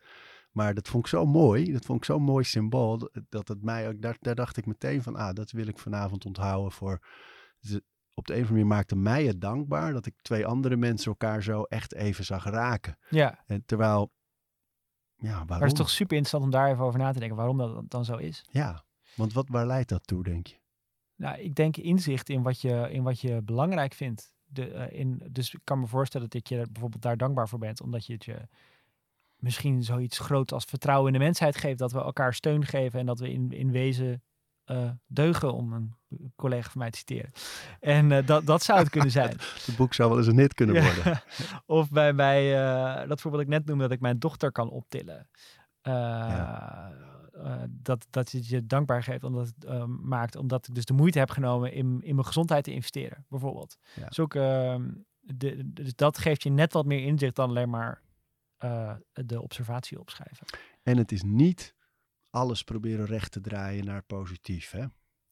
Maar 0.51 0.73
dat 0.73 0.87
vond 0.87 1.03
ik 1.03 1.09
zo 1.09 1.25
mooi. 1.25 1.71
Dat 1.71 1.85
vond 1.85 1.99
ik 1.99 2.05
zo'n 2.05 2.23
mooi 2.23 2.43
symbool. 2.43 3.09
Dat 3.29 3.47
het 3.47 3.63
mij 3.63 3.87
ook, 3.87 4.01
daar, 4.01 4.17
daar 4.19 4.35
dacht 4.35 4.57
ik 4.57 4.65
meteen 4.65 5.03
van, 5.03 5.15
ah, 5.15 5.33
dat 5.33 5.51
wil 5.51 5.67
ik 5.67 5.77
vanavond 5.77 6.25
onthouden 6.25 6.71
voor. 6.71 6.99
Op 8.13 8.27
de 8.27 8.33
een 8.33 8.41
of 8.41 8.47
andere 8.47 8.51
manier 8.51 8.65
maakte 8.65 8.95
mij 8.95 9.25
het 9.25 9.41
dankbaar 9.41 9.93
dat 9.93 10.05
ik 10.05 10.21
twee 10.21 10.45
andere 10.45 10.75
mensen 10.77 11.11
elkaar 11.11 11.43
zo 11.43 11.63
echt 11.63 11.93
even 11.93 12.25
zag 12.25 12.43
raken. 12.43 12.97
Ja. 13.09 13.43
En 13.45 13.65
terwijl, 13.65 14.11
ja, 15.15 15.29
waarom? 15.29 15.47
Maar 15.47 15.59
het 15.59 15.71
is 15.71 15.77
toch 15.77 15.89
super 15.89 16.17
interessant 16.17 16.43
om 16.43 16.59
daar 16.59 16.71
even 16.71 16.83
over 16.83 16.99
na 16.99 17.11
te 17.11 17.19
denken 17.19 17.37
waarom 17.37 17.57
dat 17.57 17.89
dan 17.89 18.05
zo 18.05 18.15
is. 18.15 18.45
Ja, 18.49 18.85
want 19.15 19.33
wat, 19.33 19.49
waar 19.49 19.65
leidt 19.65 19.89
dat 19.89 20.07
toe, 20.07 20.23
denk 20.23 20.47
je? 20.47 20.59
Nou, 21.15 21.39
ik 21.39 21.55
denk 21.55 21.77
inzicht 21.77 22.29
in 22.29 22.41
wat 22.41 22.61
je, 22.61 22.87
in 22.91 23.03
wat 23.03 23.19
je 23.19 23.41
belangrijk 23.41 23.93
vindt. 23.93 24.33
De, 24.53 24.73
uh, 24.73 24.99
in, 24.99 25.21
dus 25.29 25.53
ik 25.53 25.59
kan 25.63 25.79
me 25.79 25.87
voorstellen 25.87 26.29
dat 26.29 26.49
je 26.49 26.65
bijvoorbeeld 26.71 27.01
daar 27.01 27.17
dankbaar 27.17 27.49
voor 27.49 27.59
bent, 27.59 27.81
omdat 27.81 28.05
je 28.05 28.13
het 28.13 28.25
je 28.25 28.47
misschien 29.35 29.83
zoiets 29.83 30.19
groot 30.19 30.51
als 30.51 30.63
vertrouwen 30.63 31.13
in 31.13 31.19
de 31.19 31.25
mensheid 31.25 31.57
geeft, 31.57 31.79
dat 31.79 31.91
we 31.91 31.99
elkaar 31.99 32.33
steun 32.33 32.65
geven 32.65 32.99
en 32.99 33.05
dat 33.05 33.19
we 33.19 33.31
in, 33.31 33.51
in 33.51 33.71
wezen 33.71 34.23
uh, 34.65 34.89
deugen, 35.07 35.53
om 35.53 35.73
een 35.73 35.95
collega 36.35 36.69
van 36.69 36.81
mij 36.81 36.89
te 36.89 36.97
citeren. 36.97 37.31
En 37.79 38.11
uh, 38.11 38.25
dat, 38.25 38.45
dat 38.45 38.63
zou 38.63 38.79
het 38.79 38.89
kunnen 38.89 39.11
zijn. 39.11 39.37
Het 39.65 39.75
boek 39.77 39.93
zou 39.93 40.09
wel 40.09 40.17
eens 40.17 40.27
een 40.27 40.37
hit 40.37 40.53
kunnen 40.53 40.83
worden. 40.83 41.21
of 41.65 41.89
bij, 41.89 42.15
bij 42.15 42.53
dat 43.07 43.21
voorbeeld 43.21 43.43
ik 43.43 43.49
net 43.49 43.65
noemde, 43.65 43.83
dat 43.83 43.91
ik 43.91 43.99
mijn 43.99 44.19
dochter 44.19 44.51
kan 44.51 44.69
optillen. 44.69 45.29
Ja. 45.81 46.91
Uh, 47.41 47.63
dat, 47.69 48.07
dat 48.09 48.31
het 48.31 48.47
je 48.47 48.65
dankbaar 48.65 49.03
geeft, 49.03 49.23
omdat 49.23 49.47
het 49.47 49.65
uh, 49.65 49.85
maakt, 49.85 50.35
omdat 50.35 50.67
ik 50.67 50.75
dus 50.75 50.85
de 50.85 50.93
moeite 50.93 51.19
heb 51.19 51.29
genomen 51.29 51.73
in, 51.73 52.01
in 52.01 52.15
mijn 52.15 52.27
gezondheid 52.27 52.63
te 52.63 52.73
investeren, 52.73 53.25
bijvoorbeeld. 53.29 53.77
Ja. 53.95 54.05
Dus, 54.05 54.19
ook, 54.19 54.33
uh, 54.33 54.75
de, 55.19 55.73
dus 55.73 55.95
dat 55.95 56.17
geeft 56.17 56.43
je 56.43 56.49
net 56.49 56.73
wat 56.73 56.85
meer 56.85 57.03
inzicht 57.03 57.35
dan 57.35 57.49
alleen 57.49 57.69
maar 57.69 58.01
eh, 58.61 58.95
de 59.11 59.41
observatie 59.41 59.99
opschrijven. 59.99 60.45
En 60.83 60.97
het 60.97 61.11
is 61.11 61.21
niet 61.23 61.75
alles 62.29 62.63
proberen 62.63 63.05
recht 63.05 63.31
te 63.31 63.41
draaien 63.41 63.85
naar 63.85 64.03
positief, 64.03 64.71
hè? 64.71 64.85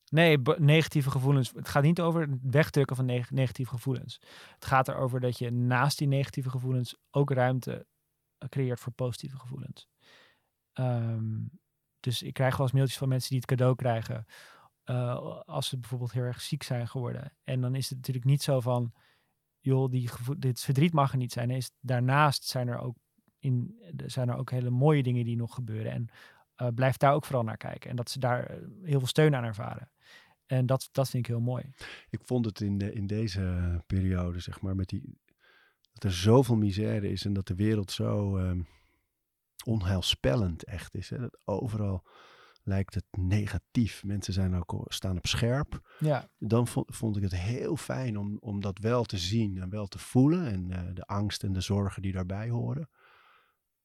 Nee, 0.09 0.37
negatieve 0.57 1.11
gevoelens. 1.11 1.51
Het 1.55 1.67
gaat 1.67 1.83
niet 1.83 2.01
over 2.01 2.21
het 2.21 2.39
wegdrukken 2.41 2.95
van 2.95 3.05
neg 3.05 3.31
negatieve 3.31 3.71
gevoelens. 3.71 4.19
Het 4.53 4.65
gaat 4.65 4.87
erover 4.87 5.19
dat 5.19 5.37
je 5.37 5.51
naast 5.51 5.97
die 5.97 6.07
negatieve 6.07 6.49
gevoelens 6.49 6.95
ook 7.11 7.31
ruimte 7.31 7.87
creëert 8.49 8.79
voor 8.79 8.93
positieve 8.93 9.37
gevoelens. 9.37 9.87
Ehm, 10.73 11.37
dus 11.99 12.21
ik 12.21 12.33
krijg 12.33 12.57
wel 12.57 12.65
eens 12.65 12.75
mailtjes 12.75 12.97
van 12.97 13.09
mensen 13.09 13.29
die 13.29 13.39
het 13.39 13.47
cadeau 13.47 13.75
krijgen. 13.75 14.25
eh, 14.83 15.39
als 15.45 15.67
ze 15.69 15.77
bijvoorbeeld 15.79 16.11
heel 16.11 16.23
erg 16.23 16.41
ziek 16.41 16.63
zijn 16.63 16.87
geworden. 16.87 17.33
En 17.43 17.61
dan 17.61 17.75
is 17.75 17.87
het 17.89 17.97
natuurlijk 17.97 18.25
niet 18.25 18.43
zo 18.43 18.59
van. 18.59 18.93
joh, 19.59 19.89
die 19.91 20.09
dit 20.37 20.59
verdriet 20.61 20.93
mag 20.93 21.11
er 21.11 21.17
niet 21.17 21.31
zijn. 21.31 21.49
Is, 21.49 21.71
daarnaast 21.79 22.43
zijn 22.43 22.67
er, 22.67 22.77
ook 22.79 22.95
in, 23.39 23.81
zijn 24.05 24.29
er 24.29 24.37
ook 24.37 24.51
hele 24.51 24.69
mooie 24.69 25.03
dingen 25.03 25.25
die 25.25 25.35
nog 25.35 25.53
gebeuren. 25.53 25.91
En 25.91 26.07
eh, 26.55 26.67
blijf 26.75 26.97
daar 26.97 27.13
ook 27.13 27.25
vooral 27.25 27.43
naar 27.43 27.57
kijken. 27.57 27.89
En 27.89 27.95
dat 27.95 28.09
ze 28.09 28.19
daar 28.19 28.45
eh, 28.45 28.57
heel 28.83 28.99
veel 28.99 29.07
steun 29.07 29.35
aan 29.35 29.43
ervaren. 29.43 29.91
En 30.45 30.65
dat, 30.65 30.89
dat 30.91 31.09
vind 31.09 31.27
ik 31.27 31.31
heel 31.31 31.41
mooi. 31.41 31.63
Ik 32.09 32.19
vond 32.23 32.45
het 32.45 32.61
in, 32.61 32.77
de, 32.77 32.93
in 32.93 33.07
deze 33.07 33.83
periode, 33.87 34.39
zeg 34.39 34.61
maar, 34.61 34.75
met 34.75 34.87
die, 34.89 35.19
dat 35.93 36.03
er 36.03 36.13
zoveel 36.13 36.55
misère 36.55 37.09
is 37.09 37.25
en 37.25 37.33
dat 37.33 37.47
de 37.47 37.55
wereld 37.55 37.91
zo 37.91 38.37
ehm, 38.37 38.61
onheilspellend 39.65 40.63
echt 40.63 40.95
is. 40.95 41.09
Hè? 41.09 41.17
Dat 41.19 41.39
overal 41.45 42.07
lijkt 42.63 42.93
het 42.95 43.05
negatief. 43.11 44.03
Mensen 44.03 44.33
zijn 44.33 44.55
ook, 44.55 44.71
al- 44.73 44.85
staan 44.87 45.17
op 45.17 45.25
scherp. 45.27 45.95
Ja, 45.99 46.29
Dan 46.37 46.67
vond, 46.67 46.95
vond 46.95 47.17
ik 47.17 47.23
het 47.23 47.35
heel 47.35 47.75
fijn 47.75 48.17
om, 48.17 48.37
om 48.39 48.59
dat 48.61 48.79
wel 48.79 49.03
te 49.03 49.17
zien 49.17 49.57
en 49.61 49.69
wel 49.69 49.87
te 49.87 49.99
voelen. 49.99 50.45
En 50.45 50.71
eh, 50.71 50.93
de 50.93 51.05
angst 51.05 51.43
en 51.43 51.53
de 51.53 51.61
zorgen 51.61 52.01
die 52.01 52.11
daarbij 52.11 52.49
horen. 52.49 52.89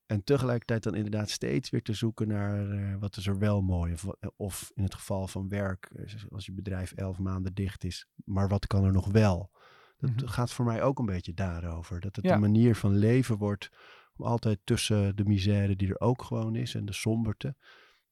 En 0.06 0.24
tegelijkertijd 0.24 0.82
dan 0.82 0.94
inderdaad 0.94 1.30
steeds 1.30 1.70
weer 1.70 1.82
te 1.82 1.92
zoeken 1.92 2.28
naar 2.28 2.70
eh, 2.70 2.96
wat 2.98 3.16
is 3.16 3.26
er 3.26 3.38
wel 3.38 3.60
mooi. 3.62 3.92
Of, 3.92 4.06
of 4.36 4.70
in 4.74 4.82
het 4.82 4.94
geval 4.94 5.26
van 5.28 5.48
werk, 5.48 5.90
eh, 5.96 6.14
als 6.30 6.46
je 6.46 6.52
bedrijf 6.52 6.92
elf 6.92 7.18
maanden 7.18 7.54
dicht 7.54 7.84
is. 7.84 8.06
Maar 8.24 8.48
wat 8.48 8.66
kan 8.66 8.84
er 8.84 8.92
nog 8.92 9.06
wel? 9.06 9.50
Dat 9.96 10.10
Mhm. 10.10 10.26
gaat 10.26 10.52
voor 10.52 10.64
mij 10.64 10.82
ook 10.82 10.98
een 10.98 11.06
beetje 11.06 11.34
daarover. 11.34 12.00
Dat 12.00 12.16
het 12.16 12.24
Ja. 12.24 12.34
een 12.34 12.40
manier 12.40 12.76
van 12.76 12.96
leven 12.96 13.36
wordt 13.36 13.68
om 14.16 14.24
altijd 14.24 14.58
tussen 14.64 15.16
de 15.16 15.24
misère 15.24 15.76
die 15.76 15.88
er 15.88 16.00
ook 16.00 16.22
gewoon 16.22 16.54
is 16.54 16.74
en 16.74 16.84
de 16.84 16.92
somberte. 16.92 17.56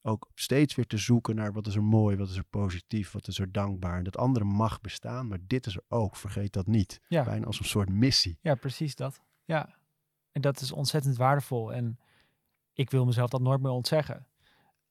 Ook 0.03 0.31
steeds 0.35 0.75
weer 0.75 0.87
te 0.87 0.97
zoeken 0.97 1.35
naar 1.35 1.53
wat 1.53 1.67
is 1.67 1.75
er 1.75 1.83
mooi, 1.83 2.17
wat 2.17 2.29
is 2.29 2.37
er 2.37 2.45
positief, 2.45 3.13
wat 3.13 3.29
is 3.29 3.39
er 3.39 3.53
dankbaar. 3.53 3.99
En 3.99 4.05
dat 4.05 4.17
andere 4.17 4.45
mag 4.45 4.81
bestaan, 4.81 5.27
maar 5.27 5.39
dit 5.47 5.67
is 5.67 5.77
er 5.77 5.85
ook. 5.89 6.17
Vergeet 6.17 6.53
dat 6.53 6.67
niet. 6.67 7.01
ja. 7.09 7.25
Bijna 7.25 7.47
als 7.47 7.59
een 7.59 7.65
soort 7.65 7.89
missie. 7.91 8.39
Ja, 8.41 8.55
precies 8.55 8.95
dat. 8.95 9.21
Ja. 9.45 9.75
En 10.33 10.41
dat 10.41 10.61
is 10.61 10.73
ontzettend 10.73 11.17
waardevol. 11.17 11.73
En 11.73 11.99
ik 12.73 12.91
wil 12.91 13.05
mezelf 13.05 13.31
dat 13.31 13.41
nooit 13.41 13.61
meer 13.61 13.71
ontzeggen. 13.71 14.27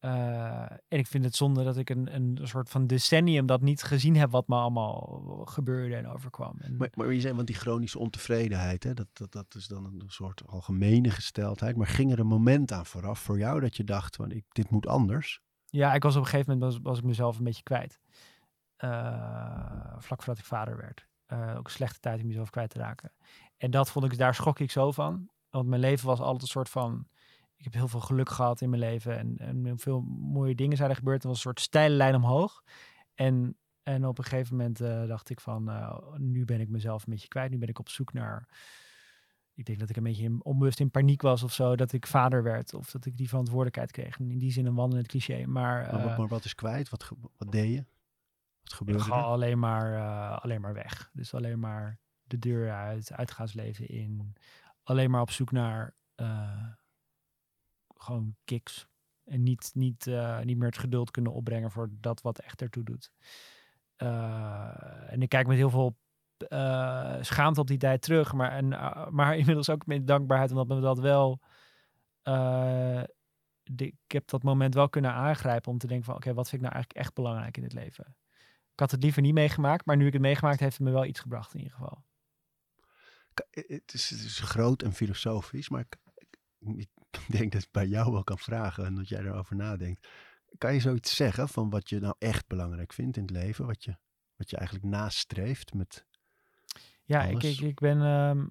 Eh, 0.02 0.72
en 0.72 1.00
ik 1.00 1.08
vind 1.08 1.24
het 1.24 1.36
zonde 1.36 1.64
dat 1.64 1.78
ik 1.78 1.90
een, 1.90 2.16
een 2.16 2.40
soort 2.44 2.70
van 2.70 2.88
decennium 2.88 3.46
dat 3.46 3.62
niet 3.62 3.84
gezien 3.84 4.16
heb 4.16 4.32
wat 4.32 4.48
me 4.48 4.56
allemaal 4.56 5.22
gebeurde 5.46 5.96
en 5.96 6.08
overkwam. 6.08 6.56
En, 6.60 6.78
Maar, 6.78 6.90
maar 6.94 7.14
je 7.14 7.22
zei, 7.22 7.34
want 7.34 7.48
die 7.48 7.56
chronische 7.56 8.00
ontevredenheid, 8.00 8.84
hè, 8.84 8.94
dat, 8.94 9.08
dat, 9.14 9.32
dat 9.32 9.56
is 9.56 9.68
dan 9.68 9.86
een 9.86 10.04
soort 10.08 10.48
algemene 10.48 11.10
gesteldheid. 11.10 11.76
Maar 11.76 11.88
ging 11.88 12.12
er 12.12 12.20
een 12.20 12.28
moment 12.28 12.72
aan 12.72 12.86
vooraf 12.86 13.20
voor 13.20 13.38
jou 13.38 13.60
dat 13.60 13.78
je 13.78 13.84
dacht, 13.84 14.16
van, 14.16 14.32
ik, 14.32 14.44
dit 14.50 14.70
moet 14.70 14.88
anders? 14.88 15.42
ja, 15.72 15.94
ik 15.94 16.04
was 16.04 16.16
op 16.16 16.22
een 16.22 16.28
gegeven 16.28 16.54
moment 16.54 16.74
was, 16.74 16.82
was 16.84 16.98
ik 16.98 17.04
mezelf 17.04 17.38
een 17.38 17.44
beetje 17.44 17.64
kwijt. 17.64 18.00
Eh, 18.76 19.96
vlak 19.98 20.24
voordat 20.24 20.38
ik 20.38 20.46
vader 20.46 20.78
werd. 20.78 21.08
Eh, 21.26 21.56
ook 21.58 21.66
een 21.66 21.72
slechte 21.72 22.00
tijd 22.00 22.22
om 22.22 22.28
mezelf 22.28 22.50
kwijt 22.50 22.70
te 22.70 22.80
raken. 22.80 23.12
En 23.58 23.72
dat 23.72 23.90
vond 23.92 24.06
ik, 24.06 24.18
daar 24.18 24.36
schrok 24.36 24.60
ik 24.60 24.72
zo 24.72 24.92
van. 24.92 25.30
Want 25.50 25.68
mijn 25.68 25.82
leven 25.82 26.08
was 26.08 26.20
altijd 26.20 26.42
een 26.42 26.48
soort 26.48 26.70
van. 26.70 27.08
Ik 27.62 27.68
heb 27.68 27.74
heel 27.76 27.88
veel 27.88 28.00
geluk 28.00 28.30
gehad 28.30 28.62
in 28.62 28.70
mijn 28.70 28.82
leven. 28.82 29.18
En, 29.18 29.38
en 29.38 29.80
veel 29.80 30.02
mooie 30.02 30.56
dingen 30.56 30.78
zijn 30.78 30.90
er 30.90 30.96
gebeurd. 30.96 31.16
Het 31.18 31.26
was 31.26 31.36
een 31.36 31.42
soort 31.42 31.60
steile 31.60 31.96
lijn 31.96 32.16
omhoog. 32.16 32.64
En, 33.16 33.58
en 33.84 34.06
op 34.08 34.18
een 34.18 34.24
gegeven 34.24 34.56
moment 34.56 34.82
eh, 34.82 35.08
dacht 35.08 35.30
ik 35.30 35.40
van. 35.42 35.70
eh, 35.70 35.98
nu 36.18 36.46
ben 36.46 36.60
ik 36.60 36.70
mezelf 36.70 37.06
een 37.06 37.12
beetje 37.14 37.28
kwijt. 37.28 37.52
Nu 37.52 37.58
ben 37.58 37.68
ik 37.70 37.80
op 37.80 37.90
zoek 37.90 38.14
naar. 38.14 38.48
Ik 39.54 39.66
denk 39.66 39.80
dat 39.80 39.90
ik 39.90 39.96
een 39.96 40.04
beetje 40.04 40.24
in, 40.24 40.44
onbewust 40.44 40.80
in 40.80 40.92
paniek 40.92 41.22
was 41.22 41.44
of 41.44 41.54
zo. 41.54 41.76
Dat 41.76 41.92
ik 41.94 42.08
vader 42.08 42.44
werd. 42.44 42.74
Of 42.74 42.92
dat 42.92 43.06
ik 43.06 43.18
die 43.18 43.30
verantwoordelijkheid 43.30 43.92
kreeg. 43.92 44.20
En 44.20 44.32
in 44.32 44.38
die 44.38 44.52
zin 44.52 44.66
een 44.66 44.76
wandelend 44.76 45.08
cliché. 45.08 45.46
Maar, 45.46 45.82
Maar, 45.92 46.02
wat- 46.02 46.12
eh, 46.12 46.18
maar 46.18 46.28
wat 46.28 46.46
is 46.46 46.56
kwijt? 46.56 46.90
Wat, 46.90 47.12
wat 47.38 47.52
deed 47.52 47.74
je? 47.74 47.86
Wat 48.64 48.74
gebeurde 48.74 49.02
Gewoon 49.04 49.20
er? 49.20 49.26
alleen 49.26 49.60
maar, 49.60 50.00
alleen 50.40 50.62
maar 50.62 50.74
weg. 50.74 51.10
Dus 51.14 51.34
alleen 51.34 51.60
maar 51.60 52.00
de 52.24 52.40
deur 52.40 52.72
uit, 52.72 53.12
uitgaansleven 53.12 53.88
in. 53.88 54.34
Alleen 54.84 55.12
maar 55.12 55.22
op 55.22 55.32
zoek 55.32 55.52
naar 55.52 55.96
gewoon 58.02 58.36
kicks. 58.44 58.88
En 59.24 59.44
niet, 59.44 59.72
niet, 59.74 60.08
eh, 60.08 60.40
niet 60.40 60.58
meer 60.58 60.68
het 60.68 60.78
geduld 60.78 61.12
kunnen 61.12 61.34
opbrengen 61.34 61.72
voor 61.72 61.90
dat 61.92 62.22
wat 62.22 62.40
echt 62.40 62.62
ertoe 62.62 62.84
doet. 62.84 63.12
Eh, 63.96 65.12
en 65.12 65.22
ik 65.22 65.30
kijk 65.30 65.48
met 65.48 65.58
heel 65.58 65.70
veel 65.70 65.98
eh, 66.38 67.18
schaamte 67.22 67.60
op 67.60 67.68
die 67.68 67.78
tijd 67.78 68.02
terug. 68.02 68.34
Maar, 68.34 68.52
en, 68.52 68.68
maar 69.14 69.38
inmiddels 69.42 69.70
ook 69.70 69.86
met 69.86 70.08
dankbaarheid, 70.08 70.52
omdat 70.52 70.68
me 70.68 70.82
dat 70.82 71.00
wel... 71.00 71.42
ik 73.76 73.96
heb 74.08 74.28
dat 74.28 74.44
moment 74.44 74.74
wel 74.74 74.90
kunnen 74.90 75.14
aangrijpen 75.14 75.72
om 75.72 75.78
te 75.78 75.88
denken 75.88 76.06
van... 76.06 76.16
Oké, 76.16 76.34
wat 76.34 76.50
vind 76.50 76.62
ik 76.62 76.68
nou 76.68 76.74
eigenlijk 76.74 77.06
echt 77.06 77.16
belangrijk 77.16 77.58
in 77.58 77.64
het 77.64 77.74
leven? 77.74 78.16
Ik 78.74 78.80
had 78.80 78.92
het 78.92 79.04
liever 79.04 79.22
niet 79.22 79.34
meegemaakt, 79.34 79.86
maar 79.86 79.98
nu 79.98 80.06
ik 80.06 80.14
het 80.14 80.22
meegemaakt 80.22 80.60
heeft 80.60 80.78
het 80.78 80.88
me 80.88 80.94
wel 80.94 81.06
iets 81.06 81.20
gebracht 81.20 81.54
in 81.54 81.60
ieder 81.60 81.74
geval. 81.78 82.04
Ka- 83.34 83.46
Het 83.50 83.94
is, 83.94 84.10
het 84.10 84.20
is 84.20 84.40
groot 84.40 84.82
en 84.82 84.94
filosofisch, 84.94 85.70
maar 85.70 85.82
ik, 85.82 85.98
ik 86.60 86.90
denk 87.38 87.52
dat 87.52 87.62
ik 87.62 87.72
bij 87.72 87.88
jou 87.88 88.12
wel 88.12 88.24
kan 88.24 88.38
vragen 88.38 88.86
en 88.86 88.96
dat 88.96 89.10
jij 89.10 89.20
erover 89.20 89.56
nadenkt. 89.56 90.08
Kan 90.58 90.74
je 90.74 90.80
zoiets 90.80 91.16
zeggen 91.16 91.50
van 91.50 91.70
wat 91.70 91.90
je 91.90 92.00
nou 92.00 92.16
echt 92.20 92.48
belangrijk 92.48 92.94
vindt 92.94 93.18
in 93.18 93.24
het 93.24 93.32
leven? 93.32 93.66
Wat 93.66 93.84
je, 93.84 93.98
wat 94.36 94.50
je 94.50 94.58
eigenlijk 94.58 94.86
nastreeft 94.86 95.74
met... 95.74 96.06
Ja, 97.04 97.24
ik, 97.24 97.32
Alles. 97.32 97.60
ik, 97.60 97.68
ik, 97.68 97.80
ben, 97.80 98.02
ehm, 98.02 98.46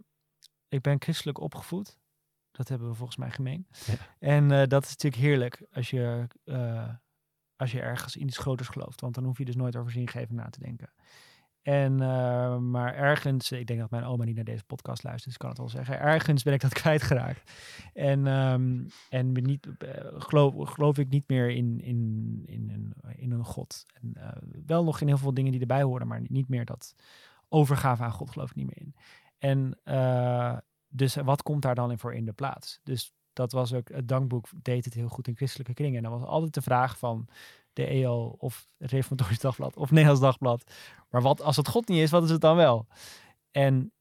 ik 0.68 0.80
ben 0.80 1.00
christelijk 1.00 1.40
opgevoed. 1.40 1.98
Dat 2.50 2.68
hebben 2.68 2.88
we 2.88 2.94
volgens 2.94 3.16
mij 3.16 3.30
gemeen. 3.30 3.66
Ja. 3.86 3.94
En 4.18 4.50
eh, 4.50 4.66
dat 4.66 4.84
is 4.84 4.90
natuurlijk 4.90 5.22
heerlijk 5.22 5.66
als 5.72 5.90
je, 5.90 6.26
eh, 6.44 6.94
als 7.56 7.72
je 7.72 7.80
ergens 7.80 8.16
in 8.16 8.26
iets 8.26 8.38
groters 8.38 8.68
gelooft. 8.68 9.00
Want 9.00 9.14
dan 9.14 9.24
hoef 9.24 9.38
je 9.38 9.44
dus 9.44 9.56
nooit 9.56 9.76
over 9.76 9.92
zingeving 9.92 10.30
na 10.30 10.50
te 10.50 10.60
denken. 10.60 10.92
En, 11.62 12.00
eh, 12.00 12.58
maar 12.58 12.94
ergens, 12.94 13.52
ik 13.52 13.66
denk 13.66 13.80
dat 13.80 13.90
mijn 13.90 14.04
oma 14.04 14.24
niet 14.24 14.34
naar 14.34 14.44
deze 14.44 14.64
podcast 14.64 15.02
luistert, 15.02 15.24
dus 15.24 15.32
ik 15.32 15.38
kan 15.38 15.48
het 15.48 15.58
wel 15.58 15.68
zeggen. 15.68 16.00
Ergens 16.00 16.42
ben 16.42 16.52
ik 16.52 16.60
dat 16.60 16.72
kwijtgeraakt. 16.82 17.52
En, 17.94 18.26
ehm, 18.26 18.84
en 19.08 19.32
ben 19.32 19.42
niet, 19.42 19.66
eh, 19.78 20.20
geloof, 20.20 20.68
geloof 20.68 20.98
ik 20.98 21.08
niet 21.08 21.28
meer 21.28 21.50
in, 21.50 21.80
in, 21.80 22.42
in, 22.46 22.70
een, 22.70 22.94
in 23.16 23.30
een 23.30 23.44
God. 23.44 23.84
En, 23.92 24.12
eh, 24.14 24.28
wel 24.66 24.84
nog 24.84 25.00
in 25.00 25.06
heel 25.06 25.18
veel 25.18 25.34
dingen 25.34 25.52
die 25.52 25.60
erbij 25.60 25.82
horen, 25.82 26.06
maar 26.06 26.22
niet 26.28 26.48
meer 26.48 26.64
dat 26.64 26.94
overgave 27.48 28.02
aan 28.02 28.12
God 28.12 28.30
geloof 28.30 28.50
ik 28.50 28.56
niet 28.56 28.66
meer 28.66 28.80
in. 28.80 28.94
En 29.38 29.78
dus 30.88 31.14
wat 31.14 31.42
komt 31.42 31.62
daar 31.62 31.74
dan 31.74 31.90
in 31.90 31.98
voor 31.98 32.14
in 32.14 32.24
de 32.24 32.32
plaats? 32.32 32.80
Dus 32.82 33.14
dat 33.32 33.52
was 33.52 33.72
ook, 33.72 33.88
het 33.88 34.08
dankboek 34.08 34.48
deed 34.62 34.84
het 34.84 34.94
heel 34.94 35.08
goed 35.08 35.28
in 35.28 35.36
christelijke 35.36 35.74
kringen. 35.74 35.96
En 35.96 36.02
dan 36.02 36.20
was 36.20 36.28
altijd 36.28 36.54
de 36.54 36.62
vraag 36.62 36.98
van 36.98 37.28
de 37.80 37.86
EO 37.86 38.34
of 38.38 38.68
het 38.78 38.90
Reformatorisch 38.90 39.38
Dagblad 39.38 39.76
of 39.76 39.90
Nederlands 39.90 40.20
Dagblad. 40.20 40.72
Maar 41.10 41.22
wat 41.22 41.40
als 41.40 41.56
het 41.56 41.68
God 41.68 41.88
niet 41.88 42.00
is, 42.00 42.10
wat 42.10 42.24
is 42.24 42.30
het 42.30 42.40
dan 42.40 42.56
wel? 42.56 42.86
En 43.50 43.92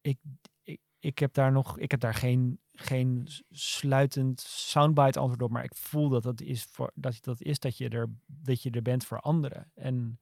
ik, 0.00 0.18
ik, 0.62 0.80
ik 0.98 1.18
heb 1.18 1.34
daar 1.34 1.52
nog, 1.52 1.78
ik 1.78 1.90
heb 1.90 2.00
daar 2.00 2.14
geen, 2.14 2.60
geen 2.72 3.28
sluitend 3.50 4.40
soundbite 4.40 5.18
antwoord 5.18 5.42
op, 5.42 5.50
maar 5.50 5.64
ik 5.64 5.74
voel 5.74 6.08
dat 6.08 6.22
dat 6.22 6.40
is, 6.40 6.64
voor, 6.64 6.90
dat, 6.94 7.18
dat, 7.20 7.42
is 7.42 7.58
dat, 7.58 7.76
je 7.76 7.88
er, 7.88 8.08
dat 8.26 8.62
je 8.62 8.70
er 8.70 8.82
bent 8.82 9.04
voor 9.04 9.20
anderen. 9.20 9.70
En 9.74 10.20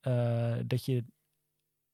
eh, 0.00 0.56
dat 0.66 0.84
je 0.84 1.04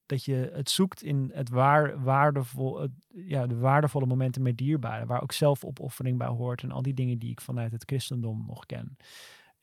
dat 0.07 0.25
je 0.25 0.51
het 0.53 0.71
zoekt 0.71 1.03
in 1.03 1.31
het 1.35 1.49
waar, 1.49 2.03
waardevol, 2.03 2.89
ja, 3.09 3.47
de 3.47 3.57
waardevolle 3.57 4.07
momenten 4.07 4.43
met 4.43 4.57
dierbaren, 4.57 5.07
waar 5.07 5.23
ook 5.23 5.33
zelfopoffering 5.33 6.19
bij 6.19 6.27
hoort 6.27 6.63
en 6.63 6.71
al 6.71 6.83
die 6.83 6.95
dingen 6.95 7.19
die 7.19 7.31
ik 7.31 7.41
vanuit 7.41 7.73
het 7.73 7.83
christendom 7.87 8.45
nog 8.47 8.67
ken. 8.67 8.97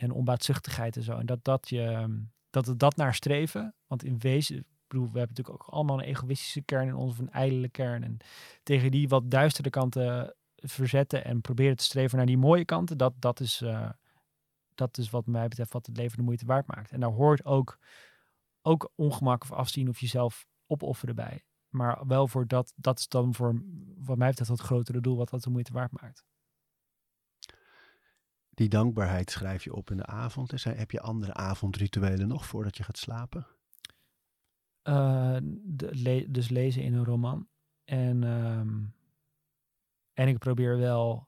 En 0.02 0.12
onbaatzuchtigheid 0.12 0.96
en 0.96 1.04
zo. 1.04 1.18
En 1.18 1.26
dat, 1.26 1.44
dat, 1.44 1.70
je, 1.70 2.16
dat 2.50 2.66
het 2.66 2.80
dat 2.80 2.96
naar 2.96 3.16
streven, 3.16 3.76
want 3.88 4.04
in 4.04 4.20
wezen, 4.20 4.66
bedoel, 4.88 5.12
we 5.12 5.18
hebben 5.18 5.36
natuurlijk 5.36 5.64
ook 5.64 5.74
allemaal 5.74 6.00
een 6.00 6.06
egoïstische 6.06 6.62
kern 6.62 6.88
in 6.88 6.96
ons, 6.96 7.12
of 7.12 7.20
een 7.20 7.32
ijdele 7.32 7.70
kern. 7.70 8.04
En 8.04 8.18
tegen 8.64 8.92
die 8.92 9.08
wat 9.08 9.32
duistere 9.32 9.70
kanten 9.70 10.36
verzetten 10.56 11.26
en 11.26 11.42
proberen 11.42 11.76
te 11.76 11.84
streven 11.84 12.18
naar 12.18 12.26
die 12.26 12.38
mooie 12.38 12.66
kanten, 12.66 12.98
dat, 12.98 13.14
dat, 13.20 13.40
is, 13.40 13.62
uh, 13.62 13.90
dat 14.76 14.98
is 14.98 15.10
wat 15.10 15.26
mij 15.26 15.48
betreft 15.48 15.74
wat 15.74 15.86
het 15.86 15.98
leven 15.98 16.18
de 16.18 16.24
moeite 16.24 16.46
waard 16.46 16.68
maakt. 16.68 16.92
En 16.92 17.00
daar 17.00 17.12
hoort 17.12 17.46
ook 17.46 17.80
ook 18.62 18.92
ongemak 18.96 19.44
of 19.44 19.52
afzien 19.52 19.90
of 19.90 20.00
jezelf 20.00 20.46
opofferen 20.68 21.16
bij. 21.16 21.44
Maar 21.70 22.08
wel 22.08 22.28
voor 22.28 22.48
dat, 22.48 22.74
dat 22.76 23.00
is 23.00 23.08
dan 23.08 23.34
voor 23.34 23.62
wat 23.98 24.18
mij 24.18 24.30
betreft 24.30 24.50
het 24.50 24.60
grotere 24.60 25.02
doel 25.02 25.18
wat 25.18 25.30
dat 25.30 25.44
de 25.44 25.50
moeite 25.50 25.74
waard 25.74 26.02
maakt. 26.02 26.24
Die 28.62 28.70
dankbaarheid 28.70 29.32
schrijf 29.32 29.64
je 29.64 29.76
op 29.76 29.92
in 29.92 29.98
de 29.98 30.06
avond. 30.06 30.50
Dus 30.50 30.64
heb 30.64 30.92
je 30.92 31.02
andere 31.02 31.34
avondrituelen 31.34 32.28
nog 32.28 32.46
voordat 32.46 32.78
je 32.78 32.84
gaat 32.84 32.98
slapen? 32.98 33.48
Uh, 34.84 35.38
de, 35.64 36.26
dus 36.30 36.50
lezen 36.50 36.84
in 36.84 36.94
een 36.94 37.06
roman. 37.06 37.48
En, 37.86 38.24
um, 38.24 38.94
en 40.14 40.28
ik 40.28 40.38
probeer 40.38 40.78
wel 40.78 41.28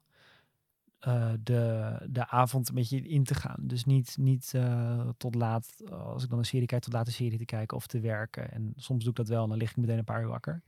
uh, 1.08 1.34
de, 1.40 1.98
de 2.10 2.28
avond 2.28 2.70
een 2.70 2.76
beetje 2.76 3.02
in 3.02 3.24
te 3.24 3.36
gaan. 3.36 3.60
Dus 3.62 3.86
niet, 3.86 4.18
niet 4.18 4.54
uh, 4.56 5.10
tot 5.18 5.36
laat, 5.36 5.84
als 5.90 6.24
ik 6.24 6.30
dan 6.30 6.40
een 6.40 6.46
serie 6.46 6.68
kijk, 6.68 6.84
tot 6.84 6.94
laat 6.94 7.08
een 7.08 7.14
serie 7.14 7.38
te 7.38 7.46
kijken 7.46 7.78
of 7.78 7.88
te 7.88 8.00
werken. 8.00 8.52
En 8.52 8.74
soms 8.76 9.02
doe 9.04 9.12
ik 9.12 9.18
dat 9.18 9.28
wel 9.28 9.44
en 9.44 9.50
dan 9.50 9.58
lig 9.58 9.70
ik 9.70 9.78
meteen 9.78 9.98
een 9.98 10.04
paar 10.04 10.22
uur 10.22 10.28
wakker. 10.28 10.62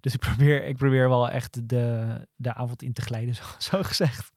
Dus 0.00 0.14
ik 0.14 0.20
probeer, 0.20 0.64
ik 0.64 0.76
probeer 0.76 1.08
wel 1.08 1.30
echt 1.30 1.68
de, 1.68 2.26
de 2.36 2.54
avond 2.54 2.82
in 2.82 2.92
te 2.92 3.02
glijden, 3.02 3.34
zo, 3.40 3.44
zo 3.58 3.82
gezegd. 3.82 4.32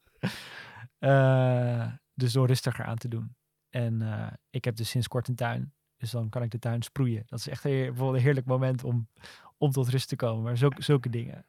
Eh, 1.01 1.93
dus 2.13 2.33
door 2.33 2.47
rustiger 2.47 2.85
aan 2.85 2.97
te 2.97 3.07
doen. 3.07 3.35
En 3.69 4.01
eh, 4.01 4.33
ik 4.49 4.65
heb 4.65 4.75
dus 4.75 4.89
sinds 4.89 5.07
kort 5.07 5.27
een 5.27 5.35
tuin. 5.35 5.73
Dus 5.97 6.11
dan 6.11 6.29
kan 6.29 6.43
ik 6.43 6.51
de 6.51 6.59
tuin 6.59 6.81
sproeien. 6.81 7.23
Dat 7.25 7.39
is 7.39 7.47
echt 7.47 7.63
een, 7.63 7.71
bijvoorbeeld 7.71 8.15
een 8.15 8.23
heerlijk 8.23 8.45
moment 8.45 8.83
om, 8.83 9.09
om 9.57 9.71
tot 9.71 9.89
rust 9.89 10.07
te 10.09 10.15
komen. 10.15 10.43
Maar 10.43 10.57
zulke, 10.57 10.83
zulke 10.83 11.09
dingen. 11.09 11.45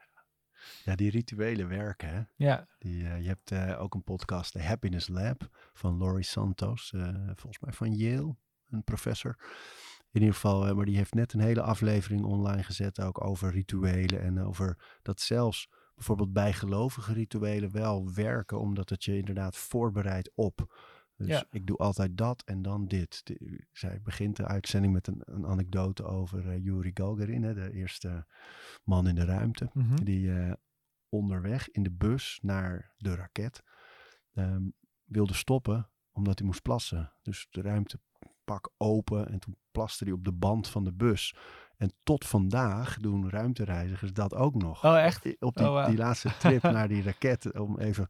Ja, 0.85 0.95
die 0.95 1.11
rituelen 1.11 1.69
werken, 1.69 2.09
hè? 2.09 2.23
Ja, 2.37 2.67
Die, 2.79 3.05
eh, 3.05 3.21
je 3.21 3.29
hebt 3.29 3.77
ook 3.79 3.95
een 3.95 4.03
podcast, 4.05 4.53
The 4.53 4.63
Happiness 4.63 5.09
Lab, 5.09 5.49
van 5.73 5.99
Laurie 5.99 6.25
Santos, 6.25 6.91
volgens 7.27 7.59
mij 7.61 7.73
van 7.73 7.95
Yale, 7.95 8.37
een 8.67 8.85
professor. 8.85 9.37
In 10.11 10.21
ieder 10.21 10.35
geval, 10.35 10.75
maar 10.75 10.85
die 10.85 10.97
heeft 10.97 11.15
net 11.15 11.33
een 11.33 11.41
hele 11.41 11.63
aflevering 11.63 12.25
online 12.25 12.63
gezet, 12.63 13.01
ook 13.01 13.25
over 13.25 13.51
rituelen 13.51 14.23
en 14.23 14.41
over 14.41 14.99
dat 15.03 15.21
zelfs 15.21 15.69
bijvoorbeeld 16.07 16.33
bijgelovige 16.33 17.13
rituelen 17.13 17.71
wel 17.71 18.13
werken, 18.15 18.61
omdat 18.61 18.89
het 18.89 19.05
je 19.05 19.17
inderdaad 19.17 19.57
voorbereidt 19.57 20.31
op. 20.35 20.75
Dus 21.17 21.27
Ja. 21.29 21.45
ik 21.51 21.67
doe 21.67 21.77
altijd 21.77 22.17
dat 22.17 22.43
en 22.45 22.63
dan 22.63 22.87
dit. 22.87 23.21
De- 23.27 23.67
zij 23.73 24.01
begint 24.03 24.37
de 24.37 24.47
uitzending 24.47 24.93
met 24.93 25.07
een, 25.07 25.23
een 25.25 25.47
anekdote 25.47 26.05
over 26.05 26.49
eh, 26.49 26.65
Yuri 26.65 26.91
Gagarin, 26.95 27.43
hè, 27.43 27.55
de 27.55 27.73
eerste 27.73 28.27
man 28.85 29.09
in 29.09 29.15
de 29.15 29.25
ruimte 29.25 29.71
mhm. 29.73 30.05
die 30.05 30.33
eh, 30.33 30.53
onderweg 31.09 31.71
in 31.71 31.83
de 31.83 31.91
bus 31.91 32.39
naar 32.43 32.95
de 32.97 33.15
raket 33.15 33.63
ehm, 34.35 34.63
wilde 35.05 35.35
stoppen 35.35 35.91
omdat 36.13 36.39
hij 36.39 36.47
moest 36.47 36.63
plassen. 36.63 37.13
Dus 37.23 37.47
de 37.51 37.61
ruimtepak 37.61 38.71
open 38.77 39.29
en 39.29 39.39
toen 39.39 39.57
plaste 39.71 40.05
hij 40.05 40.13
op 40.13 40.25
de 40.25 40.33
band 40.33 40.69
van 40.69 40.85
de 40.85 40.93
bus. 40.93 41.35
En 41.83 41.93
tot 42.03 42.27
vandaag 42.27 42.99
doen 42.99 43.31
ruimtereizigers 43.31 44.13
dat 44.13 44.35
ook 44.35 44.55
nog. 44.55 44.85
Oh, 44.85 44.99
echt? 44.99 45.27
Op 45.41 45.57
die, 45.57 45.67
Oh, 45.67 45.73
wauw. 45.73 45.89
die 45.89 45.97
laatste 45.97 46.37
trip 46.39 46.63
naar 46.77 46.89
die 46.89 47.03
raket 47.03 47.59
om 47.59 47.79
even 47.79 48.09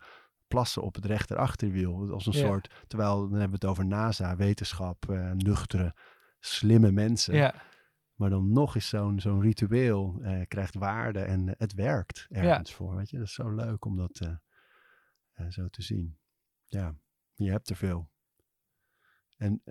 plassen 0.48 0.82
op 0.82 0.94
het 0.94 1.04
rechterachterwiel. 1.04 2.12
Als 2.12 2.26
een 2.26 2.32
soort, 2.32 2.84
terwijl 2.86 3.20
dan 3.20 3.30
hebben 3.30 3.48
we 3.48 3.54
het 3.54 3.64
over 3.64 3.86
NASA, 3.86 4.36
wetenschap, 4.36 5.10
eh, 5.10 5.30
nuchtere, 5.30 5.94
slimme 6.40 6.90
mensen. 6.90 7.34
Ja, 7.34 7.54
Maar 8.14 8.30
dan 8.30 8.52
nog 8.52 8.76
is 8.76 8.88
zo'n 8.88 9.20
zo'n 9.20 9.40
ritueel, 9.40 10.18
eh, 10.22 10.40
krijgt 10.48 10.74
waarde 10.74 11.20
en 11.20 11.48
eh, 11.48 11.54
het 11.58 11.74
werkt 11.74 12.26
ergens 12.30 12.74
voor. 12.74 12.96
Weet 12.96 13.10
je? 13.10 13.16
Dat 13.18 13.26
is 13.26 13.34
zo 13.34 13.54
leuk 13.54 13.84
om 13.84 13.96
dat 13.96 14.30
zo 15.48 15.68
te 15.68 15.82
zien. 15.82 16.18
Ja, 16.66 16.94
je 17.34 17.50
hebt 17.50 17.70
er 17.70 17.76
veel. 17.76 18.10
En 19.36 19.62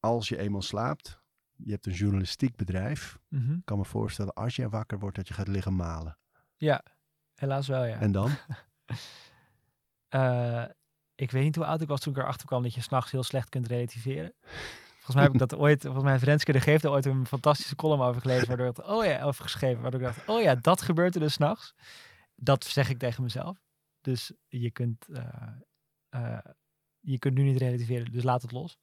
als 0.00 0.28
je 0.28 0.38
eenmaal 0.38 0.62
slaapt, 0.62 1.17
je 1.64 1.70
hebt 1.70 1.86
een 1.86 1.92
journalistiek 1.92 2.56
bedrijf. 2.56 3.18
mhm. 3.28 3.52
Ik 3.52 3.64
kan 3.64 3.78
me 3.78 3.84
voorstellen, 3.84 4.34
als 4.34 4.56
je 4.56 4.68
wakker 4.68 4.98
wordt, 4.98 5.16
dat 5.16 5.28
je 5.28 5.34
gaat 5.34 5.48
liggen 5.48 5.76
malen. 5.76 6.18
ja. 6.56 6.82
helaas 7.34 7.68
wel, 7.68 7.84
ja. 7.84 8.00
En 8.00 8.12
dan? 8.12 8.30
Eh, 10.08 10.64
ik 11.14 11.30
weet 11.30 11.42
niet 11.42 11.56
hoe 11.56 11.64
oud 11.64 11.80
ik 11.80 11.88
was 11.88 12.00
toen 12.00 12.12
ik 12.12 12.18
erachter 12.18 12.46
kwam 12.46 12.62
dat 12.62 12.74
je 12.74 12.80
s'nachts 12.80 13.10
heel 13.10 13.22
slecht 13.22 13.48
kunt 13.48 13.66
relativeren. 13.66 14.34
Volgens 14.92 15.14
mij 15.14 15.24
heb 15.24 15.32
ik 15.32 15.38
dat 15.38 15.58
ooit, 15.64 15.82
volgens 15.82 16.02
mij 16.02 16.12
heeft 16.12 16.24
Renske 16.24 16.52
de 16.52 16.60
Geeft 16.60 16.84
er 16.84 16.90
ooit 16.90 17.06
een 17.06 17.26
fantastische 17.26 17.76
column 17.76 18.02
over 18.02 18.20
gelezen, 18.20 18.48
waardoor 18.48 18.66
ik, 18.66 18.88
oh 18.88 19.04
ja, 19.04 19.22
over 19.22 19.42
geschreven, 19.42 19.82
waardoor 19.82 20.00
ik 20.00 20.06
dacht, 20.06 20.28
oh 20.28 20.42
ja, 20.42 20.54
dat 20.54 20.82
gebeurt 20.82 21.14
er 21.14 21.20
dus 21.20 21.32
s'nachts. 21.32 21.74
Dat 22.34 22.64
zeg 22.64 22.90
ik 22.90 22.98
tegen 22.98 23.22
mezelf. 23.22 23.62
Dus 24.00 24.32
je 24.46 24.70
kunt, 24.70 25.08
eh, 25.08 25.48
eh, 26.08 26.38
je 27.00 27.18
kunt 27.18 27.34
nu 27.34 27.42
niet 27.42 27.58
relativeren, 27.58 28.12
dus 28.12 28.22
laat 28.22 28.42
het 28.42 28.52
los. 28.52 28.78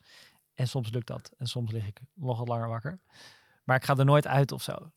En 0.56 0.68
soms 0.68 0.90
lukt 0.90 1.08
dat 1.08 1.32
en 1.38 1.48
soms 1.48 1.72
lig 1.72 1.88
ik 1.88 2.00
nog 2.14 2.38
wat 2.38 2.48
langer 2.48 2.68
wakker. 2.68 3.00
Maar 3.64 3.76
ik 3.76 3.84
ga 3.84 3.96
er 3.96 4.06
nooit 4.06 4.28
uit 4.28 4.52
of 4.52 4.62
zo. 4.62 4.92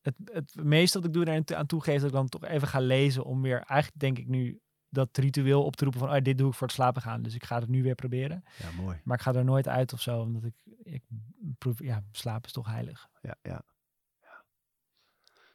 Het, 0.00 0.14
het 0.24 0.54
meeste 0.54 0.98
wat 0.98 1.06
ik 1.06 1.12
doe 1.12 1.24
daar 1.24 1.56
aan 1.56 1.66
toegeef, 1.66 1.96
dat 1.96 2.08
ik 2.08 2.14
dan 2.14 2.28
toch 2.28 2.44
even 2.44 2.68
ga 2.68 2.80
lezen 2.80 3.24
om 3.24 3.42
weer, 3.42 3.60
eigenlijk 3.60 4.00
denk 4.00 4.18
ik 4.18 4.26
nu, 4.26 4.60
dat 4.88 5.16
ritueel 5.16 5.64
op 5.64 5.76
te 5.76 5.84
roepen 5.84 6.00
van, 6.00 6.10
oh, 6.10 6.22
dit 6.22 6.38
doe 6.38 6.48
ik 6.48 6.54
voor 6.54 6.66
het 6.66 6.76
slapen 6.76 7.02
gaan. 7.02 7.22
Dus 7.22 7.34
ik 7.34 7.44
ga 7.44 7.58
het 7.58 7.68
nu 7.68 7.82
weer 7.82 7.94
proberen. 7.94 8.42
Ja, 8.56 8.70
mooi. 8.70 9.00
Maar 9.04 9.16
ik 9.16 9.22
ga 9.22 9.34
er 9.34 9.44
nooit 9.44 9.68
uit 9.68 9.92
of 9.92 10.00
zo, 10.00 10.20
omdat 10.20 10.44
ik, 10.44 10.54
ik 10.82 11.02
proef, 11.58 11.78
ja, 11.78 12.04
slaap 12.12 12.44
is 12.44 12.52
toch 12.52 12.66
heilig. 12.66 13.08
Ja, 13.20 13.34
ja. 13.42 13.62
ja. 14.20 14.44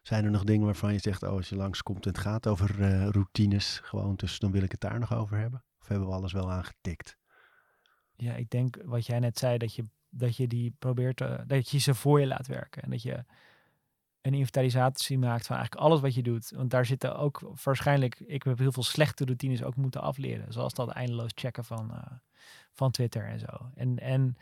Zijn 0.01 0.25
er 0.25 0.31
nog 0.31 0.43
dingen 0.43 0.65
waarvan 0.65 0.93
je 0.93 0.99
zegt, 0.99 1.23
oh, 1.23 1.29
als 1.29 1.49
je 1.49 1.55
langskomt 1.55 2.05
en 2.05 2.11
het 2.11 2.21
gaat 2.21 2.47
over 2.47 2.81
eh, 2.81 3.07
routines, 3.09 3.79
gewoontes, 3.83 4.39
dan 4.39 4.51
wil 4.51 4.63
ik 4.63 4.71
het 4.71 4.81
daar 4.81 4.99
nog 4.99 5.13
over 5.13 5.37
hebben? 5.37 5.63
Of 5.79 5.87
hebben 5.87 6.07
we 6.07 6.13
alles 6.13 6.33
wel 6.33 6.51
aangetikt? 6.51 7.17
Ja, 8.15 8.33
ik 8.33 8.49
denk 8.49 8.77
wat 8.85 9.05
jij 9.05 9.19
net 9.19 9.37
zei, 9.37 9.57
dat 9.57 9.75
je, 9.75 9.85
dat 10.09 10.37
je 10.37 10.47
die 10.47 10.75
probeert, 10.79 11.17
te, 11.17 11.43
dat 11.47 11.69
je 11.69 11.77
ze 11.77 11.93
voor 11.93 12.19
je 12.19 12.27
laat 12.27 12.47
werken. 12.47 12.83
En 12.83 12.89
dat 12.89 13.01
je 13.01 13.23
een 14.23 14.33
inventarisatie 14.33 15.17
maakt 15.17 15.45
van 15.45 15.55
eigenlijk 15.55 15.85
alles 15.85 16.01
wat 16.01 16.13
je 16.13 16.23
doet. 16.23 16.51
Want 16.55 16.69
daar 16.69 16.85
zitten 16.85 17.17
ook 17.17 17.51
waarschijnlijk, 17.63 18.19
ik 18.19 18.43
heb 18.43 18.57
heel 18.57 18.71
veel 18.71 18.83
slechte 18.83 19.25
routines 19.25 19.63
ook 19.63 19.75
moeten 19.75 20.01
afleren. 20.01 20.53
Zoals 20.53 20.73
dat 20.73 20.89
eindeloos 20.89 21.31
checken 21.35 21.65
van, 21.65 21.91
eh, 21.93 22.11
van 22.71 22.91
Twitter 22.91 23.25
en 23.25 23.39
zo. 23.39 23.71
En, 23.75 23.99
en 23.99 24.37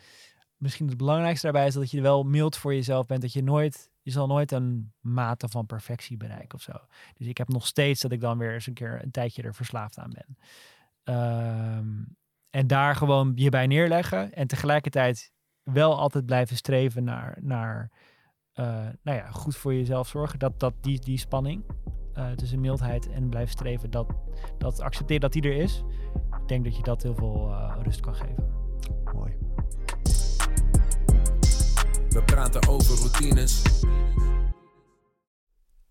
misschien 0.58 0.88
het 0.88 0.98
belangrijkste 0.98 1.44
daarbij 1.46 1.68
is 1.68 1.74
dat 1.74 1.92
je 1.92 2.02
wel 2.02 2.24
mild 2.24 2.58
voor 2.58 2.74
jezelf 2.74 3.06
bent. 3.06 3.22
Dat 3.22 3.34
je 3.34 3.44
nooit, 3.44 3.92
je 4.02 4.12
zal 4.12 4.28
nooit 4.28 4.52
een 4.52 4.94
mate 5.00 5.50
van 5.50 5.66
perfectie 5.66 6.18
bereiken 6.18 6.54
of 6.54 6.62
zo. 6.62 6.74
Dus 7.18 7.28
ik 7.28 7.38
heb 7.38 7.48
nog 7.48 7.68
steeds 7.68 8.02
dat 8.02 8.12
ik 8.12 8.22
dan 8.22 8.38
weer 8.38 8.54
eens 8.54 8.68
een 8.68 8.74
keer 8.74 9.04
een 9.04 9.12
tijdje 9.12 9.42
er 9.42 9.56
verslaafd 9.56 9.98
aan 9.98 10.14
ben. 10.14 10.38
Ehm, 11.04 12.04
en 12.52 12.68
daar 12.68 12.96
gewoon 12.96 13.32
je 13.36 13.50
bij 13.50 13.68
neerleggen. 13.68 14.34
En 14.34 14.48
tegelijkertijd 14.48 15.32
wel 15.64 16.00
altijd 16.00 16.26
blijven 16.26 16.56
streven 16.56 17.04
naar, 17.04 17.38
naar 17.42 17.92
eh, 18.54 18.66
nou 19.02 19.18
ja, 19.18 19.32
goed 19.32 19.56
voor 19.56 19.74
jezelf 19.74 20.08
zorgen. 20.08 20.40
Dat, 20.40 20.60
dat 20.60 20.74
die, 20.82 21.00
die 21.00 21.18
spanning 21.18 21.64
eh, 22.14 22.32
tussen 22.32 22.60
mildheid 22.60 23.10
en 23.12 23.30
blijven 23.30 23.52
streven, 23.52 23.92
dat, 23.92 24.08
dat 24.58 24.82
accepteer 24.82 25.20
dat 25.20 25.34
die 25.34 25.42
er 25.42 25.56
is. 25.56 25.84
Ik 26.42 26.48
denk 26.48 26.64
dat 26.64 26.76
je 26.76 26.84
dat 26.84 27.04
heel 27.04 27.16
veel 27.16 27.50
eh, 27.50 27.76
rust 27.84 28.00
kan 28.00 28.16
geven. 28.16 28.50
Mooi. 29.14 29.38
We 32.10 32.24
praten 32.26 32.68
over 32.68 32.98
routines. 32.98 33.62